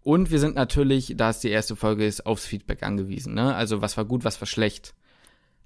Und 0.02 0.30
wir 0.30 0.38
sind 0.40 0.56
natürlich, 0.56 1.16
da 1.18 1.32
es 1.32 1.40
die 1.40 1.50
erste 1.50 1.76
Folge 1.76 2.06
ist, 2.06 2.28
aufs 2.28 2.46
Feedback 2.46 2.84
angewiesen. 2.84 3.34
Ne? 3.34 3.56
Also 3.56 3.82
was 3.82 3.98
war 3.98 4.06
gut, 4.06 4.24
was 4.24 4.40
war 4.40 4.48
schlecht. 4.48 4.94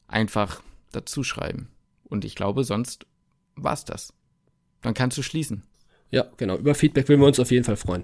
Einfach 0.08 0.62
dazu 0.94 1.24
schreiben. 1.24 1.68
Und 2.06 2.24
ich 2.24 2.36
glaube, 2.36 2.64
sonst 2.64 3.06
war's 3.56 3.84
das. 3.84 4.14
Dann 4.82 4.94
kannst 4.94 5.18
du 5.18 5.24
schließen. 5.24 5.64
Ja, 6.12 6.26
genau. 6.38 6.58
Über 6.58 6.76
Feedback 6.76 7.08
würden 7.08 7.22
wir 7.22 7.28
uns 7.28 7.40
auf 7.40 7.52
jeden 7.52 7.64
Fall 7.64 7.78
freuen. 7.78 8.04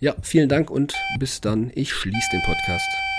Ja, 0.00 0.14
vielen 0.22 0.48
Dank 0.48 0.70
und 0.70 0.94
bis 1.18 1.40
dann. 1.40 1.70
Ich 1.74 1.92
schließe 1.92 2.28
den 2.32 2.42
Podcast. 2.42 3.15